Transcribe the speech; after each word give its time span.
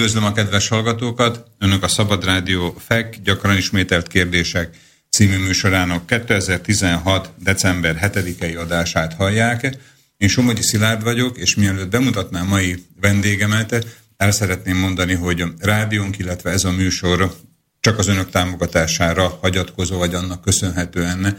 Üdvözlöm 0.00 0.24
a 0.24 0.32
kedves 0.32 0.68
hallgatókat! 0.68 1.44
Önök 1.58 1.82
a 1.82 1.88
Szabad 1.88 2.24
Rádió 2.24 2.76
FEK 2.78 3.16
gyakran 3.22 3.56
ismételt 3.56 4.06
kérdések 4.06 4.76
című 5.10 5.38
műsorának 5.38 6.06
2016. 6.06 7.30
december 7.38 8.10
7-i 8.14 8.58
adását 8.58 9.14
hallják. 9.14 9.76
Én 10.16 10.28
Somogyi 10.28 10.62
Szilárd 10.62 11.02
vagyok, 11.02 11.38
és 11.38 11.54
mielőtt 11.54 11.90
bemutatnám 11.90 12.46
mai 12.46 12.84
vendégemet, 13.00 13.86
el 14.16 14.30
szeretném 14.30 14.76
mondani, 14.76 15.14
hogy 15.14 15.40
a 15.40 15.48
rádiónk, 15.58 16.18
illetve 16.18 16.50
ez 16.50 16.64
a 16.64 16.70
műsor 16.70 17.34
csak 17.80 17.98
az 17.98 18.08
önök 18.08 18.30
támogatására 18.30 19.38
hagyatkozó, 19.40 19.98
vagy 19.98 20.14
annak 20.14 20.42
köszönhetően 20.42 21.38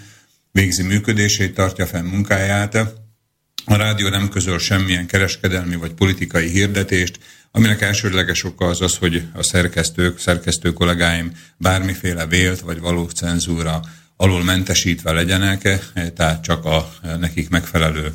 végzi 0.52 0.84
működését, 0.84 1.54
tartja 1.54 1.86
fenn 1.86 2.06
munkáját. 2.06 2.76
A 3.66 3.76
rádió 3.76 4.08
nem 4.08 4.30
közöl 4.30 4.60
semmilyen 4.60 5.08
kereskedelmi 5.08 5.76
vagy 5.76 5.94
politikai 5.94 6.50
hirdetést, 6.50 7.20
aminek 7.52 7.82
elsődleges 7.82 8.44
oka 8.44 8.66
az 8.66 8.82
az, 8.82 8.98
hogy 8.98 9.24
a 9.34 9.44
szerkesztők, 9.44 10.20
szerkesztő 10.20 10.74
kollégáim 10.74 11.32
bármiféle 11.58 12.26
vélt 12.26 12.60
vagy 12.60 12.80
való 12.80 13.08
cenzúra 13.08 13.82
alól 14.16 14.44
mentesítve 14.44 15.12
legyenek, 15.12 15.80
tehát 16.16 16.44
csak 16.44 16.66
a 16.66 16.94
nekik 17.20 17.50
megfelelő 17.50 18.14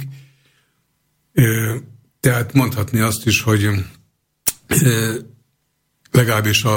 Tehát 2.20 2.52
mondhatni 2.52 3.00
azt 3.00 3.26
is, 3.26 3.42
hogy 3.42 3.70
legalábbis 6.10 6.64
a, 6.64 6.76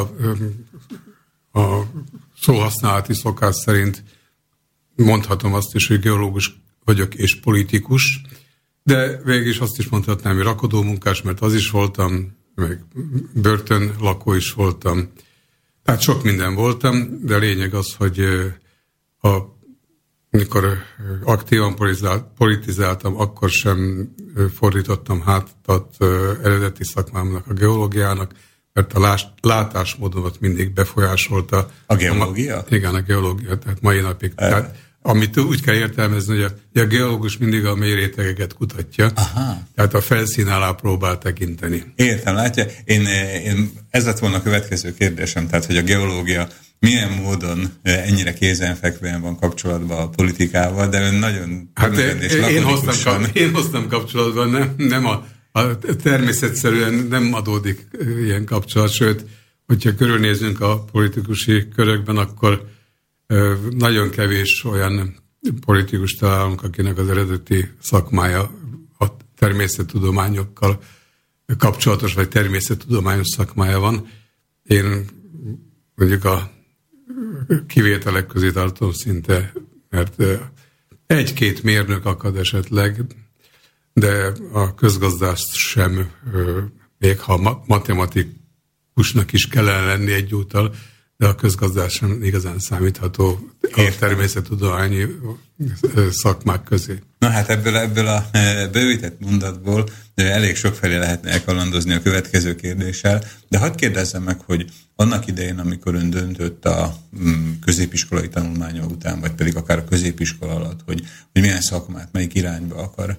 a 1.51 1.83
szóhasználati 2.39 3.13
szokás 3.13 3.55
szerint 3.55 4.03
mondhatom 4.95 5.53
azt 5.53 5.75
is, 5.75 5.87
hogy 5.87 5.99
geológus 5.99 6.61
vagyok 6.83 7.15
és 7.15 7.39
politikus, 7.39 8.21
de 8.83 9.21
végig 9.23 9.47
is 9.47 9.59
azt 9.59 9.77
is 9.77 9.87
mondhatnám, 9.87 10.35
hogy 10.35 10.43
rakodó 10.43 10.81
munkás, 10.81 11.21
mert 11.21 11.41
az 11.41 11.53
is 11.53 11.69
voltam, 11.69 12.39
meg 12.55 12.85
börtön 13.33 13.95
lakó 13.99 14.33
is 14.33 14.53
voltam. 14.53 15.11
Tehát 15.83 16.01
sok 16.01 16.23
minden 16.23 16.55
voltam, 16.55 17.19
de 17.23 17.35
a 17.35 17.37
lényeg 17.37 17.73
az, 17.73 17.93
hogy 17.97 18.19
a, 19.21 19.37
mikor 20.29 20.77
aktívan 21.23 21.75
politizáltam, 22.37 23.19
akkor 23.19 23.49
sem 23.49 24.09
fordítottam 24.53 25.21
hátat 25.21 25.95
eredeti 26.43 26.83
szakmámnak, 26.83 27.47
a 27.47 27.53
geológiának, 27.53 28.31
mert 28.73 28.93
a 28.93 29.17
látásmódomat 29.41 30.39
mindig 30.39 30.73
befolyásolta. 30.73 31.71
A 31.85 31.95
geológia? 31.95 32.57
A, 32.57 32.65
igen, 32.69 32.95
a 32.95 33.01
geológia, 33.01 33.57
tehát 33.57 33.81
mai 33.81 33.99
napig. 33.99 34.31
E- 34.35 34.49
tehát 34.49 34.90
amit 35.01 35.37
úgy 35.37 35.61
kell 35.61 35.75
értelmezni, 35.75 36.41
hogy 36.41 36.51
a, 36.73 36.79
a 36.79 36.85
geológus 36.85 37.37
mindig 37.37 37.65
a 37.65 37.75
mély 37.75 37.93
rétegeket 37.93 38.53
kutatja, 38.53 39.11
Aha. 39.15 39.61
tehát 39.75 39.93
a 39.93 40.01
felszín 40.01 40.47
alá 40.47 40.71
próbál 40.71 41.17
tekinteni. 41.17 41.83
Értem, 41.95 42.35
látja, 42.35 42.65
én, 42.83 43.05
én 43.45 43.71
ez 43.89 44.05
lett 44.05 44.19
volna 44.19 44.35
a 44.35 44.41
következő 44.41 44.93
kérdésem, 44.93 45.47
tehát 45.47 45.65
hogy 45.65 45.77
a 45.77 45.81
geológia 45.81 46.47
milyen 46.79 47.11
módon 47.11 47.71
ennyire 47.83 48.33
kézenfekvően 48.33 49.21
van 49.21 49.39
kapcsolatban 49.39 49.97
a 49.97 50.09
politikával, 50.09 50.87
de 50.87 51.01
ön 51.01 51.15
nagyon 51.15 51.71
hát 51.73 51.97
én, 51.97 52.21
én, 52.49 52.63
hoztam, 52.63 53.23
én 53.33 53.53
hoztam 53.53 53.87
kapcsolatban, 53.87 54.49
nem, 54.49 54.73
nem 54.77 55.05
a, 55.05 55.25
a 55.51 55.77
természetszerűen 56.03 56.93
nem 56.93 57.33
adódik 57.33 57.87
ilyen 58.23 58.45
kapcsolat, 58.45 58.91
sőt, 58.91 59.25
hogyha 59.67 59.95
körülnézünk 59.95 60.61
a 60.61 60.83
politikusi 60.91 61.67
körökben, 61.75 62.17
akkor 62.17 62.65
nagyon 63.69 64.09
kevés 64.09 64.63
olyan 64.63 65.15
politikus 65.65 66.13
találunk, 66.13 66.63
akinek 66.63 66.97
az 66.97 67.09
eredeti 67.09 67.69
szakmája 67.81 68.51
a 68.99 69.07
természettudományokkal 69.35 70.81
kapcsolatos, 71.57 72.13
vagy 72.13 72.27
természettudományos 72.27 73.27
szakmája 73.27 73.79
van. 73.79 74.07
Én 74.63 75.05
mondjuk 75.95 76.25
a 76.25 76.51
kivételek 77.67 78.27
közé 78.27 78.51
tartom 78.51 78.91
szinte, 78.91 79.53
mert 79.89 80.23
egy-két 81.05 81.63
mérnök 81.63 82.05
akad 82.05 82.37
esetleg, 82.37 83.05
de 83.93 84.31
a 84.51 84.75
közgazdást 84.75 85.53
sem, 85.53 86.11
még 86.97 87.19
ha 87.19 87.63
matematikusnak 87.67 89.31
is 89.31 89.47
kellene 89.47 89.85
lenni 89.85 90.11
egyúttal, 90.11 90.75
de 91.21 91.27
a 91.27 91.35
közgazdás 91.35 91.93
sem 91.93 92.23
igazán 92.23 92.59
számítható 92.59 93.39
a 93.61 93.95
természettudományi 93.99 95.05
szakmák 96.11 96.63
közé. 96.63 96.99
Na 97.19 97.29
hát 97.29 97.49
ebből, 97.49 97.77
ebből 97.77 98.07
a 98.07 98.25
bővített 98.71 99.19
mondatból 99.19 99.89
elég 100.15 100.55
sokfelé 100.55 100.97
lehetne 100.97 101.29
elkalandozni 101.29 101.93
a 101.93 102.01
következő 102.01 102.55
kérdéssel, 102.55 103.23
de 103.49 103.57
hadd 103.57 103.75
kérdezzem 103.75 104.23
meg, 104.23 104.39
hogy 104.45 104.65
annak 104.95 105.27
idején, 105.27 105.59
amikor 105.59 105.95
ön 105.95 106.09
döntött 106.09 106.65
a 106.65 106.95
mm, 107.23 107.51
középiskolai 107.65 108.29
tanulmánya 108.29 108.85
után, 108.85 109.19
vagy 109.19 109.31
pedig 109.31 109.55
akár 109.55 109.77
a 109.77 109.83
középiskola 109.83 110.55
alatt, 110.55 110.79
hogy, 110.85 111.03
hogy 111.33 111.41
milyen 111.41 111.61
szakmát, 111.61 112.09
melyik 112.11 112.33
irányba 112.33 112.75
akar 112.75 113.15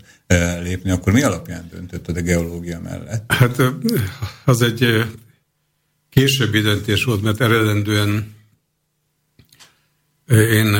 lépni, 0.62 0.90
akkor 0.90 1.12
mi 1.12 1.22
alapján 1.22 1.68
döntött 1.70 2.08
a 2.08 2.12
geológia 2.12 2.80
mellett? 2.80 3.32
Hát 3.32 3.62
az 4.44 4.62
egy 4.62 5.04
későbbi 6.12 6.60
döntés 6.60 7.04
volt, 7.04 7.22
mert 7.22 7.40
eredendően 7.40 8.34
én 10.28 10.76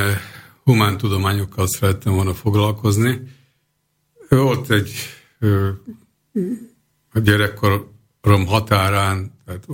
humántudományokkal 0.65 1.67
szerettem 1.67 2.13
volna 2.13 2.35
foglalkozni. 2.35 3.21
Volt 4.29 4.71
egy 4.71 4.93
a 7.13 7.19
gyerekkorom 7.19 8.47
határán, 8.47 9.33
tehát 9.45 9.65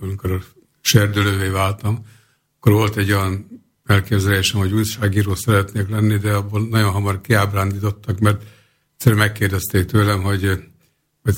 amikor 0.00 0.44
serdülővé 0.80 1.48
váltam, 1.48 2.06
akkor 2.58 2.72
volt 2.72 2.96
egy 2.96 3.12
olyan 3.12 3.62
elképzelésem, 3.84 4.60
hogy 4.60 4.72
újságíró 4.72 5.34
szeretnék 5.34 5.88
lenni, 5.88 6.16
de 6.16 6.32
abból 6.32 6.68
nagyon 6.68 6.90
hamar 6.90 7.20
kiábrándítottak, 7.20 8.18
mert 8.18 8.42
egyszerűen 8.92 9.20
megkérdezték 9.20 9.84
tőlem, 9.84 10.22
hogy, 10.22 10.50
hogy 11.22 11.34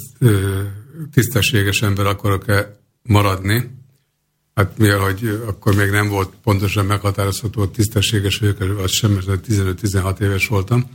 tisztességes 1.12 1.82
ember 1.82 2.06
akarok-e 2.06 2.82
maradni. 3.08 3.70
Hát 4.54 4.78
mivel, 4.78 4.98
hogy 4.98 5.40
akkor 5.46 5.74
még 5.74 5.90
nem 5.90 6.08
volt 6.08 6.34
pontosan 6.42 6.86
meghatározható, 6.86 7.60
hogy 7.60 7.70
tisztességes 7.70 8.38
vagyok, 8.38 8.78
az 8.78 8.90
sem, 8.90 9.10
mert 9.10 9.46
15-16 9.48 10.20
éves 10.20 10.46
voltam. 10.46 10.90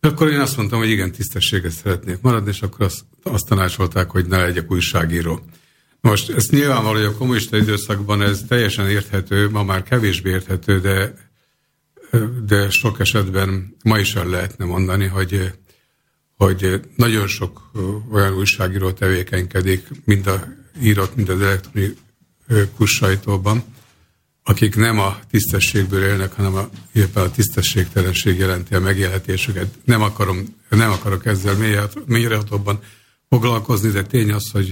Akkor 0.00 0.28
én 0.28 0.40
azt 0.40 0.56
mondtam, 0.56 0.78
hogy 0.78 0.88
igen, 0.88 1.12
tisztességes 1.12 1.72
szeretnék 1.72 2.20
maradni, 2.20 2.50
és 2.50 2.62
akkor 2.62 2.86
azt, 2.86 3.04
azt 3.22 3.46
tanácsolták, 3.46 4.10
hogy 4.10 4.26
ne 4.26 4.38
legyek 4.38 4.70
újságíró. 4.70 5.40
Most 6.00 6.30
ez 6.30 6.48
nyilvánvaló, 6.48 6.96
hogy 6.96 7.06
a 7.06 7.16
kommunista 7.16 7.56
időszakban 7.56 8.22
ez 8.22 8.44
teljesen 8.48 8.88
érthető, 8.88 9.50
ma 9.50 9.62
már 9.62 9.82
kevésbé 9.82 10.30
érthető, 10.30 10.80
de, 10.80 11.14
de 12.46 12.70
sok 12.70 13.00
esetben 13.00 13.76
ma 13.84 13.98
is 13.98 14.14
el 14.14 14.26
lehetne 14.26 14.64
mondani, 14.64 15.06
hogy, 15.06 15.52
hogy 16.36 16.80
nagyon 16.96 17.26
sok 17.26 17.70
olyan 18.12 18.34
újságíró 18.34 18.92
tevékenykedik, 18.92 19.88
mind 20.04 20.26
a 20.26 20.44
írott, 20.82 21.16
mind 21.16 21.28
az 21.28 21.40
elektronikus 21.40 22.90
sajtóban, 22.90 23.64
akik 24.42 24.76
nem 24.76 24.98
a 24.98 25.18
tisztességből 25.30 26.02
élnek, 26.02 26.32
hanem 26.32 26.54
a, 26.54 26.68
éppen 26.92 27.22
a 27.22 27.30
tisztességtelenség 27.30 28.38
jelenti 28.38 28.74
a 28.74 28.80
megélhetésüket. 28.80 29.74
Nem, 29.84 30.02
akarom, 30.02 30.56
nem 30.68 30.90
akarok 30.90 31.26
ezzel 31.26 31.56
mélyrehatóbban 32.06 32.80
foglalkozni, 33.28 33.90
de 33.90 34.02
tény 34.02 34.32
az, 34.32 34.50
hogy 34.50 34.68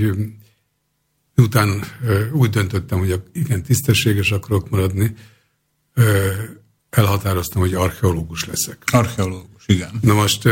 Utána 1.36 1.86
úgy 2.32 2.50
döntöttem, 2.50 2.98
hogy 2.98 3.22
igen, 3.32 3.62
tisztességes 3.62 4.30
akarok 4.30 4.70
maradni, 4.70 5.14
elhatároztam, 6.90 7.60
hogy 7.60 7.74
archeológus 7.74 8.44
leszek. 8.44 8.82
Archeológus, 8.86 9.64
igen. 9.66 9.90
Na 10.00 10.14
most 10.14 10.48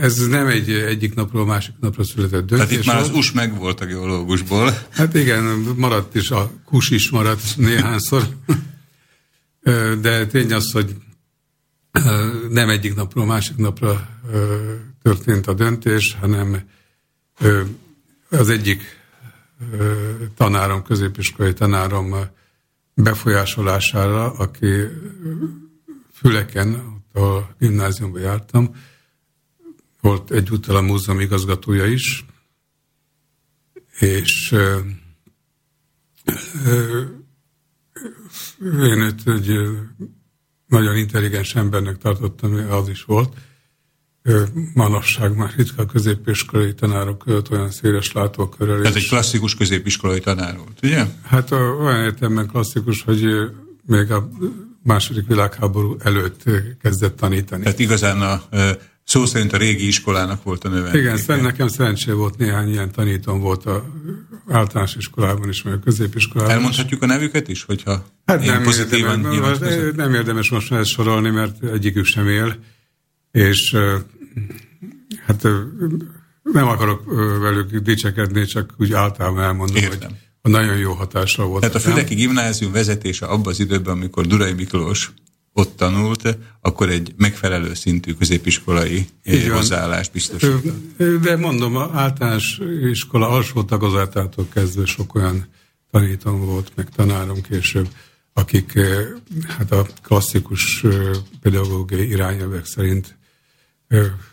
ez 0.00 0.26
nem 0.26 0.46
egy 0.46 0.70
egyik 0.70 1.14
napról 1.14 1.42
a 1.42 1.44
másik 1.44 1.74
napra 1.80 2.04
született 2.04 2.46
döntés. 2.46 2.66
Tehát 2.66 2.70
itt 2.72 2.86
már 2.86 2.96
az 2.96 3.10
us 3.10 3.32
meg 3.32 3.56
volt 3.56 3.80
a 3.80 3.84
geológusból. 3.84 4.86
Hát 4.90 5.14
igen, 5.14 5.44
maradt 5.76 6.14
is, 6.14 6.30
a 6.30 6.50
kus 6.64 6.90
is 6.90 7.10
maradt 7.10 7.56
néhányszor. 7.56 8.28
De 10.00 10.26
tény 10.26 10.52
az, 10.52 10.72
hogy 10.72 10.96
nem 12.50 12.68
egyik 12.68 12.94
napról 12.94 13.24
a 13.24 13.26
másik 13.26 13.56
napra 13.56 14.08
történt 15.02 15.46
a 15.46 15.54
döntés, 15.54 16.16
hanem 16.20 16.68
az 18.30 18.48
egyik 18.48 18.82
tanárom, 20.36 20.82
középiskolai 20.82 21.52
tanárom 21.52 22.14
befolyásolására, 22.94 24.32
aki 24.32 24.68
Füleken, 26.12 26.74
ott 27.14 27.22
a 27.22 27.54
gimnáziumban 27.58 28.20
jártam, 28.20 28.74
volt 30.08 30.30
egyúttal 30.30 30.76
a 30.76 30.80
múzeum 30.80 31.20
igazgatója 31.20 31.86
is, 31.86 32.24
és 33.98 34.54
én 38.62 39.00
őt 39.00 39.28
egy 39.28 39.52
nagyon 40.66 40.96
intelligens 40.96 41.54
embernek 41.54 41.98
tartottam, 41.98 42.70
az 42.70 42.88
is 42.88 43.04
volt, 43.04 43.34
manapság 44.74 45.36
már 45.36 45.52
ritka 45.56 45.86
középiskolai 45.86 46.74
tanárok 46.74 47.18
között 47.18 47.50
olyan 47.50 47.70
széles 47.70 48.12
látókörrel. 48.12 48.86
Ez 48.86 48.96
egy 48.96 49.08
klasszikus 49.08 49.54
középiskolai 49.54 50.20
tanár 50.20 50.56
volt, 50.56 50.78
ugye? 50.82 51.06
Hát 51.22 51.50
olyan 51.50 52.02
értelemben 52.02 52.48
klasszikus, 52.48 53.02
hogy 53.02 53.24
még 53.86 54.10
a 54.10 54.28
második 54.82 55.26
világháború 55.26 55.96
előtt 55.98 56.42
kezdett 56.80 57.16
tanítani. 57.16 57.62
Tehát 57.62 57.78
igazán 57.78 58.20
a 58.20 58.42
szó 59.08 59.26
szerint 59.26 59.52
a 59.52 59.56
régi 59.56 59.86
iskolának 59.86 60.42
volt 60.42 60.64
a 60.64 60.68
növelni. 60.68 60.98
Igen, 60.98 61.16
szerint 61.16 61.44
nekem 61.44 61.68
szerencsé 61.68 62.10
volt, 62.10 62.36
néhány 62.36 62.70
ilyen 62.70 62.92
tanítom 62.92 63.40
volt 63.40 63.66
a 63.66 63.86
általános 64.48 64.94
iskolában 64.94 65.48
is, 65.48 65.62
meg 65.62 65.74
a 65.74 65.78
középiskolában 65.78 66.52
Elmondhatjuk 66.52 67.02
is. 67.02 67.08
a 67.08 67.12
nevüket 67.12 67.48
is, 67.48 67.64
hogyha 67.64 68.04
hát 68.26 68.44
nem 68.44 68.64
érdemes, 68.64 69.58
most, 69.60 69.96
nem 69.96 70.14
érdemes 70.14 70.50
most 70.50 70.72
ezt 70.72 70.90
sorolni, 70.90 71.30
mert 71.30 71.64
egyikük 71.64 72.04
sem 72.04 72.28
él, 72.28 72.56
és 73.32 73.76
hát 75.26 75.42
nem 76.42 76.66
akarok 76.68 77.02
velük 77.40 77.76
dicsekedni, 77.76 78.44
csak 78.44 78.74
úgy 78.76 78.92
általában 78.92 79.42
elmondom, 79.42 79.76
Értem. 79.76 80.10
hogy 80.42 80.50
nagyon 80.50 80.76
jó 80.76 80.92
hatásra 80.92 81.46
volt. 81.46 81.60
Tehát 81.60 81.76
a 81.76 81.80
Füleki 81.80 82.14
Gimnázium 82.14 82.72
vezetése 82.72 83.26
abban 83.26 83.52
az 83.52 83.60
időben, 83.60 83.94
amikor 83.94 84.26
Durai 84.26 84.52
Miklós 84.52 85.12
ott 85.58 85.76
tanult, 85.76 86.38
akkor 86.60 86.88
egy 86.88 87.14
megfelelő 87.16 87.74
szintű 87.74 88.12
középiskolai 88.12 89.06
Így 89.24 89.48
hozzáállást 89.48 90.12
biztosít. 90.12 90.72
De 91.20 91.36
mondom, 91.36 91.76
az 91.76 91.88
általános 91.92 92.60
iskola 92.90 93.28
alsó 93.28 93.62
tagozatától 93.62 94.48
kezdve 94.52 94.86
sok 94.86 95.14
olyan 95.14 95.46
tanítom 95.90 96.44
volt, 96.44 96.72
meg 96.74 96.88
tanárom 96.88 97.42
később, 97.42 97.88
akik 98.32 98.78
hát 99.48 99.72
a 99.72 99.86
klasszikus 100.02 100.84
pedagógiai 101.42 102.08
irányelvek 102.08 102.66
szerint 102.66 103.16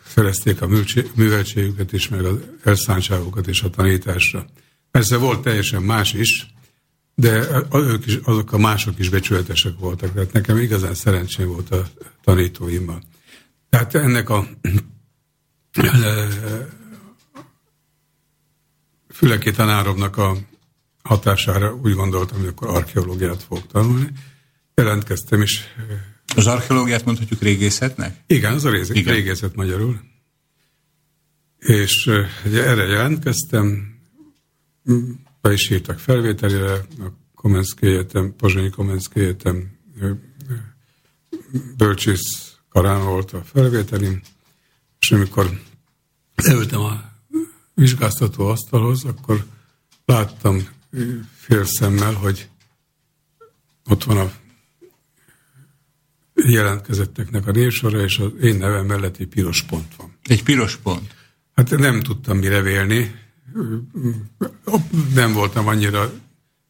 szerezték 0.06 0.62
a 0.62 0.68
műveltségüket 1.14 1.92
is, 1.92 2.08
meg 2.08 2.24
az 2.24 2.36
elszántságokat 2.62 3.46
is 3.46 3.62
a 3.62 3.70
tanításra. 3.70 4.46
Persze 4.90 5.16
volt 5.16 5.42
teljesen 5.42 5.82
más 5.82 6.12
is, 6.12 6.54
de 7.18 7.62
ők 7.72 8.06
is, 8.06 8.18
azok 8.22 8.52
a 8.52 8.58
mások 8.58 8.98
is 8.98 9.08
becsületesek 9.08 9.78
voltak. 9.78 10.12
Tehát 10.12 10.32
nekem 10.32 10.56
igazán 10.56 10.94
szerencsém 10.94 11.48
volt 11.48 11.70
a 11.70 11.86
tanítóimmal. 12.24 13.02
Tehát 13.70 13.94
ennek 13.94 14.30
a 14.30 14.48
füleki 19.08 19.50
tanáromnak 19.50 20.16
a 20.16 20.36
hatására 21.02 21.74
úgy 21.74 21.94
gondoltam, 21.94 22.38
hogy 22.38 22.46
akkor 22.46 22.68
archeológiát 22.68 23.42
fogok 23.42 23.66
tanulni. 23.66 24.12
Jelentkeztem 24.74 25.42
is 25.42 25.60
az 26.36 26.46
archeológiát 26.46 27.04
mondhatjuk 27.04 27.42
régészetnek? 27.42 28.16
Igen, 28.26 28.52
az 28.52 28.64
a 28.64 28.70
rész, 28.70 28.88
Igen. 28.88 29.14
régészet 29.14 29.54
magyarul. 29.54 30.00
És 31.58 32.06
erre 32.44 32.84
jelentkeztem, 32.84 33.94
be 35.46 35.52
is 35.52 35.70
írtak 35.70 35.98
felvételére, 35.98 36.72
a 36.72 37.12
Komenszki 37.34 37.86
Egyetem, 37.86 38.34
Pozsonyi 38.36 38.70
Komenszki 38.70 39.20
Egyetem 39.20 39.78
bölcsész 41.76 42.56
karán 42.68 43.04
volt 43.04 43.32
a 43.32 43.42
felvételim, 43.42 44.20
és 45.00 45.10
amikor 45.10 45.60
leültem 46.34 46.80
a 46.80 47.12
vizsgáztató 47.74 48.46
asztalhoz, 48.46 49.04
akkor 49.04 49.44
láttam 50.04 50.68
fél 51.36 51.64
szemmel, 51.64 52.12
hogy 52.12 52.48
ott 53.84 54.04
van 54.04 54.18
a 54.18 54.32
jelentkezetteknek 56.34 57.46
a 57.46 57.50
névsora, 57.50 58.02
és 58.02 58.18
az 58.18 58.30
én 58.42 58.56
nevem 58.56 58.86
mellett 58.86 59.16
egy 59.16 59.28
piros 59.28 59.62
pont 59.62 59.96
van. 59.96 60.16
Egy 60.22 60.42
piros 60.42 60.76
pont? 60.76 61.14
Hát 61.54 61.70
nem 61.70 62.02
tudtam 62.02 62.38
mire 62.38 62.60
vélni. 62.62 63.25
Nem 65.14 65.32
voltam 65.32 65.66
annyira 65.66 66.12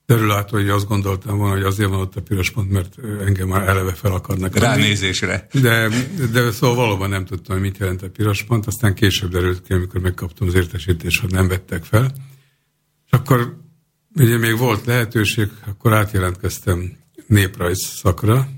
terülától, 0.07 0.61
hogy 0.61 0.69
azt 0.69 0.87
gondoltam 0.87 1.39
volna, 1.39 1.55
hogy 1.55 1.65
azért 1.65 1.89
van 1.89 2.01
ott 2.01 2.17
a 2.17 2.23
piros 2.23 2.51
pont, 2.51 2.71
mert 2.71 2.99
engem 3.27 3.49
már 3.49 3.69
eleve 3.69 3.93
fel 3.93 4.13
akarnak. 4.13 4.57
Ránézésre. 4.57 5.47
De, 5.53 5.89
de 6.33 6.51
szóval 6.51 6.77
valóban 6.77 7.09
nem 7.09 7.25
tudtam, 7.25 7.57
hogy 7.57 7.65
mit 7.65 7.79
jelent 7.79 8.03
a 8.03 8.11
piros 8.11 8.43
pont, 8.43 8.67
aztán 8.67 8.95
később 8.95 9.31
derült 9.31 9.63
ki, 9.63 9.73
amikor 9.73 10.01
megkaptam 10.01 10.47
az 10.49 10.55
értesítést, 10.55 11.21
hogy 11.21 11.31
nem 11.31 11.49
vettek 11.49 11.85
fel. 11.85 12.13
És 13.07 13.13
akkor 13.13 13.57
ugye 14.15 14.39
még 14.39 14.57
volt 14.59 14.85
lehetőség, 14.87 15.49
akkor 15.67 15.93
átjelentkeztem 15.93 16.97
néprajz 17.27 17.79
szakra, 17.79 18.49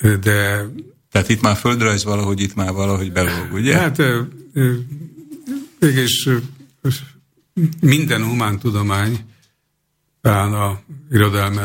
de... 0.00 0.66
Tehát 1.10 1.28
itt 1.28 1.40
már 1.40 1.56
földrajz 1.56 2.04
valahogy, 2.04 2.40
itt 2.40 2.54
már 2.54 2.72
valahogy 2.72 3.12
belóg, 3.12 3.52
ugye? 3.52 3.76
Hát 3.76 4.02
mégis 5.78 6.28
minden 7.80 8.24
humán 8.24 8.58
tudomány, 8.58 9.18
talán 10.20 10.52
a 10.52 10.80
irodalom 11.10 11.58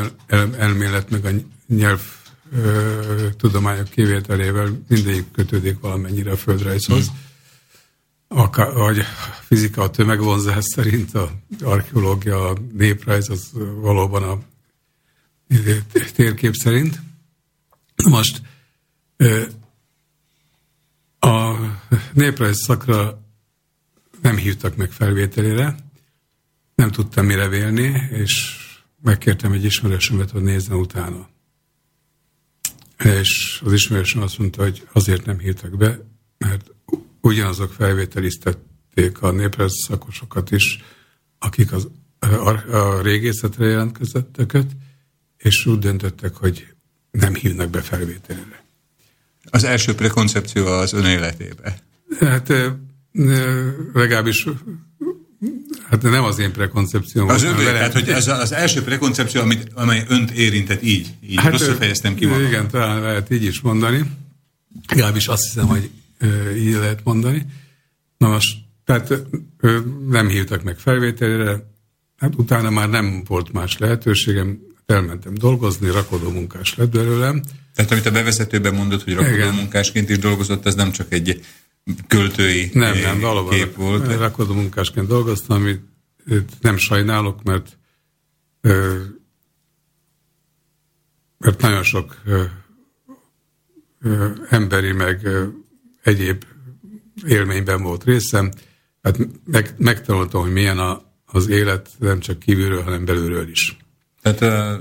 elmélet, 0.57 1.09
meg 1.09 1.25
a 1.25 1.29
nyelv 1.67 2.01
tudományok 3.37 3.89
kivételével 3.89 4.81
mindegyik 4.87 5.31
kötődik 5.31 5.79
valamennyire 5.79 6.31
a 6.31 6.37
földrajzhoz. 6.37 7.07
Hmm. 7.07 7.17
Akár, 8.27 8.73
vagy 8.73 8.99
a 8.99 9.03
fizika 9.47 9.81
a 9.81 9.89
tömegvonzás 9.89 10.63
szerint, 10.63 11.13
a 11.13 11.31
archeológia, 11.61 12.49
a 12.49 12.57
néprajz 12.73 13.29
az 13.29 13.49
valóban 13.81 14.23
a 14.23 14.39
térkép 16.15 16.53
szerint. 16.53 17.01
Most 18.09 18.41
a 21.19 21.55
néprajz 22.13 22.57
szakra 22.61 23.24
nem 24.21 24.37
hívtak 24.37 24.75
meg 24.75 24.91
felvételére, 24.91 25.75
nem 26.75 26.91
tudtam 26.91 27.25
mire 27.25 27.47
vélni, 27.47 28.07
és 28.11 28.57
megkértem 29.01 29.51
egy 29.51 29.63
ismerősömet, 29.63 30.31
hogy 30.31 30.41
nézzen 30.41 30.77
utána. 30.77 31.29
És 33.03 33.61
az 33.65 33.73
ismerősöm 33.73 34.21
azt 34.21 34.37
mondta, 34.37 34.63
hogy 34.63 34.87
azért 34.91 35.25
nem 35.25 35.39
hívtak 35.39 35.77
be, 35.77 35.99
mert 36.37 36.71
ugyanazok 37.21 37.73
felvételiztették 37.73 39.21
a 39.21 39.31
néprajz 39.31 39.73
szakosokat 39.87 40.51
is, 40.51 40.83
akik 41.39 41.71
az, 41.71 41.87
a, 42.19 42.75
a 42.75 43.01
régészetre 43.01 43.65
jelentkezetteket, 43.65 44.71
és 45.37 45.65
úgy 45.65 45.79
döntöttek, 45.79 46.35
hogy 46.35 46.67
nem 47.11 47.33
hívnak 47.33 47.69
be 47.69 47.81
felvételére. 47.81 48.63
Az 49.49 49.63
első 49.63 49.95
prekoncepció 49.95 50.65
az 50.65 50.93
ön 50.93 51.05
életébe? 51.05 51.79
Hát 52.19 52.53
legalábbis 53.93 54.47
Hát 55.89 56.01
nem 56.01 56.23
az 56.23 56.39
én 56.39 56.51
prekoncepcióm. 56.51 57.29
Az 57.29 57.43
övé, 57.43 57.63
tehát 57.63 57.93
hogy 57.93 58.09
ez 58.09 58.27
az 58.27 58.51
első 58.51 58.81
prekoncepció, 58.81 59.41
amit, 59.41 59.71
amely 59.73 60.05
önt 60.07 60.31
érintett 60.31 60.83
így, 60.83 61.13
így 61.21 61.39
hát, 61.39 61.51
rosszul 61.51 61.73
fejeztem 61.73 62.15
ki 62.15 62.25
magam. 62.25 62.45
Igen, 62.45 62.67
talán 62.67 63.01
lehet 63.01 63.31
így 63.31 63.43
is 63.43 63.61
mondani. 63.61 64.03
Legalábbis 64.87 65.27
azt 65.27 65.43
hiszem, 65.43 65.67
hogy 65.67 65.89
így 66.57 66.73
lehet 66.73 66.99
mondani. 67.03 67.45
Na 68.17 68.27
most, 68.27 68.57
tehát 68.85 69.13
nem 70.09 70.27
hívtak 70.27 70.63
meg 70.63 70.77
felvételére, 70.77 71.73
hát 72.17 72.35
utána 72.35 72.69
már 72.69 72.89
nem 72.89 73.23
volt 73.27 73.51
más 73.51 73.77
lehetőségem, 73.77 74.59
elmentem 74.85 75.33
dolgozni, 75.33 75.89
rakodó 75.89 76.29
munkás 76.29 76.75
lett 76.75 76.91
belőlem. 76.91 77.41
Tehát 77.75 77.91
amit 77.91 78.05
a 78.05 78.11
bevezetőben 78.11 78.73
mondott, 78.73 79.03
hogy 79.03 79.13
rakodó 79.13 79.51
munkásként 79.51 80.09
is 80.09 80.17
dolgozott, 80.19 80.65
ez 80.65 80.75
nem 80.75 80.91
csak 80.91 81.13
egy 81.13 81.45
költői 82.07 82.69
nem, 82.73 82.97
nem, 82.97 83.19
valóban 83.19 83.53
kép 83.53 83.75
volt. 83.75 84.17
Rakodó 84.17 84.53
munkásként 84.53 85.07
dolgoztam, 85.07 85.61
amit 85.61 85.81
nem 86.61 86.77
sajnálok, 86.77 87.43
mert 87.43 87.77
mert 91.37 91.61
nagyon 91.61 91.83
sok 91.83 92.21
emberi, 94.49 94.91
meg 94.91 95.27
egyéb 96.03 96.43
élményben 97.25 97.81
volt 97.81 98.03
részem. 98.03 98.51
Hát 99.01 99.17
meg, 99.45 99.73
megtanultam, 99.77 100.41
hogy 100.41 100.51
milyen 100.51 100.79
a, 100.79 101.01
az 101.25 101.47
élet 101.47 101.89
nem 101.99 102.19
csak 102.19 102.39
kívülről, 102.39 102.81
hanem 102.81 103.05
belülről 103.05 103.49
is. 103.49 103.77
Tehát 104.21 104.79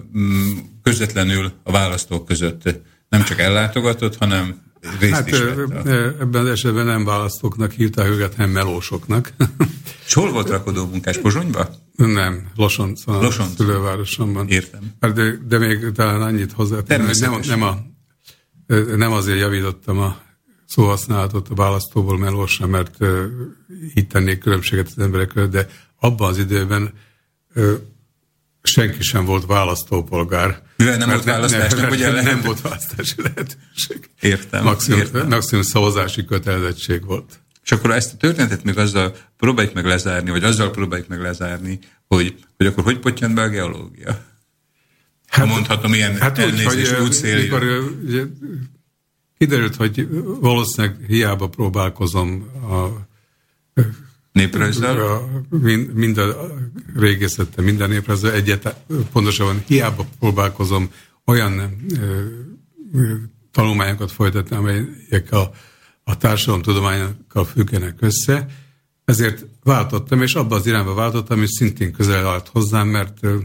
közvetlenül 0.83 1.53
a 1.63 1.73
választók 1.73 2.27
között 2.27 2.63
nem 3.09 3.25
csak 3.25 3.39
ellátogatott, 3.39 4.17
hanem 4.17 4.63
részt 5.01 5.15
hát, 5.15 5.31
is 5.31 5.39
vett. 5.39 5.87
Ebben 6.21 6.43
az 6.43 6.49
esetben 6.49 6.87
nem 6.87 7.05
választóknak 7.05 7.73
hívták 7.73 8.09
őket, 8.09 8.35
hanem 8.35 8.51
melósoknak. 8.51 9.33
És 10.07 10.13
hol 10.13 10.31
volt 10.31 10.49
rakodó 10.49 10.87
munkás? 10.87 11.19
Pozsonyba? 11.19 11.69
Nem, 11.97 12.51
Losoncon, 12.57 13.23
Losonc. 13.23 13.57
szülővárosomban. 13.57 14.49
Értem. 14.49 14.81
Hát 15.01 15.13
de, 15.13 15.39
de 15.49 15.59
még 15.59 15.93
talán 15.93 16.23
annyit 16.23 16.53
hozzá, 16.53 16.79
nem, 16.87 17.11
nem, 17.47 17.63
a, 17.63 17.79
nem 18.97 19.13
azért 19.13 19.39
javítottam 19.39 19.99
a 19.99 20.17
szóhasználatot 20.67 21.49
a 21.49 21.55
választóból 21.55 22.19
melósra, 22.19 22.67
mert 22.67 22.97
uh, 23.01 23.25
így 23.95 24.07
tennék 24.07 24.39
különbséget 24.39 24.87
az 24.87 24.99
emberek 24.99 25.29
között, 25.29 25.51
de 25.51 25.69
abban 26.01 26.29
az 26.29 26.39
időben 26.39 26.93
uh, 27.55 27.73
senki 28.67 29.03
sem 29.03 29.25
volt 29.25 29.47
választópolgár. 29.47 30.63
Mivel 30.77 30.97
nem 30.97 31.09
volt 31.09 31.25
választás, 31.25 31.73
nem, 31.73 31.89
nem, 31.89 32.15
nem, 32.15 32.25
nem 32.25 32.41
volt 32.45 32.61
választási 32.61 33.15
lehetőség. 33.17 34.11
Értem. 34.21 34.65
Maximum, 34.65 34.99
értem. 34.99 35.29
maximum 35.29 35.65
szavazási 35.65 36.25
kötelezettség 36.25 37.05
volt. 37.05 37.41
És 37.65 37.73
akkor 37.73 37.91
ezt 37.91 38.13
a 38.13 38.17
történetet 38.17 38.65
még 38.65 38.79
azzal 38.79 39.17
próbáljuk 39.37 39.75
meg 39.75 39.85
lezárni, 39.85 40.31
vagy 40.31 40.45
azzal 40.45 40.71
próbáljuk 40.71 41.09
meg 41.09 41.21
lezárni, 41.21 41.79
hogy, 42.07 42.35
hogy 42.57 42.67
akkor 42.67 42.85
hogy 42.85 42.99
potyan 42.99 43.35
be 43.35 43.43
a 43.43 43.49
geológia? 43.49 44.25
Hát, 45.27 45.47
ha 45.47 45.53
mondhatom 45.55 45.95
ilyen 45.95 46.17
hát 46.17 46.39
elnézést 46.39 46.99
úgy, 46.99 47.07
útszél. 47.07 47.41
Mikor 47.41 47.63
ugye, 48.05 48.23
kiderült, 49.39 49.77
hogy 49.77 50.09
valószínűleg 50.41 50.97
hiába 51.07 51.49
próbálkozom 51.49 52.51
a 52.71 53.09
Néprajzzal? 54.35 55.29
Mind, 55.49 55.93
mind 55.93 56.19
a 56.19 56.51
régészete, 56.97 57.63
minden 57.63 57.89
néprajzzal 57.89 58.33
egyet, 58.33 58.77
pontosabban 59.13 59.63
hiába 59.67 60.07
próbálkozom 60.19 60.91
olyan 61.25 61.59
ö, 61.59 62.25
ö, 62.93 63.15
tanulmányokat 63.53 64.13
folytatni, 64.13 64.57
amelyek 64.57 65.29
a, 65.33 65.51
a 66.05 66.17
társadalomtudományokkal 66.17 67.45
függenek 67.45 67.97
össze, 68.01 68.47
ezért 69.05 69.47
váltottam, 69.63 70.23
és 70.23 70.35
abban 70.35 70.59
az 70.59 70.67
irányba 70.67 70.95
váltottam, 70.95 71.43
és 71.43 71.51
szintén 71.51 71.93
közel 71.93 72.27
állt 72.27 72.49
hozzám, 72.49 72.89
mert 72.89 73.19
ö, 73.21 73.39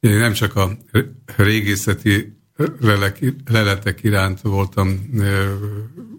én 0.00 0.16
nem 0.16 0.32
csak 0.32 0.56
a 0.56 0.76
régészeti 1.36 2.36
leletek 3.44 4.02
iránt 4.02 4.40
voltam 4.40 5.10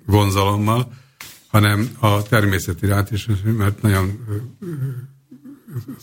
vonzalommal, 0.06 0.92
hanem 1.54 1.90
a 2.00 2.22
természet 2.22 2.82
iránt 2.82 3.12
is, 3.12 3.28
mert 3.44 3.82
nagyon 3.82 4.26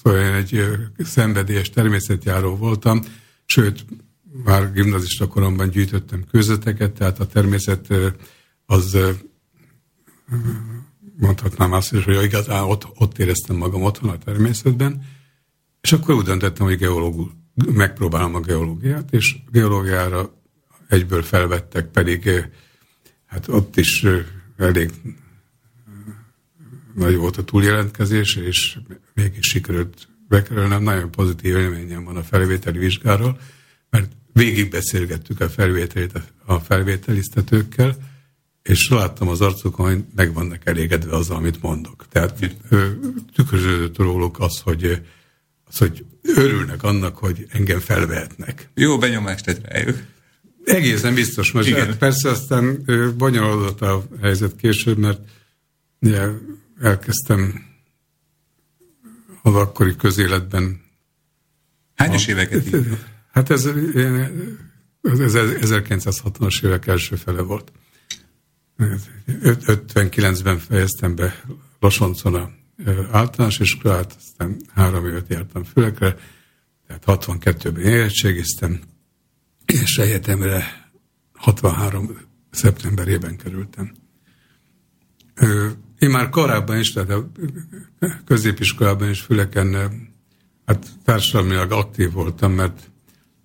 szóval 0.02 0.20
én 0.20 0.32
egy 0.32 0.64
szenvedélyes 0.98 1.70
természetjáró 1.70 2.56
voltam, 2.56 3.00
sőt, 3.44 3.84
már 4.44 4.72
gimnazista 4.72 5.26
koromban 5.26 5.68
gyűjtöttem 5.68 6.24
közötteket, 6.30 6.92
tehát 6.92 7.18
a 7.18 7.26
természet 7.26 7.86
az 8.66 8.98
mondhatnám 11.16 11.72
azt 11.72 11.92
is, 11.92 12.04
hogy 12.04 12.22
igazán 12.22 12.62
ott, 12.62 12.86
ott 12.94 13.18
éreztem 13.18 13.56
magam 13.56 13.82
otthon 13.82 14.10
a 14.10 14.18
természetben, 14.18 15.02
és 15.80 15.92
akkor 15.92 16.14
úgy 16.14 16.24
döntöttem, 16.24 16.66
hogy 16.66 16.78
geológul, 16.78 17.32
megpróbálom 17.72 18.34
a 18.34 18.40
geológiát, 18.40 19.12
és 19.12 19.36
geológiára 19.52 20.34
egyből 20.88 21.22
felvettek, 21.22 21.86
pedig 21.86 22.30
hát 23.26 23.48
ott 23.48 23.76
is 23.76 24.06
elég 24.56 24.90
nagy 26.94 27.16
volt 27.16 27.36
a 27.36 27.44
túljelentkezés, 27.44 28.36
és 28.36 28.78
mégis 29.14 29.46
sikerült 29.46 30.08
bekerülnem. 30.28 30.82
Nagyon 30.82 31.10
pozitív 31.10 31.56
élményem 31.56 32.04
van 32.04 32.16
a 32.16 32.22
felvételi 32.22 32.78
vizsgáról, 32.78 33.40
mert 33.90 34.10
végig 34.32 34.70
beszélgettük 34.70 35.40
a 35.40 35.48
felvételit 35.48 36.12
a 36.44 36.58
felvételiztetőkkel, 36.58 37.96
és 38.62 38.88
láttam 38.88 39.28
az 39.28 39.40
arcukon, 39.40 39.86
hogy 39.86 40.04
meg 40.14 40.34
vannak 40.34 40.66
elégedve 40.66 41.16
az, 41.16 41.30
amit 41.30 41.62
mondok. 41.62 42.06
Tehát 42.08 42.56
tükröződött 43.34 43.96
róluk 43.96 44.40
az, 44.40 44.60
hogy, 44.60 45.02
az, 45.64 45.78
hogy 45.78 46.04
örülnek 46.22 46.82
annak, 46.82 47.16
hogy 47.16 47.46
engem 47.48 47.78
felvehetnek. 47.78 48.68
Jó 48.74 48.98
benyomást 48.98 49.44
tett 49.44 49.66
rájuk. 49.66 49.98
Egészen 50.64 51.14
biztos, 51.14 51.52
mert 51.52 51.66
Igen. 51.66 51.98
persze 51.98 52.30
aztán 52.30 52.84
bonyolódott 53.16 53.80
a 53.80 54.04
helyzet 54.20 54.56
később, 54.56 54.98
mert 54.98 55.20
ugye, 56.00 56.26
elkezdtem 56.80 57.64
az 59.42 59.54
akkori 59.54 59.96
közéletben. 59.96 60.80
Hányos 61.94 62.26
a, 62.26 62.30
éveket 62.30 62.66
így? 62.66 62.98
Hát 63.32 63.50
ez, 63.50 63.66
ez 65.02 65.32
1960-as 65.32 66.64
évek 66.64 66.86
első 66.86 67.16
fele 67.16 67.42
volt. 67.42 67.72
59-ben 68.78 70.58
fejeztem 70.58 71.14
be 71.14 71.44
Losoncon 71.80 72.34
a 72.34 72.50
általános 73.10 73.58
iskolát, 73.58 74.16
aztán 74.18 74.56
három 74.74 75.06
évet 75.06 75.28
jártam 75.28 75.64
Fülekre, 75.64 76.16
tehát 76.86 77.04
62-ben 77.06 77.82
érettségiztem, 77.82 78.80
és 79.66 79.98
egyetemre 79.98 80.90
63 81.32 82.18
szeptemberében 82.50 83.36
kerültem. 83.36 83.92
Én 86.00 86.10
már 86.10 86.28
korábban 86.28 86.78
is, 86.78 86.92
tehát 86.92 87.10
a 87.10 87.30
középiskolában 88.24 89.08
is 89.08 89.20
Füleken 89.20 89.76
hát 90.66 90.86
társadalmilag 91.04 91.72
aktív 91.72 92.12
voltam, 92.12 92.52
mert 92.52 92.90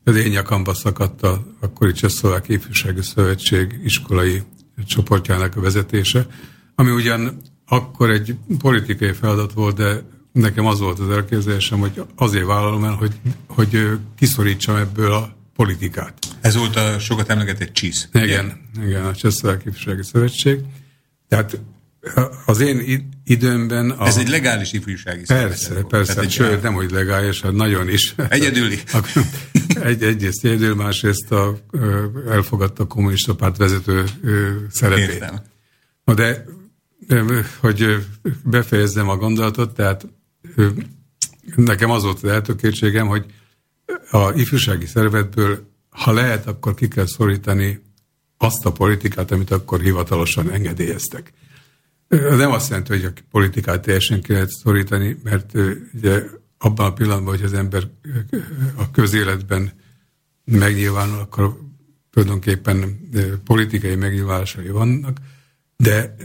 az 0.04 0.16
én 0.16 0.30
nyakamba 0.30 0.74
szakadt 0.74 1.24
a 1.24 1.46
akkori 1.60 1.92
Csehszlovák 1.92 2.50
Ifjúsági 2.50 3.02
Szövetség 3.02 3.80
iskolai 3.84 4.42
csoportjának 4.86 5.56
a 5.56 5.62
vezetése, 5.62 6.28
ami 6.76 6.92
ugyan 6.92 7.42
akkor 7.68 8.10
egy 8.10 8.36
politikai 8.58 9.12
feladat 9.12 9.54
volt, 9.54 9.76
de 9.76 10.04
nekem 10.32 10.66
az 10.66 10.80
volt 10.80 11.00
az 11.00 11.10
elképzelésem, 11.10 11.80
hogy 11.80 12.04
azért 12.16 12.46
vállalom 12.46 12.84
el, 12.84 12.94
hogy, 12.94 13.14
hogy 13.48 13.90
kiszorítsam 14.18 14.76
ebből 14.76 15.12
a 15.12 15.36
politikát. 15.56 16.14
Ez 16.42 16.56
volt 16.56 16.76
a 16.76 17.00
sokat 17.00 17.30
emlegetett. 17.30 17.80
Igen, 17.80 18.24
igen, 18.24 18.60
igen 18.84 19.06
a 19.06 19.16
Csehszlovák 19.16 19.66
Ifjúsági 19.66 20.04
Szövetség. 20.04 20.60
Tehát 21.28 21.60
az 22.46 22.60
én 22.60 23.10
időmben... 23.26 23.90
A... 23.90 24.06
Ez 24.08 24.18
egy 24.18 24.30
legális 24.30 24.74
ifjúsági 24.74 25.24
Persze, 25.28 25.74
volt. 25.74 25.88
persze, 25.88 26.22
egy 26.22 26.32
sőt, 26.32 26.62
nem 26.62 26.74
hogy 26.74 26.92
legális, 26.92 27.42
hát 27.42 27.52
nagyon 27.52 27.90
is. 27.90 28.16
Egyedüli. 28.30 28.80
egy, 29.84 30.04
egyrészt 30.04 30.46
egyedül, 30.46 30.76
másrészt 30.76 31.32
a, 31.32 31.58
elfogadta 32.30 32.84
a 32.84 32.88
kommunista 32.88 33.36
párt 33.36 33.58
vezető 33.58 34.04
szerepét. 34.72 35.10
Értem. 35.10 35.42
Na 36.04 36.14
de, 36.14 36.46
hogy 37.60 38.06
befejezzem 38.44 39.10
a 39.10 39.18
gondolatot, 39.18 39.74
tehát 39.74 40.08
nekem 41.56 41.90
az 41.90 42.04
volt 42.04 42.24
az 42.24 42.30
eltökéltségem, 42.30 43.08
hogy 43.08 43.26
a 44.12 44.32
ifjúsági 44.36 44.86
szervezetből, 44.86 45.74
ha 45.90 46.12
lehet, 46.12 46.48
akkor 46.48 46.74
ki 46.74 46.88
kell 46.88 47.08
szorítani 47.08 47.82
azt 48.38 48.66
a 48.66 48.72
politikát, 48.72 49.32
amit 49.32 49.52
akkor 49.52 49.82
hivatalosan 49.82 50.52
engedélyeztek. 50.52 51.34
Nem 52.08 52.52
azt 52.52 52.70
jelenti, 52.70 52.92
hogy 52.92 53.06
a 53.06 53.22
politikát 53.32 53.82
teljesen 53.82 54.22
ki 54.22 54.32
lehet 54.32 54.50
szorítani, 54.50 55.18
mert 55.24 55.52
ugye 55.94 56.24
abban 56.58 56.86
a 56.86 56.94
pillanatban, 56.94 57.36
hogy 57.36 57.44
az 57.44 57.54
ember 57.54 57.88
a 58.76 58.92
közéletben 58.92 59.72
megnyilvánul, 60.46 61.20
akkor 61.20 61.60
tulajdonképpen 62.12 63.00
politikai 63.44 63.96
megnyilvánulásai 63.96 64.70
vannak, 64.70 65.18
de 65.78 66.16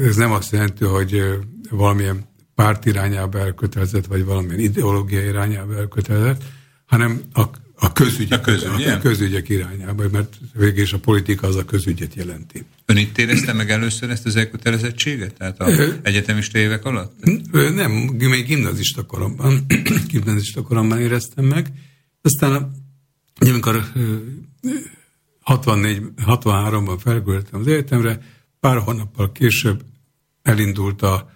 ez 0.00 0.16
nem 0.16 0.32
azt 0.32 0.52
jelenti, 0.52 0.84
hogy 0.84 1.38
valamilyen 1.70 2.28
párt 2.54 2.86
irányába 2.86 3.38
elkötelezett, 3.38 4.06
vagy 4.06 4.24
valamilyen 4.24 4.58
ideológia 4.58 5.24
irányába 5.24 5.76
elkötelezett, 5.76 6.42
hanem 6.86 7.22
a, 7.32 7.42
a, 7.82 7.92
közügyek, 7.92 8.38
a, 8.38 8.40
közügy, 8.40 8.84
a, 8.84 8.98
közügyek 8.98 9.48
irányába, 9.48 10.08
mert 10.12 10.36
végül 10.54 10.82
is 10.82 10.92
a 10.92 10.98
politika 10.98 11.46
az 11.46 11.56
a 11.56 11.64
közügyet 11.64 12.14
jelenti. 12.14 12.64
Ön 12.84 12.96
itt 12.96 13.18
érezte 13.18 13.52
meg 13.52 13.70
először 13.70 14.10
ezt 14.10 14.26
az 14.26 14.36
elkötelezettséget? 14.36 15.34
Tehát 15.34 15.60
a 15.60 15.70
egyetemista 16.02 16.58
évek 16.58 16.84
alatt? 16.84 17.12
Nem, 17.52 17.90
még 18.18 18.46
gimnazista 18.46 19.06
koromban, 19.06 19.66
gimnazista 20.12 20.62
koromban 20.62 21.00
éreztem 21.00 21.44
meg. 21.44 21.72
Aztán, 22.22 22.70
amikor 23.38 23.92
64, 25.40 26.02
63-ban 26.26 26.98
felküldtem 27.02 27.60
az 27.60 27.66
egyetemre, 27.66 28.22
pár 28.60 28.78
hónappal 28.78 29.32
később 29.32 29.84
elindult 30.42 31.02
a 31.02 31.30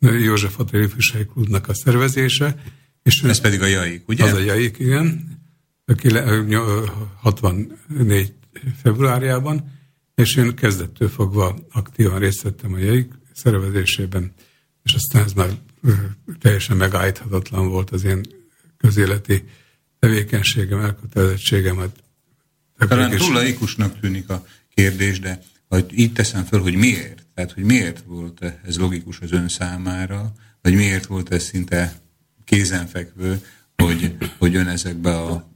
József 0.00 0.58
Attila 0.58 0.82
Ifjúsági 0.82 1.26
Klubnak 1.26 1.68
a 1.68 1.74
szervezése. 1.74 2.62
És 3.02 3.22
Ez 3.22 3.40
pedig 3.40 3.62
a 3.62 3.66
JAIK, 3.66 4.08
ugye? 4.08 4.24
Az 4.24 4.32
a 4.32 4.38
JAIK, 4.38 4.78
igen. 4.78 5.37
64 7.20 8.32
februárjában, 8.82 9.76
és 10.14 10.36
én 10.36 10.54
kezdettől 10.54 11.08
fogva 11.08 11.58
aktívan 11.72 12.18
részt 12.18 12.42
vettem 12.42 12.72
a 12.72 12.78
JAIK 12.78 13.18
szervezésében, 13.34 14.32
és 14.82 14.94
aztán 14.94 15.24
ez 15.24 15.32
már 15.32 15.50
teljesen 16.40 16.76
megállíthatatlan 16.76 17.68
volt 17.68 17.90
az 17.90 18.04
én 18.04 18.20
közéleti 18.76 19.44
tevékenységem, 19.98 20.80
elkötelezettségemet. 20.80 22.02
Talán 22.78 23.16
túl 23.16 23.32
laikusnak 23.32 24.00
tűnik 24.00 24.28
a 24.28 24.46
kérdés, 24.74 25.20
de 25.20 25.42
hogy 25.68 25.98
így 25.98 26.12
teszem 26.12 26.44
föl, 26.44 26.60
hogy 26.60 26.74
miért? 26.74 27.26
Tehát, 27.34 27.52
hogy 27.52 27.64
miért 27.64 28.02
volt 28.06 28.44
ez 28.64 28.78
logikus 28.78 29.20
az 29.20 29.32
ön 29.32 29.48
számára, 29.48 30.32
vagy 30.62 30.74
miért 30.74 31.06
volt 31.06 31.32
ez 31.32 31.42
szinte 31.42 32.00
kézenfekvő, 32.44 33.40
hogy, 33.76 34.16
hogy 34.38 34.54
ön 34.56 34.68
ezekbe 34.68 35.18
a 35.18 35.48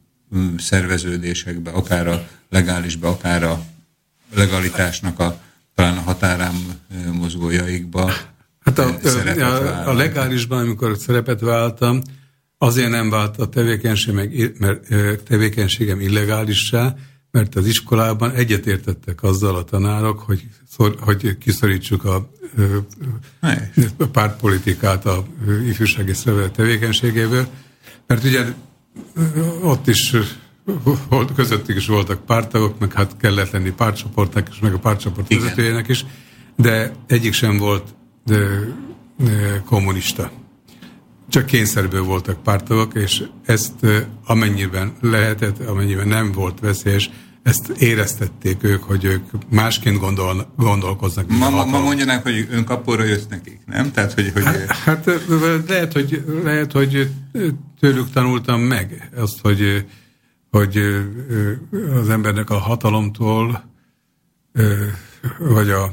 szerveződésekbe, 0.58 1.70
akár 1.70 2.06
a 2.08 2.28
legálisbe, 2.48 3.08
akár 3.08 3.42
a 3.42 3.64
legalitásnak 4.34 5.18
a 5.18 5.40
talán 5.74 5.96
a 5.96 6.00
határán 6.00 6.54
mozgójaikba 7.12 8.12
Hát 8.64 8.78
a, 8.78 8.96
a, 9.38 9.88
a 9.88 9.92
legálisban, 9.92 10.58
amikor 10.58 10.96
szerepet 10.96 11.40
váltam, 11.40 12.02
azért 12.58 12.90
nem 12.90 13.10
vált 13.10 13.38
a 13.38 13.48
tevékenység, 13.48 14.14
meg, 14.14 14.54
mert 14.58 14.92
tevékenységem 15.22 16.00
illegálissá, 16.00 16.94
mert 17.30 17.54
az 17.54 17.66
iskolában 17.66 18.30
egyetértettek 18.30 19.22
azzal 19.22 19.56
a 19.56 19.64
tanárok, 19.64 20.20
hogy, 20.20 20.48
szor, 20.70 20.96
hogy 21.00 21.38
kiszorítsuk 21.38 22.04
a, 22.04 22.30
a 23.98 24.06
pártpolitikát 24.12 25.06
a 25.06 25.24
ifjúsági 25.66 26.12
szervezet 26.12 26.52
tevékenységéből, 26.52 27.46
mert 28.06 28.24
ugye 28.24 28.44
ott 29.62 29.88
is 29.88 30.16
közöttük 31.34 31.76
is 31.76 31.86
voltak 31.86 32.26
pártagok, 32.26 32.78
meg 32.78 32.92
hát 32.92 33.16
kellett 33.16 33.50
lenni 33.50 33.70
pártcsoportnak 33.70 34.48
is, 34.48 34.58
meg 34.58 34.74
a 34.74 34.78
pártcsoport 34.78 35.34
vezetőjének 35.34 35.88
is, 35.88 36.04
de 36.56 36.92
egyik 37.06 37.32
sem 37.32 37.58
volt 37.58 37.94
de, 38.24 38.38
de 39.16 39.62
kommunista. 39.66 40.30
Csak 41.28 41.46
kényszerből 41.46 42.02
voltak 42.02 42.42
pártagok, 42.42 42.94
és 42.94 43.22
ezt 43.44 43.86
amennyiben 44.24 44.92
lehetett, 45.00 45.66
amennyiben 45.66 46.08
nem 46.08 46.32
volt 46.32 46.60
veszélyes, 46.60 47.10
ezt 47.42 47.68
éreztették 47.68 48.62
ők, 48.62 48.82
hogy 48.82 49.04
ők 49.04 49.22
másként 49.48 49.98
gondol, 49.98 50.52
gondolkoznak. 50.56 51.28
Ma, 51.28 51.50
ma, 51.50 51.64
ma 51.64 51.80
mondjanák, 51.80 52.22
hogy 52.22 52.48
önkapóra 52.50 53.04
jött 53.04 53.28
nekik, 53.28 53.60
nem? 53.66 53.92
Tehát, 53.92 54.12
hogy, 54.12 54.30
hogy... 54.32 54.42
Hát, 54.42 54.72
hát 54.84 55.10
lehet, 55.68 55.92
hogy, 55.92 56.24
lehet, 56.44 56.72
hogy 56.72 57.10
tőlük 57.82 58.10
tanultam 58.10 58.60
meg 58.60 59.10
azt, 59.16 59.40
hogy, 59.40 59.86
hogy 60.50 60.76
az 61.94 62.08
embernek 62.08 62.50
a 62.50 62.58
hatalomtól, 62.58 63.64
vagy 65.38 65.70
a 65.70 65.92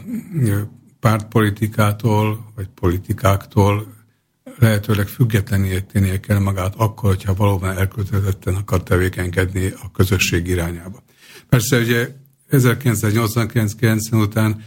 pártpolitikától, 1.00 2.52
vagy 2.56 2.68
politikáktól 2.68 3.94
lehetőleg 4.60 5.08
függetlenné 5.08 5.80
tennie 5.80 6.20
kell 6.20 6.40
magát 6.40 6.74
akkor, 6.78 7.10
hogyha 7.10 7.34
valóban 7.34 7.78
elkötelezetten 7.78 8.56
akar 8.56 8.84
tevékenykedni 8.84 9.74
a 9.84 9.92
közösség 9.92 10.48
irányába. 10.48 11.04
Persze 11.48 11.80
ugye 11.80 12.10
1989 12.50 14.12
után 14.12 14.64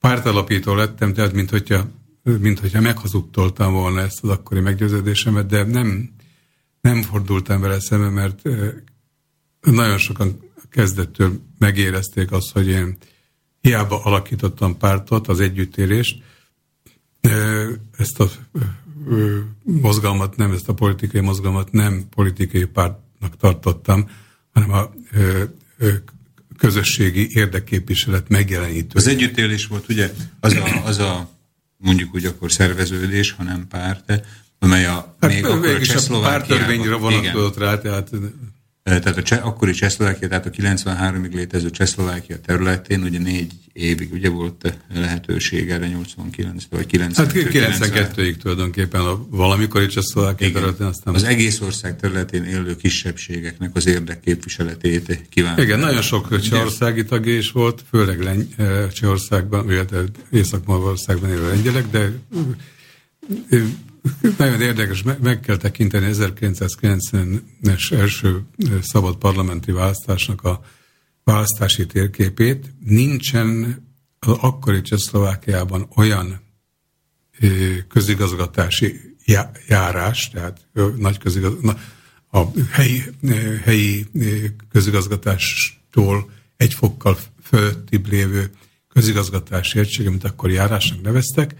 pártalapító 0.00 0.74
lettem, 0.74 1.12
tehát 1.12 1.32
mint 1.32 1.50
hogyha, 1.50 1.88
mint 2.22 2.58
hogyha 2.58 2.80
meghazudtoltam 2.80 3.72
volna 3.72 4.00
ezt 4.00 4.22
az 4.22 4.28
akkori 4.28 4.60
meggyőződésemet, 4.60 5.46
de 5.46 5.64
nem, 5.64 6.20
nem 6.82 7.02
fordultam 7.02 7.60
vele 7.60 7.80
szembe, 7.80 8.08
mert 8.08 8.42
nagyon 9.60 9.98
sokan 9.98 10.40
kezdettől 10.70 11.40
megérezték 11.58 12.32
azt, 12.32 12.50
hogy 12.52 12.68
én 12.68 12.96
hiába 13.60 14.04
alakítottam 14.04 14.76
pártot, 14.76 15.28
az 15.28 15.40
együttélést, 15.40 16.22
ezt 17.98 18.20
a 18.20 18.30
mozgalmat 19.62 20.36
nem, 20.36 20.52
ezt 20.52 20.68
a 20.68 20.74
politikai 20.74 21.20
mozgalmat 21.20 21.72
nem 21.72 22.08
politikai 22.08 22.64
pártnak 22.64 23.36
tartottam, 23.36 24.10
hanem 24.52 24.70
a 24.70 24.90
közösségi 26.56 27.28
érdekképviselet 27.30 28.28
megjelenítő. 28.28 28.90
Az 28.94 29.06
együttélés 29.06 29.66
volt 29.66 29.88
ugye 29.88 30.12
az 30.40 30.52
a, 30.52 30.84
az 30.84 30.98
a 30.98 31.30
mondjuk 31.76 32.14
úgy 32.14 32.24
akkor 32.24 32.52
szerveződés, 32.52 33.30
hanem 33.30 33.68
párt, 33.68 34.26
amely 34.62 34.86
a 34.86 35.16
hát 35.20 35.30
még 35.30 35.44
akkor 35.44 35.68
a 35.68 35.80
Csehszlovákiában... 35.80 37.00
vonatkozott 37.00 37.58
rá, 37.58 37.78
tehát 37.78 38.10
tehát 38.82 39.16
a 39.16 39.22
cseh, 39.22 39.46
akkori 39.46 39.72
Csehszlovákia, 39.72 40.28
tehát 40.28 40.46
a 40.46 40.50
93-ig 40.50 41.32
létező 41.32 41.70
Csehszlovákia 41.70 42.40
területén 42.40 43.02
ugye 43.02 43.18
négy 43.18 43.52
évig 43.72 44.12
ugye 44.12 44.28
volt 44.28 44.78
lehetőség 44.94 45.70
erre 45.70 45.86
89 45.86 46.64
vagy 46.70 46.86
92 46.86 47.60
Hát 47.62 48.16
92-ig 48.16 48.36
tulajdonképpen 48.36 49.00
a 49.00 49.26
valamikori 49.30 49.86
Csehszlovákia 49.86 50.52
területén 50.52 50.86
aztán... 50.86 51.14
Az 51.14 51.24
egész 51.24 51.60
ország 51.60 51.96
területén 51.96 52.44
élő 52.44 52.76
kisebbségeknek 52.76 53.76
az 53.76 53.86
érdekképviseletét 53.86 55.20
kívánta. 55.28 55.62
Igen, 55.62 55.78
nagyon 55.78 56.02
sok 56.02 56.40
csehországi 56.40 57.04
tagja 57.04 57.36
is 57.36 57.50
volt, 57.50 57.82
főleg 57.90 58.20
Lengy- 58.22 58.54
Csehországban, 58.92 59.70
illetve 59.70 60.02
Észak-Magyarországban 60.30 61.30
élő 61.30 61.48
lengyelek, 61.48 61.90
de 61.90 62.12
nagyon 64.38 64.60
érdekes, 64.60 65.02
meg 65.02 65.40
kell 65.40 65.56
tekinteni 65.56 66.10
1990-es 66.12 67.92
első 67.92 68.42
szabad 68.82 69.16
parlamenti 69.16 69.72
választásnak 69.72 70.44
a 70.44 70.64
választási 71.24 71.86
térképét. 71.86 72.72
Nincsen 72.84 73.80
az 74.18 74.36
akkori 74.40 74.82
Csehszlovákiában 74.82 75.88
olyan 75.96 76.40
közigazgatási 77.88 79.16
járás, 79.66 80.30
tehát 80.30 80.66
nagy 80.96 81.18
közigaz, 81.18 81.52
a 82.30 82.42
helyi, 82.70 83.02
helyi 83.62 84.06
közigazgatástól 84.70 86.30
egy 86.56 86.74
fokkal 86.74 87.18
fölöttibb 87.42 88.06
lévő 88.08 88.50
közigazgatási 88.88 89.78
egység, 89.78 90.06
amit 90.06 90.24
akkor 90.24 90.50
járásnak 90.50 91.02
neveztek, 91.02 91.54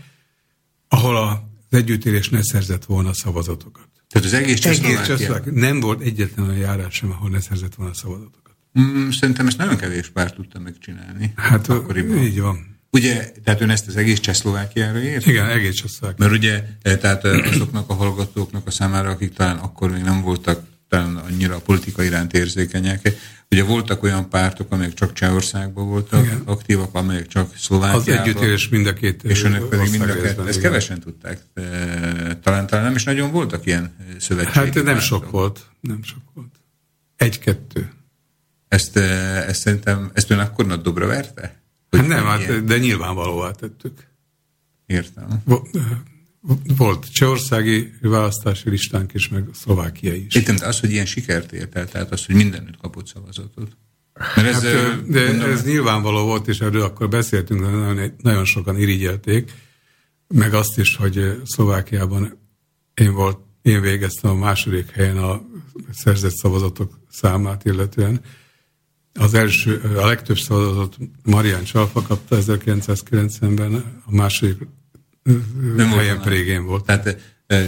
ahol 0.89 1.17
a 1.17 1.51
az 1.73 1.79
együttélés 1.79 2.29
ne 2.29 2.43
szerzett 2.43 2.85
volna 2.85 3.13
szavazatokat. 3.13 3.89
Tehát 4.09 4.27
az 4.27 4.35
egész 4.35 4.59
Csehszlovákia? 4.59 5.53
Nem 5.53 5.81
volt 5.81 6.01
egyetlen 6.01 6.47
olyan 6.49 6.59
járás 6.59 6.95
sem, 6.95 7.11
ahol 7.11 7.31
ne 7.31 7.41
szerzett 7.41 7.75
volna 7.75 7.95
szavazatokat. 7.95 8.57
Mm, 8.81 9.09
szerintem 9.09 9.47
ezt 9.47 9.57
nagyon 9.57 9.77
kevés 9.77 10.09
párt 10.09 10.35
tudta 10.35 10.59
megcsinálni. 10.59 11.33
Hát 11.37 11.69
akkoriban. 11.69 12.19
így 12.19 12.41
van. 12.41 12.81
Ugye, 12.91 13.33
tehát 13.45 13.61
ön 13.61 13.71
ezt 13.71 13.87
az 13.87 13.97
egész 13.97 14.21
Csehszlovákiára 14.21 14.99
ért? 14.99 15.27
Igen, 15.27 15.49
egész 15.49 15.75
Csehszlovákiára. 15.75 16.31
Mert 16.31 16.43
ugye, 16.43 16.65
e, 16.83 16.97
tehát 16.97 17.25
e, 17.25 17.49
azoknak 17.49 17.91
a 17.91 17.95
hallgatóknak 17.95 18.67
a 18.67 18.71
számára, 18.71 19.11
akik 19.11 19.33
talán 19.33 19.57
akkor 19.57 19.91
még 19.91 20.03
nem 20.03 20.21
voltak 20.21 20.67
talán 20.93 21.17
annyira 21.17 21.55
a 21.55 21.61
politika 21.61 22.03
iránt 22.03 22.33
érzékenyek, 22.33 23.17
Ugye 23.51 23.65
voltak 23.65 24.03
olyan 24.03 24.29
pártok, 24.29 24.73
amelyek 24.73 24.95
csak 24.95 25.13
Csehországban 25.13 25.89
voltak 25.89 26.25
igen. 26.25 26.43
aktívak, 26.45 26.95
amelyek 26.95 27.27
csak 27.27 27.57
Szlovákiában. 27.57 28.01
Az 28.01 28.09
együttélés 28.09 28.69
mind 28.69 28.87
a 28.87 28.93
két 28.93 29.23
És 29.23 29.43
önök 29.43 29.69
pedig 29.69 29.91
mind 29.91 30.11
a 30.11 30.15
két. 30.15 30.39
Ezt 30.47 30.61
kevesen 30.61 31.01
tudták. 31.01 31.41
Talán, 32.43 32.67
talán 32.67 32.85
nem 32.85 32.95
is 32.95 33.05
nagyon 33.05 33.31
voltak 33.31 33.67
ilyen 33.67 33.97
szövetségek. 34.19 34.65
Hát 34.65 34.75
nem 34.75 34.85
pártok. 34.85 35.03
sok 35.03 35.31
volt. 35.31 35.67
Nem 35.81 36.03
sok 36.03 36.23
volt. 36.35 36.55
Egy-kettő. 37.17 37.93
Ezt, 38.69 38.97
ezt 38.97 39.61
szerintem, 39.61 40.11
ezt 40.15 40.31
ön 40.31 40.39
akkor 40.39 40.67
nagy 40.67 40.81
dobra 40.81 41.07
verte? 41.07 41.61
Hogy 41.91 41.99
hát 41.99 42.09
nem, 42.09 42.25
hát, 42.25 42.65
de 42.65 42.79
nyilvánvalóvá 42.79 43.51
tettük. 43.51 44.07
Értem. 44.87 45.43
Volt 46.77 47.13
csehországi 47.13 47.93
választási 48.01 48.71
listánk 48.71 49.15
is, 49.15 49.29
meg 49.29 49.49
szlovákia 49.53 50.15
is. 50.15 50.35
Értem, 50.35 50.57
de 50.57 50.67
az, 50.67 50.81
hogy 50.81 50.91
ilyen 50.91 51.07
sikert 51.07 51.53
ért 51.53 51.77
el, 51.77 51.89
tehát 51.89 52.13
az, 52.13 52.27
hogy 52.27 52.35
mindenütt 52.35 52.77
kapott 52.77 53.07
szavazatot. 53.07 53.77
Mert 54.37 54.49
ez, 54.49 54.63
hát, 54.63 55.09
de 55.09 55.27
mondom, 55.27 55.51
ez 55.51 55.65
nyilvánvaló 55.65 56.25
volt, 56.25 56.49
és 56.49 56.61
erről 56.61 56.83
akkor 56.83 57.09
beszéltünk, 57.09 57.61
nagyon, 57.61 58.13
nagyon 58.23 58.45
sokan 58.45 58.79
irigyelték, 58.79 59.53
meg 60.29 60.55
azt 60.55 60.79
is, 60.79 60.97
hogy 60.97 61.41
Szlovákiában 61.45 62.39
én, 62.95 63.13
volt, 63.13 63.39
én 63.63 63.81
végeztem 63.81 64.31
a 64.31 64.35
második 64.35 64.91
helyen 64.91 65.17
a 65.17 65.43
szerzett 65.93 66.37
szavazatok 66.37 66.99
számát 67.11 67.65
illetően. 67.65 68.21
Az 69.15 69.35
első, 69.35 69.81
a 69.97 70.07
legtöbb 70.07 70.39
szavazatot 70.39 70.97
Marian 71.23 71.65
Csalfa 71.65 72.03
kapta 72.03 72.37
1990-ben, 72.41 74.03
a 74.05 74.15
második 74.15 74.59
helyen 75.77 76.21
pedig 76.21 76.47
én 76.47 76.65
volt. 76.65 76.85
Tehát 76.85 77.17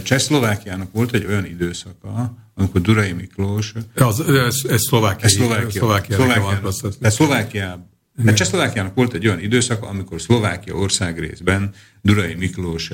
Csehszlovákiának 0.03 0.91
volt 0.91 1.13
egy 1.13 1.25
olyan 1.25 1.45
időszaka, 1.45 2.37
amikor 2.53 2.81
Durai 2.81 3.11
Miklós... 3.11 3.73
Az, 3.95 4.19
ez, 4.19 4.61
ez 4.69 4.81
Szlovákia. 4.81 5.25
Ez 5.25 5.31
Szlovákia. 5.31 5.69
Szlovákia. 5.69 6.15
Szlovákia. 6.15 7.09
Szlovákia. 7.09 7.89
Tehát 8.17 8.35
Csehszlovákiának 8.35 8.95
volt 8.95 9.13
egy 9.13 9.27
olyan 9.27 9.39
időszaka, 9.39 9.87
amikor 9.87 10.21
Szlovákia 10.21 10.73
országrészben 10.73 11.73
Durai 12.01 12.33
Miklós 12.33 12.91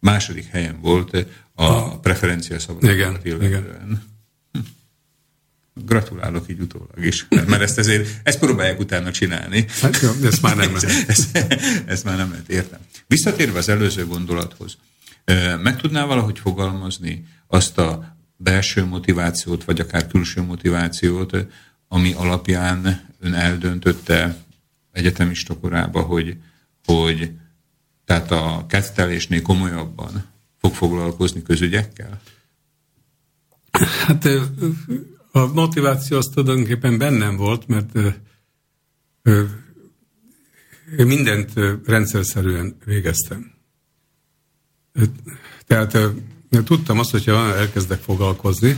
második 0.00 0.46
helyen 0.46 0.78
volt 0.80 1.26
a 1.54 1.98
preferencia 1.98 2.58
szavazatokat 2.58 3.24
illetően. 3.24 3.86
Hm. 3.86 4.13
Gratulálok 5.74 6.44
így 6.48 6.60
utólag 6.60 7.04
is, 7.04 7.26
mert 7.28 7.62
ezt 7.62 7.78
ezért, 7.78 8.08
ezt 8.22 8.38
próbálják 8.38 8.78
utána 8.78 9.10
csinálni. 9.10 9.64
Hát 9.80 10.00
jó, 10.00 10.10
ezt 10.22 10.42
már 10.42 10.56
nem 10.56 10.74
lehet. 10.74 11.08
ezt, 11.10 11.38
ezt 11.86 12.04
már 12.04 12.16
nem 12.16 12.30
lehet, 12.30 12.48
értem. 12.48 12.80
Visszatérve 13.06 13.58
az 13.58 13.68
előző 13.68 14.06
gondolathoz, 14.06 14.76
meg 15.62 15.76
tudná 15.76 16.04
valahogy 16.04 16.38
fogalmazni 16.38 17.26
azt 17.46 17.78
a 17.78 18.16
belső 18.36 18.84
motivációt, 18.84 19.64
vagy 19.64 19.80
akár 19.80 20.06
külső 20.06 20.42
motivációt, 20.42 21.36
ami 21.88 22.12
alapján 22.12 23.08
ön 23.20 23.34
eldöntötte 23.34 24.36
egyetemista 24.92 25.58
korába, 25.58 26.00
hogy, 26.00 26.36
hogy 26.84 27.30
tehát 28.04 28.30
a 28.30 28.64
kettelésnél 28.68 29.42
komolyabban 29.42 30.24
fog 30.60 30.74
foglalkozni 30.74 31.42
közügyekkel? 31.42 32.20
Hát 34.06 34.28
a 35.36 35.46
motiváció 35.52 36.16
az 36.16 36.30
tulajdonképpen 36.34 36.98
bennem 36.98 37.36
volt, 37.36 37.66
mert 37.66 37.98
mindent 40.96 41.52
rendszerszerűen 41.84 42.76
végeztem. 42.84 43.52
Tehát 45.66 45.98
tudtam 46.64 46.98
azt, 46.98 47.10
hogyha 47.10 47.56
elkezdek 47.56 48.00
foglalkozni, 48.00 48.76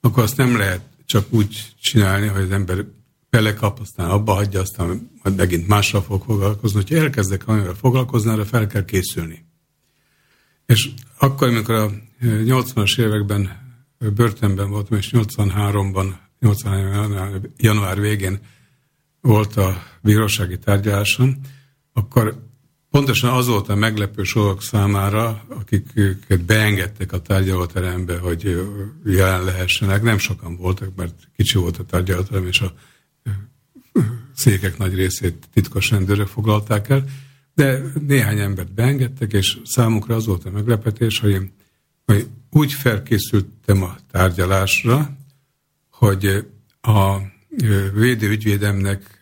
akkor 0.00 0.22
azt 0.22 0.36
nem 0.36 0.56
lehet 0.56 0.80
csak 1.04 1.26
úgy 1.30 1.74
csinálni, 1.80 2.26
hogy 2.26 2.42
az 2.42 2.50
ember 2.50 2.84
belekap, 3.30 3.80
aztán 3.80 4.10
abba 4.10 4.32
hagyja, 4.32 4.60
aztán 4.60 5.10
majd 5.22 5.36
megint 5.36 5.66
mással 5.68 6.02
fog 6.02 6.22
foglalkozni. 6.24 6.76
Hogyha 6.76 6.96
elkezdek 6.96 7.48
amivel 7.48 7.74
foglalkozni, 7.74 8.30
arra 8.30 8.44
fel 8.44 8.66
kell 8.66 8.84
készülni. 8.84 9.44
És 10.66 10.90
akkor, 11.18 11.48
amikor 11.48 11.74
a 11.74 11.90
80-as 12.22 13.00
években 13.00 13.62
börtönben 14.10 14.70
voltam, 14.70 14.98
és 14.98 15.10
83-ban, 15.12 16.14
83 16.40 17.42
január 17.56 18.00
végén 18.00 18.38
volt 19.20 19.56
a 19.56 19.82
bírósági 20.02 20.58
tárgyalásom, 20.58 21.40
akkor 21.92 22.42
pontosan 22.90 23.30
az 23.30 23.46
volt 23.46 23.68
a 23.68 23.74
meglepő 23.74 24.22
sorok 24.22 24.62
számára, 24.62 25.44
akiket 25.48 26.44
beengedtek 26.44 27.12
a 27.12 27.20
tárgyalóterembe, 27.20 28.18
hogy 28.18 28.68
jelen 29.04 29.44
lehessenek. 29.44 30.02
Nem 30.02 30.18
sokan 30.18 30.56
voltak, 30.56 30.94
mert 30.96 31.14
kicsi 31.36 31.58
volt 31.58 31.78
a 31.78 31.84
tárgyalóterem, 31.84 32.46
és 32.46 32.60
a 32.60 32.74
székek 34.34 34.78
nagy 34.78 34.94
részét 34.94 35.48
titkos 35.52 35.90
rendőrök 35.90 36.26
foglalták 36.26 36.88
el, 36.88 37.04
de 37.54 37.82
néhány 38.06 38.38
embert 38.38 38.74
beengedtek, 38.74 39.32
és 39.32 39.58
számukra 39.64 40.14
az 40.14 40.26
volt 40.26 40.44
a 40.44 40.50
meglepetés, 40.50 41.18
hogy 41.18 41.50
hogy 42.04 42.26
úgy 42.54 42.72
felkészültem 42.72 43.82
a 43.82 43.96
tárgyalásra, 44.10 45.16
hogy 45.90 46.46
a 46.80 47.16
védőügyvédemnek 47.94 49.20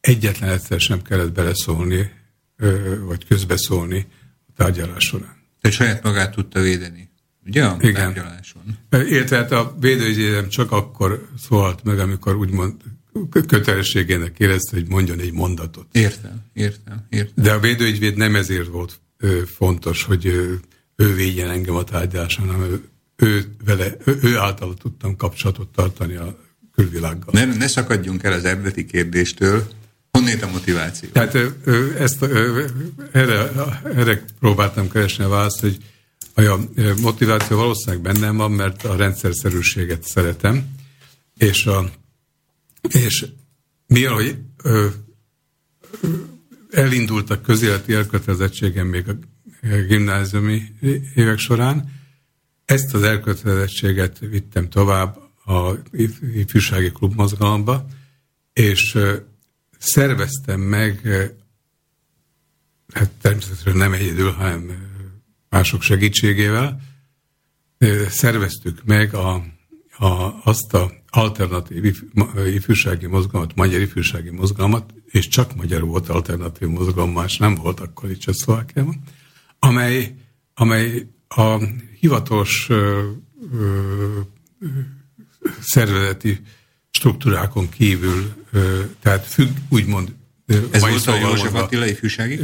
egyetlen 0.00 0.50
egyszer 0.50 0.80
sem 0.80 1.02
kellett 1.02 1.32
beleszólni, 1.32 2.10
vagy 3.06 3.26
közbeszólni 3.26 4.06
a 4.48 4.52
tárgyalás 4.56 5.04
során. 5.04 5.36
Te 5.60 5.70
saját 5.70 6.02
magát 6.02 6.34
tudta 6.34 6.60
védeni, 6.60 7.10
ugye 7.46 7.64
a 7.64 7.76
Igen. 7.80 7.94
tárgyaláson? 7.94 8.78
Érte, 8.90 9.36
hát 9.36 9.52
a 9.52 9.76
védőügyvédem 9.80 10.48
csak 10.48 10.72
akkor 10.72 11.28
szólalt 11.48 11.84
meg, 11.84 11.98
amikor 11.98 12.36
úgymond 12.36 12.74
kötelességének 13.30 14.38
érezte, 14.38 14.76
hogy 14.76 14.88
mondjon 14.88 15.18
egy 15.18 15.32
mondatot. 15.32 15.86
Értem, 15.92 16.44
értem, 16.52 17.06
értem. 17.08 17.44
De 17.44 17.52
a 17.52 17.60
védőügyvéd 17.60 18.16
nem 18.16 18.34
ezért 18.34 18.68
volt 18.68 19.00
fontos, 19.56 20.02
hogy 20.02 20.32
ő 21.02 21.14
védjen 21.14 21.50
engem 21.50 21.74
a 21.74 21.84
tárgyaláson, 21.84 22.46
hanem 22.46 22.62
ő, 22.62 22.88
ő, 23.16 23.54
vele, 23.64 23.96
ő, 24.04 24.18
ő 24.22 24.36
által 24.36 24.74
tudtam 24.74 25.16
kapcsolatot 25.16 25.68
tartani 25.68 26.14
a 26.14 26.38
külvilággal. 26.74 27.28
Ne, 27.32 27.44
ne 27.44 27.66
szakadjunk 27.68 28.22
el 28.22 28.32
az 28.32 28.44
eredeti 28.44 28.84
kérdéstől. 28.84 29.68
Honnét 30.10 30.42
a 30.42 30.50
motiváció? 30.50 31.08
Tehát 31.08 31.34
ezt, 31.98 32.22
erre, 33.12 33.50
erre 33.84 34.24
próbáltam 34.40 34.90
keresni 34.90 35.24
a 35.24 35.28
választ, 35.28 35.60
hogy 35.60 35.78
a 36.34 36.58
motiváció 37.00 37.56
valószínűleg 37.56 38.00
bennem 38.00 38.36
van, 38.36 38.50
mert 38.50 38.84
a 38.84 38.96
rendszerszerűséget 38.96 40.02
szeretem, 40.02 40.74
és 41.36 41.66
a 41.66 41.90
és 42.88 43.26
mi, 43.86 44.04
ahogy 44.04 44.36
ö, 44.62 44.86
elindult 46.70 47.30
a 47.30 47.40
közéleti 47.40 47.94
elkötelezettségem 47.94 48.86
még 48.86 49.08
a 49.08 49.18
gimnáziumi 49.88 50.62
évek 51.14 51.38
során, 51.38 51.96
ezt 52.64 52.94
az 52.94 53.02
elkötelezettséget 53.02 54.18
vittem 54.18 54.68
tovább 54.68 55.16
a 55.44 55.72
ifjúsági 56.34 56.90
klub 56.90 57.14
mozgalomba, 57.14 57.86
és 58.52 58.98
szerveztem 59.78 60.60
meg, 60.60 61.00
hát 62.92 63.10
természetesen 63.20 63.76
nem 63.76 63.92
egyedül, 63.92 64.30
hanem 64.30 64.88
mások 65.48 65.82
segítségével, 65.82 66.80
szerveztük 68.08 68.84
meg 68.84 69.14
a, 69.14 69.44
a, 69.98 70.40
azt 70.44 70.74
a 70.74 70.92
alternatív 71.08 71.94
ifjúsági 72.46 73.06
mozgalmat, 73.06 73.54
magyar 73.54 73.80
ifjúsági 73.80 74.30
mozgalmat, 74.30 74.94
és 75.06 75.28
csak 75.28 75.56
magyarul 75.56 75.88
volt 75.88 76.08
alternatív 76.08 76.68
mozgalom, 76.68 77.12
más 77.12 77.36
nem 77.36 77.54
volt 77.54 77.80
akkor 77.80 78.10
itt 78.10 78.18
Csehszlovákiában, 78.18 79.02
amely, 79.58 80.14
amely 80.54 81.06
a 81.28 81.64
hivatalos 82.00 82.66
ö, 82.68 83.10
ö, 83.52 84.20
szervezeti 85.60 86.40
struktúrákon 86.90 87.68
kívül, 87.68 88.32
ö, 88.52 88.80
tehát 89.00 89.26
függ, 89.26 89.56
úgymond 89.68 90.16
ez 90.70 90.80
mai 90.80 90.90
volt 90.90 91.02
szóval 91.02 91.24
a 91.24 91.28
József 91.28 91.54
Attila 91.54 91.86
ifjúsági 91.86 92.40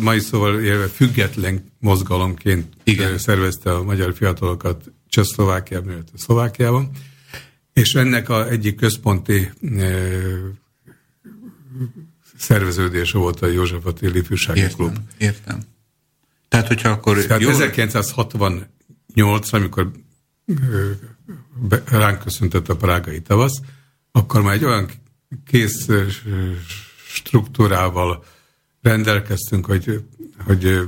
Mai 0.00 0.20
szóval 0.20 0.60
élve 0.60 0.86
független 0.86 1.72
mozgalomként 1.78 2.72
Igen. 2.84 3.18
szervezte 3.18 3.74
a 3.74 3.82
magyar 3.82 4.14
fiatalokat 4.14 4.92
Csehszlovákiában, 5.08 5.92
illetve 5.92 6.18
Szlovákiában. 6.18 6.90
És 7.72 7.94
ennek 7.94 8.28
a 8.28 8.48
egyik 8.48 8.74
központi 8.74 9.50
szerveződése 12.38 13.18
volt 13.18 13.40
a 13.40 13.46
József 13.46 13.86
Attila 13.86 14.16
Ifjúsági 14.16 14.60
értem, 14.60 14.76
Klub. 14.76 14.98
Értem. 15.18 15.60
Tehát, 16.54 16.68
hogyha 16.68 16.88
akkor... 16.88 17.24
Tehát 17.24 17.42
jól... 17.42 17.52
1968, 17.52 19.52
amikor 19.52 19.90
be, 21.68 21.82
ránk 21.86 22.18
köszöntött 22.18 22.68
a 22.68 22.76
prágai 22.76 23.20
tavasz, 23.20 23.60
akkor 24.12 24.42
már 24.42 24.54
egy 24.54 24.64
olyan 24.64 24.90
kész 25.46 25.88
struktúrával 27.06 28.24
rendelkeztünk, 28.82 29.66
hogy, 29.66 30.04
hogy 30.44 30.80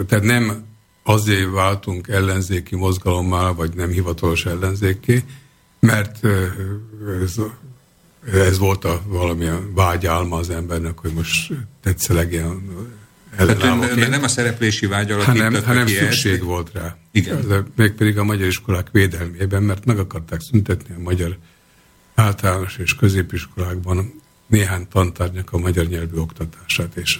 Tehát 0.08 0.24
nem 0.24 0.64
azért 1.04 1.52
váltunk 1.52 2.08
ellenzéki 2.08 2.76
mozgalommal 2.76 3.54
vagy 3.54 3.74
nem 3.74 3.90
hivatalos 3.90 4.46
ellenzékké, 4.46 5.24
mert 5.80 6.26
ez, 7.24 7.36
ez 8.34 8.58
volt 8.58 8.86
a 8.86 9.02
valamilyen 9.06 9.74
vágyálma 9.74 10.38
az 10.38 10.50
embernek, 10.50 11.00
hogy 11.00 11.14
most 11.14 11.54
tetszelegjen 11.82 12.62
hát, 13.36 13.50
ellenállóként. 13.50 13.96
Nem, 13.96 14.10
nem 14.10 14.24
a 14.24 14.28
szereplési 14.28 14.86
vágy 14.86 15.12
alakította 15.12 15.44
hanem, 15.44 15.64
hanem 15.64 15.88
szükség 15.88 16.34
ezt. 16.34 16.42
volt 16.42 16.72
rá. 16.74 16.98
Igen. 17.12 17.66
Mégpedig 17.76 18.18
a 18.18 18.24
magyar 18.24 18.48
iskolák 18.48 18.88
védelmében, 18.92 19.64
mert 19.64 19.86
meg 19.86 20.00
akarták 20.00 20.42
szüntetni 20.42 20.96
a 20.96 21.00
magyar 21.00 21.38
általános 22.16 22.78
és 22.78 22.96
középiskolákban 22.96 24.22
néhány 24.48 24.88
tantárgyak 24.88 25.54
a 25.54 25.58
magyar 25.58 25.86
nyelvű 25.86 26.18
oktatását, 26.18 26.96
és 26.96 27.20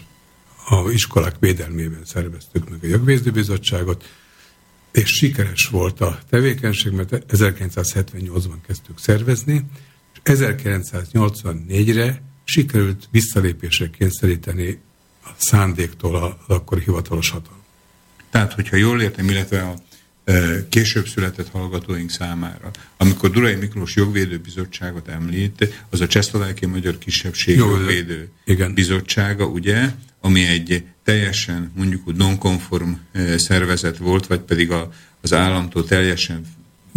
a 0.68 0.90
iskolák 0.90 1.36
védelmében 1.40 2.06
szerveztük 2.06 2.70
meg 2.70 2.80
a 2.84 2.88
jogvédőbizottságot, 2.88 4.10
és 4.92 5.10
sikeres 5.10 5.66
volt 5.66 6.02
a 6.02 6.20
tevékenység, 6.30 6.92
mert 6.92 7.26
1978-ban 7.30 8.58
kezdtük 8.68 9.00
szervezni, 9.00 9.66
és 10.14 10.20
1984-re 10.24 12.22
sikerült 12.44 13.08
visszalépésre 13.12 13.90
kényszeríteni 13.90 14.80
a 15.24 15.30
szándéktól 15.38 16.16
az 16.16 16.56
akkori 16.56 16.82
hivatalos 16.82 17.30
hatalom. 17.30 17.64
Tehát, 18.30 18.54
hogyha 18.54 18.76
jól 18.76 19.02
értem, 19.02 19.30
illetve 19.30 19.62
a 19.62 19.76
később 20.70 21.08
született 21.08 21.50
hallgatóink 21.50 22.10
számára. 22.10 22.72
Amikor 22.98 23.32
Durai 23.32 23.56
Miklós 23.56 23.96
Jogvédő 23.96 24.38
Bizottságot 24.38 25.08
említ, 25.08 25.86
az 25.90 26.02
a 26.02 26.08
Csehszlovákiai 26.08 26.72
Magyar 26.72 26.98
Kisebbség 26.98 27.58
Jó, 27.58 27.70
Jogvédő 27.70 28.30
igen. 28.46 28.74
Bizottsága, 28.74 29.46
ugye, 29.46 29.90
ami 30.22 30.48
egy 30.48 30.84
teljesen 31.04 31.72
mondjuk 31.76 32.08
úgy 32.08 32.16
nonkonform 32.16 32.92
szervezet 33.36 33.98
volt, 33.98 34.28
vagy 34.28 34.40
pedig 34.40 34.72
a, 34.72 34.92
az 35.22 35.34
államtól 35.34 35.86
teljesen 35.86 36.46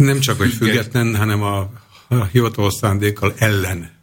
nem 0.05 0.19
csak, 0.19 0.37
hogy 0.37 0.53
független, 0.53 1.15
hanem 1.15 1.41
a, 1.41 1.71
a 2.07 2.25
hivatalos 2.31 2.73
szándékkal 2.73 3.33
ellen 3.37 3.98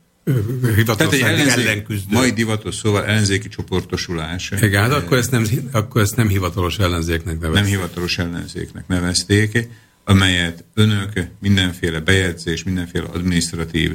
hivatalos 0.77 1.19
Tehát 1.19 1.39
egy 1.39 1.49
ellenküzdő. 1.49 2.15
Majd 2.15 2.35
divatos 2.35 2.75
szóval 2.75 3.05
ellenzéki 3.05 3.49
csoportosulás. 3.49 4.53
Igen, 4.61 4.83
hát 4.83 4.93
akkor 4.93 5.19
ezt, 5.19 5.31
nem, 5.31 5.47
akkor 5.73 6.01
ezt 6.01 6.17
nem 6.17 6.29
hivatalos 6.29 6.79
ellenzéknek 6.79 7.41
nevezték. 7.41 7.63
Nem 7.63 7.81
hivatalos 7.81 8.19
ellenzéknek 8.19 8.89
nevezték, 8.89 9.69
amelyet 10.05 10.65
önök 10.75 11.13
mindenféle 11.41 12.01
bejegyzés, 12.01 12.63
mindenféle 12.63 13.07
administratív 13.13 13.95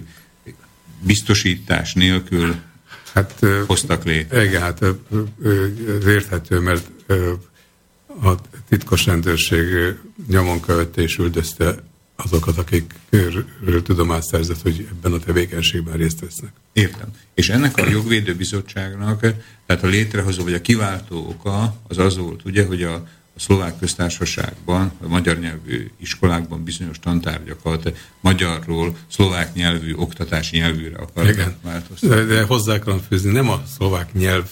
biztosítás 0.99 1.93
nélkül 1.93 2.55
hát, 3.13 3.39
hoztak 3.67 4.03
létre. 4.03 4.43
Igen, 4.43 4.61
hát 4.61 4.85
érthető, 6.07 6.59
mert 6.59 6.87
a 8.23 8.35
titkos 8.69 9.05
rendőrség 9.05 9.65
nyomon 10.27 10.61
követte 10.61 11.01
és 11.01 11.17
üldözte 11.17 11.83
azokat, 12.23 12.57
akikről 12.57 13.81
tudomást 13.83 14.27
szerzett, 14.27 14.61
hogy 14.61 14.87
ebben 14.91 15.13
a 15.13 15.19
tevékenységben 15.19 15.97
részt 15.97 16.19
vesznek. 16.19 16.51
Értem. 16.73 17.07
És 17.33 17.49
ennek 17.49 17.77
a 17.77 17.89
jogvédőbizottságnak, 17.89 19.19
tehát 19.65 19.83
a 19.83 19.87
létrehozó 19.87 20.43
vagy 20.43 20.53
a 20.53 20.61
kiváltó 20.61 21.27
oka 21.27 21.75
az 21.87 21.97
az 21.97 22.17
volt, 22.17 22.45
ugye, 22.45 22.65
hogy 22.65 22.83
a, 22.83 22.93
a 23.35 23.39
szlovák 23.39 23.79
köztársaságban, 23.79 24.91
a 25.03 25.07
magyar 25.07 25.39
nyelvű 25.39 25.91
iskolákban 25.99 26.63
bizonyos 26.63 26.99
tantárgyakat 26.99 27.97
magyarról 28.21 28.95
szlovák 29.07 29.53
nyelvű 29.53 29.93
oktatási 29.93 30.57
nyelvűre 30.57 30.97
akartak 30.97 31.55
változtatni. 31.61 32.15
De, 32.15 32.23
de 32.23 32.43
hozzá 32.43 32.73
akarom 32.73 32.99
főzni, 32.99 33.31
nem 33.31 33.49
a 33.49 33.63
szlovák 33.75 34.13
nyelv 34.13 34.49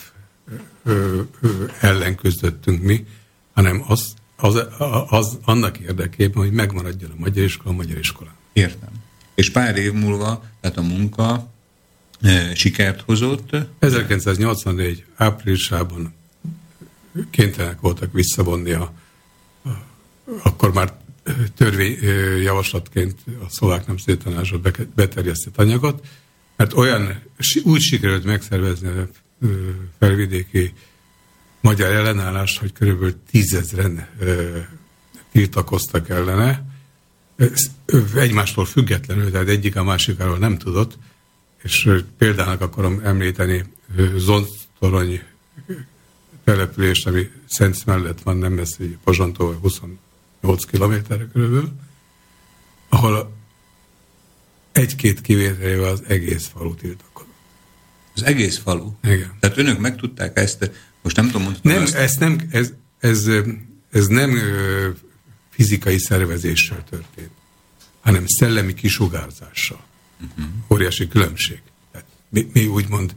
ö, 0.84 1.22
ö, 1.42 1.66
ellen 1.80 2.16
küzdöttünk 2.16 2.82
mi, 2.82 3.06
hanem 3.54 3.84
az, 3.88 4.14
az, 4.40 4.66
az 5.10 5.38
annak 5.44 5.78
érdekében, 5.78 6.44
hogy 6.44 6.52
megmaradjon 6.52 7.12
a 7.12 7.20
magyar 7.20 7.44
iskola 7.44 7.70
a 7.70 7.76
magyar 7.76 7.98
iskola. 7.98 8.30
Értem. 8.54 8.90
És 9.36 9.52
pár 9.52 9.78
év 9.78 9.94
múlva, 9.94 10.44
tehát 10.62 10.78
a 10.78 10.82
munka 10.82 11.52
e, 12.22 12.56
sikert 12.56 13.02
hozott? 13.02 13.56
1984 13.80 15.06
áprilisában 15.16 16.14
kénytelenek 17.30 17.80
voltak 17.80 18.14
visszavonni 18.14 18.72
a, 18.72 18.94
a 19.64 19.70
akkor 20.44 20.74
már 20.74 20.94
törvényjavaslatként 21.56 23.20
a 23.46 23.50
szlovák 23.50 23.88
nemzeti 23.88 24.18
tanácsot 24.18 24.94
beterjesztett 24.96 25.58
anyagot, 25.58 26.06
mert 26.56 26.74
olyan 26.74 27.22
úgy 27.64 27.82
sikerült 27.82 28.24
megszervezni 28.24 28.88
a 28.88 29.08
felvidéki 30.00 30.74
magyar 31.62 31.92
ellenállás, 31.92 32.58
hogy 32.58 32.74
körülbelül 32.74 33.16
tízezren 33.32 34.08
tiltakoztak 35.32 36.10
ellene, 36.10 36.66
egymástól 38.16 38.66
függetlenül, 38.66 39.32
tehát 39.32 39.48
egyik 39.48 39.76
a 39.76 39.84
másikáról 39.84 40.38
nem 40.38 40.58
tudott, 40.58 40.98
és 41.64 41.90
példának 42.18 42.62
akarom 42.62 43.00
említeni 43.04 43.66
Zontorony 44.16 45.22
települést, 46.44 47.08
ami 47.08 47.30
Szent 47.48 47.86
mellett 47.86 48.22
van, 48.22 48.38
nem 48.38 48.54
messze, 48.54 48.84
Pozsantól 49.04 49.54
28 49.62 50.66
kilométerre 50.66 51.28
körülbelül, 51.34 51.72
ahol 52.90 53.38
egy-két 54.72 55.22
kivételével 55.22 55.90
az 55.90 56.04
egész 56.08 56.48
falu 56.48 56.76
tiltakozott. 56.76 57.34
Az 58.16 58.24
egész 58.24 58.58
falu? 58.58 58.92
Igen. 59.04 59.38
Tehát 59.40 59.58
önök 59.58 59.80
megtudták 59.80 60.38
ezt 60.38 60.72
most 61.02 61.16
nem 61.16 61.26
tudom 61.26 61.42
mondani. 61.42 61.74
Nem, 61.74 61.86
ez 61.96 62.16
nem, 62.16 62.40
ez, 62.52 62.74
ez, 63.00 63.30
ez 63.92 64.08
nem 64.08 64.40
fizikai 65.50 65.98
szervezéssel 65.98 66.84
történt, 66.90 67.32
hanem 68.00 68.28
szellemi 68.28 68.74
kisugárzással. 68.74 69.84
Uh-huh. 70.22 70.54
Óriási 70.70 71.08
különbség. 71.08 71.62
Mi, 72.30 72.50
mi 72.54 72.66
úgymond 72.66 73.16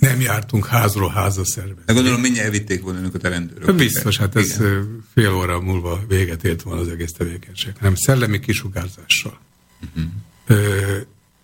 nem 0.00 0.20
jártunk 0.20 0.66
házról 0.66 1.10
házra 1.10 1.44
szervezni. 1.44 1.82
De 1.86 1.92
gondolom, 1.92 2.20
mindjárt 2.20 2.46
elvitték 2.46 2.82
volna 2.82 2.98
önöket 2.98 3.24
a 3.24 3.28
rendőrök. 3.28 3.74
Biztos, 3.74 4.16
hát 4.16 4.36
ez 4.36 4.54
Igen. 4.54 5.04
fél 5.14 5.32
óra 5.32 5.60
múlva 5.60 6.04
véget 6.08 6.44
ért 6.44 6.62
volna 6.62 6.80
az 6.80 6.88
egész 6.88 7.12
tevékenység. 7.12 7.72
Hanem 7.78 7.94
szellemi 7.94 8.40
kisugárzással. 8.40 9.40
Uh-huh. 9.80 10.12
Ö, 10.46 10.96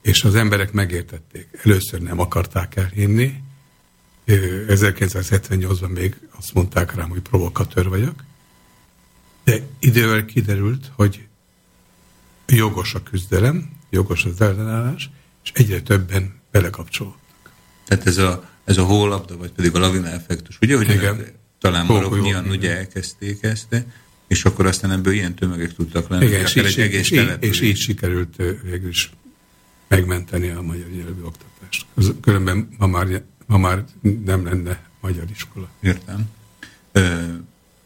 és 0.03 0.25
az 0.25 0.35
emberek 0.35 0.73
megértették. 0.73 1.49
Először 1.65 2.01
nem 2.01 2.21
akarták 2.21 2.77
elhinni, 2.77 3.35
1978-ban 4.27 5.95
még 5.95 6.17
azt 6.39 6.55
mondták 6.55 6.95
rám, 6.95 7.09
hogy 7.09 7.21
provokatőr 7.21 7.89
vagyok, 7.89 8.25
de 9.45 9.61
idővel 9.79 10.25
kiderült, 10.25 10.91
hogy 10.95 11.27
jogos 12.47 12.95
a 12.95 13.03
küzdelem, 13.03 13.71
jogos 13.91 14.25
az 14.25 14.41
ellenállás, 14.41 15.11
és 15.45 15.51
egyre 15.55 15.81
többen 15.81 16.41
belekapcsolódtak. 16.51 17.53
Tehát 17.85 18.07
ez 18.07 18.19
a, 18.19 18.49
ez 18.65 18.79
a 18.79 18.85
hólabda, 18.85 19.37
vagy 19.37 19.51
pedig 19.51 19.75
a 19.75 19.79
lavina 19.79 20.09
effektus, 20.09 20.59
ugye, 20.61 20.77
hogy 20.77 20.91
Igen. 20.91 21.25
talán 21.61 21.87
valóban 21.87 22.49
ugye 22.49 22.77
elkezdték 22.77 23.43
ezt, 23.43 23.85
és 24.27 24.45
akkor 24.45 24.67
aztán 24.67 24.91
ebből 24.91 25.13
ilyen 25.13 25.35
tömegek 25.35 25.75
tudtak 25.75 26.09
lenni. 26.09 26.25
Igen, 26.27 26.41
és, 26.41 26.57
így, 26.57 26.65
egy 26.65 26.81
egész 26.81 27.11
és, 27.11 27.11
így, 27.11 27.37
és 27.41 27.61
így 27.61 27.77
sikerült 27.77 28.37
végül 28.63 28.89
is 28.89 29.11
megmenteni 29.89 30.49
a 30.49 30.63
magyar 30.63 30.89
nyelvű 30.89 31.23
oktatást. 31.23 31.87
Különben 32.21 32.69
ma 32.79 32.87
már 32.87 33.23
ma 33.47 33.59
már 33.59 33.85
nem 34.25 34.45
lenne 34.45 34.81
magyar 35.01 35.25
iskola. 35.31 35.69
Értem. 35.81 36.31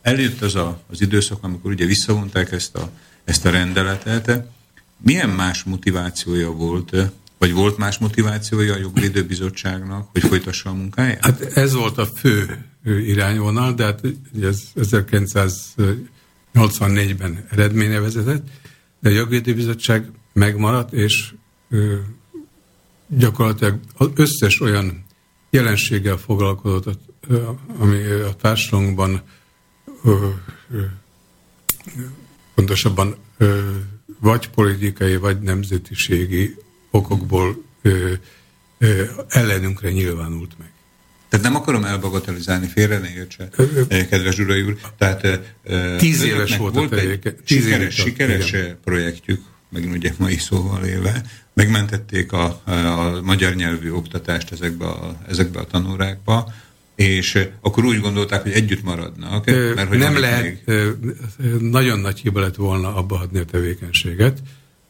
Eljött 0.02 0.40
az 0.40 0.54
a, 0.54 0.80
az 0.90 1.00
időszak, 1.00 1.44
amikor 1.44 1.70
ugye 1.70 1.86
visszavonták 1.86 2.52
ezt 2.52 2.74
a, 2.74 2.90
ezt 3.24 3.46
a 3.46 3.50
rendeletet. 3.50 4.48
Milyen 4.96 5.28
más 5.28 5.62
motivációja 5.62 6.50
volt 6.50 6.96
Vagy 7.38 7.52
volt 7.52 7.76
más 7.76 7.98
motivációja 7.98 8.74
a 8.74 8.78
jogvédőbizottságnak, 8.78 10.08
hogy 10.12 10.22
folytassa 10.22 10.70
a 10.70 10.72
munkáját? 10.72 11.24
Hát 11.24 11.40
ez 11.40 11.74
volt 11.74 11.98
a 11.98 12.06
fő 12.06 12.64
irányvonal, 12.84 13.72
de 13.72 13.84
hát 13.84 14.00
ez 14.42 14.62
1984-ben 14.74 17.46
eredménye 17.50 17.98
vezetett, 17.98 18.46
de 19.00 19.08
a 19.08 19.12
jogvédőbizottság 19.12 20.10
megmaradt, 20.32 20.92
és 20.92 21.32
gyakorlatilag 23.06 23.78
az 23.96 24.08
összes 24.14 24.60
olyan 24.60 25.04
jelenséggel 25.50 26.16
foglalkozott, 26.16 27.00
ami 27.78 28.02
a 28.04 28.34
társadalomban 28.34 29.22
pontosabban 32.54 33.16
vagy 34.20 34.48
politikai, 34.48 35.16
vagy 35.16 35.40
nemzetiségi 35.40 36.56
okokból 36.90 37.62
ellenünkre 39.28 39.90
nyilvánult 39.90 40.58
meg. 40.58 40.72
Tehát 41.28 41.46
nem 41.46 41.54
akarom 41.54 41.84
elbagatelizálni, 41.84 42.66
félre 42.66 42.98
ne 42.98 43.12
értse, 43.12 43.48
kedves 43.88 44.34
Zsurai 44.34 44.62
úr. 44.62 44.76
Tehát 44.98 45.54
tíz 45.98 46.22
éves 46.22 46.56
volt, 46.56 46.74
volt 46.74 46.92
egy 46.92 47.18
tíz 47.44 47.62
sikeres, 47.62 47.80
éves, 47.80 47.94
sikeres 47.94 48.54
projektjük, 48.84 49.42
megint 49.68 49.94
ugye 49.94 50.12
mai 50.18 50.36
szóval 50.36 50.84
élve, 50.84 51.22
megmentették 51.60 52.32
a, 52.32 52.60
a 52.64 53.20
magyar 53.22 53.54
nyelvű 53.54 53.90
oktatást 53.90 54.52
ezekbe 54.52 54.86
a, 54.86 55.16
ezekbe 55.28 55.60
a 55.60 55.64
tanórákba, 55.64 56.52
és 56.94 57.48
akkor 57.60 57.84
úgy 57.84 58.00
gondolták, 58.00 58.42
hogy 58.42 58.52
együtt 58.52 58.82
maradnak. 58.82 59.46
Mert 59.46 59.88
hogy 59.88 59.98
nem 59.98 60.18
lehet, 60.18 60.42
még... 60.42 60.80
nagyon 61.60 61.98
nagy 61.98 62.18
hiba 62.18 62.40
lett 62.40 62.54
volna 62.54 62.94
abba 62.94 63.18
adni 63.18 63.38
a 63.38 63.44
tevékenységet, 63.44 64.38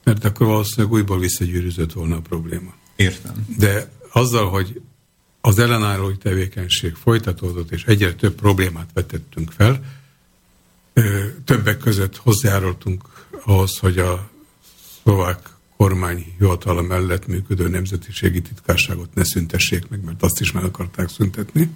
mert 0.05 0.25
akkor 0.25 0.47
valószínűleg 0.47 0.93
újból 0.93 1.19
visszagyűrűzött 1.19 1.93
volna 1.93 2.17
a 2.17 2.21
probléma. 2.21 2.75
Értem. 2.97 3.47
De 3.59 3.91
azzal, 4.13 4.49
hogy 4.49 4.81
az 5.41 5.59
ellenállói 5.59 6.17
tevékenység 6.17 6.95
folytatódott, 6.95 7.71
és 7.71 7.85
egyre 7.85 8.15
több 8.15 8.35
problémát 8.35 8.89
vetettünk 8.95 9.53
fel, 9.53 9.81
többek 11.45 11.79
között 11.79 12.17
hozzájárultunk 12.17 13.03
ahhoz, 13.45 13.79
hogy 13.79 13.99
a 13.99 14.31
szlovák 15.03 15.50
kormány 15.81 16.27
hivatala 16.39 16.83
mellett 16.83 17.27
működő 17.27 17.69
nemzetiségi 17.69 18.41
titkárságot 18.41 19.15
ne 19.15 19.25
szüntessék 19.25 19.89
meg, 19.89 20.05
mert 20.05 20.23
azt 20.23 20.41
is 20.41 20.53
meg 20.53 20.65
akarták 20.65 21.09
szüntetni. 21.09 21.71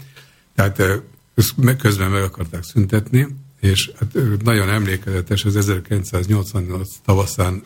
Tehát 0.55 0.81
ezt 1.35 1.53
közben 1.77 2.11
meg 2.11 2.23
akarták 2.23 2.63
szüntetni, 2.63 3.27
és 3.59 3.91
hát 3.99 4.17
nagyon 4.43 4.69
emlékezetes, 4.69 5.45
az 5.45 5.55
1988 5.55 6.89
tavaszán 7.05 7.63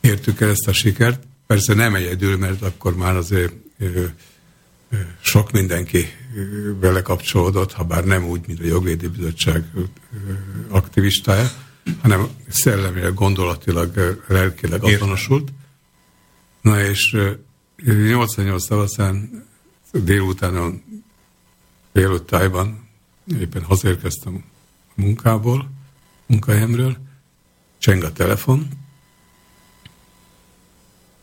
értük 0.00 0.40
el 0.40 0.50
ezt 0.50 0.68
a 0.68 0.72
sikert. 0.72 1.22
Persze 1.46 1.74
nem 1.74 1.94
egyedül, 1.94 2.36
mert 2.36 2.62
akkor 2.62 2.96
már 2.96 3.16
azért 3.16 3.52
sok 5.20 5.50
mindenki 5.52 6.06
vele 6.80 7.02
kapcsolódott, 7.02 7.72
ha 7.72 7.84
bár 7.84 8.04
nem 8.04 8.24
úgy, 8.24 8.46
mint 8.46 8.60
a 8.60 8.64
Jogvédi 8.64 9.06
Bizottság 9.06 9.64
aktivistája, 10.68 11.50
hanem 12.02 12.28
szellemileg, 12.48 13.14
gondolatilag, 13.14 14.22
lelkileg 14.26 14.84
azonosult. 14.84 15.52
Na 16.60 16.80
és 16.80 17.16
88 17.84 18.66
tavaszán 18.66 19.44
délután 19.92 20.82
délután 21.92 22.26
tájban 22.26 22.88
éppen 23.40 23.62
hazérkeztem 23.62 24.44
a 24.88 25.00
munkából, 25.00 25.70
munkahelyemről, 26.26 26.96
cseng 27.78 28.02
a 28.02 28.12
telefon, 28.12 28.68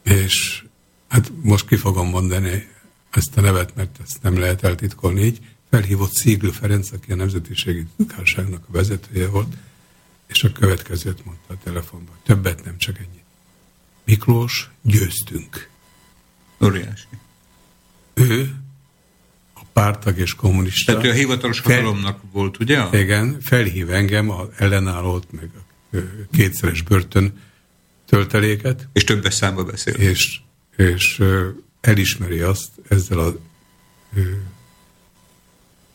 és 0.04 0.64
hát 1.08 1.32
most 1.42 1.68
ki 1.68 1.76
fogom 1.76 2.10
mondani 2.10 2.68
ezt 3.10 3.38
a 3.38 3.42
nevet, 3.42 3.76
mert 3.76 4.00
ezt 4.04 4.22
nem 4.22 4.38
lehet 4.38 4.64
eltitkolni 4.64 5.22
így, 5.22 5.40
felhívott 5.70 6.14
Szíglő 6.14 6.50
Ferenc, 6.50 6.92
aki 6.92 7.12
a 7.12 7.16
Nemzetiségi 7.16 7.86
Titkárságnak 7.98 8.64
a 8.68 8.72
vezetője 8.72 9.28
volt, 9.28 9.56
és 10.28 10.44
a 10.44 10.52
következőt 10.52 11.26
mondta 11.26 11.54
a 11.54 11.58
telefonban. 11.64 12.16
Többet 12.24 12.64
nem, 12.64 12.78
csak 12.78 12.98
ennyit. 12.98 13.24
Miklós, 14.04 14.70
győztünk. 14.82 15.70
Óriási. 16.64 17.06
Ő, 18.14 18.56
a 19.54 19.62
pártag 19.74 20.18
és 20.18 20.36
kommunista. 20.36 20.92
Tehát 20.92 21.08
ő 21.08 21.10
a 21.10 21.14
hivatalos 21.14 21.60
hatalomnak 21.60 22.20
volt, 22.32 22.60
ugye? 22.60 23.00
Igen, 23.00 23.38
felhív 23.42 23.90
engem, 23.90 24.30
a 24.30 24.48
ellenállót, 24.58 25.32
meg 25.32 25.50
a 25.56 25.98
kétszeres 26.32 26.82
börtön 26.82 27.40
tölteléket. 28.14 28.88
És 28.94 29.04
többes 29.04 29.34
számba 29.34 29.64
beszél. 29.64 29.94
És, 29.94 30.40
és 30.78 31.22
elismeri 31.82 32.40
azt 32.40 32.70
ezzel 32.90 33.20
a 33.20 33.36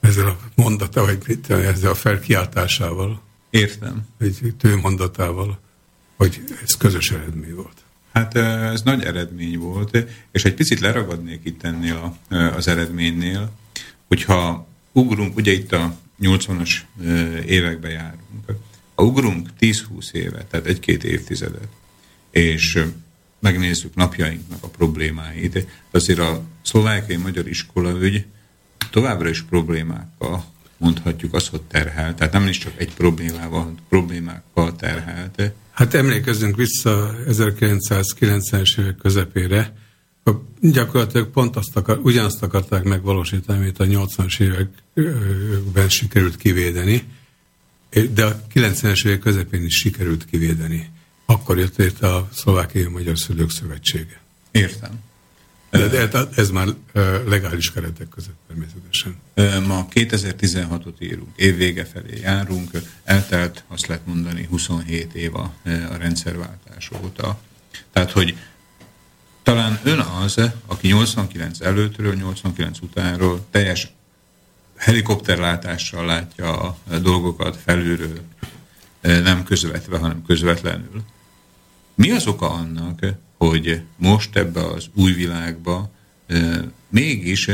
ezzel 0.00 0.26
a 0.26 0.38
mondata, 0.54 1.04
vagy 1.04 1.18
mit, 1.26 1.50
ezzel 1.50 1.90
a 1.90 1.94
felkiáltásával. 1.94 3.22
Értem. 3.50 4.06
Egy 4.18 4.54
tőmondatával, 4.58 5.60
hogy 6.16 6.44
ez 6.62 6.76
közös 6.76 7.10
eredmény 7.10 7.54
volt. 7.54 7.82
Hát 8.12 8.36
ez 8.72 8.82
nagy 8.82 9.04
eredmény 9.04 9.58
volt, 9.58 10.06
és 10.32 10.44
egy 10.44 10.54
picit 10.54 10.80
leragadnék 10.80 11.40
itt 11.44 11.62
ennél 11.62 12.16
a, 12.28 12.34
az 12.36 12.68
eredménynél, 12.68 13.52
hogyha 14.08 14.66
ugrunk, 14.92 15.36
ugye 15.36 15.52
itt 15.52 15.72
a 15.72 15.96
80-as 16.20 16.70
évekbe 17.46 17.88
járunk, 17.88 18.52
ha 18.94 19.02
ugrunk 19.02 19.48
10-20 19.60 20.12
évet, 20.12 20.46
tehát 20.46 20.66
egy-két 20.66 21.04
évtizedet, 21.04 21.68
és 22.30 22.84
megnézzük 23.40 23.94
napjainknak 23.94 24.62
a 24.64 24.68
problémáit. 24.68 25.66
Azért 25.90 26.18
a 26.18 26.42
szlovákiai 26.62 27.18
magyar 27.18 27.48
iskola 27.48 27.90
ügy 28.00 28.24
továbbra 28.90 29.28
is 29.28 29.42
problémákkal 29.42 30.44
mondhatjuk 30.76 31.34
azt, 31.34 31.48
hogy 31.48 31.62
terhel. 31.62 32.14
Tehát 32.14 32.32
nem 32.32 32.46
is 32.46 32.58
csak 32.58 32.72
egy 32.76 32.94
problémával, 32.94 33.74
problémákkal 33.88 34.76
terhelt. 34.76 35.52
Hát 35.72 35.94
emlékezzünk 35.94 36.56
vissza 36.56 37.14
1990-es 37.28 38.80
évek 38.80 38.96
közepére, 38.96 39.72
gyakorlatilag 40.60 41.30
pont 41.30 41.56
azt 41.56 41.76
akar, 41.76 41.98
ugyanazt 42.02 42.42
akarták 42.42 42.82
megvalósítani, 42.82 43.58
amit 43.58 43.78
a 43.78 43.84
80-as 43.84 44.40
években 44.40 45.88
sikerült 45.88 46.36
kivédeni, 46.36 47.02
de 48.10 48.24
a 48.24 48.40
90-es 48.54 49.06
évek 49.06 49.18
közepén 49.18 49.64
is 49.64 49.74
sikerült 49.74 50.24
kivédeni. 50.24 50.90
Akkor 51.30 51.58
jött 51.58 51.76
létre 51.76 52.14
a 52.14 52.28
Szlovákiai 52.32 52.86
Magyar 52.86 53.18
Szülők 53.18 53.50
Szövetsége. 53.50 54.20
Értem. 54.50 54.90
De, 55.70 56.06
de 56.06 56.28
ez 56.36 56.50
már 56.50 56.68
legális 57.26 57.72
keretek 57.72 58.08
között 58.08 58.36
természetesen. 58.46 59.16
Ma 59.66 59.88
2016-ot 59.94 60.94
írunk, 60.98 61.28
év 61.36 61.56
vége 61.56 61.84
felé 61.84 62.20
járunk, 62.20 62.70
eltelt, 63.04 63.64
azt 63.66 63.86
lehet 63.86 64.06
mondani, 64.06 64.46
27 64.50 65.14
év 65.14 65.34
a, 65.34 65.52
a 65.64 65.96
rendszerváltás 65.98 66.90
óta. 67.02 67.40
Tehát, 67.92 68.10
hogy 68.10 68.36
talán 69.42 69.80
ön 69.82 69.98
az, 69.98 70.40
aki 70.66 70.88
89 70.88 71.60
előttről, 71.60 72.14
89 72.14 72.78
utánról 72.80 73.46
teljes 73.50 73.92
helikopterlátással 74.76 76.06
látja 76.06 76.60
a 76.60 76.76
dolgokat 77.02 77.56
felülről, 77.56 78.20
nem 79.00 79.44
közvetve, 79.44 79.98
hanem 79.98 80.22
közvetlenül. 80.26 81.02
Mi 81.98 82.10
az 82.10 82.26
oka 82.26 82.50
annak, 82.50 83.00
hogy 83.36 83.82
most 83.96 84.36
ebbe 84.36 84.66
az 84.66 84.86
új 84.94 85.12
világba 85.12 85.90
mégis 86.88 87.50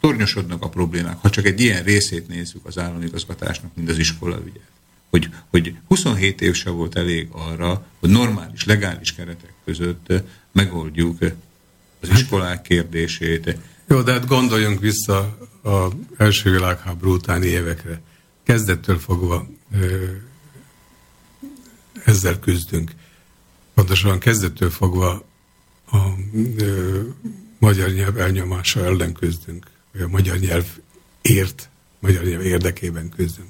tornyosodnak 0.00 0.62
a 0.62 0.68
problémák, 0.68 1.18
ha 1.18 1.30
csak 1.30 1.44
egy 1.44 1.60
ilyen 1.60 1.82
részét 1.82 2.28
nézzük 2.28 2.66
az 2.66 2.78
államigazgatásnak, 2.78 3.70
mint 3.74 3.88
az 3.88 3.98
iskolaügyet. 3.98 4.68
Hogy, 5.10 5.28
hogy 5.50 5.74
27 5.88 6.40
év 6.40 6.54
se 6.54 6.70
volt 6.70 6.96
elég 6.96 7.28
arra, 7.30 7.86
hogy 8.00 8.10
normális, 8.10 8.64
legális 8.64 9.14
keretek 9.14 9.52
között 9.64 10.12
megoldjuk 10.52 11.20
az 12.00 12.08
hát- 12.08 12.18
iskolák 12.18 12.62
kérdését. 12.62 13.56
Jó, 13.88 14.02
de 14.02 14.12
hát 14.12 14.26
gondoljunk 14.26 14.80
vissza 14.80 15.38
az 15.62 15.92
első 16.16 16.50
világháború 16.50 17.12
utáni 17.12 17.46
évekre. 17.46 18.00
Kezdettől 18.42 18.98
fogva 18.98 19.48
ezzel 22.04 22.38
küzdünk 22.38 22.90
pontosan 23.80 24.18
kezdettől 24.18 24.70
fogva 24.70 25.24
a 25.90 25.98
ö, 26.56 27.00
magyar 27.58 27.90
nyelv 27.90 28.18
elnyomása 28.18 28.84
ellen 28.84 29.12
küzdünk, 29.12 29.66
vagy 29.92 30.02
a 30.02 30.08
magyar 30.08 30.36
nyelv 30.36 30.66
ért, 31.22 31.68
magyar 31.98 32.24
nyelv 32.24 32.42
érdekében 32.42 33.08
küzdünk. 33.08 33.48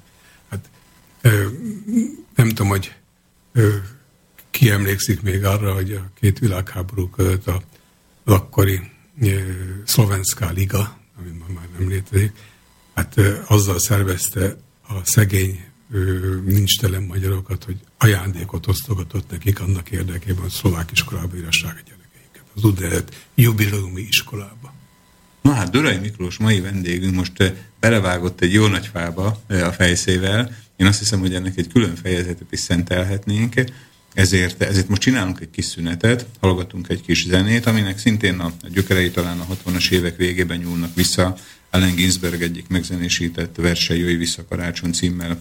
Hát 0.49 0.71
ö, 1.21 1.47
nem 2.35 2.49
tudom, 2.49 2.69
hogy 2.69 2.95
ö, 3.53 3.77
ki 4.51 4.71
emlékszik 4.71 5.23
még 5.23 5.45
arra, 5.45 5.75
hogy 5.75 5.93
a 5.93 6.11
két 6.21 6.39
világháború 6.39 7.09
között 7.09 7.47
a 7.47 7.63
akkori 8.25 8.81
Szlovenská 9.85 10.51
Liga, 10.51 10.99
ami 11.19 11.31
már 11.55 11.69
nem 11.79 11.89
létezik, 11.89 12.33
hát 12.95 13.19
azzal 13.47 13.79
szervezte 13.79 14.57
a 14.89 15.05
szegény 15.05 15.70
nincs 16.45 16.79
telen 16.79 17.03
magyarokat, 17.03 17.65
hogy 17.65 17.77
ajándékot 17.99 18.67
osztogatott 18.67 19.31
nekik 19.31 19.61
annak 19.61 19.91
érdekében, 19.91 20.41
hogy 20.41 20.51
szlovák 20.51 20.91
iskolába 20.91 21.37
írassák 21.37 21.83
a 21.85 21.89
gyerekeiket. 21.89 22.43
Az 22.55 22.65
úgynevezett 22.65 23.15
jubileumi 23.35 24.01
iskolába. 24.01 24.75
Na 25.43 25.53
hát 25.53 25.71
Durai 25.71 25.99
Miklós 25.99 26.37
mai 26.37 26.61
vendégünk 26.61 27.15
most 27.15 27.53
belevágott 27.81 28.41
egy 28.41 28.53
jó 28.53 28.67
nagy 28.67 28.87
fába 28.87 29.43
a 29.49 29.73
fejszével. 29.73 30.57
Én 30.77 30.87
azt 30.87 30.99
hiszem, 30.99 31.21
hogy 31.21 31.35
ennek 31.35 31.57
egy 31.57 31.69
külön 31.69 31.95
fejezetet 31.95 32.53
is 32.53 32.61
szentelhetnénk. 32.61 33.55
Ezért, 34.15 34.63
ezért 34.63 34.89
most 34.89 35.01
csinálunk 35.01 35.41
egy 35.41 35.51
kis 35.51 35.65
szünetet, 35.65 36.27
hallgatunk 36.41 36.89
egy 36.89 37.01
kis 37.01 37.27
zenét, 37.27 37.67
aminek 37.67 37.99
szintén 37.99 38.39
a, 38.39 38.47
a 38.47 38.69
gyökerei 38.73 39.11
talán 39.11 39.41
a 39.41 39.47
60-as 39.55 39.91
évek 39.91 40.17
végében 40.17 40.59
nyúlnak 40.59 40.95
vissza. 40.95 41.37
Allen 41.71 41.95
Ginsberg 41.95 42.43
egyik 42.43 42.69
megzenésített 42.69 43.57
verse 43.57 43.97
Jöjj 43.97 44.15
vissza 44.15 44.45
karácsony 44.49 44.93
címmel 44.93 45.41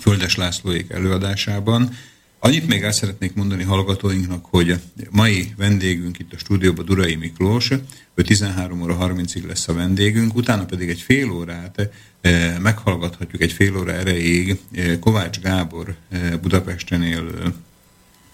Földes 0.00 0.36
Lászlóék 0.36 0.90
előadásában. 0.90 1.96
Annyit 2.38 2.66
még 2.66 2.82
el 2.82 2.92
szeretnék 2.92 3.34
mondani 3.34 3.62
hallgatóinknak, 3.62 4.46
hogy 4.50 4.80
mai 5.10 5.52
vendégünk 5.56 6.18
itt 6.18 6.32
a 6.32 6.38
stúdióban 6.38 6.84
Durai 6.84 7.14
Miklós, 7.14 7.70
ő 8.14 8.22
13 8.22 8.82
óra 8.82 8.96
30-ig 9.00 9.46
lesz 9.46 9.68
a 9.68 9.74
vendégünk, 9.74 10.34
utána 10.34 10.64
pedig 10.64 10.88
egy 10.88 11.00
fél 11.00 11.30
órát 11.30 11.90
eh, 12.20 12.58
meghallgathatjuk 12.58 13.42
egy 13.42 13.52
fél 13.52 13.76
óra 13.76 13.92
erejéig 13.92 14.58
eh, 14.72 14.98
Kovács 15.00 15.40
Gábor 15.40 15.94
eh, 16.08 16.32
Budapesten 16.42 17.02
élő 17.02 17.54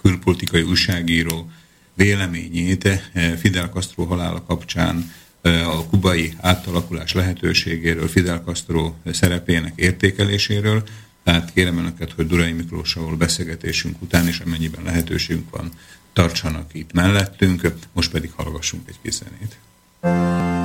külpolitikai 0.01 0.61
újságíró 0.61 1.51
véleményét 1.93 3.11
Fidel 3.39 3.69
Castro 3.69 4.03
halála 4.03 4.43
kapcsán 4.43 5.11
a 5.41 5.85
kubai 5.89 6.33
átalakulás 6.37 7.13
lehetőségéről, 7.13 8.07
Fidel 8.07 8.41
Castro 8.45 8.93
szerepének 9.11 9.73
értékeléséről, 9.75 10.83
tehát 11.23 11.53
kérem 11.53 11.77
Önöket, 11.77 12.11
hogy 12.11 12.27
Durai 12.27 12.51
Miklósával 12.51 13.15
beszélgetésünk 13.15 14.01
után 14.01 14.27
is, 14.27 14.39
amennyiben 14.39 14.83
lehetőségünk 14.83 15.49
van, 15.49 15.71
tartsanak 16.13 16.73
itt 16.73 16.93
mellettünk, 16.93 17.73
most 17.93 18.11
pedig 18.11 18.31
hallgassunk 18.35 18.87
egy 18.87 18.97
kis 19.01 19.13
zenét. 19.13 20.58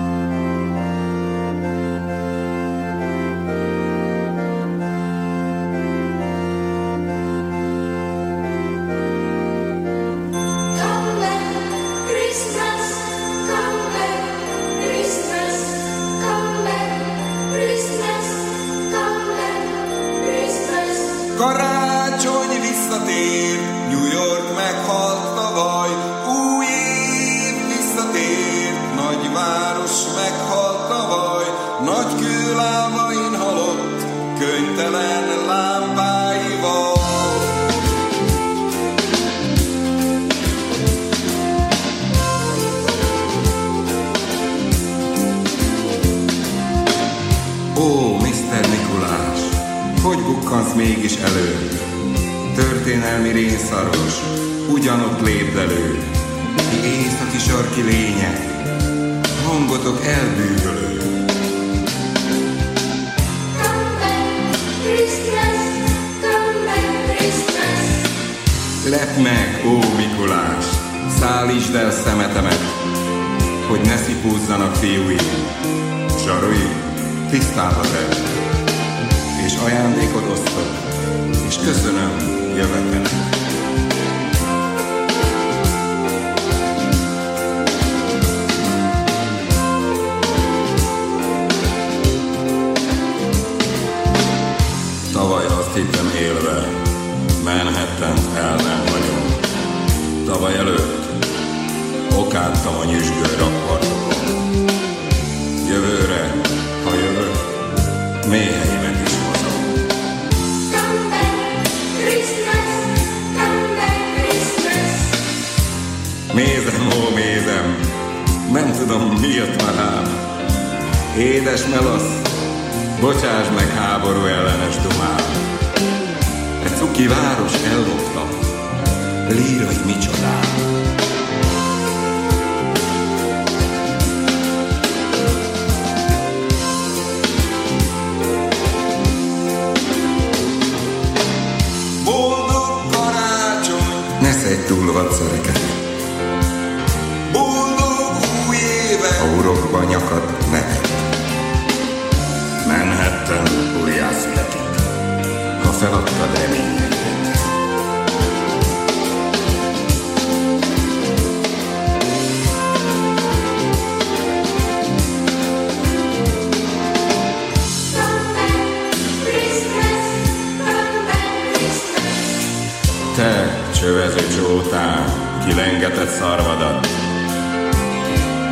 ez 173.98 174.14
kőező 174.14 174.36
csótán, 174.36 175.04
kilengetett 175.46 176.08
szarvadat. 176.08 176.86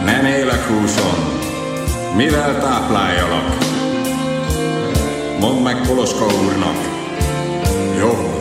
Nem 0.05 0.25
élek 0.25 0.63
húson, 0.63 1.41
mivel 2.17 2.61
tápláljalak? 2.61 3.57
Mondd 5.41 5.63
meg 5.63 5.87
Poloska 5.87 6.25
úrnak, 6.25 6.77
jobb 7.99 8.32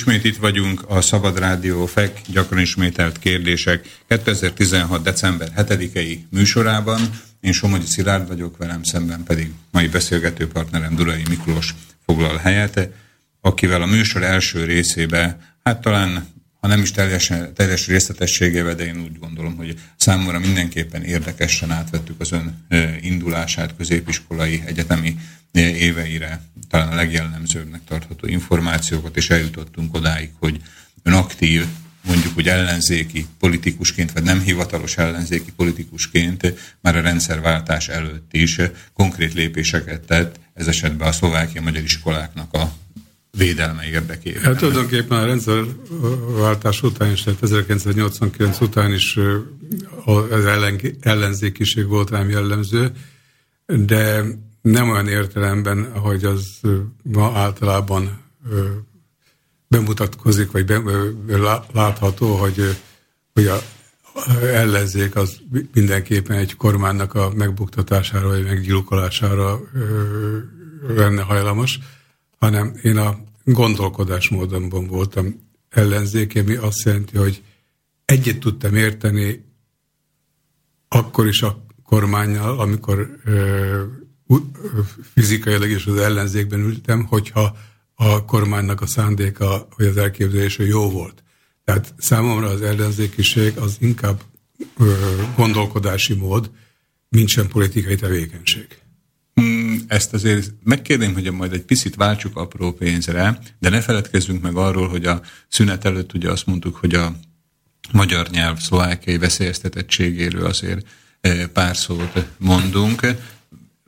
Ismét 0.00 0.24
itt 0.24 0.36
vagyunk 0.36 0.84
a 0.88 1.00
Szabad 1.00 1.38
Rádió 1.38 1.86
FEK 1.86 2.20
gyakran 2.26 2.60
ismételt 2.60 3.18
kérdések 3.18 3.98
2016. 4.08 5.02
december 5.02 5.52
7-i 5.56 6.18
műsorában. 6.30 7.00
Én 7.40 7.52
Somogyi 7.52 7.86
Szilárd 7.86 8.28
vagyok, 8.28 8.56
velem 8.56 8.82
szemben 8.82 9.22
pedig 9.22 9.50
mai 9.70 9.88
beszélgető 9.88 10.48
partnerem 10.48 10.94
Durai 10.94 11.22
Miklós 11.28 11.74
foglal 12.06 12.36
helyet, 12.36 12.88
akivel 13.40 13.82
a 13.82 13.86
műsor 13.86 14.22
első 14.22 14.64
részébe, 14.64 15.38
hát 15.62 15.80
talán 15.80 16.28
ha 16.60 16.68
nem 16.68 16.80
is 16.80 16.90
teljes, 16.90 17.32
teljes 17.54 17.86
részletességével, 17.86 18.74
de 18.74 18.84
én 18.84 19.00
úgy 19.02 19.18
gondolom, 19.18 19.56
hogy 19.56 19.78
számomra 19.96 20.38
mindenképpen 20.38 21.04
érdekesen 21.04 21.70
átvettük 21.70 22.20
az 22.20 22.32
ön 22.32 22.66
indulását 23.00 23.76
középiskolai, 23.76 24.62
egyetemi 24.66 25.16
éveire, 25.52 26.42
talán 26.68 26.88
a 26.88 26.94
legjellemzőbbnek 26.94 27.80
tartható 27.84 28.26
információkat, 28.26 29.16
és 29.16 29.30
eljutottunk 29.30 29.94
odáig, 29.94 30.30
hogy 30.38 30.60
ön 31.02 31.12
aktív, 31.12 31.64
mondjuk 32.06 32.32
úgy 32.36 32.48
ellenzéki 32.48 33.26
politikusként, 33.38 34.12
vagy 34.12 34.22
nem 34.22 34.40
hivatalos 34.40 34.96
ellenzéki 34.96 35.52
politikusként 35.56 36.54
már 36.80 36.96
a 36.96 37.00
rendszerváltás 37.00 37.88
előtt 37.88 38.28
is 38.32 38.58
konkrét 38.92 39.34
lépéseket 39.34 40.00
tett, 40.00 40.40
ez 40.54 40.66
esetben 40.66 41.08
a 41.08 41.12
szlovákia 41.12 41.62
magyar 41.62 41.82
iskoláknak 41.82 42.54
a 42.54 42.72
védelme 43.38 43.84
érdekében. 43.84 44.42
Hát 44.42 44.56
tulajdonképpen 44.56 45.18
a 45.18 45.26
rendszerváltás 45.26 46.82
után 46.82 47.12
is, 47.12 47.22
tehát 47.22 47.42
1989 47.42 48.60
után 48.60 48.92
is 48.92 49.18
az 50.04 50.44
ellenzékiség 51.00 51.86
volt 51.86 52.10
rám 52.10 52.30
jellemző, 52.30 52.92
de 53.66 54.24
nem 54.60 54.88
olyan 54.90 55.08
értelemben, 55.08 55.98
hogy 55.98 56.24
az 56.24 56.60
ma 57.02 57.32
általában 57.34 58.20
bemutatkozik, 59.68 60.50
vagy 60.50 60.72
látható, 61.72 62.36
hogy, 62.36 62.76
hogy 63.32 63.46
a 63.46 63.58
ellenzék 64.42 65.16
az 65.16 65.40
mindenképpen 65.74 66.36
egy 66.36 66.56
kormánynak 66.56 67.14
a 67.14 67.32
megbuktatására, 67.34 68.28
vagy 68.28 68.44
meggyilkolására 68.44 69.60
lenne 70.88 71.22
hajlamos, 71.22 71.78
hanem 72.38 72.78
én 72.82 72.96
a 72.96 73.18
gondolkodásmódomban 73.44 74.86
voltam 74.86 75.48
ellenzéki, 75.68 76.38
ami 76.38 76.54
azt 76.54 76.84
jelenti, 76.84 77.16
hogy 77.16 77.42
egyet 78.04 78.38
tudtam 78.38 78.74
érteni 78.74 79.48
akkor 80.88 81.26
is 81.26 81.42
a 81.42 81.64
kormányjal, 81.84 82.60
amikor 82.60 83.16
fizikailag 85.14 85.70
is 85.70 85.86
az 85.86 85.96
ellenzékben 85.96 86.60
ültem, 86.60 87.04
hogyha 87.04 87.56
a 87.94 88.24
kormánynak 88.24 88.80
a 88.80 88.86
szándéka, 88.86 89.68
vagy 89.76 89.86
az 89.86 89.96
elképzelése 89.96 90.64
jó 90.64 90.90
volt. 90.90 91.22
Tehát 91.64 91.94
számomra 91.98 92.48
az 92.48 92.62
ellenzékiség 92.62 93.56
az 93.56 93.76
inkább 93.80 94.20
ö, 94.78 94.94
gondolkodási 95.36 96.14
mód, 96.14 96.50
mint 97.08 97.28
sem 97.28 97.48
politikai 97.48 97.94
tevékenység. 97.94 98.66
Hmm, 99.34 99.84
ezt 99.88 100.12
azért 100.12 100.52
megkérném, 100.62 101.12
hogy 101.12 101.32
majd 101.32 101.52
egy 101.52 101.62
picit 101.62 101.94
váltsuk 101.94 102.36
apró 102.36 102.72
pénzre, 102.72 103.38
de 103.58 103.68
ne 103.68 103.80
feledkezzünk 103.80 104.42
meg 104.42 104.56
arról, 104.56 104.88
hogy 104.88 105.04
a 105.04 105.20
szünet 105.48 105.84
előtt 105.84 106.14
ugye 106.14 106.30
azt 106.30 106.46
mondtuk, 106.46 106.76
hogy 106.76 106.94
a 106.94 107.14
magyar 107.92 108.28
nyelv 108.28 108.58
szlovákiai 108.58 109.18
veszélyeztetettségéről 109.18 110.46
azért 110.46 110.86
pár 111.52 111.76
szót 111.76 112.26
mondunk 112.38 113.06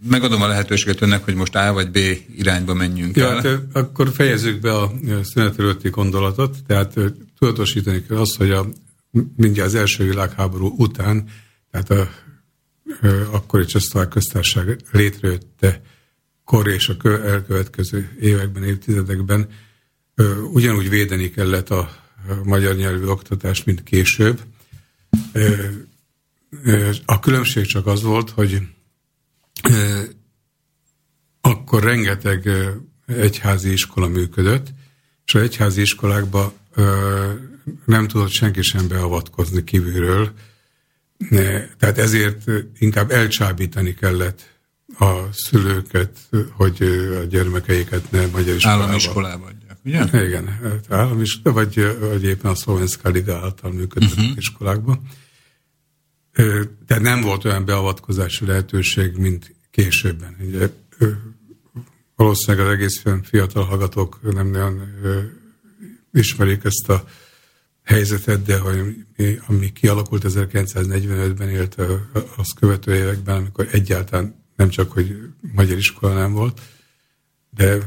megadom 0.08 0.42
a 0.42 0.46
lehetőséget 0.46 1.00
önnek, 1.00 1.24
hogy 1.24 1.34
most 1.34 1.54
A 1.54 1.72
vagy 1.72 1.90
B 1.90 1.98
irányba 2.36 2.74
menjünk 2.74 3.16
ja, 3.16 3.28
el. 3.28 3.34
Hát, 3.34 3.60
akkor 3.72 4.08
fejezzük 4.12 4.60
be 4.60 4.74
a 4.74 4.92
szünet 5.22 5.58
előtti 5.58 5.88
gondolatot, 5.88 6.56
tehát 6.66 6.94
tudatosítani 7.38 8.04
kell 8.08 8.16
azt, 8.16 8.36
hogy 8.36 8.50
a, 8.50 8.66
mindjárt 9.36 9.68
az 9.68 9.74
első 9.74 10.04
világháború 10.04 10.74
után, 10.76 11.28
tehát 11.70 11.90
a, 11.90 12.10
akkori 13.30 13.64
Csehszlovák 13.64 14.08
köztársaság 14.08 14.80
létrejötte 14.92 15.82
kor 16.44 16.68
és 16.68 16.88
a 16.88 17.08
elkövetkező 17.08 18.16
években, 18.20 18.64
évtizedekben 18.64 19.48
ugyanúgy 20.52 20.88
védeni 20.88 21.30
kellett 21.30 21.70
a 21.70 21.90
magyar 22.44 22.74
nyelvű 22.74 23.06
oktatást, 23.06 23.66
mint 23.66 23.82
később. 23.82 24.40
A 27.04 27.20
különbség 27.20 27.66
csak 27.66 27.86
az 27.86 28.02
volt, 28.02 28.30
hogy 28.30 28.60
akkor 31.40 31.82
rengeteg 31.82 32.48
egyházi 33.06 33.72
iskola 33.72 34.08
működött, 34.08 34.66
és 35.26 35.34
az 35.34 35.42
egyházi 35.42 35.80
iskolákba 35.80 36.52
nem 37.84 38.08
tudott 38.08 38.30
senki 38.30 38.62
sem 38.62 38.88
beavatkozni 38.88 39.64
kívülről, 39.64 40.32
tehát 41.78 41.98
ezért 41.98 42.44
inkább 42.78 43.10
elcsábítani 43.10 43.94
kellett 43.94 44.50
a 44.98 45.32
szülőket, 45.32 46.18
hogy 46.50 46.82
a 47.22 47.24
gyermekeiket 47.24 48.10
ne 48.10 48.26
magyar 48.26 48.54
iskolába. 48.54 48.82
Állami 48.82 48.96
iskolába 48.96 49.46
adják, 49.46 49.78
ugye? 49.84 50.24
Igen, 50.26 50.58
hát 50.62 50.92
állami 50.92 51.20
iskolába, 51.22 51.64
vagy, 51.64 51.98
vagy 52.00 52.24
éppen 52.24 52.50
a 52.50 52.54
Szlovenszka 52.54 53.08
Liga 53.08 53.36
által 53.36 53.72
működött 53.72 54.10
uh-huh. 54.10 54.36
iskolákban. 54.36 55.00
Tehát 56.86 57.02
nem 57.02 57.20
volt 57.20 57.44
olyan 57.44 57.64
beavatkozási 57.64 58.46
lehetőség, 58.46 59.16
mint 59.16 59.51
későbben. 59.72 60.36
Ugye, 60.46 60.68
valószínűleg 62.16 62.66
az 62.66 62.72
egész 62.72 63.02
fiatal 63.22 63.64
hallgatók 63.64 64.32
nem 64.34 64.50
nagyon 64.50 64.80
ismerik 66.12 66.64
ezt 66.64 66.88
a 66.88 67.04
helyzetet, 67.82 68.42
de 68.42 68.58
hogy 68.58 68.94
ami 69.46 69.72
kialakult 69.72 70.24
1945-ben, 70.28 71.50
illetve 71.50 71.86
az 72.36 72.48
követő 72.60 72.94
években, 72.94 73.36
amikor 73.36 73.68
egyáltalán 73.70 74.44
nem 74.56 74.68
csak, 74.68 74.92
hogy 74.92 75.16
magyar 75.54 75.78
iskola 75.78 76.14
nem 76.14 76.32
volt, 76.32 76.60
de 77.50 77.78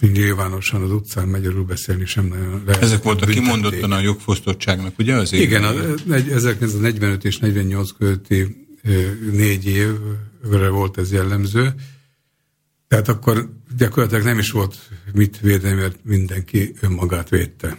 nyilvánosan 0.00 0.82
az 0.82 0.90
utcán 0.90 1.28
magyarul 1.28 1.64
beszélni 1.64 2.06
sem 2.06 2.24
nagyon 2.24 2.62
lehet. 2.66 2.82
Ezek 2.82 3.02
voltak 3.02 3.28
kimondottan 3.28 3.92
a 3.92 4.00
jogfosztottságnak, 4.00 4.98
ugye? 4.98 5.14
Az 5.14 5.32
Igen, 5.32 5.64
a 5.64 5.72
1945 6.12 7.24
és 7.24 7.38
48 7.38 7.90
közötti 7.98 8.66
négy 9.32 9.66
évre 10.44 10.68
volt 10.68 10.98
ez 10.98 11.12
jellemző. 11.12 11.74
Tehát 12.88 13.08
akkor 13.08 13.52
gyakorlatilag 13.76 14.24
nem 14.24 14.38
is 14.38 14.50
volt 14.50 14.76
mit 15.12 15.40
védeni, 15.40 15.74
mert 15.74 16.04
mindenki 16.04 16.74
önmagát 16.80 17.28
védte. 17.28 17.78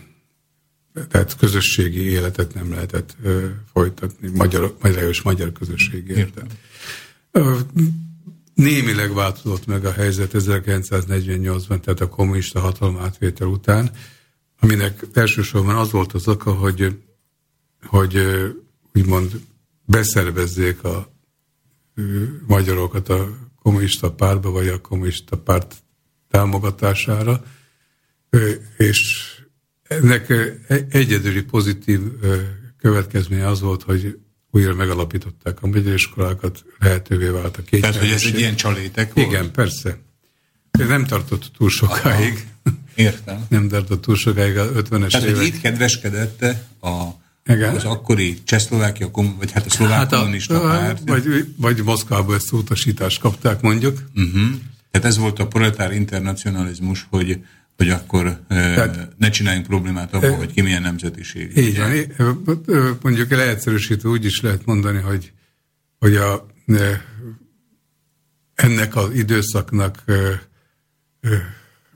Tehát 1.09 1.35
közösségi 1.37 2.01
életet 2.01 2.53
nem 2.53 2.71
lehetett 2.71 3.15
folytatni, 3.73 4.29
magyar, 4.29 4.75
magyar 4.81 5.03
és 5.03 5.21
magyar 5.21 5.51
közösségi 5.51 6.11
életet. 6.11 6.55
Némileg 8.53 9.13
változott 9.13 9.65
meg 9.65 9.85
a 9.85 9.91
helyzet 9.91 10.31
1948-ban, 10.33 11.79
tehát 11.79 12.01
a 12.01 12.09
kommunista 12.09 12.59
hatalom 12.59 12.97
átvétel 12.97 13.47
után, 13.47 13.91
aminek 14.59 15.05
elsősorban 15.13 15.75
az 15.75 15.91
volt 15.91 16.13
az 16.13 16.27
oka, 16.27 16.53
hogy, 16.53 16.99
hogy 17.85 18.17
úgymond 18.93 19.41
beszervezzék 19.85 20.83
a 20.83 21.12
magyarokat 22.47 23.09
a 23.09 23.37
kommunista 23.61 24.11
pártba, 24.11 24.51
vagy 24.51 24.67
a 24.67 24.81
kommunista 24.81 25.37
párt 25.37 25.75
támogatására, 26.29 27.43
és 28.77 29.29
ennek 29.83 30.33
egyedüli 30.89 31.41
pozitív 31.41 31.99
következménye 32.77 33.47
az 33.47 33.61
volt, 33.61 33.83
hogy 33.83 34.17
újra 34.51 34.73
megalapították 34.73 35.61
a 35.61 35.67
magyar 35.67 35.93
iskolákat, 35.93 36.63
lehetővé 36.79 37.27
vált 37.27 37.57
a 37.57 37.61
két. 37.61 37.81
Tehát, 37.81 37.95
hogy 37.95 38.09
ez 38.09 38.23
egy 38.23 38.39
ilyen 38.39 38.55
csalétek 38.55 39.13
volt? 39.13 39.27
Igen, 39.27 39.51
persze. 39.51 39.97
Nem 40.71 41.05
tartott 41.05 41.51
túl 41.57 41.69
sokáig. 41.69 42.47
Aha, 42.63 42.77
értem. 42.95 43.45
Nem 43.49 43.67
tartott 43.67 44.01
túl 44.01 44.15
sokáig 44.15 44.57
a 44.57 44.71
50-es 44.71 44.93
évek. 44.93 45.09
Tehát, 45.09 45.35
hogy 45.35 45.45
itt 45.45 45.61
kedveskedett 45.61 46.45
a, 46.81 47.22
igen. 47.45 47.75
az 47.75 47.83
akkori 47.83 48.43
Csehszlovákia, 48.43 49.09
vagy 49.11 49.51
hát 49.51 49.65
a 49.65 49.69
szlovák 49.69 49.97
hát 49.97 50.13
a, 50.13 50.17
kommunista 50.17 50.61
párt. 50.61 51.01
Vagy, 51.05 51.53
vagy 51.57 51.83
Moszkvából 51.83 52.35
ezt 52.35 52.51
utasítást 52.51 53.19
kapták, 53.19 53.61
mondjuk. 53.61 54.03
Uh-huh. 54.15 54.49
Tehát 54.91 55.07
ez 55.07 55.17
volt 55.17 55.39
a 55.39 55.47
proletár 55.47 55.93
internacionalizmus, 55.93 57.07
hogy 57.09 57.39
hogy 57.77 57.89
akkor 57.89 58.39
Tehát, 58.47 59.09
ne 59.17 59.29
csináljunk 59.29 59.67
problémát 59.67 60.13
abból, 60.13 60.35
hogy 60.35 60.53
ki 60.53 60.61
milyen 60.61 60.81
nemzetiség. 60.81 61.57
Így 61.57 61.77
van. 61.77 62.97
Mondjuk 63.01 63.29
leegyszerűsítve 63.31 64.09
úgy 64.09 64.25
is 64.25 64.41
lehet 64.41 64.65
mondani, 64.65 64.99
hogy, 64.99 65.31
hogy 65.99 66.15
a, 66.15 66.47
ennek 68.55 68.95
az 68.95 69.13
időszaknak 69.13 70.03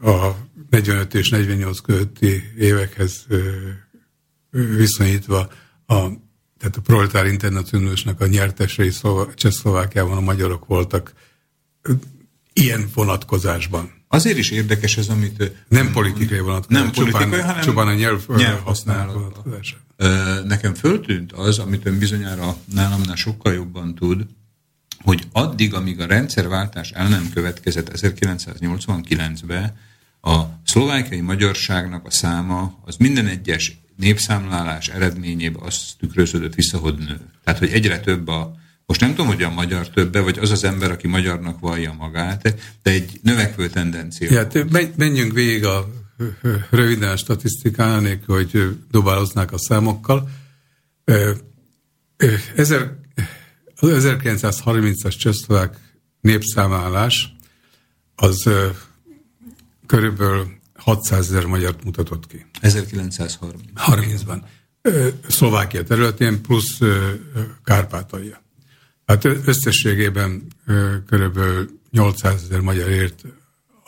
a 0.01 0.31
45 0.69 1.13
és 1.13 1.29
48 1.29 1.79
közötti 1.79 2.43
évekhez 2.57 3.25
viszonyítva 4.51 5.39
a, 5.85 5.95
tehát 6.57 6.75
a 6.77 6.81
proletár 6.83 7.25
internacionálisnak 7.25 8.21
a 8.21 8.27
nyertesei 8.27 8.91
Csehszlovákiában 9.35 10.17
a 10.17 10.21
magyarok 10.21 10.65
voltak 10.65 11.13
ilyen 12.53 12.89
vonatkozásban. 12.93 13.91
Azért 14.07 14.37
is 14.37 14.49
érdekes 14.49 14.97
ez, 14.97 15.07
amit... 15.07 15.51
Nem 15.67 15.91
politikai 15.91 16.39
vonatkozás, 16.39 16.83
nem 16.83 16.91
politikai, 16.91 17.23
csupán, 17.23 17.45
hanem 17.45 17.61
csupán 17.61 17.87
a 17.87 17.93
nyelv, 17.93 18.27
nyelv 18.37 18.59
használat 18.59 19.43
Nekem 20.45 20.73
föltűnt 20.73 21.31
az, 21.31 21.59
amit 21.59 21.85
ön 21.85 21.97
bizonyára 21.97 22.55
nálamnál 22.73 23.15
sokkal 23.15 23.53
jobban 23.53 23.95
tud, 23.95 24.25
hogy 25.03 25.27
addig, 25.31 25.73
amíg 25.73 25.99
a 25.99 26.05
rendszerváltás 26.05 26.91
el 26.91 27.07
nem 27.07 27.29
következett 27.33 27.91
1989-ben, 27.93 29.77
a 30.21 30.41
szlovákiai 30.65 31.21
magyarságnak 31.21 32.05
a 32.05 32.11
száma 32.11 32.79
az 32.85 32.95
minden 32.95 33.27
egyes 33.27 33.81
népszámlálás 33.97 34.87
eredményében 34.87 35.61
azt 35.61 35.97
tükröződött 35.99 36.55
vissza, 36.55 36.77
hogy 36.77 36.95
nő. 36.97 37.19
Tehát, 37.43 37.59
hogy 37.59 37.71
egyre 37.71 37.99
több 37.99 38.27
a, 38.27 38.55
most 38.85 39.01
nem 39.01 39.09
tudom, 39.09 39.27
hogy 39.27 39.43
a 39.43 39.49
magyar 39.49 39.89
többe, 39.89 40.19
vagy 40.19 40.37
az 40.37 40.51
az 40.51 40.63
ember, 40.63 40.91
aki 40.91 41.07
magyarnak 41.07 41.59
vallja 41.59 41.93
magát, 41.93 42.55
de 42.83 42.91
egy 42.91 43.19
növekvő 43.21 43.69
tendencia. 43.69 44.31
Ja, 44.31 44.67
menjünk 44.95 45.33
végig 45.33 45.65
a 45.65 45.89
röviden 46.69 47.11
a 47.11 47.17
statisztikán, 47.17 47.97
anélkül, 47.97 48.35
hogy 48.35 48.77
dobáloznák 48.91 49.51
a 49.51 49.57
számokkal. 49.57 50.29
Ezer, 52.55 52.95
az 53.75 54.03
1930-as 54.05 55.17
csehszlovák 55.17 55.77
népszámlálás 56.21 57.35
az 58.15 58.49
körülbelül 59.85 60.56
600 60.87 61.29
ezer 61.29 61.45
magyart 61.45 61.83
mutatott 61.83 62.27
ki. 62.27 62.45
1930. 62.61 63.65
30-ban. 63.75 64.41
Szlovákia 65.27 65.83
területén 65.83 66.41
plusz 66.41 66.79
Kárpátalja. 67.63 68.43
Hát 69.05 69.25
összességében 69.25 70.47
körülbelül 71.05 71.79
800 71.91 72.43
ezer 72.43 72.59
magyar 72.59 72.89
ért 72.89 73.23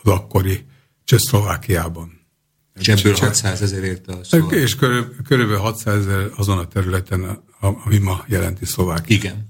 az 0.03 0.11
akkori 0.11 0.65
Csehszlovákiában. 1.03 2.27
És 2.75 2.87
ebből 2.87 3.15
600 3.15 3.61
ezer 3.61 3.83
érte 3.83 4.13
a 4.13 4.23
szlovák. 4.23 4.51
És 4.51 4.75
körül, 4.75 5.15
körülbelül 5.23 5.61
600 5.61 5.97
ezer 5.97 6.31
azon 6.35 6.57
a 6.57 6.67
területen, 6.67 7.43
ami 7.59 7.97
ma 7.97 8.23
jelenti 8.27 8.65
Szlovákia. 8.65 9.15
Igen. 9.15 9.47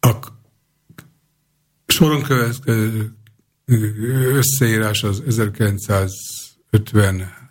A 0.00 0.12
soron 1.86 2.22
következő 2.22 3.15
összeírás 4.32 5.02
az 5.02 5.22
1950 5.26 7.44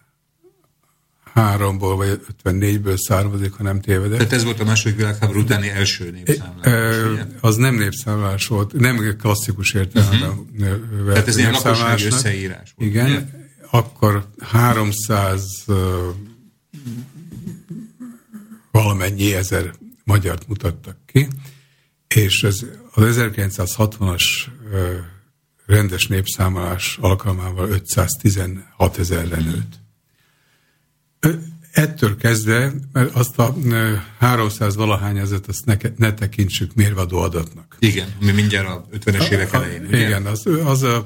53-ból 1.35 1.93
vagy 1.95 2.21
54-ből 2.43 2.97
származik, 2.97 3.53
ha 3.53 3.63
nem 3.63 3.81
tévedek. 3.81 4.17
Tehát 4.17 4.33
ez 4.33 4.43
volt 4.43 4.59
a 4.59 4.63
második 4.63 4.97
világháború 4.97 5.39
utáni 5.39 5.69
első 5.69 6.11
népszámlálás, 6.11 7.19
e, 7.19 7.27
Az 7.41 7.55
nem 7.55 7.75
népszámlálás 7.75 8.47
volt, 8.47 8.73
nem 8.73 9.15
klasszikus 9.17 9.73
értelemben 9.73 10.29
uh-huh. 10.29 11.07
Tehát 11.07 11.27
ez 11.27 11.37
ilyen 11.37 11.51
lakossági 11.51 12.05
összeírás 12.05 12.73
volt. 12.75 12.89
Igen, 12.89 13.05
ugye? 13.05 13.25
akkor 13.71 14.27
300 14.39 15.43
uh, 15.67 15.75
valamennyi 18.71 19.33
ezer 19.33 19.73
magyart 20.03 20.47
mutattak 20.47 20.97
ki, 21.05 21.27
és 22.07 22.43
ez 22.43 22.59
az 22.93 23.15
1960-as 23.17 24.23
uh, 24.71 24.95
rendes 25.65 26.07
népszámlálás 26.07 26.97
alkalmával 27.01 27.69
516 27.69 28.97
ezerre 28.97 29.37
nőtt. 29.37 29.79
Ettől 31.71 32.17
kezdve, 32.17 32.73
mert 32.91 33.15
azt 33.15 33.39
a 33.39 33.55
300 34.19 34.75
valahány 34.75 35.17
ezet 35.17 35.47
azt 35.47 35.65
ne, 35.65 35.77
ne 35.97 36.13
tekintsük 36.13 36.73
mérvadó 36.73 37.17
adatnak. 37.17 37.75
Igen, 37.79 38.07
mi 38.19 38.31
mindjárt 38.31 38.67
a 38.67 38.87
50-es 38.93 39.29
évek 39.29 39.53
elején. 39.53 39.85
Ugye? 39.85 40.05
Igen, 40.05 40.25
az, 40.25 40.45
az, 40.65 40.83
a, 40.83 41.05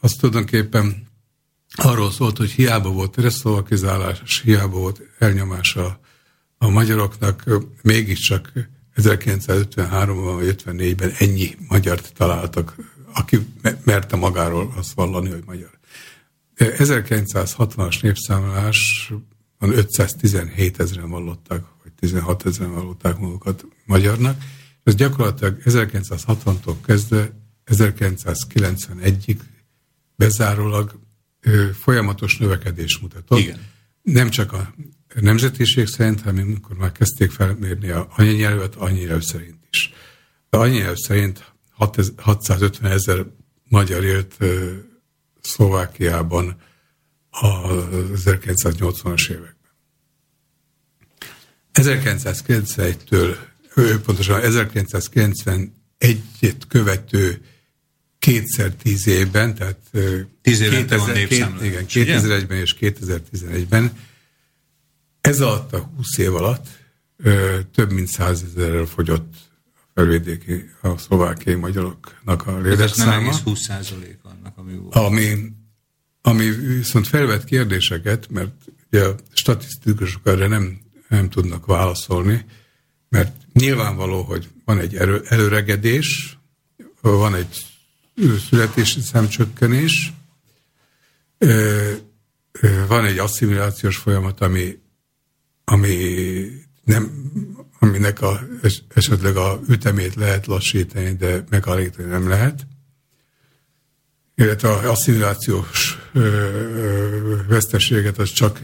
az 0.00 0.12
tulajdonképpen 0.12 1.06
arról 1.74 2.10
szólt, 2.10 2.36
hogy 2.36 2.50
hiába 2.50 2.90
volt 2.90 3.16
reszolvakizálás, 3.16 4.40
hiába 4.44 4.78
volt 4.78 5.02
elnyomás 5.18 5.76
a, 5.76 6.00
a 6.58 6.68
magyaroknak, 6.68 7.44
mégiscsak 7.82 8.52
1953-ban 8.96 10.34
vagy 10.34 10.62
54-ben 10.66 11.12
ennyi 11.18 11.56
magyart 11.68 12.12
találtak, 12.14 12.74
aki 13.16 13.46
merte 13.84 14.16
magáról 14.16 14.72
azt 14.76 14.92
vallani, 14.92 15.30
hogy 15.30 15.42
magyar. 15.46 15.70
1960-as 16.56 18.02
népszámlás 18.02 19.12
517 19.58 20.80
ezeren 20.80 21.10
vallották, 21.10 21.64
vagy 21.82 21.92
16 21.92 22.46
ezeren 22.46 22.72
vallották 22.72 23.18
magukat 23.18 23.66
magyarnak. 23.84 24.42
Ez 24.84 24.94
gyakorlatilag 24.94 25.60
1960-tól 25.64 26.74
kezdve 26.84 27.32
1991-ig 27.66 29.38
bezárólag 30.16 31.00
folyamatos 31.80 32.38
növekedés 32.38 32.98
mutatott. 32.98 33.38
Igen. 33.38 33.60
Nem 34.02 34.30
csak 34.30 34.52
a 34.52 34.74
nemzetiség 35.14 35.86
szerint, 35.86 36.20
hanem 36.20 36.46
amikor 36.46 36.76
már 36.76 36.92
kezdték 36.92 37.30
felmérni 37.30 37.88
a 37.88 38.08
anyanyelvet, 38.16 38.74
anyanyelv 38.74 39.22
szerint 39.22 39.66
is. 39.70 39.92
A 40.48 40.56
anyanyelv 40.56 40.96
szerint 40.96 41.55
650 41.76 42.90
ezer 42.90 43.26
magyar 43.68 44.04
élt 44.04 44.36
Szlovákiában 45.40 46.56
az 47.30 48.22
1980-as 48.24 49.30
években. 49.30 49.54
1991-től, 51.74 53.36
pontosan 54.04 54.40
1991-et 54.42 56.62
követő 56.68 57.44
kétszer 58.18 58.70
tíz 58.70 59.06
évben, 59.06 59.54
tehát 59.54 59.78
tíz 60.42 60.58
2000, 60.58 61.26
két, 61.26 61.46
igen, 61.62 61.84
2001-ben 61.88 62.58
és 62.58 62.76
2011-ben, 62.80 63.98
ez 65.20 65.40
alatt 65.40 65.72
a 65.72 65.78
20 65.78 66.18
év 66.18 66.34
alatt 66.34 66.66
több 67.72 67.92
mint 67.92 68.08
százezerrel 68.08 68.84
fogyott 68.84 69.34
a 69.34 69.45
felvidéki, 69.96 70.70
a 70.82 70.98
szlovákiai 70.98 71.54
magyaroknak 71.54 72.46
a 72.46 72.58
létszáma. 72.58 72.82
Ez 72.84 72.96
nem 72.96 73.12
egész 73.12 73.40
20 73.40 73.68
annak, 74.22 74.52
ami 74.56 74.74
volt. 74.74 74.94
Ami 74.94 75.54
ami 76.26 76.50
viszont 76.50 77.06
felvet 77.06 77.44
kérdéseket, 77.44 78.30
mert 78.30 78.52
ugye 78.90 79.04
a 79.04 79.14
statisztikusok 79.32 80.26
erre 80.26 80.46
nem, 80.46 80.80
nem 81.08 81.28
tudnak 81.28 81.66
válaszolni, 81.66 82.44
mert 83.08 83.36
nyilvánvaló, 83.52 84.22
hogy 84.22 84.48
van 84.64 84.78
egy 84.78 84.96
erő, 84.96 85.22
előregedés, 85.28 86.38
van 87.00 87.34
egy 87.34 87.66
születési 88.48 89.00
számcsökkenés, 89.00 90.12
van 92.88 93.04
egy 93.04 93.18
asszimilációs 93.18 93.96
folyamat, 93.96 94.40
ami, 94.40 94.78
ami 95.64 95.96
nem, 96.84 97.30
aminek 97.86 98.22
a, 98.22 98.40
esetleg 98.94 99.36
a 99.36 99.60
ütemét 99.68 100.14
lehet 100.14 100.46
lassítani, 100.46 101.12
de 101.12 101.44
megállítani 101.50 102.08
nem 102.08 102.28
lehet 102.28 102.66
illetve 104.36 104.68
a 104.68 104.90
asszimilációs 104.90 105.98
veszteséget 107.48 108.18
az 108.18 108.32
csak 108.32 108.60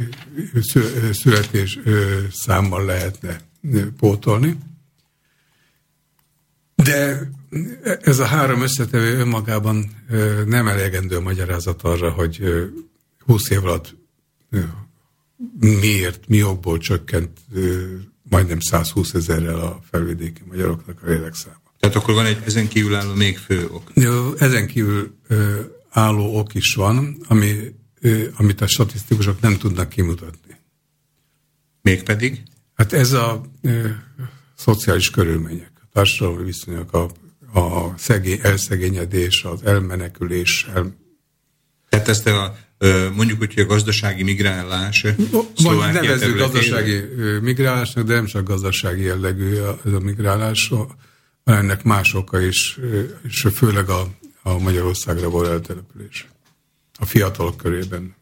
születés 1.12 1.79
számmal 2.33 2.85
lehetne 2.85 3.41
pótolni. 3.99 4.59
De 6.75 7.31
ez 8.01 8.18
a 8.18 8.25
három 8.25 8.62
összetevő 8.62 9.18
önmagában 9.18 10.05
nem 10.47 10.68
elegendő 10.68 11.20
magyarázat 11.20 11.83
arra, 11.83 12.11
hogy 12.11 12.43
20 13.27 13.51
év 13.51 13.64
alatt 13.64 13.95
miért, 15.61 16.29
mi 16.29 16.43
okból 16.43 16.79
csökkent 16.79 17.39
majdnem 18.33 18.61
120 18.61 19.14
ezerrel 19.14 19.61
a 19.61 19.80
felvidéki 19.91 20.43
magyaroknak 20.49 21.03
a 21.03 21.07
lélekszáma. 21.07 21.61
Tehát 21.78 21.97
akkor 21.97 22.14
van 22.14 22.26
egy 22.26 22.43
ezen 22.45 22.68
kívül 22.68 22.95
álló 22.95 23.14
még 23.14 23.39
fő 23.39 23.68
ok. 23.70 23.93
Ezen 24.39 24.66
kívül 24.66 25.14
ö, 25.28 25.61
álló 25.91 26.39
ok 26.39 26.55
is 26.55 26.74
van, 26.74 27.16
ami, 27.28 27.74
ö, 28.01 28.24
amit 28.37 28.61
a 28.61 28.66
statisztikusok 28.66 29.41
nem 29.41 29.59
tudnak 29.59 29.89
kimutatni. 29.89 30.57
Mégpedig? 31.83 32.43
Hát 32.74 32.93
ez 32.93 33.12
a 33.12 33.45
ö, 33.62 33.89
szociális 34.57 35.11
körülmények, 35.11 35.70
a 35.74 35.87
társadalmi 35.93 36.45
viszonyok, 36.45 36.93
a, 36.93 37.11
a 37.59 37.95
szegény, 37.97 38.39
elszegényedés, 38.43 39.45
az 39.45 39.62
elmenekülés. 39.64 40.66
El... 40.74 40.97
Tehát 41.89 42.09
ezt 42.09 42.26
a 42.26 42.57
mondjuk 43.14 43.39
hogy 43.39 43.53
a 43.57 43.66
gazdasági 43.66 44.22
migrálás 44.22 45.07
Szlovákia 45.57 46.01
Nevezzük 46.01 46.39
gazdasági 46.39 47.05
migrálásnak, 47.41 48.07
de 48.07 48.14
nem 48.14 48.26
csak 48.26 48.49
gazdasági 48.49 49.03
jellegű 49.03 49.55
ez 49.85 49.93
a 49.93 50.01
migrálás, 50.01 50.72
ennek 51.45 51.83
más 51.83 52.14
oka 52.14 52.41
is, 52.41 52.78
és 53.28 53.47
főleg 53.55 53.89
a, 53.89 54.09
a 54.43 54.59
Magyarországra 54.59 55.30
való 55.30 55.51
eltelepülés. 55.51 56.26
A 56.99 57.05
fiatalok 57.05 57.57
körében. 57.57 58.14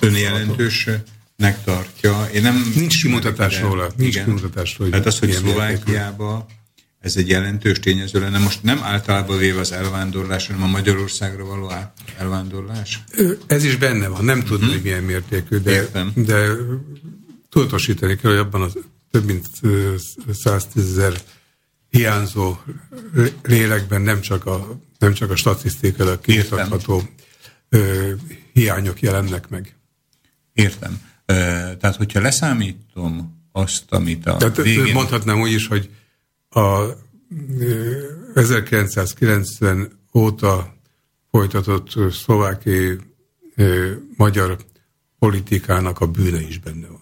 Ön 0.00 0.16
jelentősnek 0.16 1.64
tartja. 1.64 2.28
Én 2.34 2.42
nem 2.42 2.72
nincs 2.74 3.02
kimutatás 3.02 3.60
róla. 3.60 3.90
Nincs 3.96 4.22
kimutatás 4.24 4.78
róla. 4.78 4.90
Tehát 4.90 5.06
az, 5.06 5.18
hogy 5.18 5.30
Szlovákiába 5.30 6.46
ez 7.02 7.16
egy 7.16 7.28
jelentős 7.28 7.78
tényező 7.78 8.20
lenne. 8.20 8.38
Most 8.38 8.62
nem 8.62 8.82
általában 8.82 9.38
véve 9.38 9.60
az 9.60 9.72
elvándorlás, 9.72 10.46
hanem 10.46 10.62
a 10.62 10.66
Magyarországra 10.66 11.44
való 11.44 11.72
elvándorlás? 12.18 13.04
Ez 13.46 13.64
is 13.64 13.76
benne 13.76 14.08
van, 14.08 14.24
nem 14.24 14.42
tudom, 14.42 14.56
uh-huh. 14.56 14.72
hogy 14.72 14.82
milyen 14.82 15.02
mértékű, 15.02 15.56
de, 15.56 15.88
de 16.14 16.46
tudatosítani 17.48 18.16
kell, 18.16 18.30
hogy 18.30 18.40
abban 18.40 18.62
az 18.62 18.78
több 19.10 19.24
mint 19.24 19.46
110 20.32 20.88
ezer 20.88 21.20
hiányzó 21.88 22.56
lélekben 23.42 24.00
nem 24.00 24.20
csak 24.20 24.46
a, 24.46 24.80
nem 24.98 25.12
csak 25.12 25.30
a 25.30 25.36
statisztikailag 25.36 26.20
kimutatható 26.20 27.02
hiányok 28.52 29.00
jelennek 29.00 29.48
meg. 29.48 29.76
Értem. 30.52 31.00
Tehát, 31.80 31.96
hogyha 31.96 32.20
leszámítom 32.20 33.40
azt, 33.52 33.84
amit 33.88 34.26
a 34.26 34.36
Tehát 34.36 34.56
végén... 34.56 34.92
Mondhatnám 34.92 35.40
úgy 35.40 35.52
is, 35.52 35.66
hogy 35.66 35.90
a 36.52 36.96
1990 38.34 40.00
óta 40.14 40.74
folytatott 41.30 42.12
szlováki 42.12 42.98
magyar 44.16 44.56
politikának 45.18 46.00
a 46.00 46.06
bűne 46.06 46.40
is 46.40 46.58
benne 46.58 46.86
van. 46.86 47.00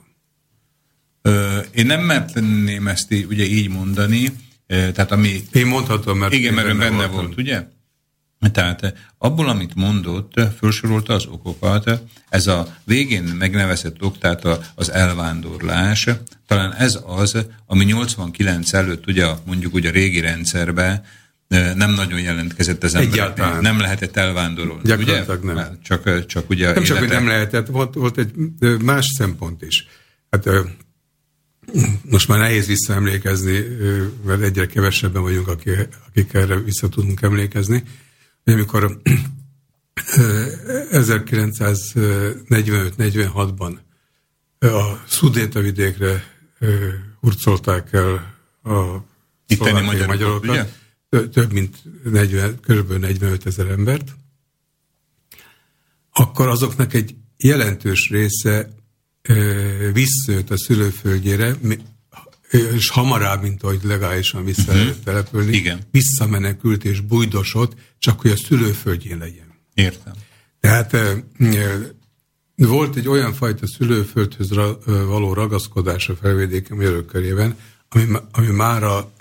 Én 1.75 1.87
nem 1.87 2.05
mertenném 2.05 2.89
ezt 2.89 3.13
így, 3.13 3.25
ugye 3.25 3.45
így 3.45 3.69
mondani, 3.69 4.33
tehát 4.67 5.13
ami... 5.13 5.43
Én 5.53 5.67
mondhatom, 5.67 6.19
mert... 6.19 6.33
Igen, 6.33 6.55
mert 6.55 6.67
benne, 6.67 6.89
benne 6.89 7.07
volt, 7.07 7.37
ugye? 7.37 7.69
Tehát 8.53 8.95
abból, 9.19 9.49
amit 9.49 9.75
mondott, 9.75 10.41
felsorolta 10.59 11.13
az 11.13 11.27
okokat, 11.27 11.91
ez 12.29 12.47
a 12.47 12.77
végén 12.85 13.23
megnevezett 13.23 14.03
ok, 14.03 14.19
tehát 14.19 14.47
az 14.75 14.91
elvándorlás, 14.91 16.09
talán 16.47 16.75
ez 16.75 16.99
az, 17.07 17.47
ami 17.67 17.85
89 17.85 18.73
előtt, 18.73 19.07
ugye 19.07 19.27
mondjuk 19.47 19.75
ugye 19.75 19.89
a 19.89 19.93
régi 19.93 20.21
rendszerben 20.21 21.05
nem 21.75 21.91
nagyon 21.91 22.21
jelentkezett 22.21 22.83
az 22.83 22.95
ember. 22.95 23.61
Nem 23.61 23.81
lehetett 23.81 24.17
elvándorolni. 24.17 24.83
Gyakorlatilag 24.85 25.45
ugye? 25.45 25.53
nem. 25.53 25.79
Csak, 25.83 26.27
csak 26.27 26.51
ugye... 26.51 26.73
Nem 26.73 26.83
csak, 26.83 26.99
hogy 26.99 27.09
nem 27.09 27.27
lehetett, 27.27 27.67
volt, 27.67 27.95
volt 27.95 28.19
egy 28.19 28.33
más 28.83 29.07
szempont 29.07 29.63
is. 29.63 29.87
Hát 30.31 30.49
most 32.03 32.29
már 32.29 32.39
nehéz 32.39 32.67
visszaemlékezni, 32.67 33.65
mert 34.27 34.43
egyre 34.43 34.67
kevesebben 34.67 35.23
vagyunk, 35.23 35.49
akik 35.49 36.33
erre 36.33 36.59
vissza 36.59 36.89
tudunk 36.89 37.23
emlékezni. 37.23 37.83
Amikor 38.53 38.85
1945-46-ban 40.93 43.79
a 44.59 45.03
Szudéta 45.07 45.61
vidékre 45.61 46.25
hurcolták 47.21 47.93
el 47.93 48.39
a 48.63 48.97
Itteni 49.47 49.81
magyarokat, 49.81 50.07
magyarokat 50.07 50.79
több 51.09 51.53
mint 51.53 51.77
40, 52.05 52.61
kb. 52.61 52.93
45 52.93 53.47
ezer 53.47 53.67
embert, 53.67 54.15
akkor 56.13 56.49
azoknak 56.49 56.95
egy 56.95 57.15
jelentős 57.37 58.11
része 58.11 58.69
visszajött 59.93 60.51
a 60.51 60.59
szülőföldjére, 60.59 61.57
és 62.51 62.89
hamarabb, 62.89 63.43
mint 63.43 63.63
ahogy 63.63 63.81
legálisan 63.83 64.45
vissza 64.45 64.73
uh-huh. 64.73 64.95
települni, 65.05 65.57
Igen. 65.57 65.81
visszamenekült 65.91 66.85
és 66.85 67.01
bujdosott, 67.01 67.75
csak 67.99 68.21
hogy 68.21 68.31
a 68.31 68.37
szülőföldjén 68.37 69.19
legyen. 69.19 69.55
Értem. 69.75 70.13
Tehát 70.61 70.97
volt 72.57 72.97
egy 72.97 73.09
olyan 73.09 73.35
fajta 73.35 73.67
szülőföldhöz 73.67 74.51
való 74.85 75.33
ragaszkodás 75.33 76.09
a 76.09 76.15
felvidéki 76.15 76.75
magyarok 76.75 77.07
körében, 77.07 77.57
ami, 77.89 78.05
ami 78.33 78.47
mára 78.47 79.13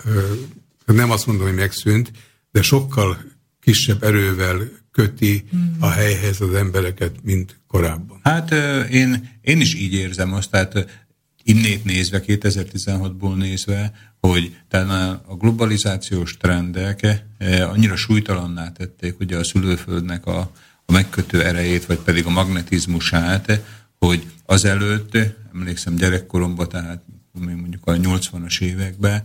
nem 0.86 1.10
azt 1.10 1.26
mondom, 1.26 1.46
hogy 1.46 1.54
megszűnt, 1.54 2.12
de 2.52 2.62
sokkal 2.62 3.18
kisebb 3.60 4.02
erővel 4.02 4.68
köti 4.92 5.44
a 5.78 5.86
hmm. 5.86 5.90
helyhez 5.90 6.40
az 6.40 6.54
embereket, 6.54 7.14
mint 7.22 7.60
korábban. 7.66 8.20
Hát 8.22 8.50
én, 8.90 9.38
én 9.40 9.60
is 9.60 9.74
így 9.74 9.92
érzem 9.92 10.32
azt, 10.32 10.50
tehát 10.50 11.04
innét 11.50 11.84
nézve, 11.84 12.22
2016-ból 12.26 13.36
nézve, 13.36 13.92
hogy 14.20 14.56
talán 14.68 15.20
a 15.26 15.34
globalizációs 15.34 16.36
trendek 16.36 17.24
annyira 17.60 17.96
súlytalanná 17.96 18.72
tették 18.72 19.20
ugye 19.20 19.36
a 19.36 19.44
szülőföldnek 19.44 20.26
a, 20.26 20.38
a 20.86 20.92
megkötő 20.92 21.44
erejét, 21.44 21.86
vagy 21.86 21.98
pedig 21.98 22.26
a 22.26 22.30
magnetizmusát, 22.30 23.60
hogy 23.98 24.26
azelőtt, 24.46 25.18
emlékszem 25.54 25.94
gyerekkoromban, 25.94 26.68
tehát 26.68 27.02
mondjuk 27.32 27.86
a 27.86 27.92
80-as 27.92 28.60
években, 28.60 29.22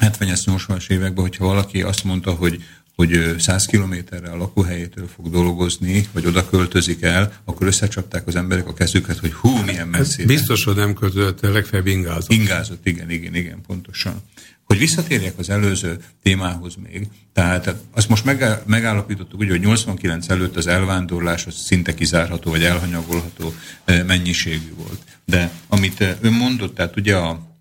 70-80-as 0.00 0.90
években, 0.90 1.24
hogyha 1.24 1.44
valaki 1.44 1.82
azt 1.82 2.04
mondta, 2.04 2.32
hogy 2.32 2.62
hogy 2.96 3.34
100 3.38 3.66
kilométerre 3.66 4.30
a 4.30 4.36
lakóhelyétől 4.36 5.08
fog 5.14 5.30
dolgozni, 5.30 6.08
vagy 6.12 6.26
oda 6.26 6.48
költözik 6.48 7.02
el, 7.02 7.32
akkor 7.44 7.66
összecsapták 7.66 8.26
az 8.26 8.36
emberek 8.36 8.68
a 8.68 8.74
kezüket, 8.74 9.18
hogy 9.18 9.32
hú, 9.32 9.56
milyen 9.66 9.88
messzire. 9.88 10.26
Biztos, 10.26 10.64
hogy 10.64 10.74
nem 10.74 10.94
költözött, 10.94 11.40
legfeljebb 11.40 11.86
ingázott. 11.86 12.32
Ingázott, 12.32 12.86
igen, 12.86 13.10
igen, 13.10 13.34
igen, 13.34 13.60
pontosan. 13.66 14.22
Hogy 14.64 14.78
visszatérjek 14.78 15.38
az 15.38 15.50
előző 15.50 15.98
témához 16.22 16.74
még, 16.88 17.08
tehát 17.32 17.74
azt 17.94 18.08
most 18.08 18.24
megállapítottuk, 18.66 19.40
ugye, 19.40 19.50
hogy 19.50 19.60
89 19.60 20.28
előtt 20.28 20.56
az 20.56 20.66
elvándorlás 20.66 21.46
az 21.46 21.54
szinte 21.54 21.94
kizárható, 21.94 22.50
vagy 22.50 22.62
elhanyagolható 22.62 23.54
mennyiségű 23.84 24.72
volt. 24.76 25.00
De 25.24 25.50
amit 25.68 26.00
ön 26.20 26.32
mondott, 26.32 26.74
tehát 26.74 26.96
ugye 26.96 27.16
a 27.16 27.53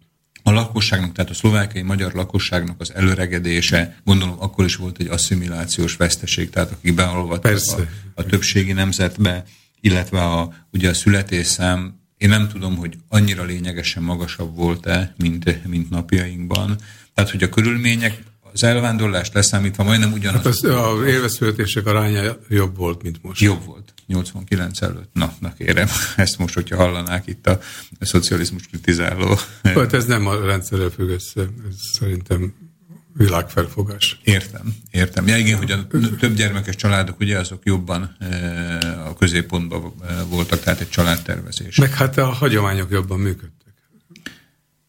a 0.43 0.51
lakosságnak, 0.51 1.11
tehát 1.11 1.31
a 1.31 1.33
szlovákiai 1.33 1.83
magyar 1.83 2.13
lakosságnak 2.13 2.79
az 2.79 2.93
előregedése, 2.93 3.97
gondolom 4.03 4.35
akkor 4.39 4.65
is 4.65 4.75
volt 4.75 4.97
egy 4.99 5.07
asszimilációs 5.07 5.95
veszteség, 5.95 6.49
tehát 6.49 6.71
akik 6.71 6.93
beolvadtak 6.93 7.59
a, 7.65 7.81
a 8.15 8.23
többségi 8.23 8.71
nemzetbe, 8.71 9.43
illetve 9.81 10.21
a, 10.21 10.53
ugye 10.71 10.89
a 10.89 10.93
születésszám, 10.93 12.01
én 12.17 12.29
nem 12.29 12.47
tudom, 12.47 12.75
hogy 12.75 12.97
annyira 13.09 13.43
lényegesen 13.43 14.03
magasabb 14.03 14.55
volt-e, 14.55 15.13
mint, 15.17 15.67
mint 15.67 15.89
napjainkban. 15.89 16.77
Tehát, 17.13 17.31
hogy 17.31 17.43
a 17.43 17.49
körülmények 17.49 18.23
az 18.53 18.63
elvándorlást 18.63 19.33
leszámítva 19.33 19.83
majdnem 19.83 20.11
ugyanaz. 20.11 20.43
Hát 20.43 20.45
az, 20.45 20.63
a 20.63 21.07
élveszületések 21.07 21.85
aránya 21.85 22.37
jobb 22.49 22.77
volt, 22.77 23.01
mint 23.01 23.17
most. 23.21 23.41
Jobb 23.41 23.65
volt. 23.65 23.82
89 24.13 24.81
előtt. 24.81 25.09
Na, 25.13 25.33
na 25.39 25.53
kérem, 25.53 25.87
ezt 26.15 26.37
most, 26.37 26.53
hogyha 26.53 26.75
hallanák 26.75 27.27
itt 27.27 27.47
a, 27.47 27.59
a 27.99 28.05
szocializmus 28.05 28.67
kritizáló. 28.67 29.37
Hát 29.63 29.93
ez 29.93 30.05
nem 30.05 30.27
a 30.27 30.45
rendszerrel 30.45 30.89
függ 30.89 31.09
össze, 31.09 31.41
ez 31.41 31.75
szerintem 31.93 32.53
világfelfogás. 33.13 34.19
Értem, 34.23 34.75
értem. 34.91 35.27
Ja 35.27 35.37
igen, 35.37 35.57
hogy 35.57 35.71
a 35.71 35.87
több 36.19 36.35
gyermekes 36.35 36.75
családok 36.75 37.19
ugye 37.19 37.39
azok 37.39 37.65
jobban 37.65 38.15
e, 38.19 38.27
a 39.05 39.15
középpontban 39.15 39.93
e, 40.07 40.23
voltak, 40.23 40.59
tehát 40.59 40.79
egy 40.79 40.89
családtervezés. 40.89 41.77
Meg 41.77 41.93
hát 41.93 42.17
a 42.17 42.25
hagyományok 42.25 42.91
jobban 42.91 43.19
működtek. 43.19 43.73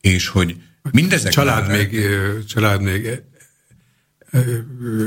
És 0.01 0.29
hogy 0.29 0.57
mindezek... 0.91 1.33
Család 1.33 1.69
még, 1.69 2.07
család 2.47 2.83
még 2.83 3.23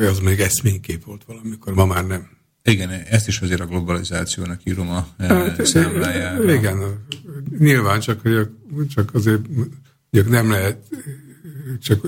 az 0.10 0.20
még 0.20 0.40
eszménykép 0.40 1.04
volt 1.04 1.24
valamikor, 1.26 1.74
ma 1.74 1.86
már 1.86 2.06
nem. 2.06 2.37
Igen, 2.72 2.90
ezt 2.90 3.28
is 3.28 3.40
azért 3.40 3.60
a 3.60 3.66
globalizációnak 3.66 4.62
írom 4.64 4.90
a 4.90 5.08
hát, 5.18 5.66
számlájára. 5.66 6.54
Igen, 6.54 7.06
nyilván 7.60 8.00
csak, 8.00 8.22
hogy 8.22 8.50
csak 8.96 9.14
azért 9.14 9.42
hogy 10.12 10.26
nem 10.26 10.50
lehet 10.50 10.78
csak 11.80 12.08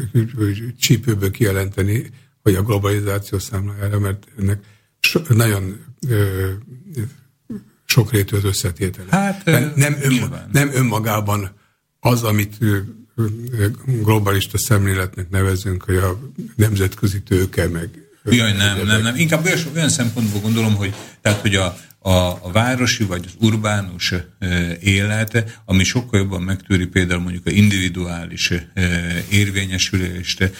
csípőből 0.79 1.31
kijelenteni, 1.31 2.09
hogy 2.43 2.55
a 2.55 2.63
globalizáció 2.63 3.39
számlájára, 3.39 3.99
mert 3.99 4.27
ennek 4.39 4.63
so, 4.99 5.19
nagyon 5.27 5.77
ö, 6.07 6.47
sokrétű 7.85 8.35
az 8.35 8.43
összetétele. 8.43 9.07
Hát, 9.09 9.45
nem, 9.75 9.97
ön, 10.01 10.47
nem 10.51 10.69
önmagában 10.73 11.51
az, 11.99 12.23
amit 12.23 12.57
globalista 13.85 14.57
szemléletnek 14.57 15.29
nevezünk, 15.29 15.83
hogy 15.83 15.95
a 15.95 16.19
nemzetközi 16.55 17.21
tőke, 17.21 17.67
meg... 17.67 18.08
Jaj, 18.23 18.53
nem, 18.53 18.85
nem, 18.85 19.01
nem. 19.01 19.15
Inkább 19.15 19.49
olyan, 19.75 19.89
szempontból 19.89 20.41
gondolom, 20.41 20.75
hogy, 20.75 20.93
tehát, 21.21 21.39
hogy 21.39 21.55
a, 21.55 21.77
a, 21.99 22.11
a 22.41 22.51
városi 22.51 23.03
vagy 23.03 23.23
az 23.27 23.47
urbánus 23.47 24.11
e, 24.11 24.25
élet, 24.79 25.61
ami 25.65 25.83
sokkal 25.83 26.19
jobban 26.19 26.41
megtűri 26.41 26.85
például 26.85 27.21
mondjuk 27.21 27.45
a 27.45 27.51
individuális 27.51 28.53
érvényesülést, 29.29 30.51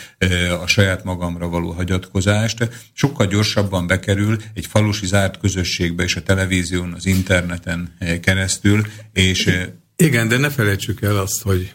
a 0.62 0.68
saját 0.68 1.04
magamra 1.04 1.48
való 1.48 1.72
hagyatkozást, 1.72 2.70
sokkal 2.94 3.28
gyorsabban 3.28 3.88
bekerül 3.88 4.38
egy 4.54 4.66
falusi 4.66 5.06
zárt 5.06 5.40
közösségbe 5.40 6.04
és 6.04 6.16
a 6.16 6.24
televízión, 6.24 6.94
az 6.94 7.06
interneten 7.06 7.96
keresztül, 8.22 8.86
és... 9.14 9.60
Igen, 9.96 10.28
de 10.28 10.38
ne 10.38 10.50
felejtsük 10.50 11.02
el 11.02 11.18
azt, 11.18 11.42
hogy 11.42 11.74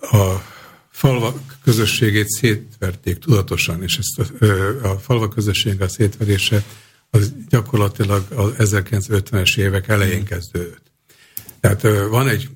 a 0.00 0.54
falvak 0.96 1.38
közösségét 1.64 2.28
szétverték 2.28 3.18
tudatosan, 3.18 3.82
és 3.82 3.98
ezt 3.98 4.30
a, 4.42 4.44
a 4.88 4.98
falvak 4.98 5.34
közösségek 5.34 5.80
a 5.80 5.88
szétverése 5.88 6.64
az 7.10 7.32
gyakorlatilag 7.48 8.26
az 8.34 8.52
1950-es 8.58 9.58
évek 9.58 9.88
elején 9.88 10.24
kezdődött. 10.24 10.82
Tehát 11.60 11.82
van 12.08 12.28
egy 12.28 12.48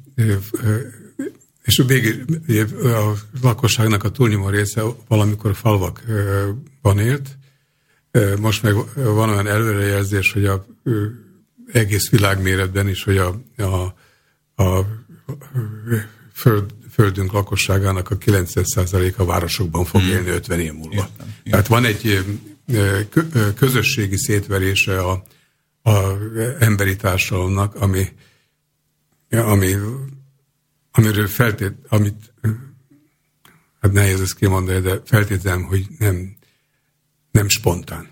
és 1.63 1.83
még 1.87 2.27
a 2.83 3.13
lakosságnak 3.43 4.05
a 4.05 4.11
túlnyomó 4.11 4.49
része 4.49 4.83
valamikor 5.09 5.55
falvakban 5.55 6.99
élt. 6.99 7.39
Most 8.39 8.63
meg 8.63 8.75
van 8.95 9.29
olyan 9.29 9.47
előrejelzés, 9.47 10.33
hogy 10.33 10.45
a 10.45 10.67
egész 11.73 12.11
világméretben 12.11 12.89
is, 12.89 13.05
hogy 13.05 13.17
a, 13.17 13.41
a, 13.57 13.95
a 14.63 14.87
föld, 16.33 16.75
földünk 16.91 17.33
lakosságának 17.33 18.11
a 18.11 18.19
90%-a 18.19 19.25
városokban 19.25 19.85
fog 19.85 20.01
hmm. 20.01 20.11
élni 20.11 20.29
50 20.29 20.61
év 20.61 20.73
múlva. 20.73 20.95
Értem, 20.95 21.27
értem. 21.27 21.51
Tehát 21.51 21.67
van 21.67 21.85
egy 21.85 22.25
közösségi 23.57 24.17
szétverése 24.17 25.01
a, 25.01 25.25
a 25.83 26.17
emberi 26.59 26.97
társadalomnak, 26.97 27.75
ami, 27.75 28.09
ami, 29.31 29.75
amiről 30.91 31.27
feltét, 31.27 31.73
amit 31.89 32.33
hát 33.81 33.93
nehéz 33.93 34.21
ezt 34.21 34.35
kimondani, 34.35 34.81
de 34.81 35.01
feltételem, 35.05 35.63
hogy 35.63 35.87
nem, 35.99 36.37
nem 37.31 37.49
spontán. 37.49 38.09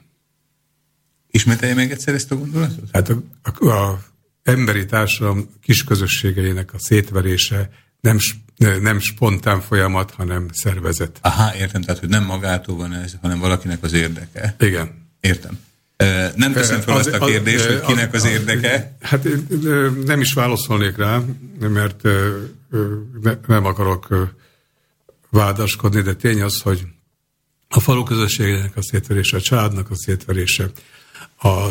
Ismételje 1.31 1.74
meg 1.74 1.91
egyszer 1.91 2.14
ezt 2.14 2.31
a 2.31 2.37
gondolatot? 2.37 2.89
Hát 2.93 3.09
a, 3.09 3.22
a, 3.43 3.68
a 3.68 4.03
emberi 4.43 4.87
társadalom 4.87 5.49
kisközösségeinek 5.61 6.74
a 6.74 6.79
szétverése 6.79 7.70
nem, 8.01 8.18
nem 8.59 8.99
spontán 8.99 9.61
folyamat, 9.61 10.11
hanem 10.11 10.47
szervezet. 10.53 11.19
Aha, 11.21 11.57
értem, 11.57 11.83
tehát 11.83 12.01
hogy 12.01 12.09
nem 12.09 12.25
magától 12.25 12.77
van 12.77 12.95
ez, 12.95 13.13
hanem 13.23 13.39
valakinek 13.39 13.83
az 13.83 13.93
érdeke. 13.93 14.57
Igen. 14.59 15.07
Értem. 15.21 15.59
Nem 16.35 16.53
teszem 16.53 16.81
fel 16.81 16.97
az, 16.97 17.07
azt 17.07 17.17
a 17.17 17.27
kérdést, 17.27 17.67
az, 17.67 17.73
hogy 17.73 17.81
kinek 17.81 18.15
az, 18.15 18.25
az 18.25 18.31
érdeke. 18.31 18.97
Hát 19.01 19.29
nem 20.05 20.21
is 20.21 20.33
válaszolnék 20.33 20.97
rá, 20.97 21.21
mert 21.59 22.03
nem 23.47 23.65
akarok 23.65 24.35
vádaskodni, 25.31 26.01
de 26.01 26.15
tény 26.15 26.43
az, 26.43 26.61
hogy 26.61 26.87
a 27.69 27.81
falu 27.81 28.03
közösségének 28.03 28.77
a 28.77 28.83
szétverése, 28.83 29.37
a 29.37 29.41
családnak 29.41 29.91
a 29.91 29.97
szétverése, 29.97 30.71
a 31.43 31.69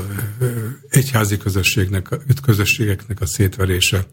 egyházi 0.90 1.38
közösségnek, 1.38 2.08
közösségeknek 2.42 3.22
a 3.22 3.26
szétverése, 3.26 4.06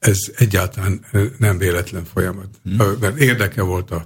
ez 0.00 0.18
egyáltalán 0.36 1.04
nem 1.38 1.58
véletlen 1.58 2.04
folyamat. 2.04 2.48
Hmm. 2.62 2.96
Mert 3.00 3.16
érdeke 3.18 3.62
volt 3.62 3.90
a 3.90 4.04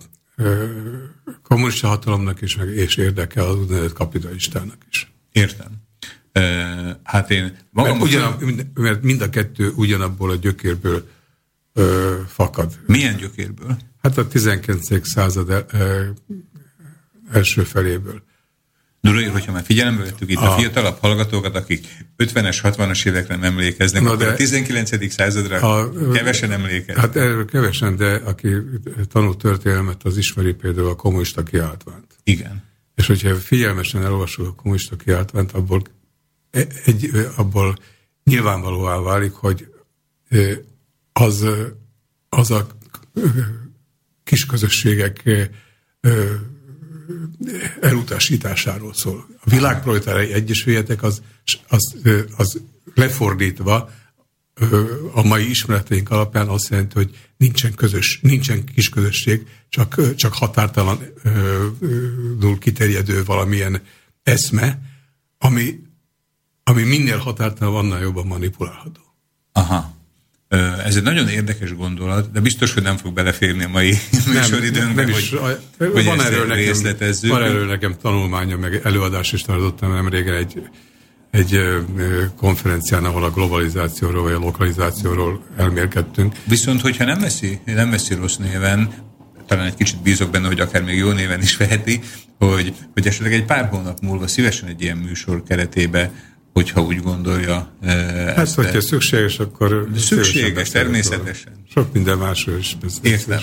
kommunista 1.42 1.88
hatalomnak 1.88 2.40
is, 2.40 2.57
és 2.74 2.97
érdeke 2.97 3.42
az 3.42 3.57
úgynevezett 3.57 3.92
kapitalistának 3.92 4.76
is. 4.90 5.12
Értem. 5.32 5.82
Hát 7.03 7.30
én 7.30 7.57
magam... 7.70 7.99
Mert, 7.99 8.09
ugyan, 8.09 8.36
mert 8.74 9.03
mind 9.03 9.20
a 9.20 9.30
kettő 9.30 9.70
ugyanabból 9.76 10.30
a 10.30 10.34
gyökérből 10.34 11.09
uh, 11.74 11.84
fakad. 12.26 12.78
Milyen 12.86 13.16
gyökérből? 13.16 13.76
Hát 14.03 14.18
a 14.18 14.28
19. 14.28 15.09
század 15.09 15.51
el, 15.51 15.66
első 17.32 17.62
feléből. 17.62 18.22
Nurai, 19.05 19.24
hogyha 19.24 19.52
már 19.52 19.64
figyelembe 19.64 20.02
vettük 20.02 20.30
itt 20.30 20.36
a, 20.36 20.52
a 20.52 20.59
fiatalabb 20.59 20.98
hallgatókat, 21.00 21.57
akik 21.57 21.86
50-es, 22.18 22.59
60-as 22.62 23.07
évekre 23.07 23.36
nem 23.36 23.44
emlékeznek, 23.44 24.02
Na 24.02 24.16
de, 24.16 24.26
a 24.26 24.34
19. 24.34 25.12
századra 25.12 25.57
a, 25.57 25.92
kevesen 26.12 26.52
emlékeznek. 26.52 26.96
Hát 26.96 27.16
erről 27.16 27.44
kevesen, 27.44 27.96
de 27.96 28.14
aki 28.14 28.48
tanult 29.09 29.38
történelmet, 29.38 30.02
az 30.02 30.16
ismeri 30.16 30.52
például 30.52 30.88
a 30.88 30.94
kommunista 30.94 31.42
kiáltványt. 31.42 32.16
Igen. 32.22 32.62
És 32.94 33.07
hogyha 33.07 33.34
figyelmesen 33.34 34.02
elolvasod 34.02 34.46
a 34.46 34.55
kommunista 34.55 34.96
kiáltványt, 34.96 35.52
abból, 35.52 35.82
e- 36.50 36.66
egy, 36.84 37.11
abból 37.36 37.76
nyilvánvalóvá 38.24 38.98
válik, 38.98 39.32
hogy 39.32 39.68
az, 41.12 41.46
az 42.28 42.50
a 42.50 42.66
kisközösségek 44.22 45.22
elutasításáról 47.80 48.94
szól. 48.94 49.26
A 49.40 49.50
világproletárai 49.50 50.32
egyesületek 50.32 51.02
az, 51.02 51.22
az, 51.68 51.94
az 52.36 52.61
lefordítva 52.94 53.90
a 55.12 55.22
mai 55.22 55.48
ismereteink 55.48 56.11
alapján 56.11 56.48
azt 56.48 56.68
jelenti, 56.68 56.94
hogy 56.94 57.16
nincsen 57.36 57.74
közös, 57.74 58.18
nincsen 58.22 58.64
kis 58.64 58.88
közösség, 58.88 59.46
csak, 59.68 60.14
csak 60.14 60.32
határtalanul 60.32 62.59
kiterjedő 62.59 63.24
valamilyen 63.24 63.82
eszme, 64.22 64.78
ami, 65.38 65.82
ami 66.64 66.82
minél 66.82 67.18
határtalan, 67.18 67.84
annál 67.84 68.00
jobban 68.00 68.26
manipulálható. 68.26 69.00
Aha. 69.52 69.93
Ez 70.84 70.96
egy 70.96 71.02
nagyon 71.02 71.28
érdekes 71.28 71.74
gondolat, 71.74 72.30
de 72.32 72.40
biztos, 72.40 72.74
hogy 72.74 72.82
nem 72.82 72.96
fog 72.96 73.12
beleférni 73.12 73.64
a 73.64 73.68
mai 73.68 73.98
műsoridőnkbe, 74.32 75.02
nem, 75.02 75.11
nem 75.11 75.18
is, 75.18 75.30
hogy, 75.30 75.59
hogy 75.92 76.05
van 76.05 76.20
erről 76.20 76.46
nekem, 76.46 76.64
részletezzük. 76.64 77.30
Van 77.30 77.42
erről 77.42 77.66
nekem 77.66 77.94
tanulmánya, 78.02 78.57
meg 78.57 78.80
előadás 78.84 79.32
is 79.32 79.42
tartottam 79.42 79.92
nem 79.92 80.09
régen 80.09 80.34
egy, 80.34 80.62
egy 81.30 81.61
konferencián, 82.36 83.05
ahol 83.05 83.24
a 83.24 83.30
globalizációról 83.30 84.22
vagy 84.22 84.32
a 84.32 84.38
lokalizációról 84.38 85.44
elmérkedtünk. 85.57 86.34
Viszont, 86.44 86.80
hogyha 86.80 87.05
nem 87.05 87.20
veszi, 87.20 87.59
nem 87.64 87.90
veszi 87.90 88.14
rossz 88.14 88.36
néven, 88.36 88.94
talán 89.46 89.66
egy 89.66 89.74
kicsit 89.74 90.02
bízok 90.02 90.30
benne, 90.30 90.46
hogy 90.46 90.61
akár 90.61 90.82
még 90.82 90.96
jó 90.96 91.11
néven 91.11 91.42
is 91.42 91.57
veheti, 91.57 92.00
hogy, 92.38 92.74
hogy 92.92 93.07
esetleg 93.07 93.32
egy 93.32 93.44
pár 93.44 93.68
hónap 93.68 94.00
múlva 94.00 94.26
szívesen 94.26 94.68
egy 94.68 94.82
ilyen 94.82 94.96
műsor 94.96 95.42
keretébe 95.42 96.11
hogyha 96.55 96.82
úgy 96.82 97.02
gondolja. 97.02 97.72
Hát, 97.82 98.38
ezt, 98.38 98.55
hogyha 98.55 98.80
szükséges, 98.80 99.38
akkor... 99.38 99.88
Szükséges, 99.96 100.70
természetesen. 100.70 101.52
Sok 101.74 101.92
minden 101.92 102.18
másról 102.18 102.59
is. 102.59 102.76
Értem, 103.02 103.40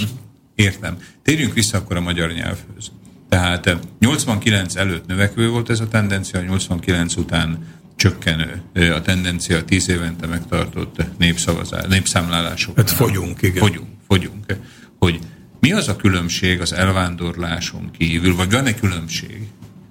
értem. 0.55 0.97
Térjünk 1.23 1.53
vissza 1.53 1.77
akkor 1.77 1.95
a 1.95 2.01
magyar 2.01 2.31
nyelvhöz. 2.31 2.91
Tehát 3.29 3.77
89 3.99 4.75
előtt 4.75 5.07
növekvő 5.07 5.49
volt 5.49 5.69
ez 5.69 5.79
a 5.79 5.87
tendencia, 5.87 6.41
89 6.41 7.15
után 7.15 7.67
csökkenő 7.95 8.61
a 8.73 9.01
tendencia 9.01 9.65
10 9.65 9.89
évente 9.89 10.27
megtartott 10.27 11.01
népszavazás, 11.17 11.85
népszámlálások. 11.89 12.77
Hát 12.77 12.91
fogyunk, 12.91 13.41
igen. 13.41 13.63
Fogyunk, 13.63 13.87
fogyunk. 14.07 14.45
Hogy 14.99 15.19
mi 15.59 15.71
az 15.71 15.87
a 15.87 15.95
különbség 15.95 16.61
az 16.61 16.73
elvándorláson 16.73 17.91
kívül, 17.97 18.35
vagy 18.35 18.51
van-e 18.51 18.73
különbség 18.73 19.47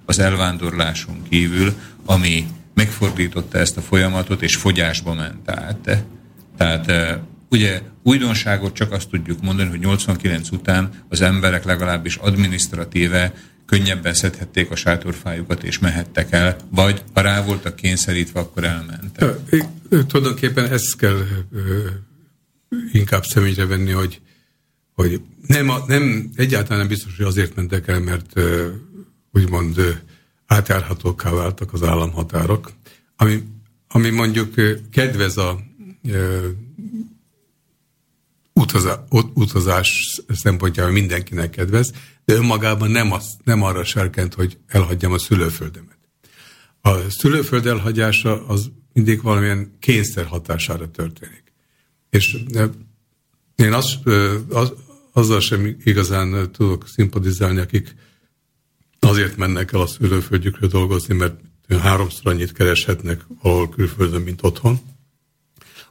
az 0.06 0.18
elvándorláson 0.18 1.22
kívül, 1.28 1.74
ami 2.04 2.46
megfordította 2.74 3.58
ezt 3.58 3.76
a 3.76 3.80
folyamatot, 3.80 4.42
és 4.42 4.56
fogyásba 4.56 5.14
ment 5.14 5.50
át. 5.50 6.04
Tehát 6.56 6.92
ugye 7.50 7.80
újdonságot 8.02 8.74
csak 8.74 8.92
azt 8.92 9.08
tudjuk 9.08 9.42
mondani, 9.42 9.68
hogy 9.68 9.78
89 9.78 10.50
után 10.50 10.90
az 11.08 11.20
emberek 11.20 11.64
legalábbis 11.64 12.16
administratíve 12.16 13.32
könnyebben 13.66 14.14
szedhették 14.14 14.70
a 14.70 14.76
sátorfájukat 14.76 15.62
és 15.62 15.78
mehettek 15.78 16.32
el, 16.32 16.56
vagy 16.70 17.02
ha 17.14 17.20
rá 17.20 17.44
voltak 17.44 17.76
kényszerítve, 17.76 18.40
akkor 18.40 18.64
elmentek. 18.64 19.34
Tulajdonképpen 20.06 20.72
ezt 20.72 20.96
kell 20.96 21.26
inkább 22.92 23.24
személyre 23.24 23.66
venni, 23.66 23.90
hogy, 23.90 24.20
hogy 24.94 25.20
nem, 25.46 25.72
nem, 25.86 26.30
egyáltalán 26.34 26.78
nem 26.78 26.88
biztos, 26.88 27.16
hogy 27.16 27.26
azért 27.26 27.54
mentek 27.54 27.88
el, 27.88 28.00
mert 28.00 28.40
úgymond 29.32 30.00
átjárhatóká 30.51 31.30
váltak 31.30 31.72
az 31.72 31.82
államhatárok, 31.82 32.72
ami, 33.16 33.42
ami 33.88 34.11
mondjuk 34.11 34.55
kedvez 34.90 35.36
a 35.36 35.61
e, 36.09 36.18
utazá, 38.53 39.05
utazás 39.34 40.20
szempontjából 40.28 40.92
mindenkinek 40.92 41.51
kedvez, 41.51 41.92
de 42.24 42.34
önmagában 42.34 42.90
nem, 42.90 43.12
az, 43.12 43.36
nem 43.44 43.62
arra 43.62 43.84
serkent, 43.84 44.34
hogy 44.34 44.59
elhagyjam 44.66 45.12
a 45.12 45.18
szülőföldemet. 45.18 45.98
A 46.80 47.11
szülőföld 47.11 47.66
elhagyása 47.66 48.46
az 48.46 48.70
mindig 48.92 49.22
valamilyen 49.22 49.76
kényszer 49.78 50.24
hatására 50.24 50.90
történik. 50.90 51.42
És 52.11 52.36
én 53.57 53.72
az, 53.72 53.98
az, 54.48 54.72
azzal 55.12 55.40
sem 55.40 55.76
igazán 55.84 56.53
tudok 56.53 56.88
szimpatizálni, 56.88 57.61
akik 57.61 57.94
azért 59.01 59.36
mennek 59.36 59.72
el 59.72 59.80
a 59.80 59.86
szülőföldjükre 59.86 60.66
dolgozni, 60.66 61.14
mert 61.14 61.40
háromszor 61.78 62.32
annyit 62.32 62.53
kereshetnek 62.53 63.26
valahol 63.42 63.68
külföldön, 63.68 64.20
mint 64.20 64.42
otthon. 64.42 64.80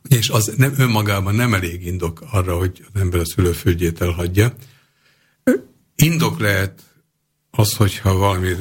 És 0.07 0.29
az 0.29 0.53
nem, 0.57 0.73
önmagában 0.77 1.35
nem 1.35 1.53
elég 1.53 1.85
indok 1.85 2.23
arra, 2.31 2.57
hogy 2.57 2.85
az 2.93 3.01
ember 3.01 3.19
a 3.19 3.25
szülőföldjét 3.25 4.01
elhagyja. 4.01 4.53
Indok 5.95 6.39
lehet 6.39 6.81
az, 7.51 7.73
hogyha 7.73 8.13
valami 8.13 8.53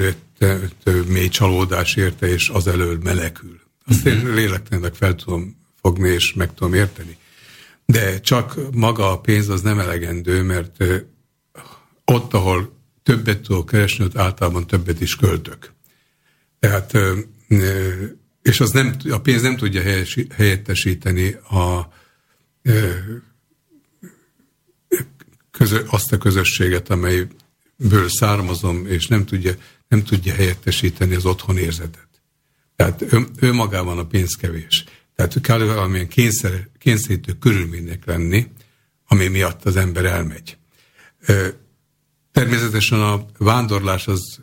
mély 1.06 1.28
csalódás 1.28 1.94
érte, 1.94 2.28
és 2.28 2.48
az 2.48 2.66
elől 2.66 2.98
menekül. 3.02 3.60
Azt 3.86 4.06
én 4.06 4.16
mhm. 4.16 4.34
lélektelenek 4.34 4.94
fel 4.94 5.14
tudom 5.14 5.56
fogni, 5.80 6.08
és 6.08 6.32
meg 6.32 6.54
tudom 6.54 6.74
érteni. 6.74 7.16
De 7.86 8.20
csak 8.20 8.58
maga 8.72 9.10
a 9.10 9.20
pénz 9.20 9.48
az 9.48 9.62
nem 9.62 9.78
elegendő, 9.78 10.42
mert 10.42 10.84
ott, 12.04 12.34
ahol 12.34 12.77
többet 13.08 13.40
tudok 13.40 13.66
keresni, 13.66 14.04
ott 14.04 14.16
általában 14.16 14.66
többet 14.66 15.00
is 15.00 15.16
költök. 15.16 15.72
Tehát, 16.58 16.98
és 18.42 18.60
az 18.60 18.70
nem, 18.70 18.96
a 19.10 19.20
pénz 19.20 19.42
nem 19.42 19.56
tudja 19.56 19.82
helyettesíteni 20.34 21.32
a 21.32 21.92
közö, 25.50 25.82
azt 25.86 26.12
a 26.12 26.18
közösséget, 26.18 26.90
amelyből 26.90 28.08
származom, 28.08 28.86
és 28.86 29.06
nem 29.06 29.24
tudja, 29.24 29.54
nem 29.88 30.04
tudja 30.04 30.34
helyettesíteni 30.34 31.14
az 31.14 31.24
otthon 31.24 31.56
érzetet. 31.56 32.08
Tehát 32.76 33.02
ő, 33.12 33.26
ő 33.40 33.52
magában 33.52 33.98
a 33.98 34.06
pénz 34.06 34.34
kevés. 34.34 34.84
Tehát 35.14 35.40
kell 35.40 35.58
valamilyen 35.58 36.08
kényszer, 36.08 36.68
kényszerítő 36.78 37.32
körülménynek 37.32 38.04
lenni, 38.04 38.46
ami 39.06 39.26
miatt 39.26 39.64
az 39.64 39.76
ember 39.76 40.04
elmegy. 40.04 40.56
Természetesen 42.38 43.00
a 43.00 43.26
vándorlás 43.38 44.06
az 44.06 44.38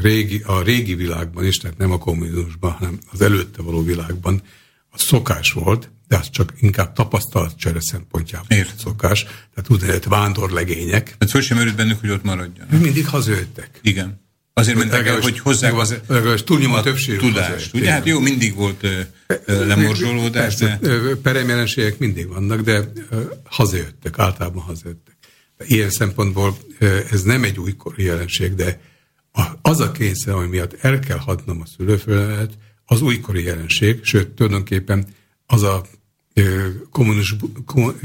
régi, 0.00 0.42
a 0.46 0.62
régi 0.62 0.94
világban 0.94 1.44
is, 1.44 1.56
tehát 1.56 1.78
nem 1.78 1.90
a 1.90 1.98
kommunizmusban, 1.98 2.70
hanem 2.70 2.98
az 3.12 3.20
előtte 3.20 3.62
való 3.62 3.82
világban 3.82 4.42
a 4.90 4.98
szokás 4.98 5.52
volt, 5.52 5.90
de 6.08 6.16
az 6.16 6.30
csak 6.30 6.52
inkább 6.60 6.92
tapasztalatcsere 6.92 7.80
szempontjából 7.80 8.56
Ért. 8.56 8.78
szokás. 8.78 9.22
Tehát 9.22 9.70
úgynevezett 9.70 10.04
vándorlegények. 10.04 11.04
Tehát 11.04 11.28
szó 11.28 11.40
sem 11.40 11.74
bennük, 11.76 12.00
hogy 12.00 12.10
ott 12.10 12.24
maradjanak. 12.24 12.80
Mindig 12.80 13.06
hazajöttek. 13.06 13.78
Igen. 13.82 14.20
Azért 14.52 14.78
mentek 14.78 15.06
el, 15.06 15.20
hogy 15.20 15.38
hozzák 15.38 15.78
az, 15.78 15.94
legalábbis 16.06 16.42
túlnyomó 16.42 16.80
többség 16.80 17.18
tudást. 17.18 17.74
Ugye 17.74 17.90
hát 17.90 18.06
jó, 18.06 18.20
mindig 18.20 18.54
volt 18.54 18.86
lemorzsolódás, 19.46 20.54
de... 20.54 20.78
Peremjelenségek 21.22 21.98
mindig 21.98 22.28
vannak, 22.28 22.60
de 22.60 22.92
hazajöttek, 23.44 24.18
általában 24.18 24.62
hazajöttek. 24.62 25.16
Ilyen 25.66 25.90
szempontból 25.90 26.56
ez 27.10 27.22
nem 27.22 27.44
egy 27.44 27.58
újkori 27.58 28.02
jelenség, 28.02 28.54
de 28.54 28.80
az 29.62 29.80
a 29.80 29.92
kényszer, 29.92 30.34
ami 30.34 30.46
miatt 30.46 30.76
el 30.80 30.98
kell 30.98 31.18
hadnom 31.18 31.60
a 31.60 31.66
szülőföldet, 31.76 32.58
az 32.84 33.02
újkori 33.02 33.42
jelenség, 33.42 34.04
sőt, 34.04 34.28
tulajdonképpen 34.28 35.06
az 35.46 35.62
a 35.62 35.84
kommunizmus, 36.90 37.36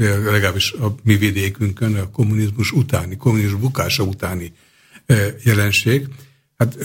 legalábbis 0.00 0.72
a 0.72 0.94
mi 1.02 1.16
vidékünkön, 1.16 1.94
a 1.94 2.10
kommunizmus 2.10 2.72
utáni, 2.72 3.16
kommunizmus 3.16 3.60
bukása 3.60 4.02
utáni 4.02 4.52
jelenség. 5.44 6.08
Hát 6.56 6.76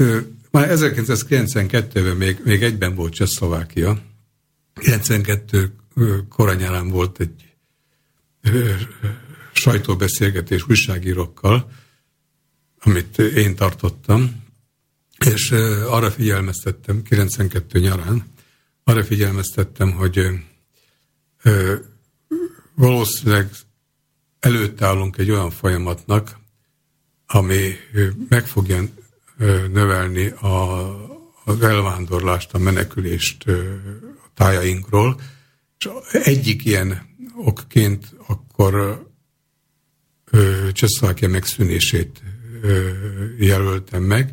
már 0.52 0.68
1992-ben 0.72 2.16
még, 2.16 2.38
még 2.44 2.64
egyben 2.64 2.96
volt 2.96 3.14
Csehszlovákia. 3.14 4.02
92 4.74 5.72
koranyárán 6.30 6.90
volt 6.90 7.20
egy 7.20 7.54
sajtóbeszélgetés 9.60 10.70
újságírókkal, 10.70 11.72
amit 12.80 13.20
én 13.20 13.56
tartottam, 13.56 14.44
és 15.26 15.52
arra 15.88 16.12
figyelmeztettem, 16.12 17.04
92 17.04 17.80
nyarán, 17.80 18.26
arra 18.84 19.04
figyelmeztettem, 19.04 19.92
hogy 19.92 20.28
valószínűleg 22.76 23.50
előtt 24.40 24.82
állunk 24.82 25.18
egy 25.18 25.32
olyan 25.32 25.50
folyamatnak, 25.52 26.40
ami 27.28 27.74
meg 28.30 28.48
fogja 28.48 28.84
növelni 29.72 30.28
a, 30.28 30.88
az 31.46 31.62
elvándorlást, 31.62 32.54
a 32.54 32.58
menekülést 32.58 33.48
a 34.24 34.30
tájainkról, 34.34 35.22
és 35.78 35.90
egyik 36.12 36.66
ilyen 36.66 37.08
okként 37.36 38.16
akkor 38.28 39.08
Csehszlovákia 40.72 41.28
megszűnését 41.28 42.22
jelöltem 43.40 44.04
meg, 44.04 44.32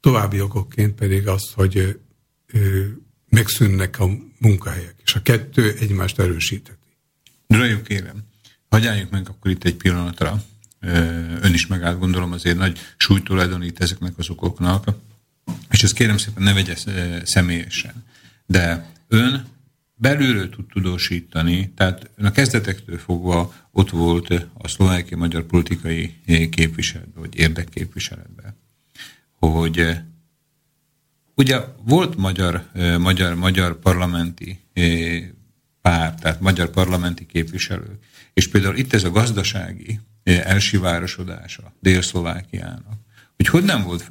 további 0.00 0.40
okokként 0.40 0.94
pedig 0.94 1.28
az, 1.28 1.52
hogy 1.54 2.00
megszűnnek 3.28 4.00
a 4.00 4.08
munkahelyek, 4.38 4.94
és 5.04 5.14
a 5.14 5.22
kettő 5.22 5.74
egymást 5.80 6.18
erősíteti. 6.18 6.78
Nagyon 7.46 7.82
kérem, 7.82 8.24
hagyjáljuk 8.68 9.10
meg 9.10 9.28
akkor 9.28 9.50
itt 9.50 9.64
egy 9.64 9.74
pillanatra. 9.74 10.42
Ön 11.40 11.54
is 11.54 11.66
megállt, 11.66 11.98
gondolom 11.98 12.32
azért 12.32 12.56
nagy 12.56 12.78
súlytulajdonít 12.96 13.80
ezeknek 13.80 14.18
az 14.18 14.30
okoknak, 14.30 14.88
és 15.70 15.82
ezt 15.82 15.94
kérem 15.94 16.18
szépen 16.18 16.42
ne 16.42 16.52
vegye 16.52 16.74
személyesen. 17.24 18.04
De 18.46 18.90
ön 19.08 19.46
belülről 19.98 20.48
tud 20.50 20.66
tudósítani, 20.66 21.72
tehát 21.74 22.10
a 22.18 22.30
kezdetektől 22.30 22.98
fogva 22.98 23.54
ott 23.70 23.90
volt 23.90 24.48
a 24.54 24.68
szlovákiai 24.68 25.20
magyar 25.20 25.42
politikai 25.42 26.14
képviseletben, 26.50 27.22
vagy 27.22 27.38
érdekképviseletben, 27.38 28.56
hogy 29.30 29.96
ugye 31.34 31.60
volt 31.82 32.16
magyar, 32.16 32.66
magyar, 32.98 33.34
magyar 33.34 33.78
parlamenti 33.78 34.60
pár, 35.80 36.14
tehát 36.14 36.40
magyar 36.40 36.70
parlamenti 36.70 37.26
képviselők, 37.26 38.04
és 38.32 38.48
például 38.48 38.76
itt 38.76 38.92
ez 38.92 39.04
a 39.04 39.10
gazdasági 39.10 40.00
elsivárosodása 40.24 41.72
Dél-Szlovákiának, 41.80 42.98
hogy 43.36 43.46
hogy 43.46 43.64
nem 43.64 43.82
volt 43.82 44.04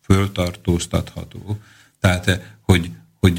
föltartóztatható, 0.00 1.60
tehát 2.00 2.56
hogy 2.60 2.90
hogy 3.20 3.38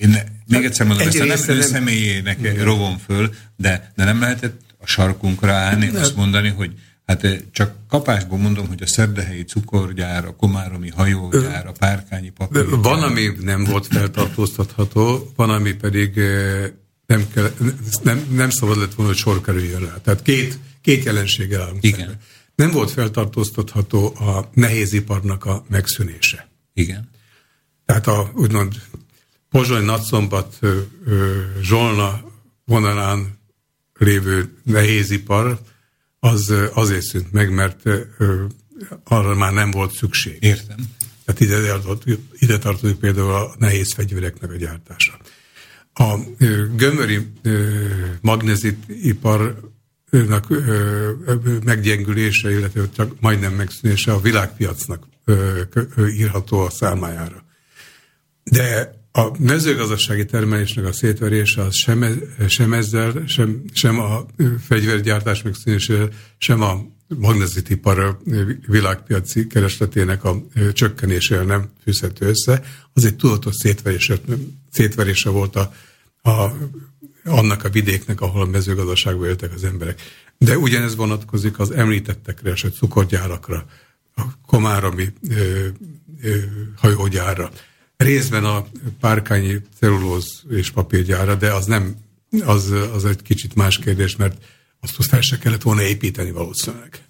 én 0.00 0.18
még 0.46 0.64
egyszer 0.64 0.86
mondom, 0.86 1.06
ezt 1.06 1.46
nem 1.46 1.56
ő 1.56 1.60
személyének 1.60 2.40
nem. 2.40 2.62
rovom 2.62 2.98
föl, 2.98 3.34
de, 3.56 3.92
de 3.96 4.04
nem 4.04 4.20
lehetett 4.20 4.60
a 4.78 4.86
sarkunkra 4.86 5.52
állni, 5.52 5.86
nem. 5.86 6.02
azt 6.02 6.16
mondani, 6.16 6.48
hogy 6.48 6.72
hát 7.06 7.44
csak 7.52 7.74
kapásból 7.88 8.38
mondom, 8.38 8.68
hogy 8.68 8.82
a 8.82 8.86
szerdehelyi 8.86 9.44
cukorgyár, 9.44 10.24
a 10.24 10.36
komáromi 10.36 10.90
hajógyár, 10.90 11.66
a 11.66 11.72
párkányi 11.72 12.28
papír. 12.28 12.68
Van, 12.68 13.02
ami 13.02 13.30
nem 13.40 13.64
volt 13.64 13.86
feltartóztatható, 13.86 15.32
van, 15.36 15.50
ami 15.50 15.72
pedig 15.72 16.20
nem, 17.06 17.28
kell, 17.34 17.52
nem, 18.02 18.26
nem 18.30 18.50
szabad 18.50 18.78
lett 18.78 18.94
volna, 18.94 19.12
hogy 19.12 19.20
sor 19.20 19.40
kerüljön 19.40 19.80
rá. 19.80 19.94
Tehát 20.04 20.22
két, 20.22 20.58
két 20.80 21.04
jelenséggel 21.04 21.62
állunk 21.62 21.84
Igen. 21.84 21.98
Szemben. 21.98 22.18
Nem 22.54 22.70
volt 22.70 22.90
feltartóztatható 22.90 24.06
a 24.06 24.50
nehéziparnak 24.54 25.44
a 25.44 25.64
megszűnése. 25.68 26.48
Igen. 26.74 27.08
Tehát 27.88 28.06
a 28.06 28.30
úgymond 28.34 28.74
Pozsony 29.50 29.84
Nagyszombat 29.84 30.58
Zsolna 31.60 32.20
vonalán 32.64 33.38
lévő 33.98 34.52
nehézipar 34.62 35.60
az 36.20 36.54
azért 36.72 37.02
szűnt 37.02 37.32
meg, 37.32 37.54
mert 37.54 37.82
arra 39.04 39.34
már 39.34 39.52
nem 39.52 39.70
volt 39.70 39.92
szükség. 39.92 40.36
Értem. 40.40 40.76
Tehát 41.24 41.40
ide, 41.40 41.78
ide 42.38 42.58
tartozik 42.58 42.96
például 42.96 43.32
a 43.32 43.54
nehéz 43.58 43.92
fegyvereknek 43.92 44.50
a 44.50 44.56
gyártása. 44.56 45.18
A 45.94 46.16
gömöri 46.76 47.32
magnezitiparnak 48.20 50.46
meggyengülése, 51.64 52.50
illetve 52.50 52.90
csak 52.90 53.20
majdnem 53.20 53.52
megszűnése 53.52 54.12
a 54.12 54.20
világpiacnak 54.20 55.06
írható 56.16 56.60
a 56.60 56.70
számájára. 56.70 57.46
De 58.50 58.98
a 59.12 59.30
mezőgazdasági 59.38 60.24
termelésnek 60.24 60.84
a 60.84 60.92
szétverése 60.92 61.62
az 61.62 61.74
sem, 61.74 62.02
e, 62.02 62.48
sem 62.48 62.72
ezzel, 62.72 63.22
sem, 63.26 63.62
sem 63.72 64.00
a 64.00 64.26
fegyvergyártás 64.66 65.42
megszűnésével, 65.42 66.08
sem 66.38 66.62
a 66.62 66.96
magnezitipar 67.16 68.18
világpiaci 68.66 69.46
keresletének 69.46 70.24
a 70.24 70.46
csökkenésével 70.72 71.44
nem 71.44 71.70
fűzhető 71.82 72.26
össze. 72.26 72.62
Az 72.92 73.04
egy 73.04 73.16
tudatos 73.16 73.54
szétverése, 73.54 74.18
szétverése 74.70 75.30
volt 75.30 75.56
a, 75.56 75.72
a, 76.22 76.52
annak 77.24 77.64
a 77.64 77.68
vidéknek, 77.68 78.20
ahol 78.20 78.42
a 78.42 78.46
mezőgazdaságban 78.46 79.28
éltek 79.28 79.54
az 79.54 79.64
emberek. 79.64 80.00
De 80.38 80.58
ugyanez 80.58 80.96
vonatkozik 80.96 81.58
az 81.58 81.70
említettekre, 81.70 82.50
a 82.50 82.68
cukorgyárakra, 82.68 83.66
a 84.14 84.22
komáromi 84.46 85.12
ö, 85.28 85.66
ö, 86.22 86.36
hajógyárra 86.76 87.50
részben 87.98 88.44
a 88.44 88.66
párkányi 89.00 89.62
cellulóz 89.78 90.42
és 90.50 90.70
papírgyára, 90.70 91.34
de 91.34 91.52
az 91.52 91.66
nem, 91.66 91.96
az, 92.44 92.70
az 92.70 93.04
egy 93.04 93.22
kicsit 93.22 93.54
más 93.54 93.78
kérdés, 93.78 94.16
mert 94.16 94.44
azt 94.80 95.04
fel 95.06 95.20
se 95.20 95.38
kellett 95.38 95.62
volna 95.62 95.82
építeni 95.82 96.30
valószínűleg. 96.30 97.02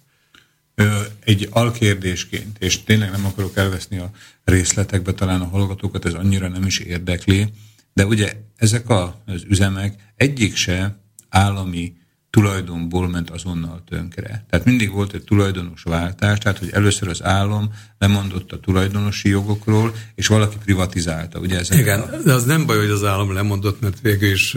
Egy 1.23 1.47
alkérdésként, 1.51 2.57
és 2.59 2.83
tényleg 2.83 3.11
nem 3.11 3.25
akarok 3.25 3.57
elveszni 3.57 3.97
a 3.97 4.11
részletekbe, 4.43 5.13
talán 5.13 5.41
a 5.41 5.47
hallgatókat 5.47 6.05
ez 6.05 6.13
annyira 6.13 6.47
nem 6.47 6.65
is 6.65 6.79
érdekli, 6.79 7.53
de 7.93 8.05
ugye 8.05 8.33
ezek 8.55 8.89
az 8.89 9.43
üzemek 9.47 10.13
egyik 10.15 10.55
se 10.55 10.99
állami 11.29 11.93
tulajdonból 12.29 13.09
ment 13.09 13.29
azonnal 13.29 13.83
tönkre. 13.89 14.45
Tehát 14.49 14.65
mindig 14.65 14.91
volt 14.91 15.13
egy 15.13 15.23
tulajdonos 15.23 15.83
váltás, 15.83 16.37
tehát 16.37 16.57
hogy 16.57 16.69
először 16.71 17.07
az 17.07 17.23
állam 17.23 17.73
lemondott 17.97 18.51
a 18.51 18.59
tulajdonosi 18.59 19.29
jogokról, 19.29 19.93
és 20.15 20.27
valaki 20.27 20.57
privatizálta. 20.63 21.39
Ugye 21.39 21.57
ezek 21.57 21.77
Igen, 21.77 21.99
a... 21.99 22.17
de 22.25 22.33
az 22.33 22.45
nem 22.45 22.65
baj, 22.65 22.77
hogy 22.77 22.89
az 22.89 23.03
állam 23.03 23.33
lemondott, 23.33 23.81
mert 23.81 23.99
végül 24.01 24.31
is 24.31 24.55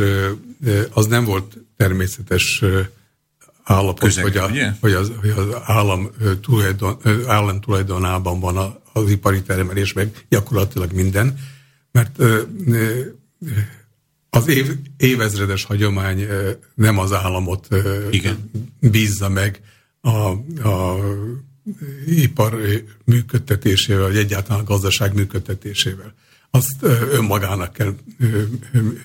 az 0.91 1.07
nem 1.07 1.25
volt 1.25 1.57
természetes 1.77 2.62
állapot, 3.64 3.99
Közeg, 3.99 4.23
hogy, 4.23 4.37
a, 4.37 4.51
hogy, 4.81 4.93
az, 4.93 5.12
hogy 5.20 5.31
az 5.31 5.47
állam, 5.64 6.11
tulajdon, 6.41 6.99
állam 7.27 7.61
tulajdonában 7.61 8.41
van 8.41 8.81
az 8.93 9.11
ipari 9.11 9.43
termelés, 9.43 9.93
meg 9.93 10.25
gyakorlatilag 10.29 10.93
minden, 10.93 11.39
mert 11.93 12.18
az 14.37 14.49
év, 14.49 14.76
évezredes 14.97 15.64
hagyomány 15.64 16.26
nem 16.74 16.99
az 16.99 17.12
államot 17.12 17.68
Igen. 18.11 18.51
bízza 18.80 19.28
meg 19.28 19.61
a, 20.01 20.28
a 20.68 20.97
ipar 22.07 22.61
működtetésével, 23.05 24.03
vagy 24.03 24.16
egyáltalán 24.16 24.61
a 24.61 24.64
gazdaság 24.64 25.14
működtetésével. 25.14 26.14
Azt 26.51 26.83
önmagának 27.11 27.72
kell 27.72 27.95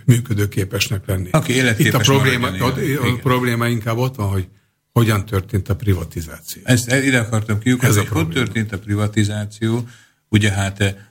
működőképesnek 0.06 1.06
lenni. 1.06 1.30
Aki 1.32 1.54
Itt 1.78 1.94
a 1.94 1.98
probléma, 2.00 2.48
a, 2.48 2.74
a 3.02 3.20
probléma 3.22 3.68
inkább 3.68 3.98
ott 3.98 4.16
van, 4.16 4.28
hogy 4.28 4.48
hogyan 4.92 5.26
történt 5.26 5.70
a 5.70 5.76
privatizáció. 5.76 6.62
Ezt 6.66 6.92
ide 6.92 7.20
akartam 7.20 7.60
kiukadni, 7.60 7.98
hogy 7.98 8.08
hogy 8.08 8.30
történt 8.30 8.74
a 8.74 8.80
privatizáció. 8.80 9.88
Ugye 10.30 10.52
hát 10.52 11.07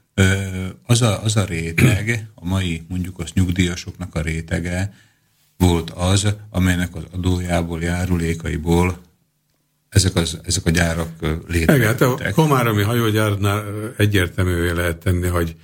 az 0.82 1.02
a, 1.02 1.22
az 1.22 1.36
a 1.36 1.44
réteg, 1.44 2.26
a 2.34 2.44
mai 2.44 2.82
mondjuk 2.88 3.18
az 3.18 3.30
nyugdíjasoknak 3.32 4.14
a 4.14 4.20
rétege 4.20 4.94
volt 5.56 5.90
az, 5.90 6.34
amelynek 6.50 6.96
az 6.96 7.02
adójából, 7.12 7.82
járulékaiból 7.82 8.98
ezek, 9.88 10.14
az, 10.14 10.38
ezek 10.42 10.66
a 10.66 10.70
gyárak 10.70 11.08
létrejöttek. 11.20 11.76
Igen, 11.76 11.86
hát 11.86 12.00
a 12.00 12.32
Komáromi 12.34 12.82
hajógyárnál 12.82 13.64
egyértelművé 13.96 14.70
lehet 14.70 14.96
tenni, 14.96 15.26
hogy 15.26 15.56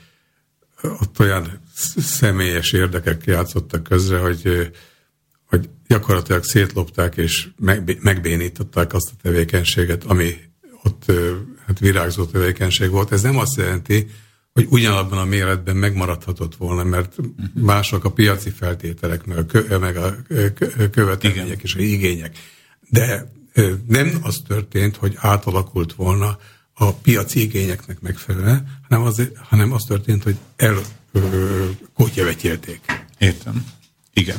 ott 0.83 1.19
olyan 1.19 1.61
személyes 1.97 2.73
érdekek 2.73 3.25
játszottak 3.25 3.83
közre, 3.83 4.19
hogy, 4.19 4.71
hogy 5.45 5.69
gyakorlatilag 5.89 6.45
szétlopták 6.45 7.17
és 7.17 7.49
megbénították 8.01 8.93
azt 8.95 9.11
a 9.11 9.21
tevékenységet, 9.23 10.05
ami 10.05 10.35
ott 10.83 11.13
hát 11.67 11.79
virágzó 11.79 12.25
tevékenység 12.25 12.91
volt. 12.91 13.13
Ez 13.13 13.23
nem 13.23 13.39
azt 13.39 13.57
jelenti, 13.57 14.07
hogy 14.53 14.67
ugyanabban 14.71 15.19
a 15.19 15.25
méretben 15.25 15.77
megmaradhatott 15.77 16.57
volna, 16.57 16.85
mert 16.85 17.17
mások 17.55 18.05
a 18.05 18.13
piaci 18.13 18.51
feltételek, 18.51 19.25
meg 19.25 19.39
a, 19.39 19.47
kö, 19.47 19.79
meg 19.79 19.97
a 19.97 20.17
követelmények 20.91 21.47
Igen. 21.47 21.59
és 21.63 21.75
a 21.75 21.81
igények. 21.81 22.39
De 22.91 23.33
nem 23.87 24.19
az 24.23 24.43
történt, 24.47 24.97
hogy 24.97 25.15
átalakult 25.17 25.95
volna 25.95 26.39
a 26.73 26.93
piaci 26.93 27.41
igényeknek 27.41 28.01
megfelelően, 28.01 28.81
hanem 28.89 29.07
az, 29.07 29.31
hanem 29.35 29.73
az 29.73 29.85
történt, 29.85 30.23
hogy 30.23 30.37
elkótyevetjelték. 30.57 32.81
Értem. 33.19 33.67
Igen. 34.13 34.39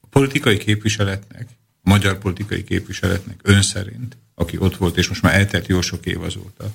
A 0.00 0.06
politikai 0.10 0.56
képviseletnek, 0.56 1.48
a 1.82 1.90
magyar 1.90 2.18
politikai 2.18 2.64
képviseletnek 2.64 3.40
ön 3.42 3.62
szerint, 3.62 4.16
aki 4.34 4.58
ott 4.58 4.76
volt, 4.76 4.96
és 4.96 5.08
most 5.08 5.22
már 5.22 5.34
eltelt 5.34 5.66
jó 5.66 5.80
sok 5.80 6.06
év 6.06 6.22
azóta, 6.22 6.72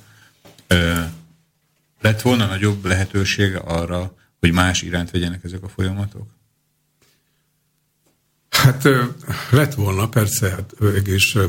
lett 2.02 2.22
volna 2.22 2.46
nagyobb 2.46 2.86
lehetősége 2.86 3.58
arra, 3.58 4.16
hogy 4.40 4.52
más 4.52 4.82
iránt 4.82 5.12
vegyenek 5.12 5.44
ezek 5.44 5.64
a 5.64 5.68
folyamatok? 5.68 6.36
Hát 8.50 8.84
lett 9.52 9.74
volna, 9.74 10.10
persze, 10.10 10.50
hát 10.50 10.72
és 11.06 11.40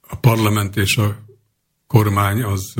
a 0.00 0.16
parlament 0.20 0.76
és 0.76 0.96
a 0.96 1.24
kormány 1.86 2.42
az 2.42 2.74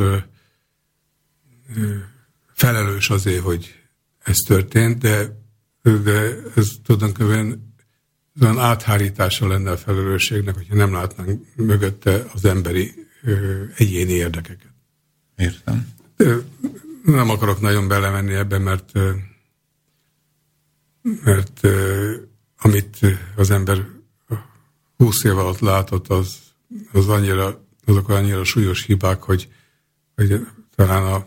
felelős 2.55 3.10
azért, 3.10 3.43
hogy 3.43 3.74
ez 4.18 4.36
történt, 4.47 4.98
de, 4.98 5.43
de 5.82 6.36
ez 6.56 6.66
tulajdonképpen 6.85 7.74
olyan 8.40 8.59
áthárítása 8.59 9.47
lenne 9.47 9.70
a 9.70 9.77
felelősségnek, 9.77 10.55
hogyha 10.55 10.74
nem 10.74 10.93
látnánk 10.93 11.47
mögötte 11.56 12.24
az 12.35 12.44
emberi 12.44 12.94
egyéni 13.77 14.12
érdekeket. 14.12 14.74
Értem. 15.36 15.94
Nem 17.04 17.30
akarok 17.30 17.60
nagyon 17.60 17.88
belemenni 17.88 18.34
ebbe, 18.34 18.58
mert 18.58 18.92
mert 21.24 21.60
amit 22.58 22.98
az 23.36 23.50
ember 23.50 23.86
húsz 24.96 25.24
év 25.24 25.38
alatt 25.38 25.58
látott, 25.58 26.08
az, 26.08 26.38
az 26.92 27.08
annyira, 27.08 27.64
azok 27.84 28.08
annyira 28.08 28.44
súlyos 28.44 28.84
hibák, 28.84 29.22
hogy, 29.22 29.48
hogy 30.14 30.46
talán 30.74 31.12
a 31.12 31.26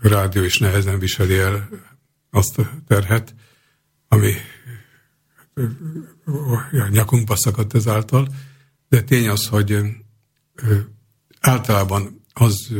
rádió 0.00 0.42
is 0.42 0.58
nehezen 0.58 0.98
viseli 0.98 1.38
el 1.38 1.68
azt 2.30 2.58
a 2.58 2.70
terhet, 2.86 3.34
ami 4.08 4.32
ja, 6.72 6.88
nyakunkba 6.88 7.36
szakadt 7.36 7.74
ezáltal, 7.74 8.28
de 8.88 9.02
tény 9.02 9.28
az, 9.28 9.46
hogy 9.46 9.78
általában 11.40 12.25
az 12.38 12.72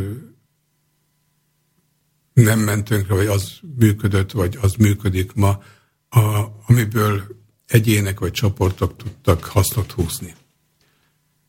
nem 2.33 2.61
ment 2.61 2.89
vagy 3.07 3.27
az 3.27 3.59
működött, 3.77 4.31
vagy 4.33 4.59
az 4.61 4.75
működik 4.75 5.33
ma, 5.33 5.63
a, 6.09 6.47
amiből 6.67 7.27
egyének 7.67 8.19
vagy 8.19 8.33
csoportok 8.33 8.97
tudtak 8.97 9.45
hasznot 9.45 9.93
húzni. 9.93 10.35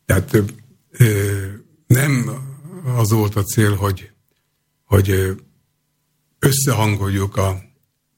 Tehát 0.04 0.42
ö, 0.90 1.46
nem 1.86 2.30
az 2.96 3.10
volt 3.10 3.36
a 3.36 3.42
cél, 3.42 3.74
hogy, 3.74 4.10
hogy 4.84 5.36
összehangoljuk 6.38 7.36
a 7.36 7.62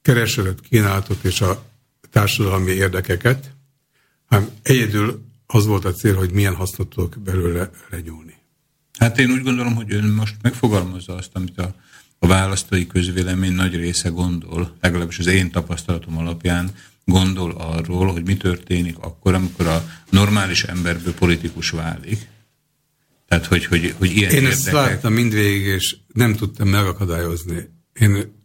kereslet 0.01 0.59
kínálatot 0.59 1.23
és 1.23 1.41
a 1.41 1.63
társadalmi 2.09 2.71
érdekeket, 2.71 3.55
hanem 4.25 4.49
egyedül 4.61 5.25
az 5.45 5.65
volt 5.65 5.85
a 5.85 5.93
cél, 5.93 6.15
hogy 6.15 6.31
milyen 6.31 6.55
hasznot 6.55 6.89
tudok 6.89 7.19
belőle 7.19 7.69
legyúlni. 7.89 8.40
Hát 8.99 9.19
én 9.19 9.31
úgy 9.31 9.43
gondolom, 9.43 9.75
hogy 9.75 9.93
ön 9.93 10.03
most 10.03 10.35
megfogalmazza 10.41 11.15
azt, 11.15 11.29
amit 11.33 11.59
a, 11.59 11.75
a 12.19 12.27
választói 12.27 12.87
közvélemény 12.87 13.53
nagy 13.53 13.75
része 13.75 14.09
gondol, 14.09 14.75
legalábbis 14.81 15.19
az 15.19 15.27
én 15.27 15.51
tapasztalatom 15.51 16.17
alapján 16.17 16.71
gondol 17.05 17.51
arról, 17.51 18.11
hogy 18.11 18.25
mi 18.25 18.37
történik 18.37 18.97
akkor, 18.97 19.33
amikor 19.33 19.67
a 19.67 19.85
normális 20.09 20.63
emberből 20.63 21.13
politikus 21.13 21.69
válik. 21.69 22.27
Tehát, 23.27 23.45
hogy, 23.45 23.65
hogy, 23.65 23.95
hogy 23.97 24.11
ilyen 24.11 24.29
Én 24.29 24.35
érdekek... 24.35 24.57
ezt 24.57 24.71
láttam 24.71 25.13
mindvégig, 25.13 25.65
és 25.65 25.95
nem 26.13 26.35
tudtam 26.35 26.67
megakadályozni. 26.67 27.69
Én 27.93 28.39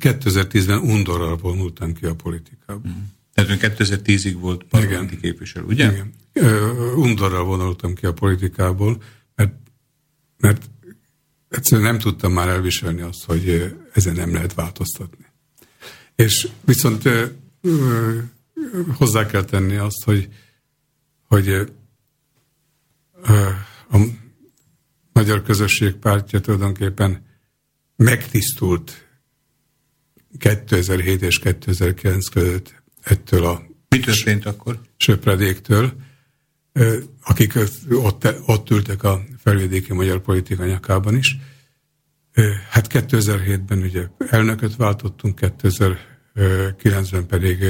2010-ben 0.00 0.78
undorral 0.78 1.36
vonultam 1.36 1.94
ki 1.94 2.06
a 2.06 2.14
politikába. 2.14 2.88
Mm. 2.88 3.02
Tehát 3.34 3.50
ön 3.50 3.58
2010-ig 3.76 4.36
volt 4.38 4.64
parlamenti 4.64 5.14
Igen. 5.14 5.20
képviselő, 5.20 5.64
ugye? 5.64 5.92
Igen. 5.92 6.12
Undorral 6.96 7.44
vonultam 7.44 7.94
ki 7.94 8.06
a 8.06 8.12
politikából, 8.12 9.02
mert 10.40 10.70
egyszerűen 11.48 11.86
nem 11.86 11.98
tudtam 11.98 12.32
már 12.32 12.48
elviselni 12.48 13.00
azt, 13.00 13.24
hogy 13.24 13.74
ezen 13.92 14.14
nem 14.14 14.32
lehet 14.32 14.54
változtatni. 14.54 15.26
És 16.14 16.48
viszont 16.64 17.08
hozzá 18.96 19.26
kell 19.26 19.44
tenni 19.44 19.76
azt, 19.76 20.04
hogy, 20.04 20.28
hogy 21.22 21.48
a 23.90 23.98
magyar 25.12 25.42
közösség 25.42 25.94
pártja 25.94 26.40
tulajdonképpen 26.40 27.26
megtisztult 27.96 29.08
2007 30.38 31.22
és 31.22 31.38
2009 31.38 32.28
között 32.28 32.82
ettől 33.02 33.44
a 33.44 33.62
Mi 33.88 34.00
történt 34.00 34.46
akkor? 34.46 34.80
söpredéktől, 34.96 35.92
akik 37.22 37.54
ott, 37.90 38.28
ott 38.46 38.70
ültek 38.70 39.02
a 39.02 39.22
felvidéki 39.38 39.92
magyar 39.92 40.20
politika 40.20 40.64
nyakában 40.64 41.16
is. 41.16 41.36
Hát 42.70 42.86
2007-ben 42.90 43.78
ugye 43.78 44.08
elnököt 44.18 44.76
váltottunk, 44.76 45.38
2009-ben 45.42 47.26
pedig 47.26 47.64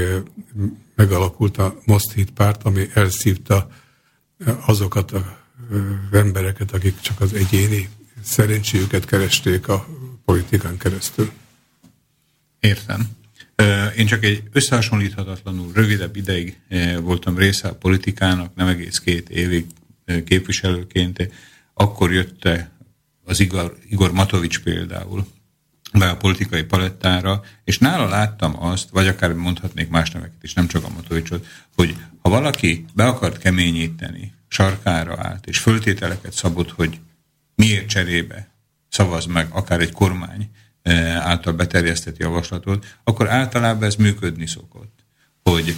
megalakult 0.94 1.56
a 1.56 1.80
Most 1.84 2.12
Hit 2.12 2.30
párt, 2.30 2.62
ami 2.62 2.88
elszívta 2.94 3.70
azokat 4.66 5.10
az 5.10 5.22
embereket, 6.12 6.72
akik 6.72 7.00
csak 7.00 7.20
az 7.20 7.32
egyéni 7.32 7.88
szerencséjüket 8.22 9.04
keresték 9.04 9.68
a 9.68 9.86
politikán 10.24 10.76
keresztül. 10.76 11.30
Értem. 12.60 13.08
Én 13.96 14.06
csak 14.06 14.24
egy 14.24 14.42
összehasonlíthatatlanul 14.52 15.72
rövidebb 15.72 16.16
ideig 16.16 16.58
voltam 17.00 17.36
része 17.36 17.68
a 17.68 17.74
politikának, 17.74 18.54
nem 18.54 18.66
egész 18.66 18.98
két 18.98 19.28
évig 19.28 19.66
képviselőként. 20.24 21.28
Akkor 21.74 22.12
jött 22.12 22.48
az 23.24 23.40
Igor, 23.40 23.76
Igor 23.88 24.12
Matovics 24.12 24.60
például 24.60 25.26
be 25.92 26.08
a 26.08 26.16
politikai 26.16 26.62
palettára, 26.62 27.42
és 27.64 27.78
nála 27.78 28.08
láttam 28.08 28.62
azt, 28.62 28.90
vagy 28.90 29.06
akár 29.06 29.32
mondhatnék 29.32 29.88
más 29.88 30.10
neveket 30.10 30.42
is, 30.42 30.54
nem 30.54 30.66
csak 30.66 30.84
a 30.84 30.88
Matovicsot, 30.88 31.46
hogy 31.74 31.96
ha 32.22 32.30
valaki 32.30 32.84
be 32.94 33.06
akart 33.06 33.38
keményíteni, 33.38 34.32
sarkára 34.48 35.16
állt, 35.18 35.46
és 35.46 35.58
föltételeket 35.58 36.32
szabott, 36.32 36.70
hogy 36.70 36.98
miért 37.54 37.88
cserébe 37.88 38.50
szavaz 38.88 39.26
meg 39.26 39.46
akár 39.50 39.80
egy 39.80 39.92
kormány, 39.92 40.50
által 41.18 41.52
beterjesztett 41.52 42.16
javaslatot, 42.16 42.96
akkor 43.04 43.28
általában 43.28 43.82
ez 43.82 43.94
működni 43.94 44.46
szokott. 44.46 45.04
Hogy, 45.42 45.76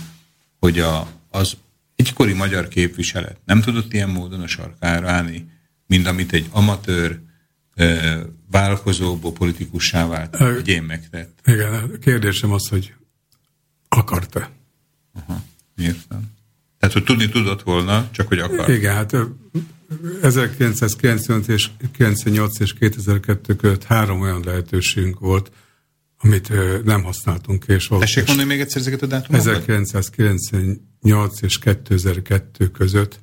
hogy 0.58 0.78
a, 0.78 1.08
az 1.30 1.56
egykori 1.96 2.32
magyar 2.32 2.68
képviselet 2.68 3.38
nem 3.44 3.60
tudott 3.60 3.92
ilyen 3.92 4.08
módon 4.08 4.40
a 4.40 4.46
sarkára 4.46 5.10
állni, 5.10 5.50
mint 5.86 6.06
amit 6.06 6.32
egy 6.32 6.46
amatőr 6.50 7.20
vállalkozóból 8.50 9.32
politikussá 9.32 10.06
vált, 10.06 10.36
hogy 10.36 10.68
én 10.68 10.82
megtett. 10.82 11.38
Igen, 11.44 11.72
a 11.72 11.98
kérdésem 11.98 12.52
az, 12.52 12.68
hogy 12.68 12.94
akart-e? 13.88 14.50
Aha, 15.14 15.42
értem. 15.76 16.30
Tehát, 16.78 16.94
hogy 16.94 17.04
tudni 17.04 17.28
tudott 17.28 17.62
volna, 17.62 18.08
csak 18.10 18.28
hogy 18.28 18.38
akar. 18.38 18.70
Igen, 18.70 18.94
hát 18.94 19.16
1998 20.22 21.48
és 21.48 21.68
98 21.92 22.58
és 22.58 22.72
2002 22.72 23.56
között 23.56 23.84
három 23.84 24.20
olyan 24.20 24.42
lehetőségünk 24.44 25.18
volt, 25.18 25.50
amit 26.18 26.52
nem 26.84 27.02
használtunk 27.02 27.64
és 27.66 27.90
Tessék 27.98 28.26
mondani 28.26 28.48
még 28.48 28.60
egyszer 28.60 28.80
ezeket 28.80 29.02
a 29.02 29.06
dátumokat? 29.06 29.46
1998 29.46 31.42
és 31.42 31.58
2002 31.58 32.70
között 32.70 33.20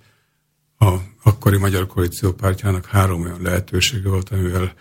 a 0.78 0.96
akkori 1.24 1.58
Magyar 1.58 1.88
Koalíció 1.88 2.34
pártjának 2.34 2.86
három 2.86 3.22
olyan 3.22 3.42
lehetősége 3.42 4.10
volt, 4.10 4.30
amivel 4.30 4.74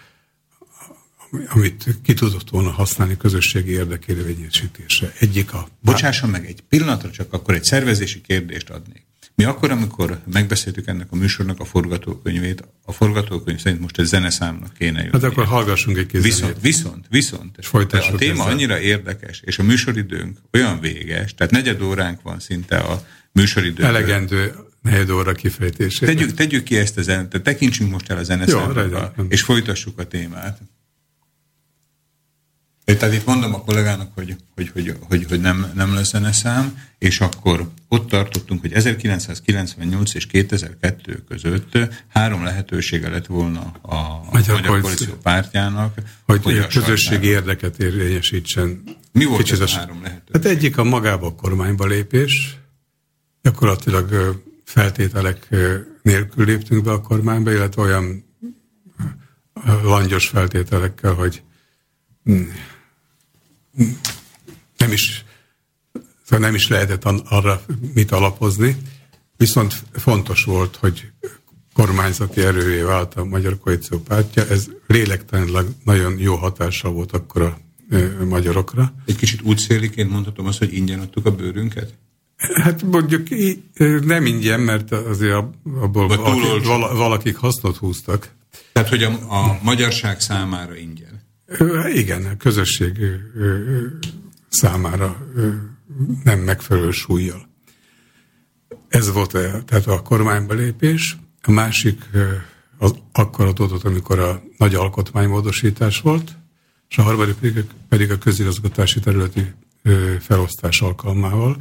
amit 1.48 1.98
ki 2.02 2.14
tudott 2.14 2.50
volna 2.50 2.70
használni 2.70 3.16
közösségi 3.16 3.70
érdekérvényesítésre. 3.70 5.12
Egyik 5.18 5.54
a... 5.54 5.68
Bocsásson 5.80 6.30
meg 6.30 6.46
egy 6.46 6.60
pillanatra, 6.60 7.10
csak 7.10 7.32
akkor 7.32 7.54
egy 7.54 7.64
szervezési 7.64 8.20
kérdést 8.20 8.70
adnék. 8.70 9.07
Mi 9.38 9.44
akkor, 9.44 9.70
amikor 9.70 10.18
megbeszéltük 10.32 10.86
ennek 10.86 11.06
a 11.10 11.16
műsornak 11.16 11.60
a 11.60 11.64
forgatókönyvét, 11.64 12.68
a 12.84 12.92
forgatókönyv 12.92 13.58
szerint 13.58 13.80
most 13.80 13.98
egy 13.98 14.04
zeneszámnak 14.04 14.72
kéne 14.72 14.98
jönni. 14.98 15.12
Hát 15.12 15.22
akkor 15.22 15.44
hallgassunk 15.44 15.96
egy 15.96 16.06
kézzel. 16.06 16.30
Viszont, 16.30 16.56
viszont, 16.60 17.06
viszont. 17.10 17.56
És 17.58 17.70
a 17.72 17.86
téma 18.16 18.32
ezzel. 18.32 18.52
annyira 18.52 18.80
érdekes, 18.80 19.40
és 19.44 19.58
a 19.58 19.62
műsoridőnk 19.62 20.38
olyan 20.52 20.80
véges, 20.80 21.34
tehát 21.34 21.52
negyed 21.52 21.82
óránk 21.82 22.22
van 22.22 22.40
szinte 22.40 22.76
a 22.78 23.06
műsoridő. 23.32 23.84
Elegendő 23.84 24.54
negyed 24.82 25.10
óra 25.10 25.32
kifejtésére. 25.32 26.12
Tegyük, 26.12 26.34
tegyük 26.34 26.62
ki 26.62 26.76
ezt 26.76 26.98
a 26.98 27.02
zenét, 27.02 27.42
tekintsünk 27.42 27.90
most 27.90 28.10
el 28.10 28.18
a 28.18 28.22
zeneszámra, 28.22 29.14
és 29.28 29.42
folytassuk 29.42 29.98
a 29.98 30.04
témát. 30.04 30.60
Tehát 32.96 33.14
itt 33.14 33.26
mondom 33.26 33.54
a 33.54 33.60
kollégának, 33.64 34.10
hogy, 34.14 34.36
hogy, 34.54 34.70
hogy, 34.72 34.96
hogy, 35.08 35.24
hogy 35.28 35.40
nem, 35.40 35.72
nem 35.74 35.94
lesz 35.94 36.12
szám, 36.32 36.78
és 36.98 37.20
akkor 37.20 37.68
ott 37.88 38.08
tartottunk, 38.08 38.60
hogy 38.60 38.72
1998 38.72 40.14
és 40.14 40.26
2002 40.26 41.24
között 41.28 41.78
három 42.08 42.44
lehetősége 42.44 43.08
lett 43.08 43.26
volna 43.26 43.60
a 43.82 44.24
Magyar, 44.32 44.60
Magyar 44.60 44.80
Koalíció 44.80 45.14
pártjának, 45.22 45.94
hogy, 46.24 46.42
hogy 46.42 46.58
a 46.58 46.66
közösségi 46.66 47.26
érdeket 47.26 47.78
érvényesítsen. 47.78 48.82
Mi 49.12 49.24
volt 49.24 49.42
Kicsit 49.42 49.60
ez 49.60 49.72
a 49.72 49.78
három 49.78 50.02
lehetőség? 50.02 50.32
Hát 50.32 50.44
egyik 50.44 50.78
a 50.78 50.84
magába 50.84 51.26
a 51.26 51.34
kormányba 51.34 51.86
lépés, 51.86 52.56
gyakorlatilag 53.42 54.40
feltételek 54.64 55.48
nélkül 56.02 56.44
léptünk 56.44 56.84
be 56.84 56.90
a 56.90 57.00
kormányba, 57.00 57.52
illetve 57.52 57.82
olyan 57.82 58.24
langyos 59.82 60.26
feltételekkel, 60.26 61.12
hogy 61.12 61.42
hm, 62.24 62.42
nem 64.76 64.92
is, 64.92 65.24
szóval 66.24 66.46
nem 66.46 66.54
is 66.54 66.68
lehetett 66.68 67.04
arra 67.04 67.62
mit 67.94 68.12
alapozni, 68.12 68.76
viszont 69.36 69.82
fontos 69.92 70.44
volt, 70.44 70.76
hogy 70.76 71.10
kormányzati 71.72 72.40
erővé 72.40 72.80
vált 72.80 73.14
a 73.14 73.24
Magyar 73.24 73.58
Koalíció 73.58 73.98
pártja, 73.98 74.46
ez 74.46 74.66
lélektanilag 74.86 75.68
nagyon 75.84 76.18
jó 76.18 76.34
hatással 76.34 76.92
volt 76.92 77.12
akkor 77.12 77.42
a 77.42 77.58
magyarokra. 78.24 78.94
Egy 79.06 79.16
kicsit 79.16 79.42
úgy 79.42 79.58
széliként 79.58 80.10
mondhatom 80.10 80.46
azt, 80.46 80.58
hogy 80.58 80.72
ingyen 80.72 81.00
adtuk 81.00 81.26
a 81.26 81.34
bőrünket? 81.34 81.94
Hát 82.36 82.82
mondjuk 82.82 83.26
nem 84.04 84.26
ingyen, 84.26 84.60
mert 84.60 84.92
azért 84.92 85.34
abból 85.80 86.08
valaki, 86.08 86.66
valakik 86.96 87.36
hasznot 87.36 87.76
húztak. 87.76 88.30
Tehát, 88.72 88.88
hogy 88.88 89.02
a, 89.02 89.10
a 89.10 89.58
magyarság 89.62 90.20
számára 90.20 90.76
ingyen. 90.76 90.97
Igen, 91.94 92.24
a 92.24 92.36
közösség 92.36 92.98
számára 94.48 95.26
nem 96.24 96.38
megfelelő 96.38 96.90
súlyjal. 96.90 97.48
Ez 98.88 99.12
volt 99.12 99.30
tehát 99.64 99.86
a 99.86 100.02
kormányba 100.02 100.54
lépés. 100.54 101.16
A 101.42 101.50
másik 101.50 102.02
az 102.78 102.94
akkor 103.12 103.46
adódott, 103.46 103.84
amikor 103.84 104.18
a 104.18 104.42
nagy 104.56 104.74
alkotmánymódosítás 104.74 106.00
volt, 106.00 106.36
és 106.88 106.98
a 106.98 107.02
harmadik 107.02 107.64
pedig 107.88 108.10
a 108.10 108.18
közigazgatási 108.18 109.00
területi 109.00 109.54
felosztás 110.20 110.80
alkalmával, 110.80 111.56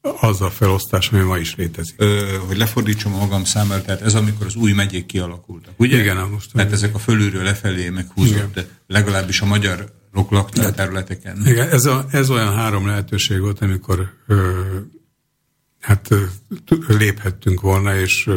az 0.00 0.40
a 0.40 0.50
felosztás, 0.50 1.08
ami 1.08 1.22
ma 1.22 1.38
is 1.38 1.54
létezik. 1.54 1.94
Ö, 1.98 2.36
hogy 2.46 2.56
lefordítsam 2.56 3.12
magam 3.12 3.44
számára, 3.44 3.82
tehát 3.82 4.00
ez 4.00 4.14
amikor 4.14 4.46
az 4.46 4.54
új 4.54 4.72
megyék 4.72 5.06
kialakultak, 5.06 5.74
ugye? 5.76 6.00
Igen, 6.00 6.28
most. 6.28 6.52
Tehát 6.52 6.72
ezek 6.72 6.94
a 6.94 6.98
fölülről 6.98 7.42
lefelé 7.42 7.88
meghúzott, 7.88 8.54
de 8.54 8.66
legalábbis 8.86 9.40
a 9.40 9.46
magyar 9.46 9.96
lakta 10.28 10.72
területeken. 10.72 11.46
Igen, 11.46 11.68
ez, 11.68 11.84
a, 11.84 12.06
ez 12.10 12.30
olyan 12.30 12.54
három 12.54 12.86
lehetőség 12.86 13.40
volt, 13.40 13.60
amikor 13.60 14.12
ö, 14.26 14.62
hát 15.80 16.08
léphettünk 16.86 17.60
volna, 17.60 17.96
és 17.96 18.30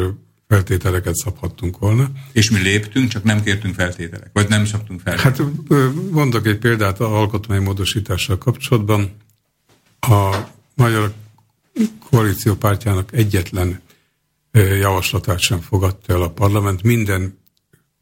feltételeket 0.48 1.14
szabhattunk 1.14 1.78
volna. 1.78 2.10
És 2.32 2.50
mi 2.50 2.60
léptünk, 2.60 3.08
csak 3.08 3.22
nem 3.22 3.42
kértünk 3.42 3.74
feltételek, 3.74 4.30
vagy 4.32 4.48
nem 4.48 4.64
szabtunk 4.64 5.00
feltételek? 5.00 5.38
Hát 5.38 6.10
mondok 6.10 6.46
egy 6.46 6.58
példát 6.58 7.00
a 7.00 7.16
alkotmánymódosítással 7.18 8.38
kapcsolatban. 8.38 9.16
A 10.00 10.36
magyar 10.74 11.12
koalíció 12.10 12.54
pártjának 12.54 13.12
egyetlen 13.12 13.80
javaslatát 14.52 15.38
sem 15.38 15.60
fogadta 15.60 16.12
el 16.12 16.22
a 16.22 16.30
parlament. 16.30 16.82
Minden 16.82 17.38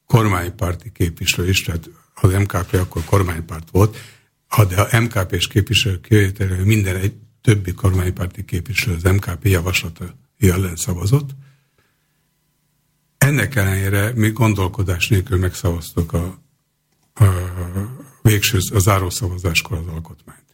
kormánypárti 0.06 0.92
képviselő 0.92 1.48
is, 1.48 1.62
tehát 1.62 1.90
az 2.14 2.32
MKP 2.32 2.72
akkor 2.72 3.04
kormánypárt 3.04 3.70
volt, 3.70 3.96
de 4.68 4.80
a 4.80 5.00
MKP-s 5.00 5.46
képviselő 5.46 6.00
kivételő 6.00 6.64
minden 6.64 6.96
egy 6.96 7.14
többi 7.40 7.72
kormánypárti 7.72 8.44
képviselő 8.44 8.96
az 8.96 9.02
MKP 9.02 9.46
javaslata 9.46 10.14
ellen 10.38 10.76
szavazott. 10.76 11.30
Ennek 13.18 13.54
ellenére 13.54 14.12
mi 14.14 14.30
gondolkodás 14.30 15.08
nélkül 15.08 15.38
megszavaztuk 15.38 16.12
a, 16.12 16.42
a 17.14 17.24
végső, 18.22 18.58
a 18.74 18.78
zárószavazáskor 18.78 19.78
az 19.78 19.86
alkotmányt. 19.86 20.49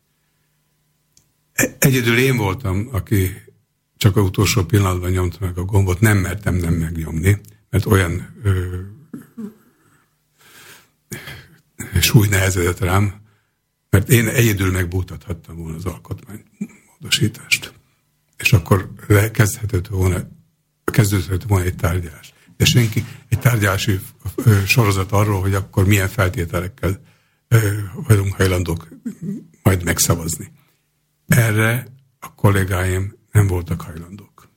Egyedül 1.78 2.18
én 2.18 2.36
voltam, 2.36 2.88
aki 2.92 3.30
csak 3.96 4.16
a 4.16 4.20
utolsó 4.20 4.64
pillanatban 4.64 5.10
nyomta 5.10 5.36
meg 5.40 5.58
a 5.58 5.64
gombot, 5.64 6.00
nem 6.00 6.18
mertem 6.18 6.54
nem 6.54 6.74
megnyomni, 6.74 7.40
mert 7.70 7.86
olyan 7.86 8.34
ö, 8.42 8.80
súly 12.00 12.28
nehezedett 12.28 12.78
rám, 12.78 13.14
mert 13.90 14.08
én 14.08 14.28
egyedül 14.28 14.70
megbútathattam 14.70 15.56
volna 15.56 15.76
az 15.76 15.84
alkotmány 15.84 16.42
módosítást. 16.90 17.72
És 18.36 18.52
akkor 18.52 18.92
kezdhetett 19.32 19.86
volna, 19.86 20.28
kezdődhetett 20.84 21.48
volna 21.48 21.64
egy 21.64 21.76
tárgyalás. 21.76 22.34
De 22.56 22.64
senki, 22.64 23.04
egy 23.28 23.38
tárgyalási 23.38 24.00
sorozat 24.66 25.12
arról, 25.12 25.40
hogy 25.40 25.54
akkor 25.54 25.86
milyen 25.86 26.08
feltételekkel 26.08 27.00
vagyunk 27.94 28.34
hajlandók 28.34 28.88
majd 29.62 29.84
megszavazni. 29.84 30.52
Erre 31.26 31.86
a 32.20 32.34
kollégáim 32.34 33.14
nem 33.32 33.46
voltak 33.46 33.80
hajlandók. 33.80 34.48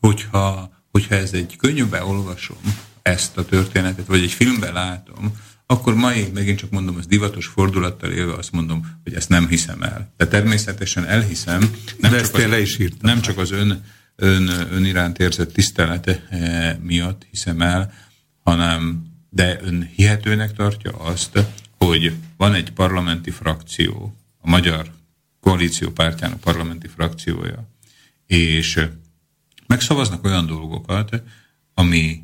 Hogyha, 0.00 0.72
hogyha 0.90 1.14
ez 1.14 1.32
egy 1.32 1.56
könyvbe 1.56 2.04
olvasom 2.04 2.58
ezt 3.02 3.36
a 3.36 3.44
történetet, 3.44 4.06
vagy 4.06 4.22
egy 4.22 4.32
filmben 4.32 4.72
látom, 4.72 5.36
akkor 5.66 5.94
ma 5.94 6.14
én 6.14 6.30
megint 6.34 6.58
csak 6.58 6.70
mondom, 6.70 6.96
az 6.96 7.06
divatos 7.06 7.46
fordulattal 7.46 8.10
élve 8.10 8.34
azt 8.34 8.52
mondom, 8.52 9.00
hogy 9.02 9.14
ezt 9.14 9.28
nem 9.28 9.48
hiszem 9.48 9.82
el. 9.82 10.12
De 10.16 10.26
természetesen 10.26 11.04
elhiszem. 11.04 11.60
Nem 11.98 12.10
De 12.10 12.20
csak 12.20 12.34
az, 12.34 12.58
is 12.58 12.78
írtam. 12.78 12.98
Nem 13.00 13.20
csak 13.20 13.38
az 13.38 13.50
ön, 13.50 13.84
ön, 14.16 14.48
ön 14.48 14.84
iránt 14.84 15.18
érzett 15.18 15.52
tisztelete 15.52 16.26
eh, 16.28 16.76
miatt 16.82 17.26
hiszem 17.30 17.62
el, 17.62 17.92
hanem 18.42 19.12
de 19.30 19.58
ön 19.62 19.90
hihetőnek 19.94 20.52
tartja 20.52 20.92
azt, 20.92 21.44
hogy 21.78 22.12
van 22.36 22.54
egy 22.54 22.72
parlamenti 22.72 23.30
frakció, 23.30 24.16
a 24.40 24.48
Magyar 24.48 24.90
koalíció 25.44 25.90
pártjának 25.90 26.40
parlamenti 26.40 26.88
frakciója, 26.88 27.68
és 28.26 28.86
megszavaznak 29.66 30.24
olyan 30.24 30.46
dolgokat, 30.46 31.22
ami 31.74 32.22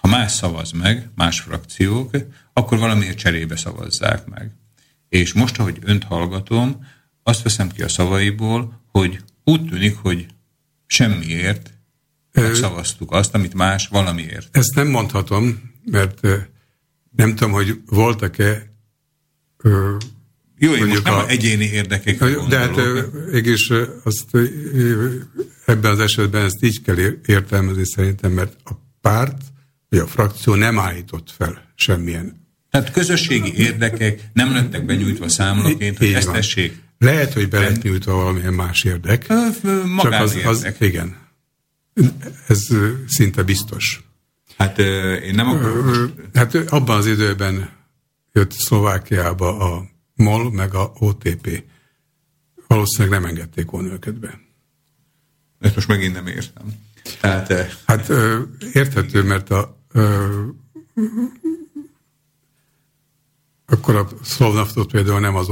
ha 0.00 0.08
más 0.08 0.32
szavaz 0.32 0.70
meg, 0.70 1.10
más 1.14 1.40
frakciók, 1.40 2.10
akkor 2.52 2.78
valamiért 2.78 3.18
cserébe 3.18 3.56
szavazzák 3.56 4.26
meg. 4.26 4.50
És 5.08 5.32
most, 5.32 5.58
ahogy 5.58 5.78
önt 5.80 6.04
hallgatom, 6.04 6.86
azt 7.22 7.42
veszem 7.42 7.70
ki 7.70 7.82
a 7.82 7.88
szavaiból, 7.88 8.82
hogy 8.90 9.22
úgy 9.44 9.64
tűnik, 9.68 9.96
hogy 9.96 10.26
semmiért 10.86 11.72
megszavaztuk 12.32 13.12
azt, 13.12 13.34
amit 13.34 13.54
más 13.54 13.88
valamiért. 13.88 14.56
Ezt 14.56 14.74
nem 14.74 14.88
mondhatom, 14.88 15.72
mert 15.84 16.20
nem 17.16 17.34
tudom, 17.34 17.52
hogy 17.52 17.80
voltak-e 17.86 18.74
jó, 20.58 20.74
én 20.74 20.86
most 20.86 21.02
nem 21.02 21.14
a, 21.14 21.28
egyéni 21.28 21.64
érdekek. 21.64 22.24
De 22.48 22.58
hát 22.58 22.80
mégis 23.30 23.72
azt 24.04 24.24
ebben 25.66 25.90
az 25.90 26.00
esetben 26.00 26.44
ezt 26.44 26.62
így 26.62 26.82
kell 26.82 26.96
értelmezni 27.26 27.86
szerintem, 27.86 28.32
mert 28.32 28.56
a 28.64 28.70
párt, 29.00 29.42
vagy 29.88 29.98
a 29.98 30.06
frakció 30.06 30.54
nem 30.54 30.78
állított 30.78 31.30
fel 31.36 31.72
semmilyen 31.74 32.44
Tehát 32.70 32.90
közösségi 32.92 33.56
érdekek 33.56 34.20
nem 34.32 34.52
lettek 34.52 34.84
benyújtva 34.84 35.28
számlaként, 35.28 35.98
hogy 35.98 36.12
ezt 36.12 36.32
tessék. 36.32 36.78
Lehet, 36.98 37.32
hogy 37.32 37.48
be 37.48 37.60
lett 37.60 37.82
nyújtva 37.82 38.14
valamilyen 38.14 38.54
más 38.54 38.84
érdek. 38.84 39.26
Csak 40.00 40.12
az, 40.12 40.38
az, 40.44 40.66
igen. 40.78 41.16
Ez 42.48 42.66
szinte 43.08 43.42
biztos. 43.42 44.04
Hát 44.56 44.78
én 45.22 45.34
nem 45.34 45.48
akarom. 45.48 46.14
Hát 46.34 46.54
abban 46.54 46.96
az 46.96 47.06
időben 47.06 47.70
jött 48.32 48.52
Szlovákiába 48.52 49.58
a 49.58 49.88
MOL 50.16 50.52
meg 50.52 50.74
a 50.74 50.92
OTP. 50.98 51.64
Valószínűleg 52.66 53.20
nem 53.20 53.28
engedték 53.28 53.70
volna 53.70 53.92
őket 53.92 54.18
be. 54.18 54.40
Ezt 55.60 55.74
most 55.74 55.88
megint 55.88 56.12
nem 56.12 56.26
értem. 56.26 56.64
Tehát, 57.20 57.82
hát 57.86 58.08
érthető, 58.72 59.22
mert 59.22 59.50
a 59.50 59.76
akkor 63.66 63.96
a 63.96 64.08
Szlovnaftot 64.22 64.90
például 64.90 65.20
nem 65.20 65.36
az 65.36 65.48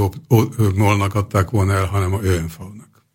MOL-nak 0.75 1.15
adták 1.15 1.49
volna 1.49 1.73
el, 1.73 1.85
hanem 1.85 2.13
a 2.13 2.23
ÖNFAU-nak. 2.23 3.05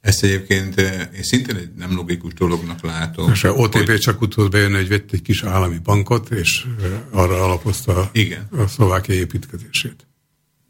Ezt 0.00 0.22
egyébként 0.22 0.80
én 1.16 1.22
szintén 1.22 1.56
egy 1.56 1.72
nem 1.74 1.94
logikus 1.94 2.32
dolognak 2.32 2.82
látom. 2.82 3.30
És 3.30 3.44
a 3.44 3.52
OTP 3.52 3.86
hogy... 3.86 3.98
csak 3.98 4.20
utóbb 4.20 4.50
bejön, 4.50 4.74
hogy 4.74 4.88
vett 4.88 5.12
egy 5.12 5.22
kis 5.22 5.42
állami 5.42 5.78
bankot, 5.78 6.30
és 6.30 6.66
arra 7.10 7.44
alapozta 7.44 8.10
Igen. 8.12 8.48
a 8.50 8.66
szlovákiai 8.66 9.18
építkezését. 9.18 10.06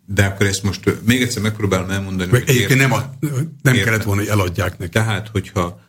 De 0.06 0.24
akkor 0.24 0.46
ezt 0.46 0.62
most 0.62 1.02
még 1.06 1.22
egyszer 1.22 1.42
megpróbálom 1.42 1.90
elmondani. 1.90 2.30
Meg 2.30 2.48
egyébként 2.48 2.80
nem, 2.80 2.92
a, 2.92 3.14
nem 3.62 3.74
kellett 3.74 4.02
volna, 4.02 4.20
hogy 4.20 4.30
eladják 4.30 4.78
neki. 4.78 4.90
Tehát, 4.90 5.28
hogyha 5.28 5.80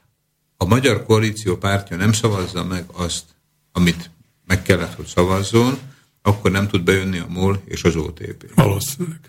a 0.57 0.65
magyar 0.65 1.03
koalíció 1.03 1.57
pártja 1.57 1.97
nem 1.97 2.11
szavazza 2.11 2.63
meg 2.63 2.83
azt, 2.91 3.23
amit 3.71 4.09
meg 4.45 4.61
kellett, 4.61 4.95
hogy 4.95 5.05
szavazzon, 5.05 5.77
akkor 6.21 6.51
nem 6.51 6.67
tud 6.67 6.83
bejönni 6.83 7.17
a 7.17 7.25
MOL 7.29 7.61
és 7.65 7.83
az 7.83 7.95
OTP. 7.95 8.53
Valószínűleg. 8.55 9.19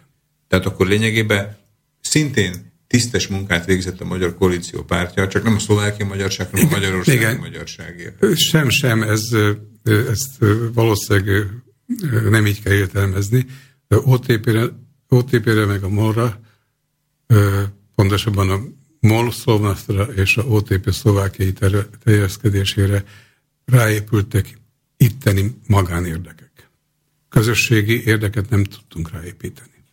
Tehát 0.48 0.66
akkor 0.66 0.86
lényegében 0.86 1.56
szintén 2.00 2.72
tisztes 2.86 3.26
munkát 3.26 3.64
végzett 3.64 4.00
a 4.00 4.04
Magyar 4.04 4.34
Koalíció 4.34 4.82
pártja, 4.82 5.28
csak 5.28 5.42
nem 5.42 5.54
a 5.54 5.58
szlovákia 5.58 6.06
magyarság, 6.06 6.50
hanem 6.50 6.66
a 6.66 6.70
magyarországi 6.70 7.18
Igen. 7.18 7.36
magyarságért. 7.36 8.36
Sem, 8.36 8.68
sem, 8.68 9.02
ez, 9.02 9.22
ezt 9.84 10.44
valószínűleg 10.74 11.46
nem 12.30 12.46
így 12.46 12.62
kell 12.62 12.72
értelmezni. 12.72 13.46
OTP-re, 13.88 14.68
OTP-re 15.08 15.64
meg 15.64 15.82
a 15.82 15.88
MOL-ra, 15.88 16.40
pontosabban 17.94 18.50
a 18.50 18.60
MOL 19.00 19.32
Szlovnasztra 19.32 20.02
és 20.02 20.36
a 20.36 20.42
OTP 20.42 20.90
szlovákiai 20.90 21.52
terjeszkedésére 22.04 23.04
ráépültek 23.64 24.58
itteni 24.96 25.60
magánérdekek. 25.66 26.70
Közösségi 27.28 28.04
érdeket 28.04 28.50
nem 28.50 28.64
tudtunk 28.64 29.10
ráépíteni. 29.10 29.84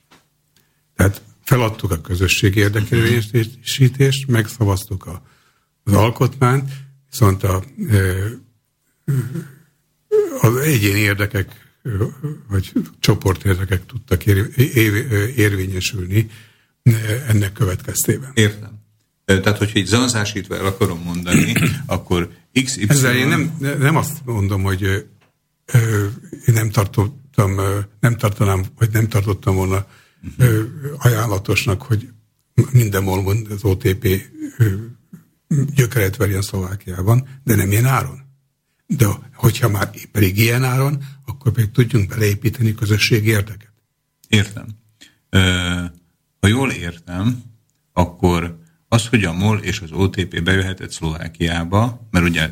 Tehát 0.95 1.22
feladtuk 1.44 1.91
a 1.91 2.02
közösségi 2.02 2.60
érdekelésítést, 2.60 4.28
megszavaztuk 4.28 5.06
a, 5.06 5.24
az 5.84 5.94
alkotmányt, 5.94 6.72
viszont 7.10 7.44
a, 7.44 7.64
az 10.41 10.56
egyéni 10.56 10.99
érdekek 10.99 11.62
vagy 12.50 12.72
csoportérdekek 13.00 13.86
tudtak 13.86 14.26
ér, 14.26 14.50
érvényesülni 15.36 16.30
ennek 17.28 17.54
következtében. 17.54 18.32
Értem. 18.34 18.82
Tehát, 19.26 19.58
hogyha 19.58 19.80
így 19.80 19.86
zanzásítva 19.86 20.56
el 20.56 20.66
akarom 20.66 21.02
mondani, 21.04 21.54
akkor 21.86 22.30
XY... 22.64 22.86
Ezzel 22.88 23.16
én 23.16 23.28
nem, 23.28 23.58
nem 23.80 23.96
azt 23.96 24.26
mondom, 24.26 24.64
hogy 24.64 24.82
én 26.46 26.54
nem 26.54 26.70
tartottam, 26.70 27.60
nem 28.00 28.18
tartanám, 28.18 28.66
vagy 28.78 28.90
nem 28.92 29.08
tartottam 29.08 29.56
volna 29.56 29.88
ajánlatosnak, 30.98 31.82
hogy 31.82 32.10
minden 32.72 33.04
mond 33.04 33.52
az 33.52 33.64
OTP 33.64 34.08
gyökeret 35.76 36.16
verjen 36.16 36.42
Szlovákiában, 36.42 37.28
de 37.44 37.56
nem 37.56 37.72
ilyen 37.72 37.86
áron. 37.86 38.22
De 38.86 39.08
hogyha 39.34 39.70
már 39.70 39.90
pedig 40.12 40.38
ilyen 40.38 40.64
áron, 40.64 41.04
akkor 41.26 41.52
pedig 41.52 41.72
tudjunk 41.72 42.10
beleépíteni 42.10 42.76
közösségi 42.76 43.30
érdeket. 43.30 43.74
Értem. 44.28 44.66
Ha 46.40 46.48
jól 46.48 46.72
értem, 46.72 47.44
akkor 47.94 48.62
az, 48.88 49.08
hogy 49.08 49.24
a 49.24 49.34
MOL 49.34 49.58
és 49.58 49.80
az 49.80 49.91
OTP 49.91 50.44
bejöhetett 50.44 50.91
Szlovákiába, 50.91 52.08
mert 52.12 52.26
ugye 52.26 52.50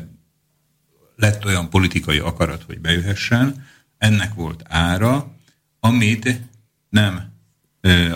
lett 1.16 1.44
olyan 1.44 1.70
politikai 1.70 2.18
akarat, 2.18 2.62
hogy 2.62 2.80
bejöhessen, 2.80 3.66
ennek 3.98 4.34
volt 4.34 4.62
ára, 4.68 5.36
amit 5.80 6.40
nem 6.88 7.32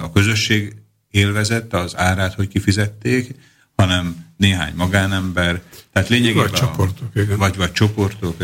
a 0.00 0.12
közösség 0.12 0.76
élvezette 1.10 1.78
az 1.78 1.96
árát, 1.96 2.34
hogy 2.34 2.48
kifizették, 2.48 3.34
hanem 3.76 4.24
néhány 4.36 4.74
magánember, 4.74 5.62
tehát 5.92 6.08
lényegében... 6.08 6.48
Vagy 6.48 6.58
csoportok, 6.60 7.08
igen. 7.14 7.38
Vagy, 7.38 7.56
vagy 7.56 7.72
csoportok. 7.72 8.36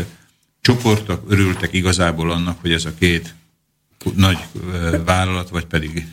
Csoportok 0.63 1.23
örültek 1.27 1.73
igazából 1.73 2.31
annak, 2.31 2.61
hogy 2.61 2.71
ez 2.71 2.85
a 2.85 2.93
két 2.99 3.35
nagy 4.15 4.37
vállalat, 5.05 5.49
vagy 5.49 5.65
pedig... 5.65 6.05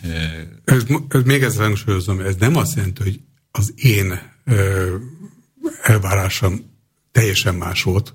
Ez, 0.64 0.82
ez 1.08 1.22
még 1.24 1.42
ezzel 1.42 1.64
hangsúlyozom, 1.64 2.20
ez 2.20 2.34
nem 2.38 2.56
azt 2.56 2.76
jelenti, 2.76 3.02
hogy 3.02 3.20
az 3.50 3.72
én 3.76 4.20
elvárásom 5.82 6.70
teljesen 7.12 7.54
más 7.54 7.82
volt, 7.82 8.14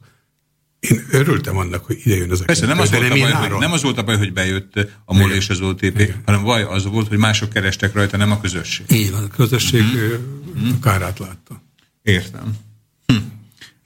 én 0.80 1.06
örültem 1.12 1.58
annak, 1.58 1.86
hogy 1.86 2.02
ide 2.04 2.16
jön 2.16 2.32
az 2.32 2.42
a 2.42 2.46
Persze, 2.46 2.66
nem 2.66 2.80
az, 2.80 2.92
volt 2.92 3.02
nem, 3.02 3.12
a 3.12 3.22
baj, 3.22 3.50
hogy, 3.50 3.60
nem 3.60 3.72
az 3.72 3.82
volt 3.82 3.98
a 3.98 4.04
baj, 4.04 4.18
hogy 4.18 4.34
bejött 4.34 4.88
a 5.06 5.14
MOL 5.14 5.32
és 5.32 5.50
az 5.50 5.62
OTP, 5.62 6.00
Igen. 6.00 6.22
hanem 6.26 6.44
baj 6.44 6.64
az 6.64 6.86
volt, 6.86 7.08
hogy 7.08 7.18
mások 7.18 7.50
kerestek 7.50 7.94
rajta, 7.94 8.18
nem 8.18 8.32
a 8.32 8.42
közösség. 8.42 8.92
Így 8.92 9.12
van, 9.12 9.24
a 9.24 9.28
közösség 9.28 9.84
mm-hmm. 9.84 10.80
kárát 10.82 11.20
látta. 11.20 11.62
Értem. 12.02 12.58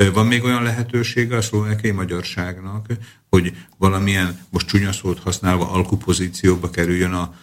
Van 0.07 0.27
még 0.27 0.43
olyan 0.43 0.63
lehetősége 0.63 1.35
a 1.35 1.41
szlovákiai 1.41 1.91
magyarságnak, 1.91 2.87
hogy 3.29 3.53
valamilyen, 3.77 4.39
most 4.49 4.67
csúnya 4.67 4.91
szót 4.91 5.19
használva, 5.19 5.71
alkupozícióba 5.71 6.69
kerüljön 6.69 7.13
a, 7.13 7.35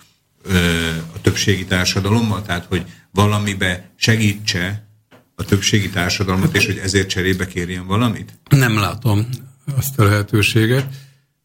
a 1.15 1.21
többségi 1.21 1.65
társadalommal, 1.65 2.43
tehát 2.43 2.65
hogy 2.65 2.87
valamibe 3.11 3.91
segítse 3.97 4.89
a 5.35 5.45
többségi 5.45 5.91
társadalmat, 5.91 6.55
és 6.55 6.67
hogy 6.67 6.77
ezért 6.77 7.09
cserébe 7.09 7.47
kérjen 7.47 7.87
valamit? 7.87 8.39
Nem 8.49 8.79
látom 8.79 9.29
azt 9.77 9.99
a 9.99 10.05
lehetőséget. 10.05 10.95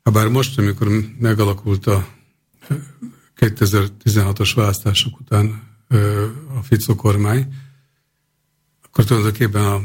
Habár 0.03 0.27
most, 0.27 0.57
amikor 0.57 0.87
megalakult 1.19 1.87
a 1.87 2.07
2016-os 3.37 4.51
választások 4.55 5.19
után 5.19 5.61
a 6.57 6.63
Fico 6.63 6.95
kormány, 6.95 7.53
akkor 8.81 9.03
tulajdonképpen 9.03 9.65
a 9.65 9.81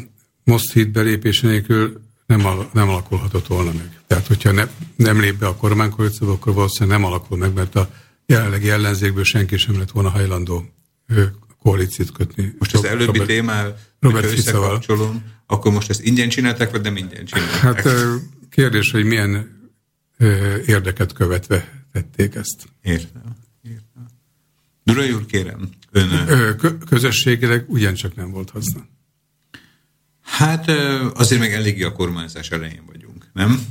most 0.47 0.73
híd 0.73 0.89
belépése 0.89 1.47
nélkül 1.47 2.01
nem, 2.27 2.41
nem 2.73 2.89
alakulhatott 2.89 3.47
volna 3.47 3.73
meg. 3.73 4.01
Tehát, 4.07 4.27
hogyha 4.27 4.53
ne, 4.53 4.69
nem 4.97 5.21
lép 5.21 5.39
be 5.39 5.47
a 5.47 5.57
kormánykoalícióba, 5.57 6.33
akkor 6.33 6.55
valószínűleg 6.55 6.99
nem 6.99 7.09
alakul 7.09 7.39
meg, 7.39 7.53
mert 7.53 7.75
a 7.75 7.91
jelenlegi 8.27 8.71
ellenzékből 8.71 9.25
senki 9.25 9.57
sem 9.57 9.79
lett 9.79 9.91
volna 9.91 10.09
hajlandó 10.09 10.65
koalíciót 11.59 12.13
kötni. 12.13 12.55
Most 12.59 12.75
az 12.75 12.85
előbbi 12.85 13.05
Robert, 13.05 13.27
témál, 13.27 13.79
Robert 14.01 14.33
összekapcsolom, 14.33 15.25
akkor 15.47 15.73
most 15.73 15.91
ezt 15.91 16.03
ingyen 16.03 16.29
csinálták, 16.29 16.71
vagy 16.71 16.83
nem 16.83 16.97
ingyen 16.97 17.25
csinálták? 17.25 17.61
Hát 17.61 17.89
kérdés, 18.51 18.91
hogy 18.91 19.05
milyen 19.05 19.61
érdeket 20.67 21.13
követve 21.13 21.85
tették 21.93 22.35
ezt. 22.35 22.65
Értem. 22.83 23.37
Értem. 23.63 24.07
Durai 24.85 25.13
úr, 25.13 25.27
kérem, 25.27 25.69
ön... 25.91 26.09
Közösségileg 26.89 27.65
ugyancsak 27.69 28.15
nem 28.15 28.31
volt 28.31 28.51
haszna. 28.51 28.87
Hát 30.27 30.69
azért 31.15 31.41
meg 31.41 31.53
eléggé 31.53 31.83
a 31.83 31.93
kormányzás 31.93 32.51
elején 32.51 32.83
vagyunk, 32.87 33.27
nem? 33.33 33.67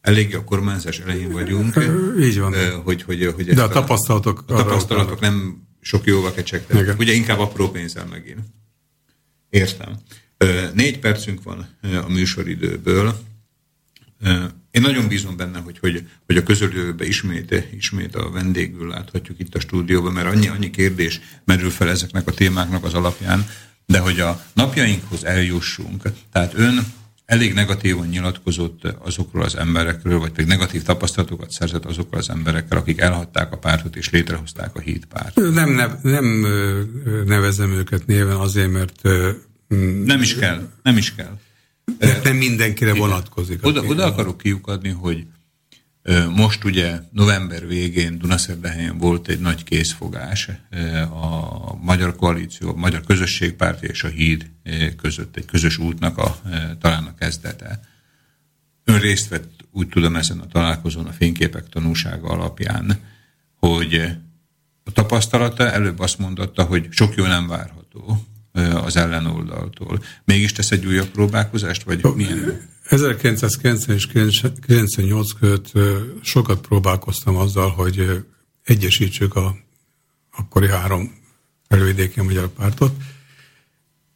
Eléggé 0.00 0.34
a 0.34 0.44
kormányzás 0.44 0.98
elején 0.98 1.32
vagyunk. 1.32 1.74
Így 2.20 2.38
van. 2.38 2.80
Hogy, 2.82 3.02
hogy, 3.02 3.32
hogy 3.34 3.44
De 3.44 3.62
a 3.62 3.68
tapasztalatok... 3.68 4.44
A 4.46 4.54
tapasztalatok 4.54 5.20
nem 5.20 5.62
sok 5.80 6.06
jóval 6.06 6.32
kecsegtek. 6.32 6.98
Ugye 6.98 7.12
inkább 7.12 7.38
apró 7.38 7.70
pénzzel 7.70 8.06
megint. 8.06 8.40
Értem. 9.50 9.96
Négy 10.74 10.98
percünk 10.98 11.42
van 11.42 11.68
a 11.82 12.08
műsoridőből. 12.08 13.18
Én 14.70 14.82
nagyon 14.82 15.08
bízom 15.08 15.36
benne, 15.36 15.58
hogy, 15.58 15.78
hogy, 15.78 16.08
hogy 16.26 16.36
a 16.36 16.42
közelőbe 16.42 17.06
ismét, 17.06 17.68
ismét 17.76 18.14
a 18.14 18.30
vendégül 18.30 18.88
láthatjuk 18.88 19.38
itt 19.38 19.54
a 19.54 19.60
stúdióban, 19.60 20.12
mert 20.12 20.26
annyi, 20.26 20.48
annyi 20.48 20.70
kérdés 20.70 21.20
merül 21.44 21.70
fel 21.70 21.88
ezeknek 21.88 22.26
a 22.26 22.32
témáknak 22.32 22.84
az 22.84 22.94
alapján, 22.94 23.46
de 23.90 23.98
hogy 23.98 24.20
a 24.20 24.40
napjainkhoz 24.52 25.24
eljussunk. 25.24 26.02
Tehát 26.32 26.52
ön 26.54 26.78
elég 27.26 27.54
negatívan 27.54 28.06
nyilatkozott 28.06 28.82
azokról 28.98 29.42
az 29.42 29.56
emberekről, 29.56 30.18
vagy 30.18 30.30
pedig 30.30 30.46
negatív 30.46 30.82
tapasztalatokat 30.82 31.50
szerzett 31.50 31.84
azokról 31.84 32.20
az 32.20 32.30
emberekkel, 32.30 32.78
akik 32.78 33.00
elhagyták 33.00 33.52
a 33.52 33.56
pártot 33.56 33.96
és 33.96 34.10
létrehozták 34.10 34.76
a 34.76 34.80
hídpárt. 34.80 35.34
Nem, 35.34 35.70
nem, 35.70 35.98
nem 36.02 36.46
nevezem 37.26 37.70
őket 37.70 38.06
néven 38.06 38.36
azért, 38.36 38.70
mert... 38.70 39.00
Nem 40.04 40.20
is 40.20 40.34
kell, 40.34 40.68
nem 40.82 40.96
is 40.96 41.14
kell. 41.14 41.38
Nem 42.22 42.36
mindenkire 42.36 42.94
vonatkozik. 42.94 43.66
Oda, 43.66 43.82
oda 43.82 44.04
akarok 44.04 44.38
kiukadni, 44.38 44.88
hogy 44.88 45.26
Most 46.34 46.64
ugye 46.64 47.00
november 47.12 47.66
végén 47.66 48.18
Dunaszerdahelyen 48.18 48.98
volt 48.98 49.28
egy 49.28 49.40
nagy 49.40 49.64
készfogás 49.64 50.48
a 51.12 51.74
Magyar 51.74 52.16
Koalíció, 52.16 52.68
a 52.68 52.76
Magyar 52.76 53.04
Közösségpárti 53.04 53.86
és 53.86 54.04
a 54.04 54.08
Híd 54.08 54.50
között 54.96 55.36
egy 55.36 55.44
közös 55.44 55.78
útnak 55.78 56.18
a, 56.18 56.40
talán 56.78 57.04
a 57.04 57.14
kezdete. 57.14 57.80
Ön 58.84 58.98
részt 58.98 59.28
vett, 59.28 59.64
úgy 59.70 59.88
tudom, 59.88 60.16
ezen 60.16 60.38
a 60.38 60.46
találkozón 60.46 61.06
a 61.06 61.12
fényképek 61.12 61.68
tanúsága 61.68 62.28
alapján, 62.28 63.00
hogy 63.54 63.94
a 64.84 64.92
tapasztalata 64.92 65.70
előbb 65.70 65.98
azt 65.98 66.18
mondotta, 66.18 66.64
hogy 66.64 66.86
sok 66.90 67.14
jó 67.14 67.26
nem 67.26 67.46
várható 67.46 68.24
az 68.52 68.96
ellenoldaltól. 68.96 70.04
Mégis 70.24 70.52
tesz 70.52 70.70
egy 70.70 70.86
újabb 70.86 71.08
próbálkozást, 71.08 71.82
vagy 71.82 72.04
milyen? 72.14 72.68
1990 72.84 73.96
és 73.96 74.06
98 74.06 75.32
között 75.32 75.72
sokat 76.22 76.60
próbálkoztam 76.60 77.36
azzal, 77.36 77.70
hogy 77.70 78.24
egyesítsük 78.64 79.34
a 79.34 79.56
akkori 80.30 80.68
három 80.68 81.18
felvidéki 81.68 82.20
magyar 82.20 82.48
pártot. 82.48 82.94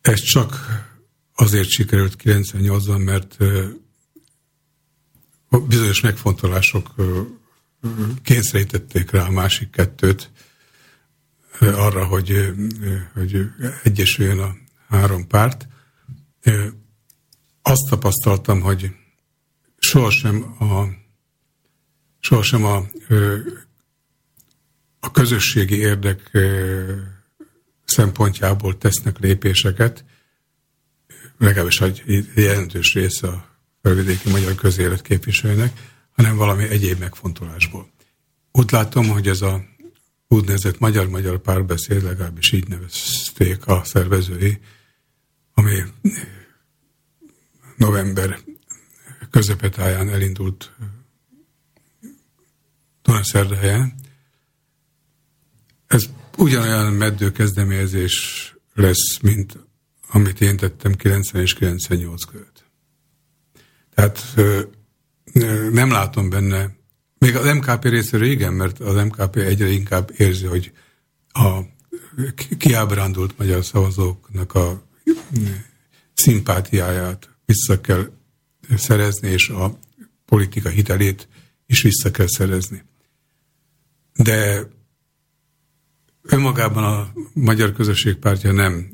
Ez 0.00 0.20
csak 0.20 0.66
azért 1.34 1.68
sikerült 1.68 2.16
98-ban, 2.24 3.04
mert 3.04 3.36
bizonyos 5.68 6.00
megfontolások 6.00 6.94
kényszerítették 8.22 9.10
rá 9.10 9.26
a 9.26 9.30
másik 9.30 9.70
kettőt 9.70 10.30
arra, 11.60 12.04
hogy, 12.04 12.54
hogy 13.14 13.50
egyesüljön 13.82 14.38
a 14.38 14.54
három 14.88 15.26
párt 15.26 15.66
azt 17.62 17.88
tapasztaltam, 17.88 18.60
hogy 18.60 18.90
sohasem 19.78 20.56
a, 20.58 20.84
sohasem 22.20 22.64
a, 22.64 22.86
a 25.00 25.10
közösségi 25.10 25.76
érdek 25.76 26.30
szempontjából 27.84 28.78
tesznek 28.78 29.18
lépéseket, 29.18 30.04
legalábbis 31.38 31.80
egy 31.80 32.30
jelentős 32.34 32.94
része 32.94 33.28
a 33.28 33.48
felvidéki 33.82 34.30
magyar 34.30 34.54
közélet 34.54 35.02
képviselőnek, 35.02 35.92
hanem 36.12 36.36
valami 36.36 36.64
egyéb 36.64 36.98
megfontolásból. 36.98 37.90
Úgy 38.52 38.72
látom, 38.72 39.08
hogy 39.08 39.28
ez 39.28 39.42
a 39.42 39.64
úgynevezett 40.34 40.78
magyar-magyar 40.78 41.38
párbeszéd, 41.38 42.02
legalábbis 42.02 42.52
így 42.52 42.68
nevezték 42.68 43.66
a 43.66 43.84
szervezői, 43.84 44.60
ami 45.54 45.80
november 47.76 48.38
közepetáján 49.30 50.08
elindult 50.08 50.72
Dunaszerdahelyen. 53.02 53.94
Ez 55.86 56.04
ugyanolyan 56.36 56.92
meddő 56.92 57.32
kezdeményezés 57.32 58.48
lesz, 58.74 59.18
mint 59.22 59.58
amit 60.08 60.40
én 60.40 60.56
tettem 60.56 60.94
90 60.94 61.42
és 61.42 61.54
98 61.54 62.24
között. 62.24 62.64
Tehát 63.94 64.34
nem 65.72 65.90
látom 65.90 66.28
benne, 66.30 66.76
még 67.24 67.36
az 67.36 67.54
MKP 67.54 67.84
részéről 67.84 68.26
igen, 68.26 68.52
mert 68.52 68.80
az 68.80 68.94
MKP 69.04 69.36
egyre 69.36 69.68
inkább 69.68 70.12
érzi, 70.16 70.46
hogy 70.46 70.72
a 71.32 71.60
kiábrándult 72.58 73.38
magyar 73.38 73.64
szavazóknak 73.64 74.54
a 74.54 74.82
szimpátiáját 76.14 77.28
vissza 77.44 77.80
kell 77.80 78.10
szerezni, 78.76 79.28
és 79.28 79.48
a 79.48 79.78
politika 80.24 80.68
hitelét 80.68 81.28
is 81.66 81.82
vissza 81.82 82.10
kell 82.10 82.28
szerezni. 82.28 82.84
De 84.16 84.68
önmagában 86.22 86.84
a 86.84 87.12
Magyar 87.32 87.72
Közösség 87.72 88.14
Pártja 88.16 88.52
nem 88.52 88.92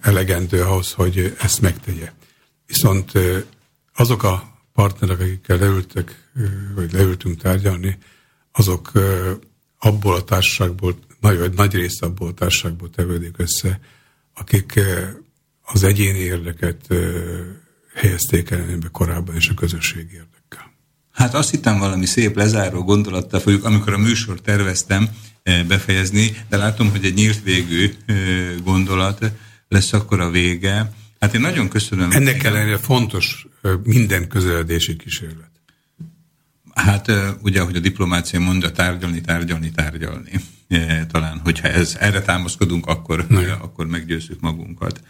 elegendő 0.00 0.62
ahhoz, 0.62 0.92
hogy 0.92 1.36
ezt 1.40 1.60
megtegye. 1.60 2.12
Viszont 2.66 3.12
azok 3.94 4.22
a 4.22 4.55
partnerek, 4.76 5.20
akikkel 5.20 5.58
leültek, 5.58 6.28
vagy 6.74 6.92
leültünk 6.92 7.40
tárgyalni, 7.40 7.98
azok 8.52 8.92
abból 9.78 10.14
a 10.14 10.24
társaságból, 10.24 10.98
nagy, 11.20 11.38
vagy 11.38 11.52
nagy 11.54 11.74
része 11.74 12.06
abból 12.06 12.28
a 12.28 12.34
társaságból 12.34 12.90
tevődik 12.90 13.34
össze, 13.36 13.80
akik 14.34 14.80
az 15.62 15.82
egyéni 15.82 16.18
érdeket 16.18 16.86
helyezték 17.94 18.50
előnybe 18.50 18.88
korábban, 18.92 19.34
és 19.34 19.48
a 19.48 19.54
közösségi 19.54 20.12
érdekkel. 20.12 20.72
Hát 21.12 21.34
azt 21.34 21.50
hittem 21.50 21.78
valami 21.78 22.06
szép 22.06 22.36
lezáró 22.36 22.82
gondolattal 22.82 23.40
fogjuk, 23.40 23.64
amikor 23.64 23.92
a 23.92 23.98
műsor 23.98 24.40
terveztem 24.40 25.08
befejezni, 25.42 26.36
de 26.48 26.56
látom, 26.56 26.90
hogy 26.90 27.04
egy 27.04 27.14
nyílt 27.14 27.42
végű 27.42 27.94
gondolat 28.64 29.32
lesz 29.68 29.92
akkor 29.92 30.20
a 30.20 30.30
vége. 30.30 30.92
Hát 31.20 31.34
én 31.34 31.40
nagyon 31.40 31.68
köszönöm. 31.68 32.10
Ennek 32.10 32.44
ellenére 32.44 32.78
fontos 32.78 33.46
minden 33.84 34.28
közeledési 34.28 34.96
kísérlet. 34.96 35.50
Hát 36.74 37.12
ugye, 37.42 37.60
ahogy 37.60 37.76
a 37.76 37.80
diplomácia 37.80 38.40
mondja, 38.40 38.70
tárgyalni, 38.70 39.20
tárgyalni, 39.20 39.70
tárgyalni. 39.70 40.30
Talán, 41.08 41.38
hogyha 41.38 41.68
ez, 41.68 41.96
erre 42.00 42.22
támaszkodunk, 42.22 42.86
akkor, 42.86 43.26
akkor 43.60 43.86
meggyőzzük 43.86 44.40
magunkat. 44.40 45.00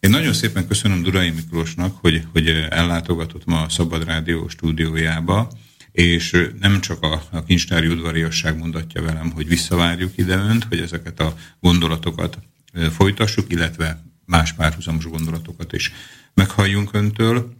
Én 0.00 0.10
nagyon 0.10 0.32
szépen 0.32 0.66
köszönöm 0.66 1.02
Durai 1.02 1.30
Miklósnak, 1.30 1.96
hogy, 2.00 2.26
hogy 2.32 2.48
ellátogatott 2.70 3.44
ma 3.44 3.62
a 3.62 3.68
Szabad 3.68 4.04
Rádió 4.04 4.48
stúdiójába, 4.48 5.50
és 5.92 6.48
nem 6.60 6.80
csak 6.80 7.02
a, 7.02 7.22
a 7.30 7.44
kincstári 7.44 7.86
udvariasság 7.86 8.58
mondatja 8.58 9.02
velem, 9.02 9.30
hogy 9.30 9.48
visszavárjuk 9.48 10.12
ide 10.16 10.36
önt, 10.36 10.64
hogy 10.64 10.80
ezeket 10.80 11.20
a 11.20 11.34
gondolatokat 11.60 12.38
folytassuk, 12.90 13.52
illetve 13.52 14.02
más 14.26 14.52
párhuzamos 14.52 15.06
gondolatokat 15.06 15.72
is 15.72 15.92
meghalljunk 16.34 16.90
öntől. 16.92 17.54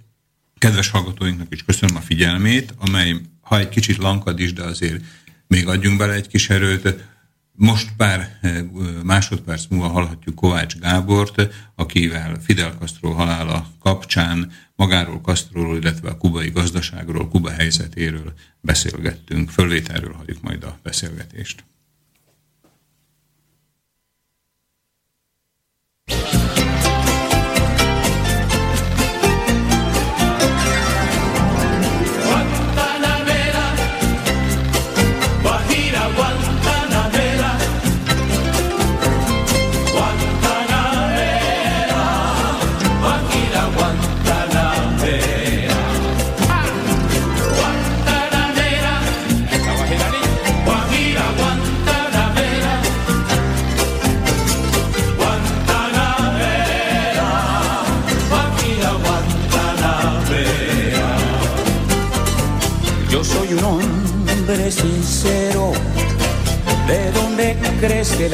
Kedves 0.60 0.88
hallgatóinknak 0.88 1.52
is 1.52 1.64
köszönöm 1.64 1.96
a 1.96 2.00
figyelmét, 2.00 2.74
amely 2.78 3.16
ha 3.40 3.58
egy 3.58 3.68
kicsit 3.68 3.96
lankad 3.96 4.40
is, 4.40 4.52
de 4.52 4.62
azért 4.62 5.04
még 5.46 5.68
adjunk 5.68 5.98
bele 5.98 6.12
egy 6.12 6.28
kis 6.28 6.50
erőt, 6.50 7.08
most 7.52 7.92
pár 7.96 8.38
eh, 8.40 8.62
másodperc 9.02 9.66
múlva 9.68 9.88
hallhatjuk 9.88 10.34
Kovács 10.34 10.76
Gábort, 10.76 11.48
akivel 11.74 12.40
Fidel 12.42 12.76
Castro 12.78 13.10
halála 13.10 13.70
kapcsán 13.78 14.52
magáról 14.76 15.20
Castroról, 15.20 15.76
illetve 15.76 16.08
a 16.08 16.16
kubai 16.16 16.50
gazdaságról, 16.50 17.28
Kuba 17.28 17.50
helyzetéről 17.50 18.32
beszélgettünk. 18.60 19.50
Fölvételről 19.50 20.12
halljuk 20.12 20.42
majd 20.42 20.64
a 20.64 20.78
beszélgetést. 20.82 21.64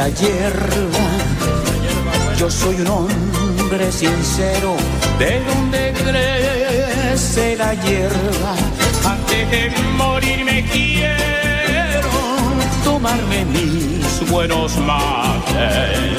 Hierba. 0.08 1.06
Yo 2.38 2.50
soy 2.50 2.76
un 2.80 2.88
hombre 2.88 3.90
sincero, 3.90 4.76
de 5.18 5.40
donde 5.44 5.92
crece 5.92 7.56
la 7.56 7.74
hierba. 7.74 8.54
Antes 9.04 9.50
de 9.50 9.70
morirme 9.96 10.64
quiero 10.70 12.10
tomarme 12.84 13.44
mis 13.46 14.30
buenos 14.30 14.76
mates 14.78 16.16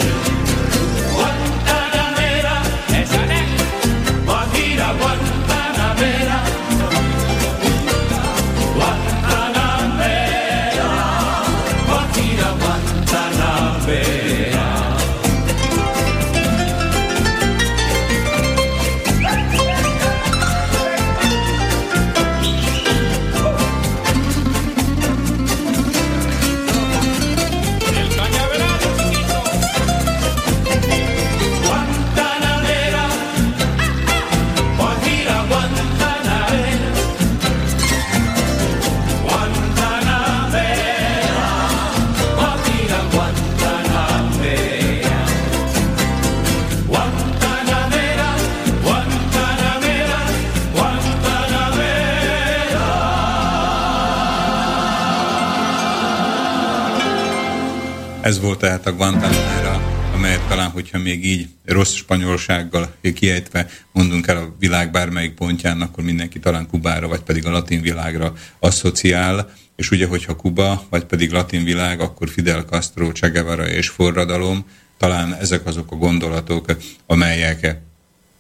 Ez 58.28 58.40
volt 58.40 58.60
tehát 58.60 58.88
a 58.88 58.94
Guantanamera, 58.94 59.82
amelyet 60.14 60.48
talán, 60.48 60.70
hogyha 60.70 60.98
még 60.98 61.26
így 61.26 61.48
rossz 61.66 61.94
spanyolsággal 61.94 62.96
kiejtve 63.14 63.70
mondunk 63.92 64.28
el 64.28 64.38
a 64.38 64.56
világ 64.60 64.92
bármelyik 64.92 65.34
pontján, 65.34 65.82
akkor 65.82 66.04
mindenki 66.04 66.40
talán 66.40 66.68
Kubára, 66.68 67.08
vagy 67.08 67.20
pedig 67.20 67.46
a 67.46 67.52
latin 67.52 67.82
világra 67.82 68.34
asszociál. 68.60 69.54
És 69.76 69.92
ugye, 69.92 70.08
hogyha 70.08 70.36
Kuba, 70.36 70.86
vagy 70.90 71.04
pedig 71.04 71.32
latin 71.32 71.64
világ, 71.64 72.00
akkor 72.00 72.30
Fidel 72.30 72.64
Castro, 72.64 73.12
Che 73.12 73.28
Guevara 73.28 73.68
és 73.68 73.90
forradalom, 73.90 74.66
talán 74.98 75.34
ezek 75.34 75.66
azok 75.66 75.92
a 75.92 75.96
gondolatok, 75.96 76.66
amelyek 77.06 77.78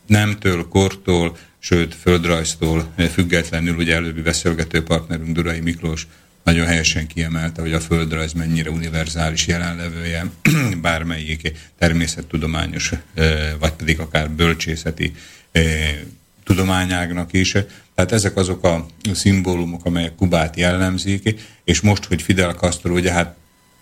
nemtől, 0.07 0.67
kortól, 0.67 1.37
sőt 1.59 1.95
földrajztól 1.95 2.93
függetlenül, 3.11 3.75
ugye 3.75 3.95
előbbi 3.95 4.21
beszélgető 4.21 4.83
partnerünk 4.83 5.35
Durai 5.35 5.59
Miklós 5.59 6.07
nagyon 6.47 6.65
helyesen 6.65 7.07
kiemelte, 7.07 7.61
hogy 7.61 7.73
a 7.73 7.79
földrajz 7.79 8.33
mennyire 8.33 8.69
univerzális 8.69 9.47
jelenlevője 9.47 10.25
bármelyik 10.81 11.51
természettudományos, 11.79 12.91
vagy 13.59 13.71
pedig 13.71 13.99
akár 13.99 14.31
bölcsészeti 14.31 15.13
tudományágnak 16.43 17.33
is. 17.33 17.51
Tehát 17.95 18.11
ezek 18.11 18.35
azok 18.35 18.63
a 18.63 18.85
szimbólumok, 19.13 19.85
amelyek 19.85 20.15
Kubát 20.15 20.55
jellemzik, 20.55 21.35
és 21.63 21.81
most, 21.81 22.05
hogy 22.05 22.21
Fidel 22.21 22.53
Castro 22.53 22.93
ugye 22.93 23.11
hát 23.11 23.35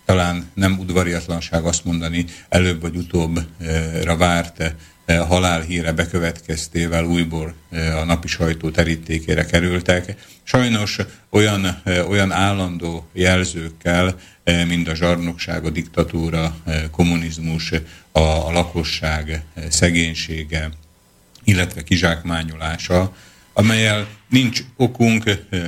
talán 0.06 0.50
nem 0.54 0.80
udvariatlanság 0.80 1.64
azt 1.64 1.86
mondani, 1.86 2.26
előbb 2.50 2.82
vagy 2.82 2.96
utóbbra 2.96 4.18
várt 4.18 4.60
eh, 4.60 4.72
halálhíre 5.06 5.92
bekövetkeztével 5.92 7.06
újból 7.06 7.54
eh, 7.70 7.98
a 7.98 8.06
napi 8.06 8.28
sajtó 8.28 8.70
terítékére 8.70 9.46
kerültek. 9.46 10.16
Sajnos 10.44 10.98
olyan, 11.30 11.82
eh, 11.84 12.10
olyan 12.10 12.32
állandó 12.32 13.08
jelzőkkel, 13.14 14.16
mint 14.68 14.88
a 14.88 14.96
zsarnokság, 14.96 15.66
a 15.66 15.70
diktatúra, 15.70 16.56
kommunizmus, 16.92 17.72
a, 18.12 18.20
a 18.20 18.52
lakosság 18.52 19.44
szegénysége, 19.70 20.70
illetve 21.44 21.84
kizsákmányolása, 21.84 23.16
amelyel 23.54 24.08
nincs 24.30 24.64
okunk, 24.78 25.24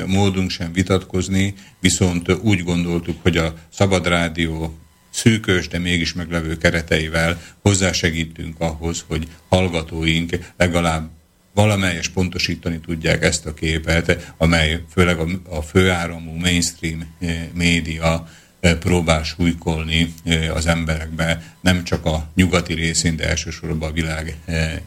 módunk 0.06 0.50
sem 0.50 0.74
vitatkozni, 0.74 1.54
viszont 1.80 2.32
úgy 2.32 2.64
gondoltuk, 2.64 3.22
hogy 3.22 3.38
a 3.38 3.54
Szabad 3.74 4.08
Rádió 4.08 4.78
szűkös, 5.18 5.68
de 5.68 5.80
mégis 5.80 6.14
meglevő 6.14 6.58
kereteivel 6.58 7.42
hozzásegítünk 7.62 8.60
ahhoz, 8.60 9.04
hogy 9.08 9.28
hallgatóink 9.50 10.38
legalább 10.58 11.10
valamelyes 11.54 12.10
pontosítani 12.10 12.80
tudják 12.80 13.24
ezt 13.24 13.46
a 13.46 13.54
képet, 13.54 14.34
amely 14.38 14.84
főleg 14.92 15.18
a, 15.50 15.62
főáramú 15.62 16.32
mainstream 16.32 17.16
eh, 17.20 17.48
média 17.54 18.28
eh, 18.60 18.76
próbál 18.76 19.24
súlykolni 19.24 20.14
az 20.54 20.68
emberekbe, 20.68 21.56
nem 21.62 21.84
csak 21.84 22.06
a 22.06 22.30
nyugati 22.36 22.74
részén, 22.74 23.16
de 23.16 23.30
elsősorban 23.30 23.90
a 23.90 23.94
világ 23.94 24.38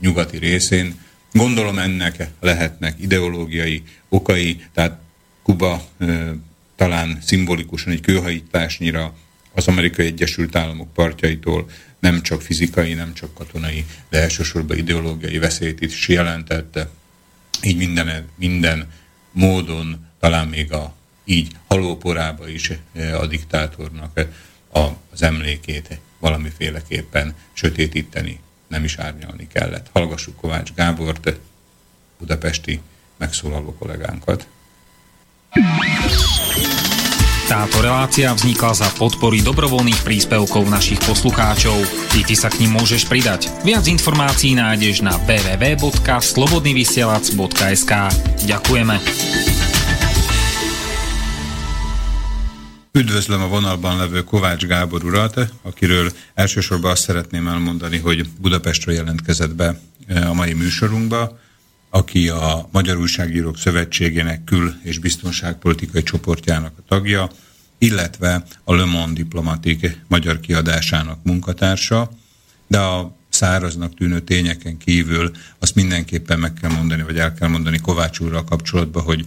nyugati 0.00 0.38
részén, 0.38 0.94
Gondolom 1.32 1.78
ennek 1.78 2.28
lehetnek 2.40 2.94
ideológiai 3.00 3.82
okai, 4.08 4.64
tehát 4.74 4.98
Kuba 5.42 5.82
talán 6.76 7.18
szimbolikusan 7.22 7.92
egy 7.92 8.00
kőhajításnyira 8.00 9.14
az 9.54 9.68
Amerikai 9.68 10.06
Egyesült 10.06 10.56
Államok 10.56 10.92
partjaitól 10.92 11.70
nem 11.98 12.22
csak 12.22 12.42
fizikai, 12.42 12.94
nem 12.94 13.14
csak 13.14 13.34
katonai, 13.34 13.84
de 14.08 14.20
elsősorban 14.20 14.76
ideológiai 14.76 15.38
veszélyt 15.38 15.80
is 15.80 16.08
jelentette. 16.08 16.90
Így 17.62 17.76
minden, 17.76 18.28
minden 18.34 18.92
módon, 19.32 20.06
talán 20.20 20.48
még 20.48 20.72
a 20.72 20.94
így 21.24 21.52
halóporába 21.66 22.48
is 22.48 22.72
a 23.20 23.26
diktátornak 23.26 24.26
az 25.10 25.22
emlékét 25.22 25.98
valamiféleképpen 26.18 27.34
sötétíteni 27.52 28.40
nem 28.68 28.84
is 28.84 28.96
árnyalni 28.96 29.46
kellett. 29.52 29.90
Hallgassuk 29.92 30.36
Kovács 30.36 30.72
Gábort, 30.72 31.32
budapesti 32.18 32.80
megszólaló 33.16 33.74
kollégánkat. 33.74 34.46
Táto 37.50 37.82
relácia 37.82 38.30
vzniká 38.30 38.70
za 38.70 38.86
podpory 38.94 39.42
dobrovoľných 39.42 40.06
príspevkov 40.06 40.70
našich 40.70 41.02
poslucháčov. 41.02 41.82
I 42.14 42.22
ty 42.22 42.38
sa 42.38 42.46
k 42.46 42.62
ním 42.62 42.78
môžeš 42.78 43.10
pridať. 43.10 43.50
Viac 43.66 43.90
informácií 43.90 44.54
nájdeš 44.54 45.02
na 45.02 45.18
www.slobodnyvysielac.sk 45.26 47.92
Ďakujeme. 48.46 49.02
Üdvözlöm 52.94 53.42
a 53.42 53.50
vonalban 53.50 53.98
levő 53.98 54.22
Kovács 54.22 54.70
Gábor 54.70 55.02
urat, 55.02 55.50
akiről 55.66 56.14
elsősorban 56.38 56.94
azt 56.94 57.02
szeretném 57.02 57.50
elmondani, 57.50 57.98
hogy 57.98 58.30
Budapestről 58.38 58.94
jelentkezett 58.94 59.58
be 59.58 59.74
e, 60.06 60.22
a 60.22 60.38
mai 60.38 60.54
műsorunkba, 60.54 61.34
aki 61.90 62.28
a 62.28 62.68
Magyar 62.72 62.96
Újságírók 62.96 63.58
Szövetségének 63.58 64.44
kül- 64.44 64.76
és 64.82 64.98
biztonságpolitikai 64.98 66.02
csoportjának 66.02 66.72
a 66.78 66.82
tagja, 66.88 67.30
illetve 67.78 68.44
a 68.64 68.74
Le 68.74 68.84
Monde 68.84 69.12
Diplomatique 69.12 70.04
magyar 70.08 70.40
kiadásának 70.40 71.18
munkatársa, 71.22 72.10
de 72.66 72.78
a 72.78 73.16
száraznak 73.28 73.94
tűnő 73.94 74.20
tényeken 74.20 74.76
kívül 74.76 75.30
azt 75.58 75.74
mindenképpen 75.74 76.38
meg 76.38 76.52
kell 76.52 76.70
mondani, 76.70 77.02
vagy 77.02 77.18
el 77.18 77.34
kell 77.34 77.48
mondani 77.48 77.78
Kovács 77.78 78.18
úrral 78.18 78.44
kapcsolatban, 78.44 79.02
hogy 79.02 79.26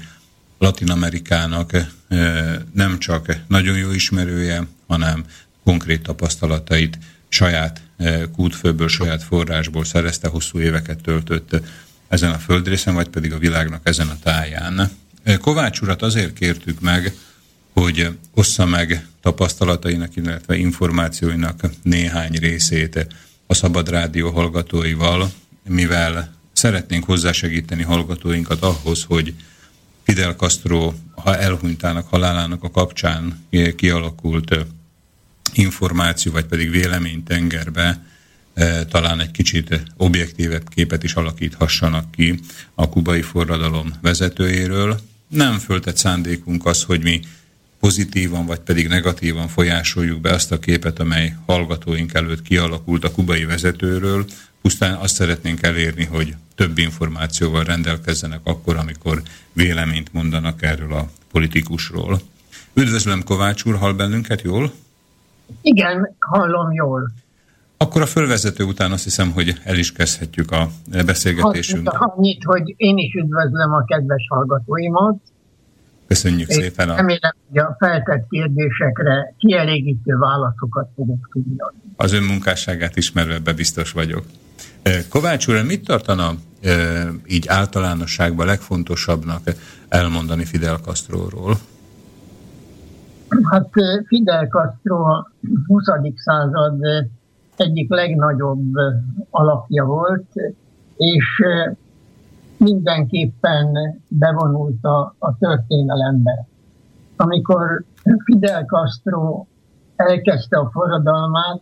Latin 0.57 0.89
Amerikának 0.89 1.71
nem 2.73 2.99
csak 2.99 3.37
nagyon 3.47 3.77
jó 3.77 3.91
ismerője, 3.91 4.67
hanem 4.87 5.25
konkrét 5.63 6.01
tapasztalatait 6.01 6.97
saját 7.29 7.81
kútfőből, 8.35 8.87
saját 8.87 9.23
forrásból 9.23 9.85
szerezte, 9.85 10.27
hosszú 10.27 10.59
éveket 10.59 11.01
töltött 11.01 11.61
ezen 12.13 12.31
a 12.31 12.37
földrészen, 12.37 12.93
vagy 12.93 13.07
pedig 13.07 13.33
a 13.33 13.37
világnak 13.37 13.81
ezen 13.83 14.07
a 14.07 14.19
táján. 14.23 14.91
Kovács 15.41 15.79
urat 15.79 16.01
azért 16.01 16.33
kértük 16.33 16.79
meg, 16.79 17.13
hogy 17.73 18.17
ossza 18.33 18.65
meg 18.65 19.07
tapasztalatainak, 19.21 20.15
illetve 20.15 20.55
információinak 20.55 21.69
néhány 21.83 22.31
részét 22.31 23.07
a 23.47 23.53
Szabad 23.53 23.89
Rádió 23.89 24.31
hallgatóival, 24.31 25.31
mivel 25.67 26.33
szeretnénk 26.51 27.03
hozzásegíteni 27.03 27.83
hallgatóinkat 27.83 28.61
ahhoz, 28.61 29.03
hogy 29.03 29.33
Fidel 30.03 30.33
Castro 30.33 30.93
ha 31.15 31.37
elhunytának 31.37 32.07
halálának 32.07 32.63
a 32.63 32.71
kapcsán 32.71 33.45
kialakult 33.75 34.55
információ, 35.53 36.31
vagy 36.31 36.45
pedig 36.45 36.69
véleménytengerbe 36.69 38.05
talán 38.89 39.19
egy 39.19 39.31
kicsit 39.31 39.83
objektívebb 39.97 40.69
képet 40.69 41.03
is 41.03 41.13
alakíthassanak 41.13 42.11
ki 42.11 42.39
a 42.73 42.89
kubai 42.89 43.21
forradalom 43.21 43.93
vezetőjéről. 44.01 44.99
Nem 45.27 45.57
föltett 45.57 45.97
szándékunk 45.97 46.65
az, 46.65 46.83
hogy 46.83 47.03
mi 47.03 47.21
pozitívan 47.79 48.45
vagy 48.45 48.59
pedig 48.59 48.87
negatívan 48.87 49.47
folyásoljuk 49.47 50.21
be 50.21 50.31
azt 50.31 50.51
a 50.51 50.59
képet, 50.59 50.99
amely 50.99 51.35
hallgatóink 51.45 52.13
előtt 52.13 52.41
kialakult 52.41 53.03
a 53.03 53.11
kubai 53.11 53.45
vezetőről, 53.45 54.25
pusztán 54.61 54.93
azt 54.93 55.15
szeretnénk 55.15 55.63
elérni, 55.63 56.05
hogy 56.05 56.35
több 56.55 56.77
információval 56.77 57.63
rendelkezzenek 57.63 58.39
akkor, 58.43 58.77
amikor 58.77 59.21
véleményt 59.53 60.13
mondanak 60.13 60.61
erről 60.61 60.93
a 60.93 61.09
politikusról. 61.31 62.21
Üdvözlöm 62.73 63.23
Kovács 63.23 63.63
úr, 63.63 63.75
hall 63.75 63.93
bennünket 63.93 64.41
jól? 64.41 64.73
Igen, 65.61 66.15
hallom 66.19 66.71
jól. 66.71 67.13
Akkor 67.83 68.01
a 68.01 68.05
fölvezető 68.05 68.63
után 68.63 68.91
azt 68.91 69.03
hiszem, 69.03 69.31
hogy 69.31 69.59
el 69.63 69.77
is 69.77 69.91
kezdhetjük 69.91 70.51
a 70.51 70.69
beszélgetésünket. 71.05 71.93
Annyit, 71.97 72.43
hogy 72.43 72.73
én 72.77 72.97
is 72.97 73.13
üdvözlöm 73.13 73.73
a 73.73 73.83
kedves 73.85 74.27
hallgatóimat. 74.29 75.15
Köszönjük 76.07 76.49
és 76.49 76.55
szépen. 76.55 76.89
A... 76.89 76.95
Remélem, 76.95 77.35
hogy 77.49 77.57
a 77.57 77.75
feltett 77.79 78.27
kérdésekre 78.29 79.33
kielégítő 79.37 80.17
válaszokat 80.17 80.89
fogok 80.95 81.29
tudni 81.31 81.55
adni. 81.57 81.79
Az 81.95 82.13
ön 82.13 82.23
munkásságát 82.23 82.95
ismerve 82.95 83.33
ebbe 83.33 83.53
biztos 83.53 83.91
vagyok. 83.91 84.25
Kovács 85.09 85.47
úr, 85.47 85.63
mit 85.63 85.85
tartana 85.85 86.33
így 87.27 87.47
általánosságban 87.47 88.45
legfontosabbnak 88.45 89.41
elmondani 89.89 90.45
Fidel 90.45 90.77
Castroról? 90.77 91.57
Hát 93.43 93.69
Fidel 94.07 94.47
Castro 94.47 94.95
a 94.95 95.31
20. 95.67 95.83
század 96.15 96.79
egyik 97.59 97.89
legnagyobb 97.89 98.73
alapja 99.29 99.85
volt, 99.85 100.27
és 100.97 101.41
mindenképpen 102.57 103.67
bevonult 104.07 104.83
a, 104.83 105.15
a 105.19 105.37
történelembe. 105.37 106.47
Amikor 107.15 107.83
Fidel 108.23 108.65
Castro 108.65 109.45
elkezdte 109.95 110.57
a 110.57 110.69
forradalmát, 110.71 111.61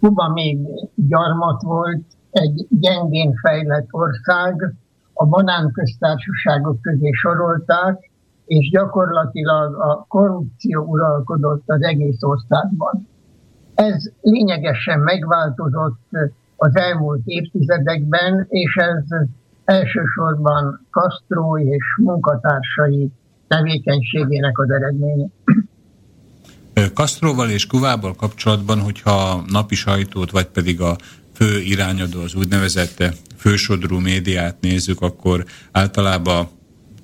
Kuba 0.00 0.28
még 0.28 0.58
gyarmat 0.94 1.62
volt, 1.62 2.04
egy 2.30 2.66
gyengén 2.70 3.34
fejlett 3.34 3.86
ország, 3.90 4.74
a 5.12 5.26
banánköztársaságok 5.26 6.80
közé 6.80 7.10
sorolták, 7.10 8.10
és 8.46 8.70
gyakorlatilag 8.70 9.74
a 9.74 10.04
korrupció 10.08 10.82
uralkodott 10.82 11.62
az 11.66 11.82
egész 11.82 12.22
országban. 12.22 13.08
Ez 13.78 14.10
lényegesen 14.20 15.00
megváltozott 15.00 16.08
az 16.56 16.76
elmúlt 16.76 17.20
évtizedekben, 17.24 18.46
és 18.48 18.74
ez 18.74 19.18
elsősorban 19.64 20.86
Castro 20.90 21.58
és 21.58 21.84
munkatársai 21.96 23.10
tevékenységének 23.48 24.58
az 24.58 24.70
eredménye. 24.70 25.26
Castroval 26.94 27.50
és 27.50 27.66
Kuvával 27.66 28.14
kapcsolatban, 28.14 28.80
hogyha 28.80 29.44
napi 29.46 29.74
sajtót, 29.74 30.30
vagy 30.30 30.46
pedig 30.46 30.80
a 30.80 30.96
fő 31.32 31.60
irányadó, 31.60 32.20
az 32.20 32.34
úgynevezett 32.34 33.02
fősodrú 33.36 33.98
médiát 33.98 34.56
nézzük, 34.60 35.00
akkor 35.00 35.44
általában 35.72 36.48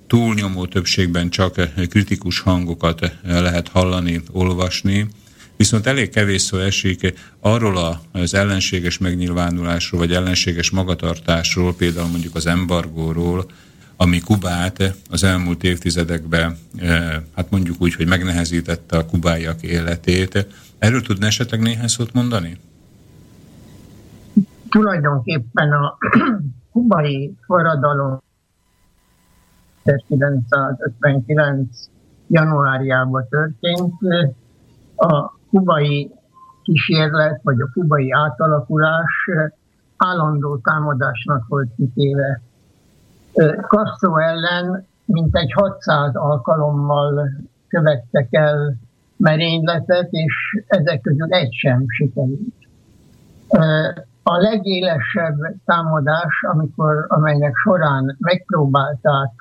túlnyomó 0.06 0.66
többségben 0.66 1.28
csak 1.28 1.54
kritikus 1.88 2.40
hangokat 2.40 3.18
lehet 3.22 3.68
hallani, 3.68 4.22
olvasni, 4.32 5.08
viszont 5.56 5.86
elég 5.86 6.10
kevés 6.10 6.42
szó 6.42 6.58
esik 6.58 7.14
arról 7.40 8.00
az 8.12 8.34
ellenséges 8.34 8.98
megnyilvánulásról, 8.98 10.00
vagy 10.00 10.12
ellenséges 10.12 10.70
magatartásról, 10.70 11.74
például 11.74 12.08
mondjuk 12.08 12.34
az 12.34 12.46
embargóról, 12.46 13.46
ami 13.96 14.20
Kubát 14.20 14.94
az 15.10 15.24
elmúlt 15.24 15.64
évtizedekben, 15.64 16.56
hát 17.34 17.50
mondjuk 17.50 17.76
úgy, 17.78 17.94
hogy 17.94 18.08
megnehezítette 18.08 18.96
a 18.96 19.06
kubáiak 19.06 19.62
életét. 19.62 20.46
Erről 20.78 21.02
tudna 21.02 21.26
esetleg 21.26 21.60
néhány 21.60 21.88
szót 21.88 22.12
mondani? 22.12 22.58
Tulajdonképpen 24.68 25.72
a 25.72 25.98
kubai 26.72 27.34
forradalom 27.46 28.22
1959. 29.82 31.76
januárjában 32.26 33.28
történt. 33.28 33.92
A 34.96 35.33
kubai 35.54 36.10
kísérlet, 36.62 37.40
vagy 37.42 37.60
a 37.60 37.70
kubai 37.72 38.12
átalakulás 38.12 39.30
állandó 39.96 40.56
támadásnak 40.56 41.44
volt 41.48 41.74
kitéve. 41.76 42.40
Castro 43.68 44.16
ellen 44.16 44.86
mintegy 45.04 45.52
600 45.52 46.16
alkalommal 46.16 47.30
követtek 47.68 48.28
el 48.30 48.76
merényletet, 49.16 50.08
és 50.10 50.34
ezek 50.66 51.00
közül 51.00 51.32
egy 51.32 51.52
sem 51.52 51.84
sikerült. 51.86 52.54
A 54.22 54.36
legélesebb 54.36 55.38
támadás, 55.64 56.42
amikor, 56.52 57.04
amelynek 57.08 57.54
során 57.54 58.16
megpróbálták 58.18 59.32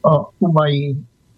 a 0.00 0.30
kubai 0.30 0.96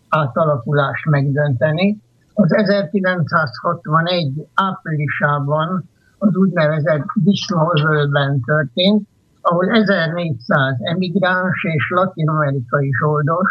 átalakulást 0.09 1.05
megdönteni, 1.05 2.01
az 2.41 2.55
1961 2.55 4.47
áprilisában 4.55 5.85
az 6.19 6.37
úgynevezett 6.37 7.07
Disznózölben 7.15 8.41
történt, 8.41 9.09
ahol 9.41 9.71
1400 9.71 10.77
emigráns 10.79 11.65
és 11.65 11.91
latin-amerikai 11.91 12.91
zsoldos 13.01 13.49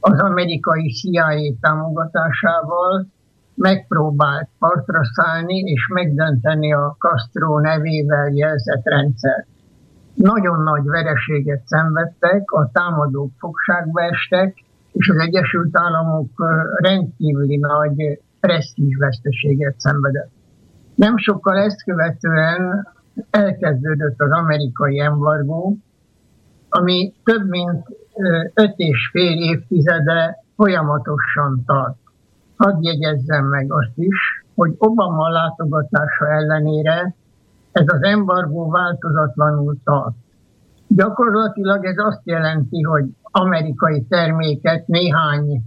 az 0.00 0.20
amerikai 0.20 0.92
CIA 0.92 1.54
támogatásával 1.60 3.06
megpróbált 3.54 4.48
partra 4.58 5.00
szállni 5.04 5.58
és 5.58 5.88
megdönteni 5.92 6.72
a 6.72 6.96
Castro 6.98 7.58
nevével 7.58 8.30
jelzett 8.32 8.84
rendszert. 8.84 9.46
Nagyon 10.14 10.62
nagy 10.62 10.84
vereséget 10.84 11.66
szenvedtek, 11.66 12.50
a 12.50 12.70
támadók 12.72 13.30
fogságba 13.38 14.02
estek, 14.02 14.64
és 14.94 15.08
az 15.08 15.18
Egyesült 15.18 15.78
Államok 15.78 16.30
rendkívüli 16.76 17.56
nagy 17.56 18.20
presztízsveszteséget 18.40 19.74
szenvedett. 19.78 20.30
Nem 20.94 21.16
sokkal 21.16 21.58
ezt 21.58 21.84
követően 21.84 22.88
elkezdődött 23.30 24.20
az 24.20 24.30
amerikai 24.30 25.00
embargó, 25.00 25.76
ami 26.68 27.12
több 27.24 27.48
mint 27.48 27.86
öt 28.54 28.74
és 28.76 29.08
fél 29.12 29.36
évtizede 29.36 30.44
folyamatosan 30.56 31.62
tart. 31.66 31.96
Hadd 32.56 32.82
jegyezzem 32.82 33.44
meg 33.44 33.72
azt 33.72 33.96
is, 33.98 34.44
hogy 34.54 34.74
Obama 34.78 35.28
látogatása 35.28 36.32
ellenére 36.32 37.14
ez 37.72 37.84
az 37.86 38.02
embargó 38.02 38.70
változatlanul 38.70 39.76
tart. 39.84 40.14
Gyakorlatilag 40.96 41.84
ez 41.84 41.98
azt 41.98 42.20
jelenti, 42.24 42.82
hogy 42.82 43.04
amerikai 43.22 44.02
terméket 44.02 44.86
néhány 44.86 45.62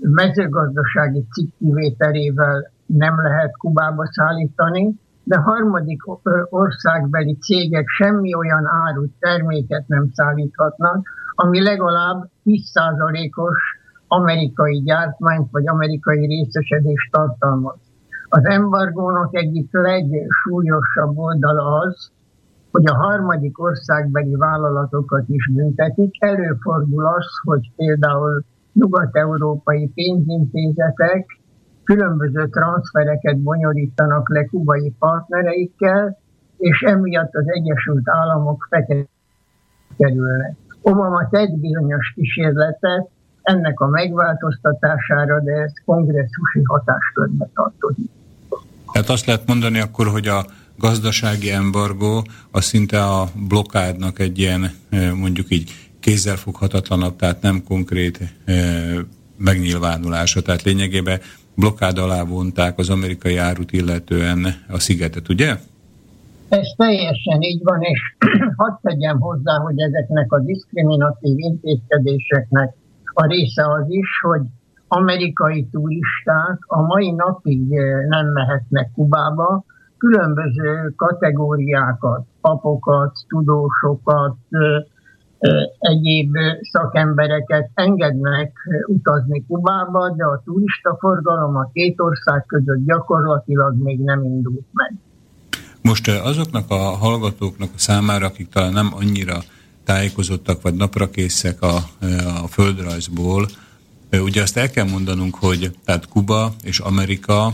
mezőgazdasági 0.00 1.26
cikk 1.32 1.52
kivételével 1.58 2.70
nem 2.86 3.22
lehet 3.22 3.56
Kubába 3.56 4.06
szállítani, 4.06 4.94
de 5.24 5.36
harmadik 5.36 6.02
országbeli 6.50 7.36
cégek 7.40 7.88
semmi 7.88 8.34
olyan 8.34 8.66
árut, 8.66 9.12
terméket 9.18 9.88
nem 9.88 10.10
szállíthatnak, 10.14 11.08
ami 11.34 11.62
legalább 11.62 12.28
10%-os 12.44 13.58
amerikai 14.06 14.82
gyártmányt 14.82 15.50
vagy 15.50 15.68
amerikai 15.68 16.26
részesedést 16.26 17.10
tartalmaz. 17.10 17.78
Az 18.28 18.44
embargónak 18.44 19.34
egyik 19.34 19.68
legsúlyosabb 19.70 21.16
oldala 21.16 21.78
az, 21.78 22.11
hogy 22.72 22.86
a 22.86 22.94
harmadik 22.94 23.62
országbeli 23.62 24.34
vállalatokat 24.36 25.24
is 25.28 25.50
büntetik. 25.50 26.14
Előfordul 26.18 27.06
az, 27.06 27.26
hogy 27.42 27.70
például 27.76 28.44
nyugat-európai 28.72 29.88
pénzintézetek 29.94 31.40
különböző 31.84 32.48
transfereket 32.48 33.38
bonyolítanak 33.38 34.28
le 34.28 34.44
kubai 34.44 34.94
partnereikkel, 34.98 36.18
és 36.58 36.80
emiatt 36.80 37.34
az 37.34 37.44
Egyesült 37.46 38.08
Államok 38.08 38.66
fekete 38.70 39.08
kerülnek. 39.96 40.56
Obama 40.82 41.28
tett 41.28 41.58
bizonyos 41.58 42.12
kísérletet 42.14 43.08
ennek 43.42 43.80
a 43.80 43.88
megváltoztatására, 43.88 45.40
de 45.40 45.52
ez 45.52 45.72
kongresszusi 45.84 46.62
hatáskörbe 46.64 47.48
tartozik. 47.54 48.10
Hát 48.92 49.08
azt 49.08 49.26
lehet 49.26 49.46
mondani 49.46 49.80
akkor, 49.80 50.06
hogy 50.06 50.26
a 50.26 50.44
gazdasági 50.82 51.50
embargó 51.50 52.24
az 52.50 52.64
szinte 52.64 53.04
a 53.04 53.28
blokádnak 53.48 54.18
egy 54.18 54.38
ilyen 54.38 54.70
mondjuk 55.14 55.50
így 55.50 55.70
kézzelfoghatatlanabb, 56.00 57.16
tehát 57.16 57.42
nem 57.42 57.62
konkrét 57.64 58.18
megnyilvánulása. 59.36 60.42
Tehát 60.42 60.62
lényegében 60.62 61.20
blokkád 61.54 61.98
alá 61.98 62.24
vonták 62.24 62.78
az 62.78 62.90
amerikai 62.90 63.36
árut 63.36 63.72
illetően 63.72 64.46
a 64.68 64.78
szigetet, 64.78 65.28
ugye? 65.28 65.56
Ez 66.48 66.66
teljesen 66.76 67.42
így 67.42 67.62
van, 67.62 67.80
és 67.82 68.00
hadd 68.56 68.74
tegyem 68.82 69.20
hozzá, 69.20 69.56
hogy 69.58 69.80
ezeknek 69.80 70.32
a 70.32 70.40
diszkriminatív 70.40 71.38
intézkedéseknek 71.38 72.74
a 73.14 73.26
része 73.26 73.62
az 73.72 73.84
is, 73.88 74.08
hogy 74.22 74.42
amerikai 74.88 75.68
turisták 75.70 76.58
a 76.66 76.80
mai 76.80 77.10
napig 77.10 77.68
nem 78.08 78.26
mehetnek 78.26 78.90
Kubába, 78.94 79.64
különböző 80.02 80.92
kategóriákat, 80.96 82.26
papokat, 82.40 83.12
tudósokat, 83.28 84.36
egyéb 85.78 86.36
szakembereket 86.60 87.70
engednek 87.74 88.52
utazni 88.86 89.44
Kubába, 89.46 90.14
de 90.16 90.24
a 90.24 90.42
turista 90.44 90.96
forgalom 91.00 91.56
a 91.56 91.70
két 91.72 92.00
ország 92.00 92.44
között 92.46 92.84
gyakorlatilag 92.86 93.82
még 93.82 94.00
nem 94.00 94.24
indult 94.24 94.66
meg. 94.72 94.94
Most 95.82 96.08
azoknak 96.08 96.70
a 96.70 96.74
hallgatóknak 96.74 97.68
a 97.74 97.78
számára, 97.78 98.26
akik 98.26 98.48
talán 98.48 98.72
nem 98.72 98.90
annyira 98.94 99.38
tájékozottak 99.84 100.62
vagy 100.62 100.74
naprakészek 100.74 101.62
a, 101.62 101.76
a 102.42 102.46
földrajzból, 102.48 103.46
ugye 104.12 104.42
azt 104.42 104.56
el 104.56 104.70
kell 104.70 104.90
mondanunk, 104.90 105.34
hogy 105.34 105.70
tehát 105.84 106.08
Kuba 106.08 106.52
és 106.62 106.78
Amerika 106.78 107.52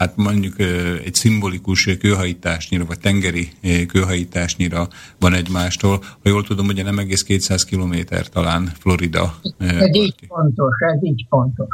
hát 0.00 0.16
mondjuk 0.16 0.58
egy 1.04 1.14
szimbolikus 1.14 1.88
kőhajításnyira, 2.00 2.84
vagy 2.84 3.00
tengeri 3.00 3.48
kőhajításnyira 3.86 4.88
van 5.18 5.34
egymástól. 5.34 5.98
Ha 6.02 6.28
jól 6.28 6.44
tudom, 6.44 6.66
ugye 6.66 6.82
nem 6.82 6.98
egész 6.98 7.22
200 7.22 7.64
kilométer 7.64 8.28
talán 8.28 8.70
Florida. 8.78 9.34
Ez 9.58 9.94
így 9.94 10.26
pontos, 10.26 10.74
ez 10.78 11.02
így 11.02 11.26
pontos. 11.28 11.68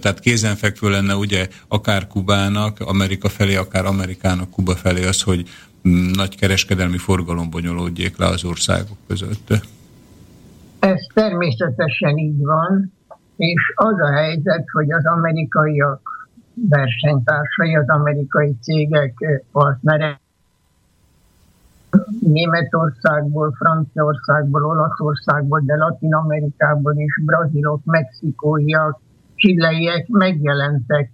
Tehát 0.00 0.20
kézenfekvő 0.20 0.90
lenne 0.90 1.14
ugye 1.14 1.48
akár 1.68 2.06
Kubának, 2.06 2.80
Amerika 2.80 3.28
felé, 3.28 3.56
akár 3.56 3.84
Amerikának 3.84 4.50
Kuba 4.50 4.74
felé 4.74 5.04
az, 5.04 5.22
hogy 5.22 5.48
mm, 5.88 6.10
nagy 6.10 6.36
kereskedelmi 6.36 6.98
forgalom 6.98 7.50
bonyolódjék 7.50 8.16
le 8.16 8.26
az 8.26 8.44
országok 8.44 8.98
között. 9.06 9.48
Ez 10.78 11.06
természetesen 11.14 12.16
így 12.16 12.38
van, 12.38 12.92
és 13.36 13.72
az 13.74 14.00
a 14.00 14.12
helyzet, 14.12 14.64
hogy 14.72 14.92
az 14.92 15.06
amerikaiak 15.06 16.15
versenytársai, 16.68 17.76
az 17.76 17.88
amerikai 17.88 18.56
cégek 18.60 19.42
partnere 19.52 20.20
Németországból, 22.20 23.52
Franciaországból, 23.52 24.64
Olaszországból, 24.64 25.62
de 25.64 25.76
Latin 25.76 26.14
Amerikából 26.14 26.96
is, 26.96 27.20
brazilok, 27.24 27.84
mexikóiak, 27.84 29.00
csilleiek 29.34 30.08
megjelentek 30.08 31.10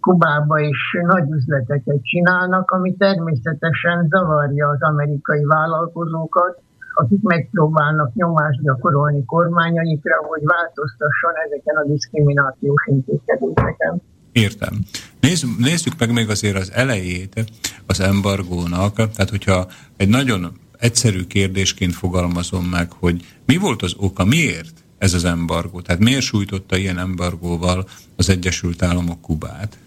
Kubába 0.00 0.58
is 0.58 0.96
nagy 1.02 1.30
üzleteket 1.30 2.02
csinálnak, 2.02 2.70
ami 2.70 2.96
természetesen 2.96 4.06
zavarja 4.08 4.68
az 4.68 4.82
amerikai 4.82 5.44
vállalkozókat, 5.44 6.60
akik 6.94 7.22
megpróbálnak 7.22 8.14
nyomást 8.14 8.62
gyakorolni 8.62 9.24
kormányaikra, 9.24 10.16
hogy 10.22 10.42
változtasson 10.44 11.32
ezeken 11.44 11.76
a 11.76 11.84
diszkriminációs 11.84 12.86
intézkedéseken. 12.86 14.02
Értem. 14.32 14.78
Nézz, 15.20 15.44
nézzük 15.58 15.98
meg 15.98 16.12
még 16.12 16.28
azért 16.28 16.56
az 16.56 16.72
elejét 16.72 17.44
az 17.86 18.00
embargónak. 18.00 18.94
Tehát, 18.94 19.30
hogyha 19.30 19.66
egy 19.96 20.08
nagyon 20.08 20.52
egyszerű 20.78 21.24
kérdésként 21.26 21.94
fogalmazom 21.94 22.64
meg, 22.64 22.92
hogy 22.92 23.24
mi 23.46 23.56
volt 23.56 23.82
az 23.82 23.94
oka, 23.98 24.24
miért 24.24 24.72
ez 24.98 25.14
az 25.14 25.24
embargó? 25.24 25.80
Tehát 25.80 26.00
miért 26.00 26.22
sújtotta 26.22 26.76
ilyen 26.76 26.98
embargóval 26.98 27.84
az 28.16 28.28
Egyesült 28.28 28.82
Államok 28.82 29.20
Kubát? 29.20 29.78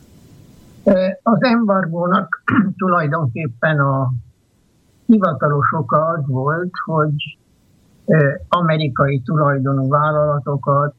Az 1.24 1.44
embargónak 1.44 2.44
tulajdonképpen 2.78 3.80
a 3.80 4.14
hivatalos 5.06 5.72
oka 5.78 6.06
az 6.06 6.24
volt, 6.28 6.72
hogy 6.86 7.38
amerikai 8.48 9.22
tulajdonú 9.22 9.88
vállalatokat, 9.88 10.96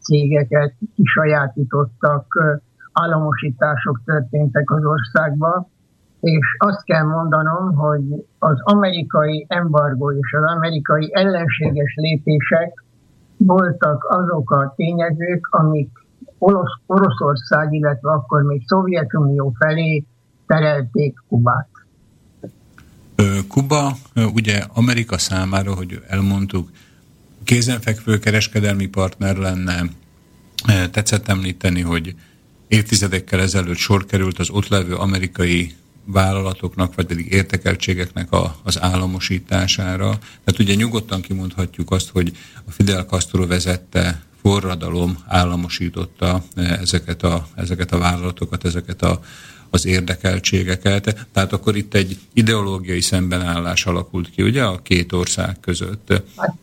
cégeket 0.00 0.74
kisajátítottak, 0.94 2.38
államosítások 3.00 4.00
történtek 4.04 4.70
az 4.70 4.84
országban, 4.84 5.66
és 6.20 6.56
azt 6.58 6.84
kell 6.84 7.04
mondanom, 7.04 7.74
hogy 7.74 8.26
az 8.38 8.60
amerikai 8.62 9.46
embargó 9.48 10.12
és 10.12 10.32
az 10.32 10.56
amerikai 10.56 11.10
ellenséges 11.14 11.94
lépések 11.96 12.84
voltak 13.36 14.04
azok 14.04 14.50
a 14.50 14.72
tényezők, 14.76 15.48
amik 15.50 15.90
Orosz, 16.38 16.78
Oroszország, 16.86 17.72
illetve 17.72 18.10
akkor 18.10 18.42
még 18.42 18.62
Szovjetunió 18.66 19.54
felé 19.58 20.04
terelték 20.46 21.18
Kubát. 21.28 21.68
Kuba 23.48 23.92
ugye 24.34 24.64
Amerika 24.74 25.18
számára, 25.18 25.74
hogy 25.74 26.02
elmondtuk, 26.08 26.68
kézenfekvő 27.44 28.18
kereskedelmi 28.18 28.86
partner 28.86 29.36
lenne. 29.36 29.82
Tetszett 30.90 31.28
említeni, 31.28 31.80
hogy 31.80 32.14
évtizedekkel 32.68 33.40
ezelőtt 33.40 33.76
sor 33.76 34.06
került 34.06 34.38
az 34.38 34.50
ott 34.50 34.68
levő 34.68 34.94
amerikai 34.94 35.74
vállalatoknak, 36.04 36.94
vagy 36.94 37.06
pedig 37.06 37.32
értekeltségeknek 37.32 38.32
a, 38.32 38.56
az 38.62 38.80
államosítására. 38.80 40.18
Tehát 40.44 40.58
ugye 40.58 40.74
nyugodtan 40.74 41.20
kimondhatjuk 41.20 41.90
azt, 41.90 42.08
hogy 42.08 42.32
a 42.66 42.70
Fidel 42.70 43.04
Castro 43.04 43.46
vezette 43.46 44.22
forradalom 44.42 45.18
államosította 45.26 46.44
ezeket 46.54 47.22
a, 47.22 47.46
ezeket 47.54 47.92
a 47.92 47.98
vállalatokat, 47.98 48.64
ezeket 48.64 49.02
a, 49.02 49.20
az 49.70 49.86
érdekeltségeket. 49.86 51.26
Tehát 51.32 51.52
akkor 51.52 51.76
itt 51.76 51.94
egy 51.94 52.18
ideológiai 52.32 53.00
szembenállás 53.00 53.86
alakult 53.86 54.30
ki, 54.30 54.42
ugye, 54.42 54.64
a 54.64 54.82
két 54.82 55.12
ország 55.12 55.60
között. 55.60 56.22
Hát 56.36 56.56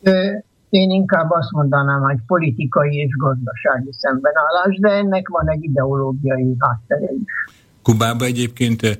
én 0.73 0.89
inkább 0.89 1.29
azt 1.29 1.51
mondanám, 1.51 2.01
hogy 2.01 2.17
politikai 2.27 2.95
és 2.95 3.15
gazdasági 3.17 3.89
szembenállás, 3.91 4.79
de 4.79 4.89
ennek 4.89 5.27
van 5.27 5.49
egy 5.49 5.63
ideológiai 5.63 6.55
háttere 6.59 7.11
is. 7.11 7.55
Kubában 7.81 8.27
egyébként 8.27 8.99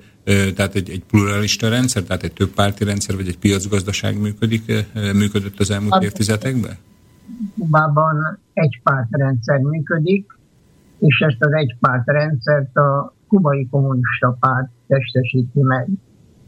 tehát 0.56 0.76
egy, 0.76 0.90
egy 0.90 1.04
pluralista 1.04 1.70
rendszer, 1.70 2.04
tehát 2.04 2.24
egy 2.24 2.34
többpárti 2.34 2.84
rendszer, 2.84 3.16
vagy 3.16 3.28
egy 3.28 3.38
piacgazdaság 3.38 4.22
működik, 4.22 4.64
működött 4.94 5.60
az 5.60 5.72
elmúlt 5.72 5.94
hát, 5.94 6.04
évtizedekben? 6.04 6.78
Kubában 7.60 8.40
egy 8.54 8.80
pártrendszer 8.84 9.60
működik, 9.60 10.38
és 11.00 11.20
ezt 11.28 11.44
az 11.44 11.54
egy 11.54 11.76
pártrendszert 11.80 12.76
a 12.78 13.14
kubai 13.28 13.68
kommunista 13.72 14.38
párt 14.40 14.70
testesíti 14.88 15.62
meg. 15.62 15.88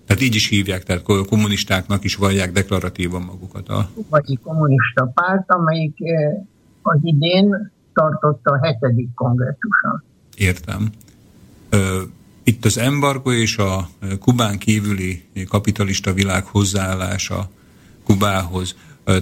Tehát 0.05 0.21
így 0.21 0.35
is 0.35 0.49
hívják, 0.49 0.83
tehát 0.83 1.03
kommunistáknak 1.03 2.03
is 2.03 2.15
vallják 2.15 2.51
deklaratívan 2.51 3.21
magukat. 3.21 3.69
A... 3.69 3.89
Kubai 3.93 4.39
kommunista 4.43 5.11
párt, 5.13 5.51
amelyik 5.51 5.97
az 6.81 6.99
idén 7.01 7.71
tartotta 7.93 8.51
a 8.51 8.65
hetedik 8.65 9.13
kongresszuson. 9.13 10.03
Értem. 10.35 10.89
Itt 12.43 12.65
az 12.65 12.77
embargo 12.77 13.31
és 13.31 13.57
a 13.57 13.89
Kubán 14.19 14.57
kívüli 14.57 15.23
kapitalista 15.47 16.13
világ 16.13 16.43
hozzáállása 16.45 17.49
Kubához 18.03 18.75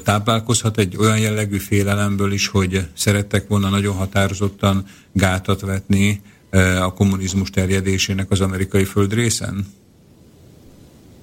táplálkozhat 0.03 0.77
egy 0.77 0.97
olyan 0.97 1.19
jellegű 1.19 1.57
félelemből 1.57 2.31
is, 2.31 2.47
hogy 2.47 2.87
szerettek 2.93 3.47
volna 3.47 3.69
nagyon 3.69 3.95
határozottan 3.95 4.85
gátat 5.11 5.61
vetni 5.61 6.21
a 6.81 6.93
kommunizmus 6.93 7.49
terjedésének 7.49 8.31
az 8.31 8.41
amerikai 8.41 8.83
földrészen? 8.83 9.65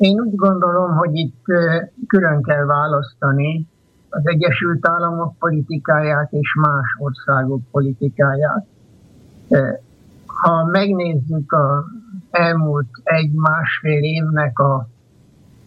Én 0.00 0.20
úgy 0.20 0.34
gondolom, 0.34 0.96
hogy 0.96 1.14
itt 1.14 1.44
külön 2.06 2.42
kell 2.42 2.64
választani 2.64 3.66
az 4.10 4.20
Egyesült 4.24 4.88
Államok 4.88 5.38
politikáját 5.38 6.32
és 6.32 6.54
más 6.60 6.96
országok 6.98 7.60
politikáját. 7.70 8.66
Ha 10.26 10.64
megnézzük 10.64 11.52
az 11.52 11.84
elmúlt 12.30 12.88
egy-másfél 13.02 14.02
évnek 14.02 14.58
a 14.58 14.88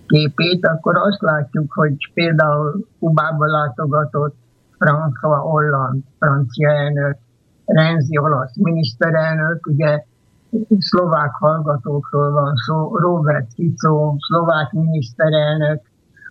képét, 0.08 0.66
akkor 0.66 0.98
azt 0.98 1.22
látjuk, 1.22 1.74
hogy 1.74 2.12
például 2.14 2.88
Kubába 3.00 3.46
látogatott 3.46 4.36
François 4.80 5.42
Hollande, 5.42 6.06
francia 6.20 6.70
elnök, 6.70 7.18
Renzi 7.66 8.18
olasz 8.18 8.56
miniszterelnök, 8.56 9.68
ugye 9.68 10.04
szlovák 10.78 11.32
hallgatókról 11.40 12.32
van 12.32 12.54
szó, 12.56 12.98
Robert 12.98 13.54
Fico, 13.54 14.16
szlovák 14.18 14.72
miniszterelnök, 14.72 15.82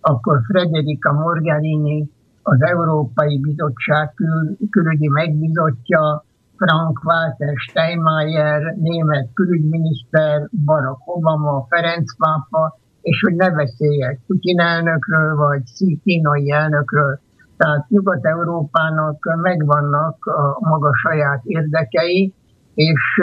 akkor 0.01 0.41
Frederica 0.47 1.11
Morgherini, 1.11 2.09
az 2.43 2.61
Európai 2.61 3.39
Bizottság 3.39 4.13
kül, 4.13 4.57
külügyi 4.69 5.07
megbizotja, 5.07 6.23
Frank-Walter 6.57 7.53
Steinmeier, 7.55 8.75
német 8.75 9.29
külügyminiszter, 9.33 10.47
Barack 10.65 11.01
Obama, 11.05 11.65
Ferenc 11.69 12.15
pápa, 12.17 12.77
és 13.01 13.21
hogy 13.21 13.35
ne 13.35 13.51
beszéljek 13.51 14.19
Putin 14.27 14.59
elnökről, 14.59 15.35
vagy 15.35 15.63
Xi 15.63 15.99
kínai 16.03 16.51
elnökről. 16.51 17.19
Tehát 17.57 17.89
Nyugat-Európának 17.89 19.17
megvannak 19.41 20.25
a 20.25 20.57
maga 20.59 20.93
saját 20.93 21.41
érdekei, 21.43 22.33
és 22.73 23.21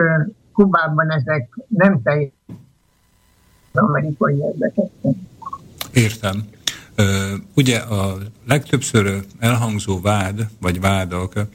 Kubában 0.52 1.10
ezek 1.12 1.58
nem 1.68 2.02
teljesen 2.02 2.32
amerikai 3.72 4.36
érdekek. 4.36 4.90
Értem. 5.92 6.44
Ugye 7.54 7.78
a 7.78 8.18
legtöbbször 8.46 9.24
elhangzó 9.38 10.00
vád, 10.00 10.48
vagy 10.60 10.80
vádak 10.80 11.46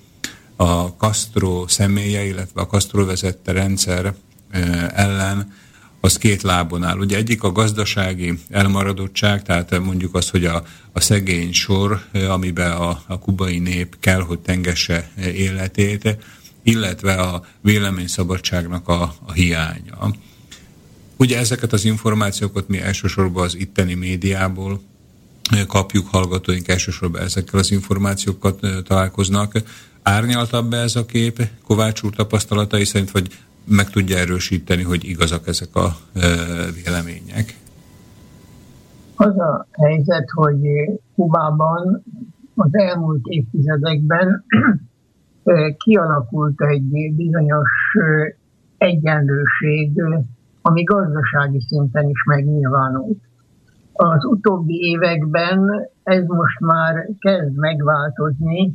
a 0.56 0.86
Castro 0.88 1.68
személye, 1.68 2.26
illetve 2.26 2.62
a 2.62 2.68
Castro 2.68 3.06
vezette 3.06 3.52
rendszer 3.52 4.14
ellen, 4.94 5.54
az 6.00 6.18
két 6.18 6.42
lábon 6.42 6.84
áll. 6.84 6.98
Ugye 6.98 7.18
egyik 7.18 7.44
a 7.44 7.52
gazdasági 7.52 8.40
elmaradottság, 8.50 9.44
tehát 9.44 9.80
mondjuk 9.80 10.16
az, 10.16 10.30
hogy 10.30 10.46
a, 10.46 10.64
a 10.92 11.00
szegény 11.00 11.54
sor, 11.54 12.02
amiben 12.30 12.72
a, 12.72 13.02
a 13.08 13.20
kubai 13.20 13.60
nép 13.60 13.96
kell, 14.00 14.22
hogy 14.22 14.40
tengesse 14.40 15.10
életét, 15.18 16.18
illetve 16.66 17.14
a 17.14 17.42
véleményszabadságnak 17.62 18.88
a, 18.88 19.02
a 19.26 19.32
hiánya. 19.32 20.12
Ugye 21.18 21.38
ezeket 21.38 21.74
az 21.74 21.86
információkat 21.86 22.68
mi 22.68 22.82
elsősorban 22.82 23.44
az 23.44 23.56
itteni 23.56 23.94
médiából 23.94 24.82
kapjuk, 25.68 26.08
hallgatóink 26.08 26.68
elsősorban 26.68 27.22
ezekkel 27.22 27.60
az 27.60 27.72
információkat 27.72 28.60
találkoznak 28.84 29.54
árnyaltabb 30.02 30.70
be 30.70 30.78
ez 30.78 30.96
a 30.96 31.06
kép 31.06 31.42
Kovács 31.64 32.04
úr 32.04 32.14
tapasztalatai 32.16 32.84
szerint, 32.84 33.12
vagy 33.12 33.28
meg 33.64 33.90
tudja 33.90 34.18
erősíteni, 34.18 34.84
hogy 34.84 35.04
igazak 35.04 35.48
ezek 35.48 35.76
a 35.76 35.96
vélemények? 36.84 37.58
Az 39.16 39.40
a 39.40 39.68
helyzet, 39.72 40.30
hogy 40.34 40.60
Kubában 41.16 42.04
az 42.56 42.70
elmúlt 42.72 43.26
évtizedekben 43.28 44.46
kialakult 45.78 46.62
egy 46.62 47.16
bizonyos 47.16 47.70
egyenlőség, 48.78 50.04
ami 50.62 50.84
gazdasági 50.84 51.60
szinten 51.60 52.10
is 52.10 52.24
megnyilvánult. 52.24 53.18
Az 53.94 54.26
utóbbi 54.26 54.74
években 54.74 55.90
ez 56.04 56.24
most 56.28 56.60
már 56.60 57.08
kezd 57.20 57.56
megváltozni, 57.56 58.74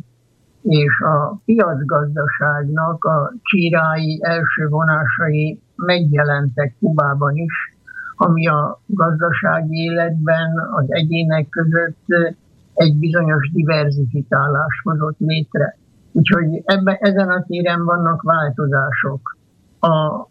és 0.62 1.00
a 1.00 1.40
piacgazdaságnak 1.44 3.04
a 3.04 3.32
csírái 3.42 4.20
első 4.22 4.68
vonásai 4.68 5.60
megjelentek 5.76 6.74
Kubában 6.78 7.36
is, 7.36 7.52
ami 8.16 8.46
a 8.46 8.80
gazdasági 8.86 9.76
életben 9.76 10.50
az 10.70 10.84
egyének 10.88 11.48
között 11.48 12.34
egy 12.74 12.96
bizonyos 12.98 13.50
diverzifikálás 13.52 14.80
hozott 14.82 15.18
létre. 15.18 15.78
Úgyhogy 16.12 16.62
ebbe, 16.64 16.96
ezen 17.00 17.28
a 17.28 17.44
téren 17.46 17.84
vannak 17.84 18.22
változások. 18.22 19.36
A 19.80 20.26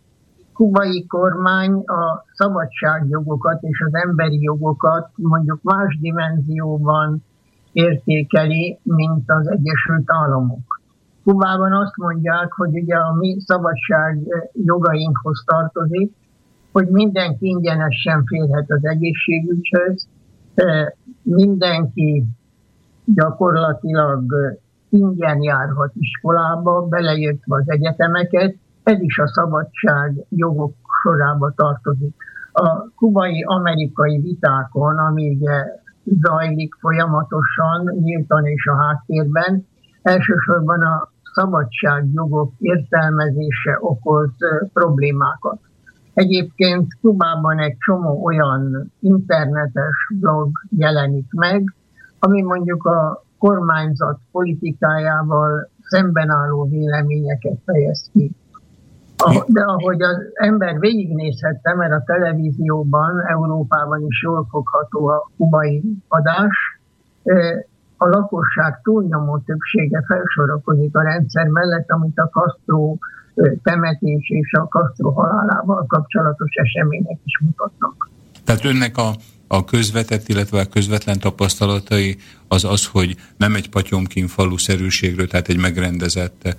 kubai 0.53 1.05
kormány 1.07 1.73
a 1.73 2.25
szabadságjogokat 2.33 3.61
és 3.61 3.83
az 3.87 3.93
emberi 3.93 4.41
jogokat 4.41 5.09
mondjuk 5.15 5.61
más 5.61 5.97
dimenzióban 6.01 7.23
értékeli, 7.71 8.79
mint 8.83 9.31
az 9.31 9.47
Egyesült 9.47 10.03
Államok. 10.05 10.81
Kubában 11.23 11.73
azt 11.73 11.97
mondják, 11.97 12.51
hogy 12.53 12.77
ugye 12.77 12.95
a 12.95 13.13
mi 13.13 13.39
szabadság 13.39 14.19
jogainkhoz 14.53 15.43
tartozik, 15.45 16.13
hogy 16.71 16.87
mindenki 16.87 17.47
ingyenesen 17.47 18.23
férhet 18.25 18.71
az 18.71 18.85
egészségügyhöz, 18.85 20.07
mindenki 21.21 22.25
gyakorlatilag 23.05 24.23
ingyen 24.89 25.41
járhat 25.41 25.91
iskolába, 25.95 26.81
beleértve 26.81 27.55
az 27.55 27.69
egyetemeket, 27.69 28.55
ez 28.83 29.01
is 29.01 29.17
a 29.17 29.27
szabadság 29.27 30.25
jogok 30.29 30.75
sorába 31.03 31.53
tartozik. 31.55 32.15
A 32.51 32.89
kubai-amerikai 32.95 34.19
vitákon, 34.19 34.97
ami 34.97 35.29
ugye 35.35 35.65
zajlik 36.03 36.73
folyamatosan, 36.79 37.93
nyíltan 38.03 38.45
és 38.45 38.65
a 38.65 38.75
háttérben, 38.75 39.67
elsősorban 40.01 40.81
a 40.81 41.11
szabadságjogok 41.33 42.53
értelmezése 42.57 43.77
okoz 43.79 44.31
problémákat. 44.73 45.59
Egyébként 46.13 46.97
Kubában 47.01 47.59
egy 47.59 47.77
csomó 47.77 48.23
olyan 48.25 48.91
internetes 48.99 49.95
blog 50.19 50.49
jelenik 50.69 51.31
meg, 51.31 51.75
ami 52.19 52.41
mondjuk 52.41 52.85
a 52.85 53.23
kormányzat 53.39 54.19
politikájával 54.31 55.69
szemben 55.81 56.29
álló 56.29 56.67
véleményeket 56.69 57.57
fejez 57.65 58.09
ki. 58.13 58.31
De 59.47 59.61
ahogy 59.61 60.01
az 60.01 60.17
ember 60.33 60.79
végignézhette, 60.79 61.75
mert 61.75 61.91
a 61.91 62.03
televízióban, 62.05 63.21
Európában 63.27 64.05
is 64.07 64.21
jól 64.21 64.47
fogható 64.49 65.07
a 65.07 65.29
kubai 65.37 65.83
adás, 66.07 66.79
a 67.97 68.07
lakosság 68.07 68.79
túlnyomó 68.83 69.37
többsége 69.37 70.03
felsorakozik 70.07 70.95
a 70.95 71.01
rendszer 71.01 71.47
mellett, 71.47 71.89
amit 71.89 72.17
a 72.17 72.29
Castro 72.29 72.95
temetés 73.63 74.29
és 74.29 74.51
a 74.53 74.67
Castro 74.67 75.11
halálával 75.11 75.85
kapcsolatos 75.87 76.53
események 76.53 77.19
is 77.23 77.39
mutatnak. 77.39 78.09
Tehát 78.45 78.65
önnek 78.65 78.97
a, 78.97 79.09
a 79.51 79.65
közvetett, 79.65 80.29
illetve 80.29 80.59
a 80.59 80.65
közvetlen 80.65 81.19
tapasztalatai 81.19 82.17
az 82.47 82.63
az, 82.63 82.85
hogy 82.85 83.15
nem 83.37 83.55
egy 83.55 83.69
patyomkin 83.69 84.27
falu 84.27 84.57
szerűségről, 84.57 85.27
tehát 85.27 85.49
egy 85.49 85.57
megrendezett 85.57 86.57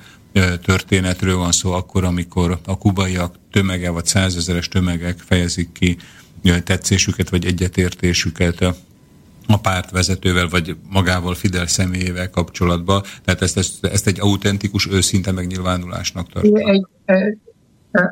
történetről 0.62 1.36
van 1.36 1.52
szó 1.52 1.72
akkor, 1.72 2.04
amikor 2.04 2.58
a 2.64 2.78
kubaiak 2.78 3.34
tömege 3.50 3.90
vagy 3.90 4.06
százezeres 4.06 4.68
tömegek 4.68 5.18
fejezik 5.18 5.72
ki 5.72 5.96
tetszésüket 6.64 7.28
vagy 7.28 7.44
egyetértésüket 7.46 8.60
a 9.46 9.58
pártvezetővel, 9.62 10.48
vagy 10.48 10.76
magával 10.88 11.34
Fidel 11.34 11.66
személyével 11.66 12.30
kapcsolatban. 12.30 13.02
Tehát 13.24 13.42
ezt, 13.42 13.56
ezt, 13.56 13.84
ezt 13.84 14.06
egy 14.06 14.20
autentikus, 14.20 14.86
őszinte 14.86 15.32
megnyilvánulásnak 15.32 16.32
tartom. 16.32 16.56
Egy, 16.56 16.86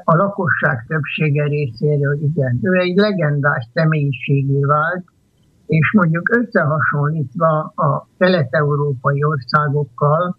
a 0.04 0.16
lakosság 0.16 0.84
többsége 0.88 1.44
részéről 1.44 2.18
igen. 2.22 2.58
Ő 2.62 2.72
egy 2.72 2.96
legendás 2.96 3.68
személyiségé 3.74 4.60
vált, 4.60 5.04
és 5.66 5.92
mondjuk 5.92 6.36
összehasonlítva 6.36 7.72
a 7.74 8.08
kelet-európai 8.18 9.24
országokkal, 9.24 10.36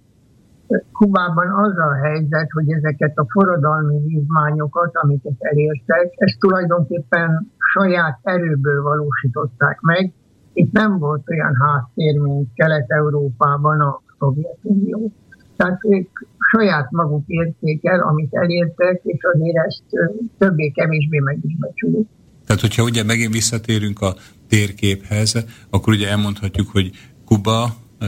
Kubában 0.91 1.47
az 1.51 1.77
a 1.77 1.93
helyzet, 1.93 2.51
hogy 2.51 2.71
ezeket 2.71 3.17
a 3.17 3.25
forradalmi 3.29 3.99
vívmányokat, 4.05 4.91
amiket 4.95 5.35
elértek, 5.39 6.13
ezt 6.15 6.39
tulajdonképpen 6.39 7.51
saját 7.73 8.19
erőből 8.21 8.81
valósították 8.81 9.79
meg. 9.79 10.13
Itt 10.53 10.71
nem 10.71 10.97
volt 10.97 11.29
olyan 11.29 11.55
háttér, 11.55 12.19
mint 12.19 12.49
Kelet-Európában 12.53 13.79
a 13.79 14.01
Szovjetunió. 14.19 15.11
Tehát 15.55 15.79
ők 15.85 16.09
saját 16.51 16.91
maguk 16.91 17.23
érték 17.27 17.85
el, 17.85 17.99
amit 17.99 18.33
elértek, 18.33 19.01
és 19.03 19.19
azért 19.33 19.65
ezt 19.67 19.83
többé-kevésbé 20.37 21.19
meg 21.19 21.37
is 21.47 21.55
becsülik. 21.59 22.07
Tehát, 22.45 22.61
hogyha 22.61 22.83
ugye 22.83 23.03
megint 23.03 23.33
visszatérünk 23.33 24.01
a 24.01 24.15
térképhez, 24.47 25.45
akkor 25.69 25.93
ugye 25.93 26.09
elmondhatjuk, 26.09 26.69
hogy 26.69 26.91
Kuba 27.25 27.75
e, 27.99 28.07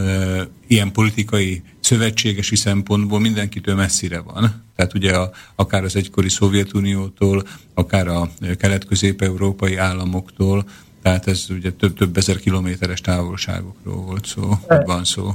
ilyen 0.68 0.92
politikai 0.92 1.64
szövetségesi 1.80 2.56
szempontból 2.56 3.20
mindenkitől 3.20 3.76
messzire 3.76 4.22
van. 4.22 4.64
Tehát 4.76 4.94
ugye 4.94 5.16
a, 5.16 5.32
akár 5.56 5.84
az 5.84 5.96
egykori 5.96 6.30
Szovjetuniótól, 6.30 7.44
akár 7.74 8.08
a 8.08 8.30
kelet-közép-európai 8.58 9.76
államoktól, 9.76 10.64
tehát 11.02 11.28
ez 11.28 11.46
ugye 11.50 11.72
több, 11.72 11.94
több 11.94 12.18
ezer 12.18 12.36
kilométeres 12.36 13.02
távolságokról 13.02 13.96
volt 13.96 14.26
szó, 14.26 14.50
vagy 14.68 14.86
van 14.86 15.04
szó. 15.04 15.32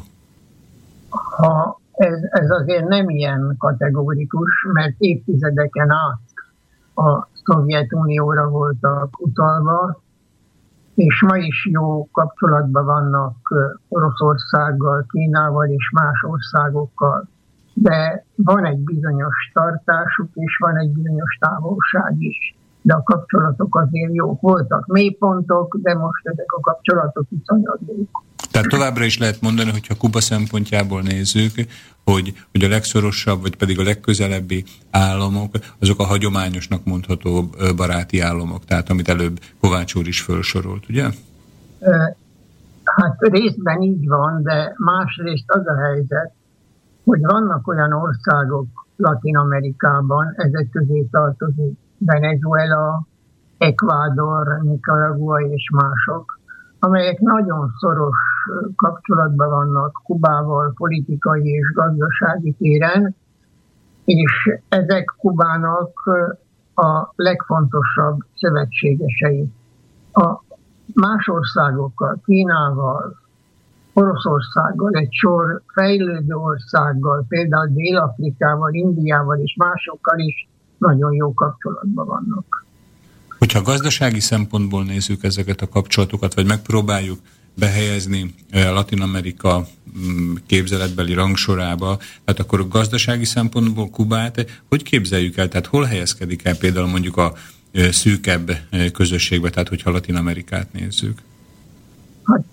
Ha 1.08 1.80
ez, 1.96 2.18
ez 2.30 2.50
azért 2.50 2.88
nem 2.88 3.08
ilyen 3.08 3.54
kategórikus, 3.58 4.50
mert 4.72 4.94
évtizedeken 4.98 5.90
át 5.90 6.20
a 6.94 7.28
Szovjetunióra 7.44 8.48
voltak 8.48 9.20
utalva, 9.20 10.00
és 10.94 11.22
ma 11.26 11.36
is 11.36 11.68
jó 11.70 12.08
kapcsolatban 12.10 12.84
vannak 12.84 13.36
Oroszországgal, 13.88 15.06
Kínával 15.08 15.68
és 15.68 15.90
más 15.92 16.22
országokkal, 16.22 17.28
de 17.74 18.24
van 18.34 18.64
egy 18.64 18.78
bizonyos 18.78 19.50
tartásuk, 19.52 20.28
és 20.34 20.56
van 20.56 20.78
egy 20.78 20.90
bizonyos 20.92 21.38
távolság 21.40 22.14
is. 22.18 22.55
De 22.86 22.94
a 22.94 23.02
kapcsolatok 23.02 23.76
azért 23.76 24.14
jók 24.14 24.40
voltak. 24.40 24.86
Mélypontok, 24.86 25.76
de 25.82 25.94
most 25.94 26.26
ezek 26.26 26.52
a 26.52 26.60
kapcsolatok 26.60 27.26
viszonylag 27.28 27.78
jók. 27.86 28.22
Tehát 28.50 28.68
továbbra 28.68 29.04
is 29.04 29.18
lehet 29.18 29.40
mondani, 29.40 29.70
hogyha 29.70 29.96
Kuba 29.96 30.20
szempontjából 30.20 31.02
nézzük, 31.02 31.54
hogy, 32.04 32.32
hogy 32.50 32.64
a 32.64 32.68
legszorosabb, 32.68 33.40
vagy 33.40 33.56
pedig 33.56 33.78
a 33.78 33.82
legközelebbi 33.82 34.64
államok, 34.90 35.54
azok 35.80 36.00
a 36.00 36.04
hagyományosnak 36.04 36.84
mondható 36.84 37.50
baráti 37.76 38.20
államok, 38.20 38.64
tehát 38.64 38.90
amit 38.90 39.08
előbb 39.08 39.38
Kovács 39.60 39.94
úr 39.94 40.06
is 40.06 40.20
felsorolt, 40.20 40.88
ugye? 40.88 41.04
Hát 42.84 43.16
részben 43.18 43.82
így 43.82 44.08
van, 44.08 44.42
de 44.42 44.74
másrészt 44.76 45.50
az 45.50 45.66
a 45.66 45.76
helyzet, 45.76 46.32
hogy 47.04 47.20
vannak 47.20 47.68
olyan 47.68 47.92
országok 47.92 48.66
Latin 48.96 49.36
Amerikában, 49.36 50.34
ezek 50.36 50.68
közé 50.70 51.02
tartozik 51.10 51.78
Venezuela, 51.98 53.06
Ecuador, 53.58 54.60
Nicaragua 54.62 55.40
és 55.40 55.70
mások, 55.72 56.38
amelyek 56.78 57.20
nagyon 57.20 57.72
szoros 57.78 58.16
kapcsolatban 58.76 59.48
vannak 59.48 60.00
Kubával 60.04 60.72
politikai 60.76 61.48
és 61.48 61.72
gazdasági 61.72 62.52
téren, 62.52 63.14
és 64.04 64.58
ezek 64.68 65.14
Kubának 65.18 65.90
a 66.74 67.12
legfontosabb 67.16 68.18
szövetségesei. 68.34 69.52
A 70.12 70.40
más 70.94 71.28
országokkal, 71.28 72.20
Kínával, 72.24 73.16
Oroszországgal, 73.92 74.92
egy 74.92 75.12
sor 75.12 75.62
fejlődő 75.66 76.34
országgal, 76.34 77.24
például 77.28 77.66
Dél-Afrikával, 77.66 78.72
Indiával 78.72 79.38
és 79.38 79.54
másokkal 79.58 80.18
is 80.18 80.48
nagyon 80.78 81.12
jó 81.12 81.34
kapcsolatban 81.34 82.06
vannak. 82.06 82.64
Hogyha 83.38 83.62
gazdasági 83.62 84.20
szempontból 84.20 84.84
nézzük 84.84 85.22
ezeket 85.24 85.60
a 85.60 85.68
kapcsolatokat, 85.68 86.34
vagy 86.34 86.46
megpróbáljuk 86.46 87.18
behelyezni 87.58 88.34
eh, 88.50 88.72
Latin 88.72 89.02
Amerika 89.02 89.64
mm, 89.98 90.34
képzeletbeli 90.46 91.14
rangsorába, 91.14 91.96
tehát 92.24 92.40
akkor 92.40 92.60
a 92.60 92.68
gazdasági 92.68 93.24
szempontból 93.24 93.90
Kubát 93.90 94.62
hogy 94.68 94.82
képzeljük 94.82 95.36
el? 95.36 95.48
Tehát 95.48 95.66
hol 95.66 95.84
helyezkedik 95.84 96.44
el 96.44 96.56
például 96.56 96.88
mondjuk 96.88 97.16
a 97.16 97.32
eh, 97.72 97.90
szűkebb 97.90 98.50
eh, 98.50 98.90
közösségbe, 98.90 99.50
tehát 99.50 99.68
hogyha 99.68 99.90
Latin 99.90 100.16
Amerikát 100.16 100.72
nézzük? 100.72 101.18
Hát 102.24 102.46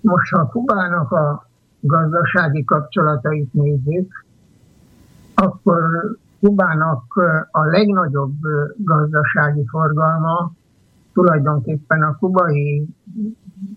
most, 0.00 0.30
ha 0.30 0.46
Kubának 0.46 1.10
a 1.10 1.48
gazdasági 1.80 2.64
kapcsolatait 2.64 3.52
nézzük, 3.52 4.24
akkor 5.34 5.82
Kubának 6.44 7.04
a 7.50 7.64
legnagyobb 7.64 8.36
gazdasági 8.76 9.64
forgalma 9.66 10.52
tulajdonképpen 11.12 12.02
a 12.02 12.16
kubai 12.18 12.88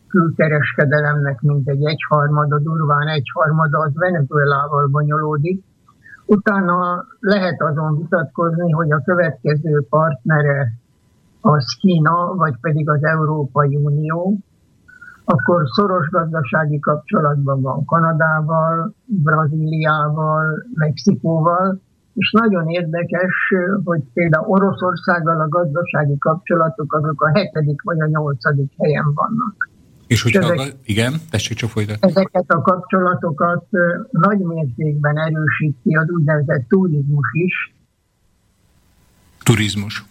külkereskedelemnek 0.08 1.42
mintegy 1.42 1.86
egyharmada, 1.86 2.60
durván 2.60 3.08
egyharmada 3.08 3.80
az 3.80 3.92
Venezuelával 3.94 4.88
bonyolódik. 4.88 5.64
Utána 6.26 7.06
lehet 7.20 7.62
azon 7.62 7.98
vitatkozni, 7.98 8.72
hogy 8.72 8.92
a 8.92 9.02
következő 9.06 9.86
partnere 9.90 10.72
az 11.42 11.78
Kína, 11.80 12.34
vagy 12.36 12.60
pedig 12.62 12.90
az 12.90 13.04
Európai 13.04 13.76
Unió, 13.76 14.38
akkor 15.26 15.62
szoros 15.66 16.10
gazdasági 16.10 16.80
kapcsolatban 16.80 17.62
van 17.62 17.86
Kanadával, 17.86 18.94
Brazíliával, 19.06 20.66
Mexikóval, 20.74 21.80
és 22.18 22.32
nagyon 22.32 22.68
érdekes, 22.68 23.34
hogy 23.84 24.02
például 24.14 24.48
Oroszországgal 24.48 25.42
a 25.42 25.48
gazdasági 25.48 26.18
kapcsolatok 26.18 26.94
azok 26.94 27.22
a 27.22 27.38
hetedik 27.38 27.82
vagy 27.82 28.02
a 28.02 28.06
nyolcadik 28.06 28.72
helyen 28.78 29.14
vannak. 29.14 29.70
És 30.08 30.22
hogyha, 30.24 30.54
ezek, 30.54 30.76
igen, 30.84 31.14
tessék 31.30 31.58
csak 31.58 31.70
folytatni. 31.70 32.08
Ezeket 32.08 32.46
a 32.48 32.62
kapcsolatokat 32.62 33.66
nagy 34.12 34.40
mértékben 34.40 35.18
erősíti 35.18 35.96
az 35.96 36.10
úgynevezett 36.10 36.68
turizmus 36.68 37.30
is. 37.32 37.76
Turizmus. 39.44 40.06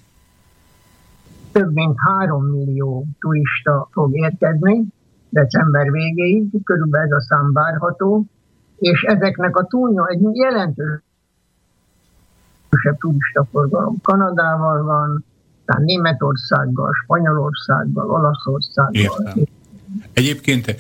Több 1.53 1.73
mint 1.73 1.97
három 2.07 2.45
millió 2.45 3.07
turista 3.19 3.89
fog 3.93 4.16
érkezni 4.16 4.85
december 5.28 5.91
végéig, 5.91 6.65
körülbelül 6.65 7.07
ez 7.07 7.12
a 7.12 7.20
szám 7.20 7.53
várható, 7.53 8.27
és 8.78 9.03
ezeknek 9.03 9.57
a 9.57 9.66
túlnyom 9.66 10.07
egy 10.07 10.20
jelentős 10.33 11.05
turistaforgalom 12.98 14.01
Kanadával 14.03 14.82
van, 14.82 15.24
tehát 15.65 15.82
Németországgal, 15.82 16.93
Spanyolországgal, 17.05 18.11
Olaszországgal. 18.11 18.93
Értem. 18.93 19.44
Egyébként 20.12 20.77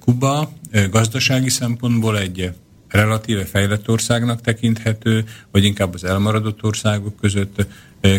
Kuba 0.00 0.48
gazdasági 0.90 1.48
szempontból 1.48 2.18
egy 2.18 2.52
relatíve 2.88 3.44
fejlett 3.44 3.88
országnak 3.88 4.40
tekinthető, 4.40 5.24
vagy 5.50 5.64
inkább 5.64 5.94
az 5.94 6.04
elmaradott 6.04 6.64
országok 6.64 7.16
között 7.20 7.66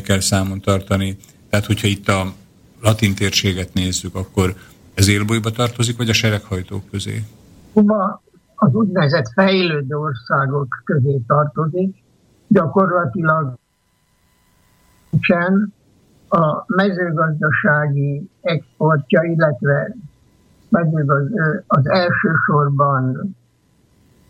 kell 0.04 0.20
számon 0.20 0.60
tartani. 0.60 1.18
Tehát, 1.50 1.66
hogyha 1.66 1.88
itt 1.88 2.08
a 2.08 2.34
latin 2.82 3.16
térséget 3.16 3.74
nézzük, 3.74 4.16
akkor 4.16 4.56
ez 4.94 5.08
élbolyba 5.08 5.52
tartozik, 5.52 5.98
vagy 5.98 6.10
a 6.10 6.14
sereghajtók 6.14 6.90
közé? 6.92 7.24
Kuba 7.74 8.22
az 8.56 8.74
úgynevezett 8.74 9.32
fejlődő 9.34 9.96
országok 9.96 10.68
közé 10.84 11.20
tartozik, 11.28 11.99
gyakorlatilag 12.50 13.54
nincsen 15.10 15.74
a 16.30 16.64
mezőgazdasági 16.68 18.30
exportja, 18.42 19.22
illetve 19.24 19.96
mezőgaz, 20.70 21.28
az 21.68 21.88
elsősorban 21.88 23.36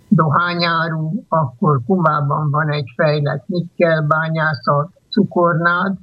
dohányáru, 0.07 1.23
akkor 1.27 1.79
Kubában 1.85 2.49
van 2.49 2.69
egy 2.69 2.93
fejlett 2.95 3.47
nikkelbányászat, 3.47 4.91
cukornád, 5.09 5.97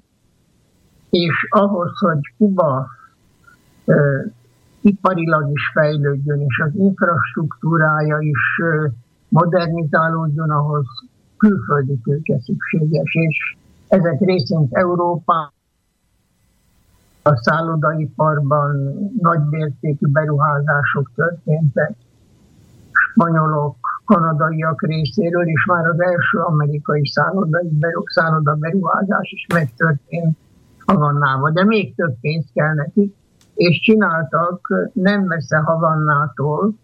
és 1.10 1.46
ahhoz, 1.48 1.98
hogy 1.98 2.34
Kuba 2.38 2.88
iparilag 4.80 5.50
is 5.52 5.70
fejlődjön, 5.72 6.40
és 6.40 6.62
az 6.64 6.74
infrastruktúrája 6.74 8.18
is 8.18 8.62
modernizálódjon, 9.28 10.50
ahhoz 10.50 10.86
külföldi 11.36 11.98
tőke 12.04 12.38
szükséges, 12.40 13.14
és 13.14 13.56
ezek 13.88 14.20
részint 14.20 14.74
Európa 14.74 15.52
a 17.22 17.36
szállodaiparban 17.36 18.76
nagymértékű 19.20 20.06
beruházások 20.06 21.10
történtek, 21.14 21.94
spanyolok, 23.12 23.76
kanadaiak 24.04 24.82
részéről, 24.82 25.46
és 25.46 25.64
már 25.64 25.86
az 25.86 26.00
első 26.00 26.38
amerikai 26.38 27.06
szállodai 27.06 27.70
szálloda 28.04 28.54
beruházás 28.54 29.30
is 29.32 29.46
megtörtént 29.54 30.36
Havannával, 30.86 31.50
de 31.50 31.64
még 31.64 31.94
több 31.94 32.14
pénz 32.20 32.44
kell 32.54 32.74
nekik, 32.74 33.14
és 33.54 33.80
csináltak 33.80 34.68
nem 34.92 35.22
messze 35.22 35.56
Havannától, 35.56 36.74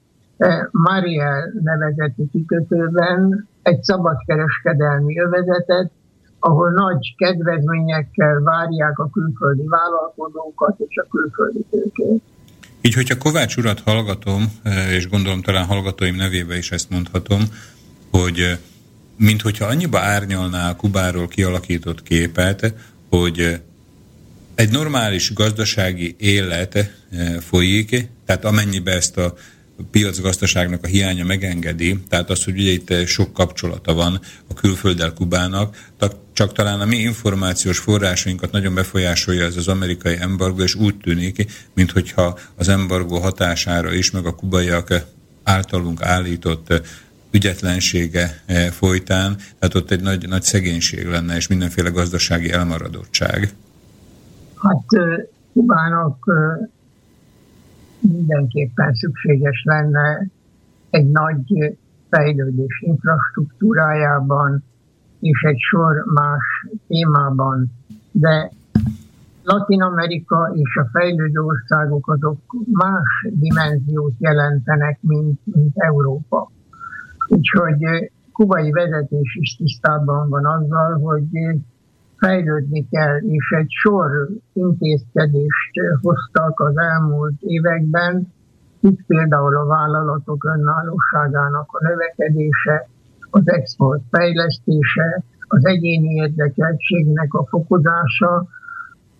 Mariel 0.70 1.52
nevezeti 1.62 2.28
kikötőben 2.32 3.48
egy 3.62 3.82
szabadkereskedelmi 3.82 5.20
övezetet, 5.20 5.90
ahol 6.38 6.70
nagy 6.70 7.14
kedvezményekkel 7.16 8.40
várják 8.40 8.98
a 8.98 9.10
külföldi 9.10 9.66
vállalkozókat 9.66 10.78
és 10.88 10.96
a 10.96 11.06
külföldi 11.10 11.64
tőkét. 11.70 12.22
Így, 12.80 12.94
hogyha 12.94 13.18
Kovács 13.18 13.56
urat 13.56 13.80
hallgatom, 13.80 14.42
eh, 14.62 14.92
és 14.92 15.08
gondolom 15.08 15.42
talán 15.42 15.64
hallgatóim 15.64 16.14
nevébe 16.14 16.56
is 16.56 16.70
ezt 16.70 16.90
mondhatom, 16.90 17.40
hogy 18.10 18.38
eh, 18.38 18.58
mint 19.16 19.42
hogyha 19.42 19.66
annyiba 19.66 19.98
árnyalná 19.98 20.70
a 20.70 20.76
Kubáról 20.76 21.28
kialakított 21.28 22.02
képet, 22.02 22.74
hogy 23.08 23.60
egy 24.54 24.70
normális 24.70 25.34
gazdasági 25.34 26.14
élet 26.18 26.90
folyik, 27.40 28.08
tehát 28.24 28.44
amennyibe 28.44 28.92
ezt 28.92 29.18
a 29.18 29.34
piacgazdaságnak 29.90 30.84
a 30.84 30.86
hiánya 30.86 31.24
megengedi, 31.24 32.00
tehát 32.08 32.30
az, 32.30 32.44
hogy 32.44 32.58
ugye 32.58 32.70
itt 32.70 33.06
sok 33.06 33.32
kapcsolata 33.32 33.94
van 33.94 34.20
a 34.48 34.54
külfölddel 34.54 35.12
Kubának, 35.12 35.90
csak 36.32 36.52
talán 36.52 36.80
a 36.80 36.84
mi 36.84 36.96
információs 36.96 37.78
forrásainkat 37.78 38.52
nagyon 38.52 38.74
befolyásolja 38.74 39.44
ez 39.44 39.56
az 39.56 39.68
amerikai 39.68 40.16
embargo, 40.20 40.62
és 40.62 40.74
úgy 40.74 40.96
tűnik, 40.96 41.46
mintha 41.74 42.38
az 42.56 42.68
embargo 42.68 43.18
hatására 43.18 43.92
is, 43.92 44.10
meg 44.10 44.26
a 44.26 44.34
kubaiak 44.34 45.04
általunk 45.42 46.02
állított 46.02 46.82
ügyetlensége 47.30 48.42
eh, 48.46 48.70
folytán, 48.70 49.36
tehát 49.58 49.74
ott 49.74 49.90
egy 49.90 50.00
nagy, 50.00 50.28
nagy 50.28 50.42
szegénység 50.42 51.06
lenne, 51.06 51.36
és 51.36 51.46
mindenféle 51.46 51.88
gazdasági 51.88 52.52
elmaradottság. 52.52 53.54
Hát 54.62 54.86
Kubának 55.52 56.24
mindenképpen 58.02 58.94
szükséges 58.94 59.62
lenne 59.64 60.26
egy 60.90 61.10
nagy 61.10 61.76
fejlődés 62.08 62.80
infrastruktúrájában 62.80 64.64
és 65.20 65.42
egy 65.42 65.58
sor 65.58 66.04
más 66.14 66.66
témában, 66.86 67.70
de 68.10 68.50
Latin 69.42 69.82
Amerika 69.82 70.52
és 70.54 70.76
a 70.76 70.88
fejlődő 70.92 71.40
országok 71.40 72.08
azok 72.08 72.38
más 72.72 73.26
dimenziót 73.30 74.14
jelentenek, 74.18 74.98
mint, 75.00 75.40
mint 75.44 75.72
Európa. 75.74 76.50
Úgyhogy 77.28 78.10
kubai 78.32 78.70
vezetés 78.70 79.36
is 79.40 79.56
tisztában 79.56 80.28
van 80.28 80.44
azzal, 80.44 80.98
hogy 80.98 81.24
fejlődni 82.24 82.88
kell, 82.88 83.16
és 83.16 83.50
egy 83.50 83.70
sor 83.82 84.10
intézkedést 84.52 85.72
hoztak 86.00 86.60
az 86.60 86.78
elmúlt 86.78 87.40
években, 87.40 88.32
itt 88.80 89.06
például 89.06 89.56
a 89.56 89.66
vállalatok 89.66 90.44
önállóságának 90.44 91.68
a 91.72 91.84
növekedése, 91.88 92.88
az 93.30 93.42
export 93.44 94.02
fejlesztése, 94.10 95.22
az 95.48 95.66
egyéni 95.66 96.14
érdekeltségnek 96.14 97.34
a 97.34 97.46
fokozása, 97.46 98.46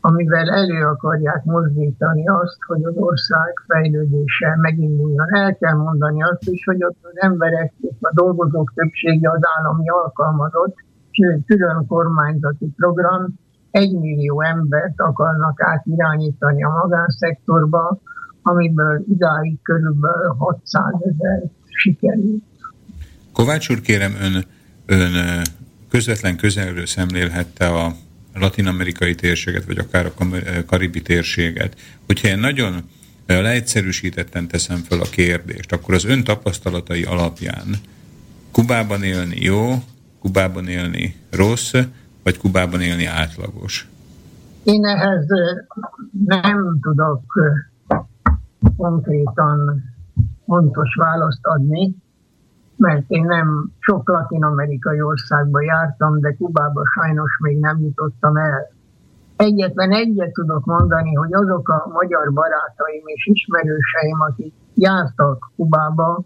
amivel 0.00 0.50
elő 0.50 0.86
akarják 0.86 1.44
mozdítani 1.44 2.28
azt, 2.28 2.56
hogy 2.66 2.84
az 2.84 2.94
ország 2.96 3.52
fejlődése 3.66 4.56
meginduljon. 4.60 5.34
El 5.34 5.56
kell 5.56 5.76
mondani 5.76 6.22
azt 6.22 6.48
is, 6.48 6.64
hogy 6.64 6.84
ott 6.84 6.98
az 7.02 7.20
emberek, 7.20 7.72
a 8.00 8.12
dolgozók 8.14 8.72
többsége 8.74 9.30
az 9.30 9.40
állami 9.58 9.88
alkalmazott, 9.88 10.74
külön 11.46 11.86
kormányzati 11.86 12.66
program, 12.76 13.34
egy 13.70 13.92
millió 13.98 14.42
embert 14.42 15.00
akarnak 15.00 15.60
átirányítani 15.62 16.62
a 16.62 16.68
magánszektorba, 16.68 18.00
amiből 18.42 19.04
idáig 19.08 19.62
körülbelül 19.62 20.34
600 20.38 20.84
ezer 21.00 21.42
sikerült. 21.68 22.42
Kovács 23.32 23.70
úr, 23.70 23.80
kérem, 23.80 24.12
ön, 24.20 24.44
ön 24.86 25.42
közvetlen 25.90 26.36
közelről 26.36 26.86
szemlélhette 26.86 27.66
a 27.66 27.92
latin-amerikai 28.34 29.14
térséget, 29.14 29.64
vagy 29.64 29.78
akár 29.78 30.06
a 30.06 30.12
karibi 30.66 31.02
térséget. 31.02 31.76
Hogyha 32.06 32.28
én 32.28 32.38
nagyon 32.38 32.82
leegyszerűsítetten 33.26 34.48
teszem 34.48 34.76
fel 34.76 35.00
a 35.00 35.10
kérdést, 35.10 35.72
akkor 35.72 35.94
az 35.94 36.04
ön 36.04 36.24
tapasztalatai 36.24 37.02
alapján 37.02 37.66
Kubában 38.50 39.02
élni 39.02 39.36
jó, 39.40 39.82
Kubában 40.22 40.66
élni 40.68 41.14
rossz, 41.30 41.72
vagy 42.22 42.38
Kubában 42.38 42.80
élni 42.80 43.06
átlagos? 43.06 43.88
Én 44.62 44.84
ehhez 44.84 45.26
nem 46.26 46.78
tudok 46.80 47.22
konkrétan 48.76 49.82
fontos 50.46 50.94
választ 50.94 51.46
adni, 51.46 51.94
mert 52.76 53.04
én 53.08 53.24
nem 53.24 53.70
sok 53.78 54.08
latin-amerikai 54.08 55.00
országba 55.00 55.62
jártam, 55.62 56.20
de 56.20 56.34
Kubába 56.38 56.82
sajnos 56.94 57.30
még 57.40 57.58
nem 57.58 57.78
jutottam 57.80 58.36
el. 58.36 58.70
Egyetlen 59.36 59.92
egyet 59.92 60.32
tudok 60.32 60.64
mondani, 60.64 61.14
hogy 61.14 61.34
azok 61.34 61.68
a 61.68 61.88
magyar 61.92 62.32
barátaim 62.32 63.02
és 63.04 63.26
ismerőseim, 63.26 64.20
akik 64.20 64.54
jártak 64.74 65.50
Kubába, 65.56 66.24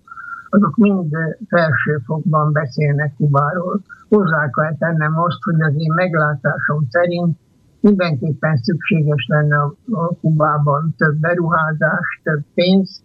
azok 0.48 0.76
mind 0.76 1.12
felsőfokban 1.48 2.52
beszélnek 2.52 3.14
Kubáról. 3.16 3.80
Hozzá 4.08 4.50
kell 4.50 4.76
tennem 4.78 5.18
azt, 5.18 5.42
hogy 5.42 5.60
az 5.60 5.72
én 5.76 5.92
meglátásom 5.94 6.86
szerint 6.90 7.38
mindenképpen 7.80 8.56
szükséges 8.56 9.26
lenne 9.28 9.56
a, 9.56 9.76
a 9.90 10.06
Kubában 10.20 10.94
több 10.96 11.14
beruházás, 11.14 12.20
több 12.22 12.42
pénz, 12.54 13.02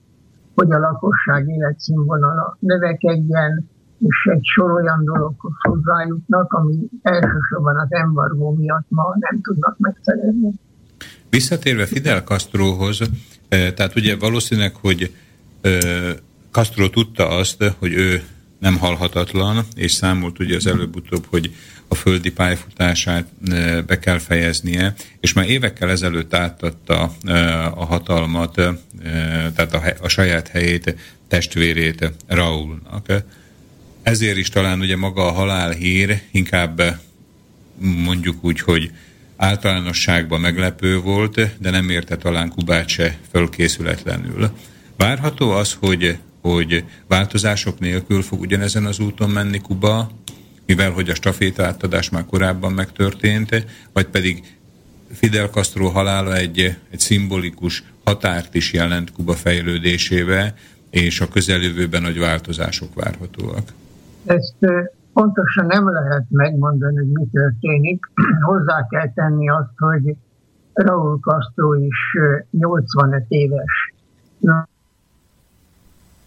hogy 0.55 0.71
a 0.71 0.79
lakosság 0.79 1.47
életszínvonala 1.47 2.57
növekedjen, 2.59 3.69
és 3.99 4.29
egy 4.31 4.43
sor 4.43 4.71
olyan 4.71 5.03
dologhoz 5.03 5.53
hozzájutnak, 5.61 6.53
ami 6.53 6.89
elsősorban 7.01 7.79
az 7.79 7.87
embargó 7.89 8.51
miatt 8.51 8.85
ma 8.89 9.15
nem 9.19 9.41
tudnak 9.41 9.77
megszerezni. 9.77 10.51
Visszatérve 11.29 11.85
Fidel 11.85 12.21
Castrohoz, 12.21 13.01
tehát 13.49 13.95
ugye 13.95 14.15
valószínűleg, 14.19 14.75
hogy 14.75 15.15
Castro 16.51 16.89
tudta 16.89 17.27
azt, 17.27 17.63
hogy 17.79 17.93
ő 17.93 18.23
nem 18.59 18.77
halhatatlan, 18.77 19.65
és 19.75 19.91
számolt 19.91 20.39
ugye 20.39 20.55
az 20.55 20.67
előbb-utóbb, 20.67 21.25
hogy 21.29 21.55
a 21.87 21.95
földi 21.95 22.31
pályafutását 22.31 23.27
be 23.85 23.99
kell 23.99 24.17
fejeznie, 24.17 24.93
és 25.19 25.33
már 25.33 25.49
évekkel 25.49 25.89
ezelőtt 25.89 26.33
átadta 26.33 27.15
a 27.75 27.85
hatalmat, 27.85 28.53
tehát 29.55 29.73
a, 29.73 29.83
a 30.01 30.07
saját 30.07 30.47
helyét, 30.47 30.95
testvérét 31.27 32.11
Raúlnak. 32.27 33.23
Ezért 34.03 34.37
is 34.37 34.49
talán 34.49 34.79
ugye 34.79 34.95
maga 34.95 35.27
a 35.27 35.31
halálhír 35.31 36.21
inkább 36.31 36.99
mondjuk 37.81 38.43
úgy, 38.43 38.59
hogy 38.59 38.91
általánosságban 39.37 40.39
meglepő 40.39 40.99
volt, 40.99 41.59
de 41.59 41.69
nem 41.69 41.89
érte 41.89 42.17
talán 42.17 42.49
Kubát 42.49 42.87
se 42.87 43.17
fölkészületlenül. 43.31 44.49
Várható 44.97 45.51
az, 45.51 45.77
hogy, 45.79 46.17
hogy 46.41 46.85
változások 47.07 47.79
nélkül 47.79 48.21
fog 48.21 48.39
ugyanezen 48.39 48.85
az 48.85 48.99
úton 48.99 49.29
menni 49.29 49.61
Kuba, 49.61 50.09
mivel 50.65 50.91
hogy 50.91 51.09
a 51.09 51.15
staféta 51.15 51.65
átadás 51.65 52.09
már 52.09 52.25
korábban 52.25 52.71
megtörtént, 52.71 53.65
vagy 53.93 54.05
pedig 54.05 54.57
Fidel 55.11 55.47
Castro 55.47 55.87
halála 55.87 56.35
egy, 56.35 56.59
egy 56.89 56.99
szimbolikus 56.99 57.83
határt 58.03 58.55
is 58.55 58.73
jelent 58.73 59.11
Kuba 59.11 59.33
fejlődésével, 59.33 60.53
és 60.89 61.21
a 61.21 61.27
közeljövőben 61.27 62.01
nagy 62.01 62.19
változások 62.19 62.93
várhatóak. 62.95 63.73
Ezt 64.25 64.55
pontosan 65.13 65.65
nem 65.65 65.91
lehet 65.91 66.25
megmondani, 66.29 66.95
hogy 66.95 67.11
mi 67.11 67.27
történik. 67.31 68.05
Hozzá 68.49 68.87
kell 68.89 69.13
tenni 69.13 69.49
azt, 69.49 69.77
hogy 69.77 70.15
Raúl 70.73 71.19
Castro 71.19 71.73
is 71.73 72.17
85 72.51 73.25
éves. 73.27 73.93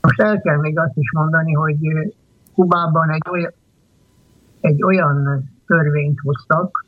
Most 0.05 0.20
el 0.20 0.40
kell 0.40 0.56
még 0.56 0.78
azt 0.78 0.97
is 0.97 1.12
mondani, 1.12 1.52
hogy 1.52 1.76
Kubában 2.55 3.10
egy 3.10 3.28
olyan, 3.31 3.52
egy 4.60 4.82
olyan 4.82 5.44
törvényt 5.66 6.20
hoztak, 6.20 6.85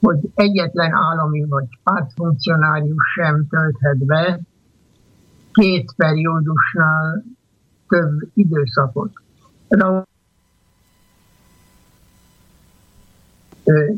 hogy 0.00 0.18
egyetlen 0.34 0.92
állami 0.92 1.44
vagy 1.48 1.64
pártfunkcionárius 1.82 3.12
sem 3.14 3.46
tölthet 3.48 4.04
be 4.04 4.40
két 5.52 5.94
periódusnál 5.96 7.24
több 7.88 8.18
időszakot. 8.34 9.12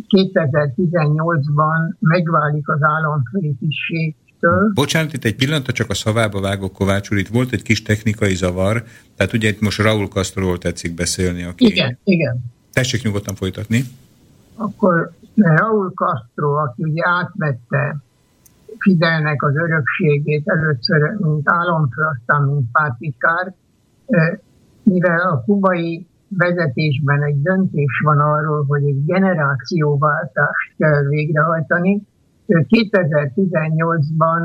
2018-ban 0.08 1.98
megválik 1.98 2.68
az 2.68 2.82
államfői 2.82 3.56
tisztségtől. 4.46 4.72
Bocsánat, 4.74 5.12
itt 5.12 5.24
egy 5.24 5.36
pillanat, 5.36 5.66
csak 5.66 5.90
a 5.90 5.94
szavába 5.94 6.40
vágok 6.40 6.72
Kovács 6.72 7.10
úr, 7.10 7.18
itt 7.18 7.28
volt 7.28 7.52
egy 7.52 7.62
kis 7.62 7.82
technikai 7.82 8.34
zavar, 8.34 8.84
tehát 9.16 9.32
ugye 9.32 9.48
itt 9.48 9.60
most 9.60 9.82
Raúl 9.82 10.08
Castroról 10.08 10.58
tetszik 10.58 10.94
beszélni. 10.94 11.42
Aki... 11.42 11.66
Igen, 11.66 11.98
igen. 12.04 12.38
Tessék 12.72 13.02
nyugodtan 13.02 13.34
folytatni. 13.34 13.84
Akkor 14.54 15.10
Raúl 15.34 15.92
Castro, 15.94 16.54
aki 16.54 16.82
ugye 16.82 17.02
átvette 17.06 17.96
Fidelnek 18.78 19.42
az 19.42 19.56
örökségét 19.56 20.48
először, 20.48 21.16
mint 21.18 21.50
államfő, 21.50 22.02
aztán 22.02 22.42
mint 22.42 22.70
pártikár, 22.72 23.54
mivel 24.82 25.20
a 25.20 25.42
kubai 25.44 26.06
vezetésben 26.28 27.22
egy 27.22 27.42
döntés 27.42 28.00
van 28.04 28.18
arról, 28.18 28.64
hogy 28.68 28.84
egy 28.84 29.04
generációváltást 29.04 30.74
kell 30.78 31.02
végrehajtani. 31.08 32.02
2018-ban 32.46 34.40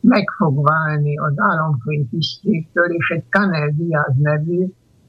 meg 0.00 0.24
fog 0.36 0.64
válni 0.64 1.18
az 1.18 1.32
államfői 1.36 2.06
tisztségtől, 2.10 2.84
és 2.84 3.08
egy 3.08 3.24
Canel 3.28 3.70
Diaz 3.76 4.16
nevű 4.16 4.66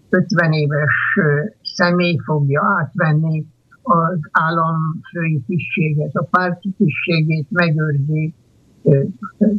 50 0.10 0.52
éves 0.52 1.20
személy 1.62 2.18
fogja 2.26 2.62
átvenni 2.80 3.46
az 3.82 4.20
államfői 4.32 5.44
tisztséget, 5.48 6.16
a 6.16 6.28
párti 6.32 6.74
tisztségét 6.78 7.48
megőrzi 7.52 8.34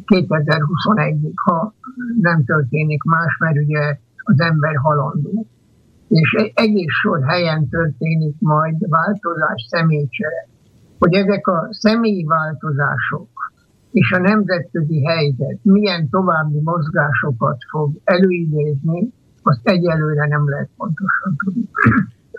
2021-ig, 0.07 1.33
ha 1.35 1.75
nem 2.21 2.45
történik 2.45 3.03
más, 3.03 3.37
mert 3.39 3.57
ugye 3.57 3.99
az 4.17 4.41
ember 4.41 4.77
halandó 4.77 5.47
és 6.09 6.51
egész 6.55 6.93
sor 7.03 7.25
helyen 7.27 7.69
történik 7.69 8.35
majd 8.39 8.89
változás 8.89 9.67
személycsere. 9.69 10.49
Hogy 10.99 11.15
ezek 11.15 11.47
a 11.47 11.69
személyi 11.71 12.25
változások 12.25 13.29
és 13.93 14.11
a 14.11 14.19
nemzetközi 14.19 15.05
helyzet 15.05 15.59
milyen 15.63 16.09
további 16.11 16.61
mozgásokat 16.65 17.57
fog 17.71 17.93
előidézni, 18.05 19.13
azt 19.43 19.61
egyelőre 19.63 20.27
nem 20.27 20.51
lehet 20.51 20.69
pontosan 20.77 21.37
tudni. 21.45 21.69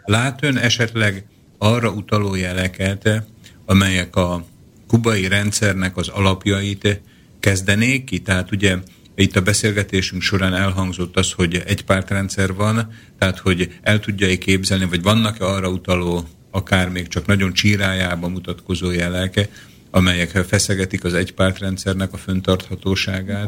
Lát 0.05 0.43
ön 0.43 0.57
esetleg 0.57 1.25
arra 1.57 1.91
utaló 1.91 2.35
jeleket, 2.35 3.23
amelyek 3.65 4.15
a 4.15 4.43
kubai 4.87 5.27
rendszernek 5.27 5.97
az 5.97 6.07
alapjait 6.07 7.01
kezdenék 7.39 8.03
ki? 8.03 8.21
Tehát 8.21 8.51
ugye 8.51 8.77
itt 9.15 9.35
a 9.35 9.41
beszélgetésünk 9.41 10.21
során 10.21 10.53
elhangzott 10.53 11.17
az, 11.17 11.31
hogy 11.31 11.63
egy 11.65 11.85
pártrendszer 11.85 12.53
van, 12.53 12.87
tehát 13.17 13.37
hogy 13.37 13.79
el 13.81 13.99
tudja-e 13.99 14.35
képzelni, 14.35 14.85
vagy 14.85 15.03
vannak-e 15.03 15.45
arra 15.45 15.69
utaló, 15.69 16.23
akár 16.51 16.89
még 16.89 17.07
csak 17.07 17.25
nagyon 17.25 17.51
csírájában 17.51 18.31
mutatkozó 18.31 18.91
jelek, 18.91 19.49
amelyek 19.91 20.29
feszegetik 20.29 21.03
az 21.03 21.13
egypártrendszernek 21.13 22.13
a 22.13 22.17
föntarthatóságát. 22.17 23.45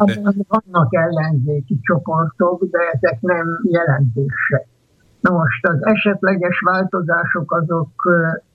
Vannak 0.48 0.94
ellenzéki 0.96 1.80
csoportok, 1.82 2.64
de 2.72 2.80
ezek 2.94 3.22
nem 3.22 3.48
jelentősek. 3.64 4.68
Na 5.22 5.32
most 5.32 5.68
az 5.68 5.86
esetleges 5.86 6.60
változások 6.66 7.52
azok 7.52 7.92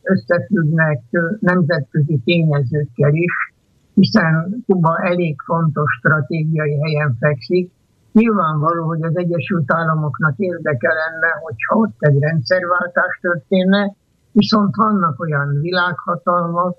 összefüggnek 0.02 1.00
nemzetközi 1.40 2.20
tényezőkkel 2.24 3.14
is, 3.14 3.54
hiszen 3.94 4.62
Kuba 4.66 4.98
elég 5.02 5.36
fontos 5.44 5.92
stratégiai 5.98 6.78
helyen 6.82 7.16
fekszik. 7.20 7.70
Nyilvánvaló, 8.12 8.86
hogy 8.86 9.02
az 9.02 9.16
Egyesült 9.16 9.72
Államoknak 9.72 10.34
érdeke 10.36 10.88
lenne, 10.88 11.28
hogyha 11.42 11.76
ott 11.76 11.96
egy 11.98 12.18
rendszerváltás 12.18 13.18
történne, 13.20 13.94
viszont 14.36 14.74
vannak 14.76 15.20
olyan 15.20 15.60
világhatalmak, 15.60 16.76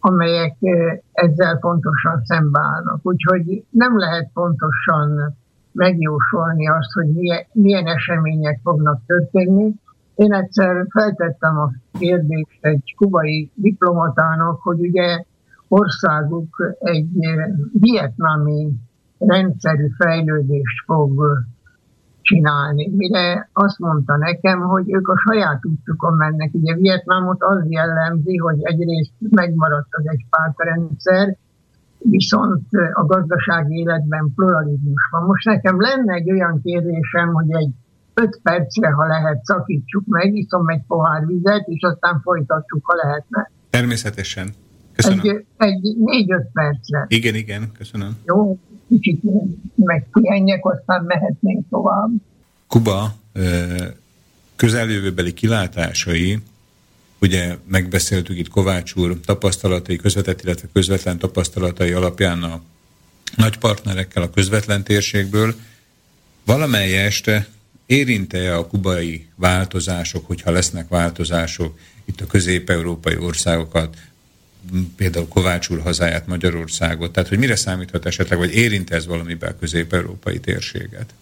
amelyek 0.00 0.56
ezzel 1.12 1.58
pontosan 1.58 2.20
szembeállnak. 2.24 2.98
Úgyhogy 3.02 3.64
nem 3.70 3.98
lehet 3.98 4.30
pontosan 4.32 5.36
megjósolni 5.72 6.68
azt, 6.68 6.92
hogy 6.92 7.06
milyen, 7.06 7.44
milyen 7.52 7.86
események 7.86 8.60
fognak 8.62 9.00
történni. 9.06 9.74
Én 10.14 10.32
egyszer 10.32 10.86
feltettem 10.88 11.58
a 11.58 11.70
kérdést 11.98 12.58
egy 12.60 12.94
kubai 12.96 13.50
diplomatának, 13.54 14.60
hogy 14.62 14.80
ugye 14.80 15.22
országuk 15.68 16.74
egy 16.78 17.08
vietnami 17.72 18.72
rendszerű 19.18 19.88
fejlődést 19.98 20.84
fog 20.84 21.44
csinálni. 22.26 22.90
Mire 22.96 23.48
azt 23.52 23.78
mondta 23.78 24.16
nekem, 24.16 24.60
hogy 24.60 24.92
ők 24.92 25.08
a 25.08 25.16
saját 25.26 25.66
útjukon 25.66 26.14
mennek. 26.16 26.50
Ugye 26.52 26.74
Vietnámot 26.74 27.42
az 27.42 27.64
jellemzi, 27.68 28.36
hogy 28.36 28.58
egyrészt 28.62 29.12
megmaradt 29.18 29.88
az 29.90 30.08
egy 30.08 30.24
pártrendszer, 30.30 31.36
viszont 31.98 32.68
a 32.92 33.04
gazdasági 33.04 33.74
életben 33.74 34.32
pluralizmus 34.34 35.08
van. 35.10 35.22
Most 35.22 35.44
nekem 35.44 35.80
lenne 35.80 36.14
egy 36.14 36.30
olyan 36.30 36.60
kérdésem, 36.62 37.32
hogy 37.32 37.50
egy 37.50 37.70
öt 38.14 38.40
percre, 38.42 38.90
ha 38.90 39.06
lehet, 39.06 39.44
szakítsuk 39.44 40.06
meg, 40.06 40.34
iszom 40.34 40.68
egy 40.68 40.82
pohár 40.86 41.26
vizet, 41.26 41.66
és 41.66 41.82
aztán 41.82 42.20
folytatjuk, 42.20 42.84
ha 42.86 42.94
lehetne. 42.94 43.50
Természetesen. 43.70 44.48
Köszönöm. 44.96 45.18
Egy, 45.18 45.46
egy 45.56 45.96
négy-öt 45.98 46.46
percre. 46.52 47.04
Igen, 47.08 47.34
igen, 47.34 47.72
köszönöm. 47.78 48.16
Jó, 48.24 48.58
kicsit 48.88 49.20
megpihenjek, 49.74 50.66
aztán 50.66 51.04
mehetnénk 51.04 51.64
tovább. 51.70 52.10
Kuba 52.66 53.14
közeljövőbeli 54.56 55.32
kilátásai, 55.32 56.38
ugye 57.20 57.56
megbeszéltük 57.68 58.38
itt 58.38 58.48
Kovács 58.48 58.94
úr 58.94 59.20
tapasztalatai, 59.20 59.96
közvetett, 59.96 60.42
illetve 60.42 60.68
közvetlen 60.72 61.18
tapasztalatai 61.18 61.92
alapján 61.92 62.42
a 62.42 62.60
nagy 63.36 63.58
partnerekkel 63.58 64.22
a 64.22 64.30
közvetlen 64.30 64.82
térségből, 64.82 65.54
valamelyest 66.44 67.30
érinte 67.86 68.56
a 68.56 68.66
kubai 68.66 69.28
változások, 69.34 70.26
hogyha 70.26 70.50
lesznek 70.50 70.88
változások 70.88 71.78
itt 72.04 72.20
a 72.20 72.26
közép-európai 72.26 73.16
országokat, 73.16 73.96
például 74.96 75.28
Kovács 75.28 75.68
úr 75.70 75.80
hazáját, 75.80 76.26
Magyarországot, 76.26 77.12
tehát 77.12 77.28
hogy 77.28 77.38
mire 77.38 77.56
számíthat 77.56 78.06
esetleg, 78.06 78.38
vagy 78.38 78.54
érint 78.54 78.90
ez 78.90 79.06
valamiben 79.06 79.58
közép-európai 79.58 80.40
térséget? 80.40 81.14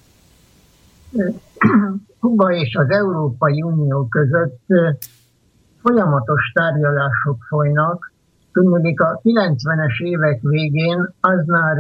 Kuba 2.21 2.53
és 2.53 2.75
az 2.75 2.91
Európai 2.91 3.63
Unió 3.63 4.07
között 4.07 4.67
folyamatos 5.83 6.51
tárgyalások 6.55 7.45
folynak. 7.49 8.13
Tudnék, 8.53 9.01
a 9.01 9.21
90-es 9.23 9.99
évek 9.99 10.41
végén 10.43 11.15
Aznar 11.21 11.77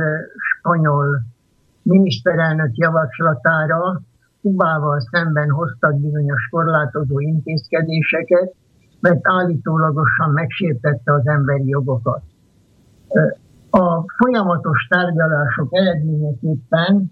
spanyol 0.58 1.22
miniszterelnök 1.82 2.76
javaslatára 2.76 4.00
Kubával 4.42 5.00
szemben 5.10 5.50
hoztak 5.50 6.00
bizonyos 6.00 6.48
korlátozó 6.50 7.20
intézkedéseket, 7.20 8.54
mert 9.04 9.20
állítólagosan 9.22 10.30
megsértette 10.30 11.12
az 11.12 11.26
emberi 11.26 11.68
jogokat. 11.68 12.22
A 13.70 14.04
folyamatos 14.16 14.86
tárgyalások 14.88 15.68
eredményeképpen 15.70 17.10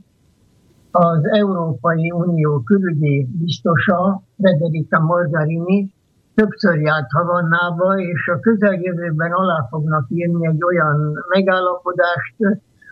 az 0.91 1.29
Európai 1.29 2.11
Unió 2.11 2.61
külügyi 2.61 3.29
biztosa, 3.39 4.23
Federica 4.43 5.01
Morgarini 5.01 5.95
többször 6.35 6.81
járt 6.81 7.11
Havannába, 7.11 7.99
és 7.99 8.29
a 8.35 8.41
közeljövőben 8.41 9.33
alá 9.33 9.67
fognak 9.71 10.05
írni 10.09 10.47
egy 10.47 10.65
olyan 10.65 11.13
megállapodást, 11.29 12.35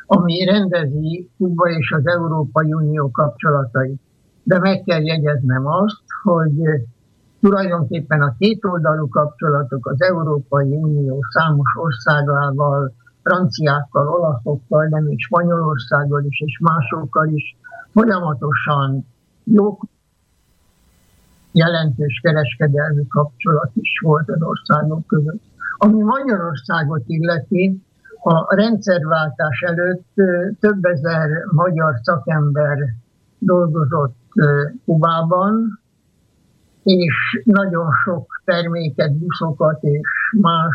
ami 0.06 0.44
rendezi 0.44 1.30
Kuba 1.38 1.68
és 1.68 1.92
az 1.96 2.06
Európai 2.06 2.72
Unió 2.72 3.10
kapcsolatait. 3.10 4.00
De 4.42 4.58
meg 4.58 4.82
kell 4.86 5.02
jegyeznem 5.02 5.66
azt, 5.66 6.02
hogy 6.22 6.82
tulajdonképpen 7.40 8.22
a 8.22 8.34
kétoldalú 8.38 9.08
kapcsolatok 9.08 9.86
az 9.86 10.02
Európai 10.02 10.68
Unió 10.68 11.18
számos 11.30 11.76
országával, 11.76 12.92
franciákkal, 13.22 14.08
olaszokkal, 14.08 14.86
de 14.88 15.00
még 15.00 15.20
Spanyolországgal 15.20 16.24
is, 16.24 16.40
és 16.40 16.58
másokkal 16.58 17.28
is 17.28 17.56
folyamatosan 17.92 19.06
jó 19.44 19.78
jelentős 21.52 22.20
kereskedelmi 22.22 23.06
kapcsolat 23.08 23.70
is 23.74 24.00
volt 24.02 24.28
az 24.28 24.42
országok 24.42 25.06
között. 25.06 25.42
Ami 25.76 26.02
Magyarországot 26.02 27.02
illeti, 27.06 27.82
a 28.22 28.54
rendszerváltás 28.54 29.60
előtt 29.60 30.14
több 30.60 30.84
ezer 30.84 31.28
magyar 31.50 31.94
szakember 32.02 32.78
dolgozott 33.38 34.16
Kubában, 34.84 35.79
és 36.82 37.42
nagyon 37.44 37.90
sok 38.04 38.42
terméket, 38.44 39.12
buszokat 39.12 39.82
és 39.82 40.08
más 40.40 40.74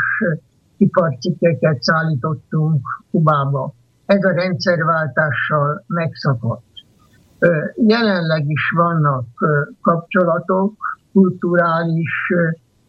iparcikkeket 0.77 1.84
szállítottunk 1.84 2.82
Kubába. 3.11 3.73
Ez 4.06 4.23
a 4.23 4.32
rendszerváltással 4.32 5.84
megszakadt. 5.88 6.64
Jelenleg 7.88 8.49
is 8.49 8.72
vannak 8.76 9.27
kapcsolatok 9.82 10.73
kulturális, 11.14 12.34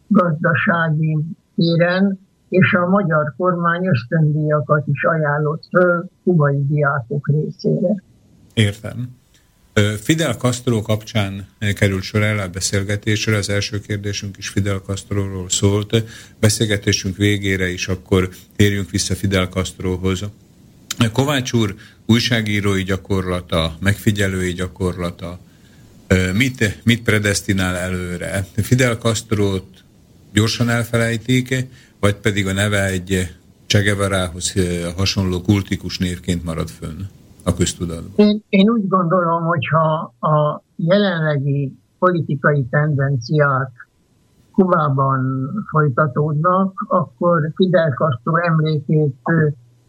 gazdasági 0.07 1.17
téren, 1.55 2.19
és 2.49 2.73
a 2.73 2.87
magyar 2.87 3.33
kormány 3.37 3.87
ösztöndíjakat 3.87 4.87
is 4.87 5.03
ajánlott 5.03 5.63
föl 5.69 6.09
kubai 6.23 6.65
diákok 6.67 7.27
részére. 7.27 8.03
Értem. 8.53 9.15
Fidel 10.03 10.33
Castro 10.33 10.81
kapcsán 10.81 11.47
került 11.75 12.03
sor 12.03 12.23
el 12.23 12.39
a 12.39 12.47
beszélgetésre, 12.47 13.35
az 13.35 13.49
első 13.49 13.81
kérdésünk 13.81 14.37
is 14.37 14.47
Fidel 14.47 14.77
Castroról 14.77 15.49
szólt. 15.49 16.03
Beszélgetésünk 16.39 17.17
végére 17.17 17.69
is 17.69 17.87
akkor 17.87 18.29
térjünk 18.55 18.89
vissza 18.89 19.15
Fidel 19.15 19.45
Castrohoz. 19.45 20.23
Kovács 21.11 21.53
úr 21.53 21.75
újságírói 22.05 22.83
gyakorlata, 22.83 23.77
megfigyelői 23.79 24.53
gyakorlata, 24.53 25.39
mit, 26.33 26.79
mit 26.83 27.01
predestinál 27.01 27.75
előre? 27.75 28.47
Fidel 28.55 28.95
Castro-t 28.95 29.83
gyorsan 30.33 30.69
elfelejtik, 30.69 31.65
vagy 31.99 32.15
pedig 32.15 32.47
a 32.47 32.53
neve 32.53 32.85
egy 32.85 33.35
Csegevarához 33.65 34.53
hasonló 34.95 35.41
kultikus 35.41 35.97
névként 35.97 36.43
marad 36.43 36.69
fönn 36.79 37.01
a 37.47 37.53
köztudatban? 37.53 38.25
Én, 38.25 38.43
én 38.49 38.69
úgy 38.69 38.87
gondolom, 38.87 39.43
hogyha 39.43 40.13
a 40.19 40.61
jelenlegi 40.75 41.77
politikai 41.99 42.65
tendenciák 42.69 43.71
Kubában 44.51 45.49
folytatódnak, 45.69 46.85
akkor 46.87 47.51
Fidel 47.55 47.93
Castro 47.93 48.35
emlékét 48.35 49.15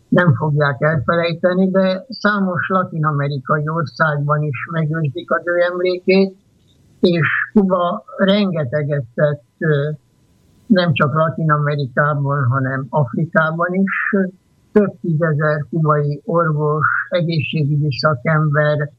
nem 0.09 0.35
fogják 0.35 0.77
elfelejteni, 0.81 1.71
de 1.71 2.05
számos 2.09 2.69
latin-amerikai 2.69 3.69
országban 3.69 4.43
is 4.43 4.57
megőrzik 4.73 5.31
az 5.31 5.43
ő 5.45 5.61
emlékét, 5.73 6.37
és 7.01 7.29
Kuba 7.53 8.05
rengeteget 8.17 9.05
tett 9.15 9.45
nem 10.67 10.93
csak 10.93 11.15
Latin-Amerikában, 11.15 12.45
hanem 12.45 12.87
Afrikában 12.89 13.75
is. 13.75 14.15
Több 14.73 15.01
tízezer 15.01 15.65
kubai 15.71 16.21
orvos, 16.25 16.87
egészségügyi 17.09 17.97
szakember, 17.99 18.91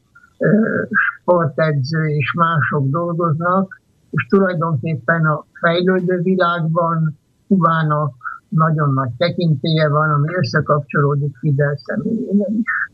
sportedző 1.21 2.07
és 2.07 2.33
mások 2.33 2.89
dolgoznak, 2.89 3.81
és 4.11 4.25
tulajdonképpen 4.29 5.25
a 5.25 5.45
fejlődő 5.59 6.21
világban 6.21 7.17
Kubának 7.47 8.13
nagyon 8.47 8.93
nagy 8.93 9.09
tekintélye 9.17 9.87
van, 9.87 10.09
ami 10.09 10.27
összekapcsolódik 10.35 11.37
Fidel 11.39 11.79
személyében 11.83 12.61
is. 12.61 12.91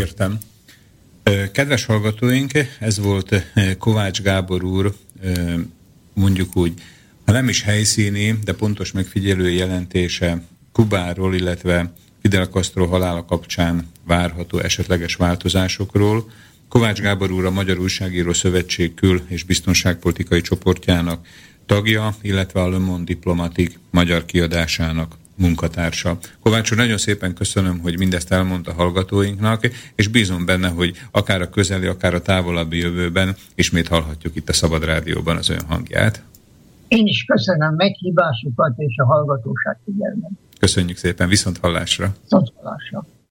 Értem. 0.00 0.38
Kedves 1.52 1.86
hallgatóink, 1.86 2.50
ez 2.80 3.00
volt 3.00 3.34
Kovács 3.78 4.22
Gábor 4.22 4.64
úr, 4.64 4.92
mondjuk 6.14 6.56
úgy, 6.56 6.74
ha 7.26 7.32
nem 7.32 7.48
is 7.48 7.62
helyszíni, 7.62 8.38
de 8.44 8.54
pontos 8.54 8.92
megfigyelő 8.92 9.50
jelentése 9.50 10.42
Kubáról, 10.78 11.34
illetve 11.34 11.92
Fidel 12.22 12.46
Castro 12.46 12.86
halála 12.86 13.24
kapcsán 13.24 13.86
várható 14.06 14.58
esetleges 14.58 15.14
változásokról. 15.14 16.30
Kovács 16.68 17.00
Gábor 17.00 17.30
úr 17.30 17.44
a 17.44 17.50
Magyar 17.50 17.78
Újságíró 17.78 18.32
Szövetség 18.32 18.94
kül- 18.94 19.30
és 19.30 19.44
biztonságpolitikai 19.44 20.40
csoportjának 20.40 21.26
tagja, 21.66 22.14
illetve 22.20 22.60
a 22.60 22.68
Le 22.68 22.78
Monde 22.78 23.04
Diplomatik 23.04 23.78
magyar 23.90 24.24
kiadásának 24.24 25.14
munkatársa. 25.34 26.18
Kovács 26.42 26.70
úr, 26.70 26.76
nagyon 26.76 26.98
szépen 26.98 27.34
köszönöm, 27.34 27.78
hogy 27.78 27.98
mindezt 27.98 28.32
elmondta 28.32 28.72
hallgatóinknak, 28.72 29.70
és 29.94 30.08
bízom 30.08 30.44
benne, 30.44 30.68
hogy 30.68 30.96
akár 31.10 31.40
a 31.40 31.50
közeli, 31.50 31.86
akár 31.86 32.14
a 32.14 32.22
távolabbi 32.22 32.78
jövőben 32.78 33.36
ismét 33.54 33.88
hallhatjuk 33.88 34.36
itt 34.36 34.48
a 34.48 34.52
Szabad 34.52 34.84
Rádióban 34.84 35.36
az 35.36 35.48
ön 35.48 35.64
hangját. 35.68 36.22
Én 36.88 37.06
is 37.06 37.24
köszönöm 37.24 37.74
meghívásukat 37.74 38.74
és 38.76 38.96
a 38.96 39.04
hallgatóság 39.04 39.78
figyelmet. 39.84 40.30
Köszönjük 40.58 40.96
szépen, 40.96 41.28
viszont 41.28 41.58
hallásra. 41.58 42.14
Viszont 42.22 42.52
hallásra. 42.54 43.17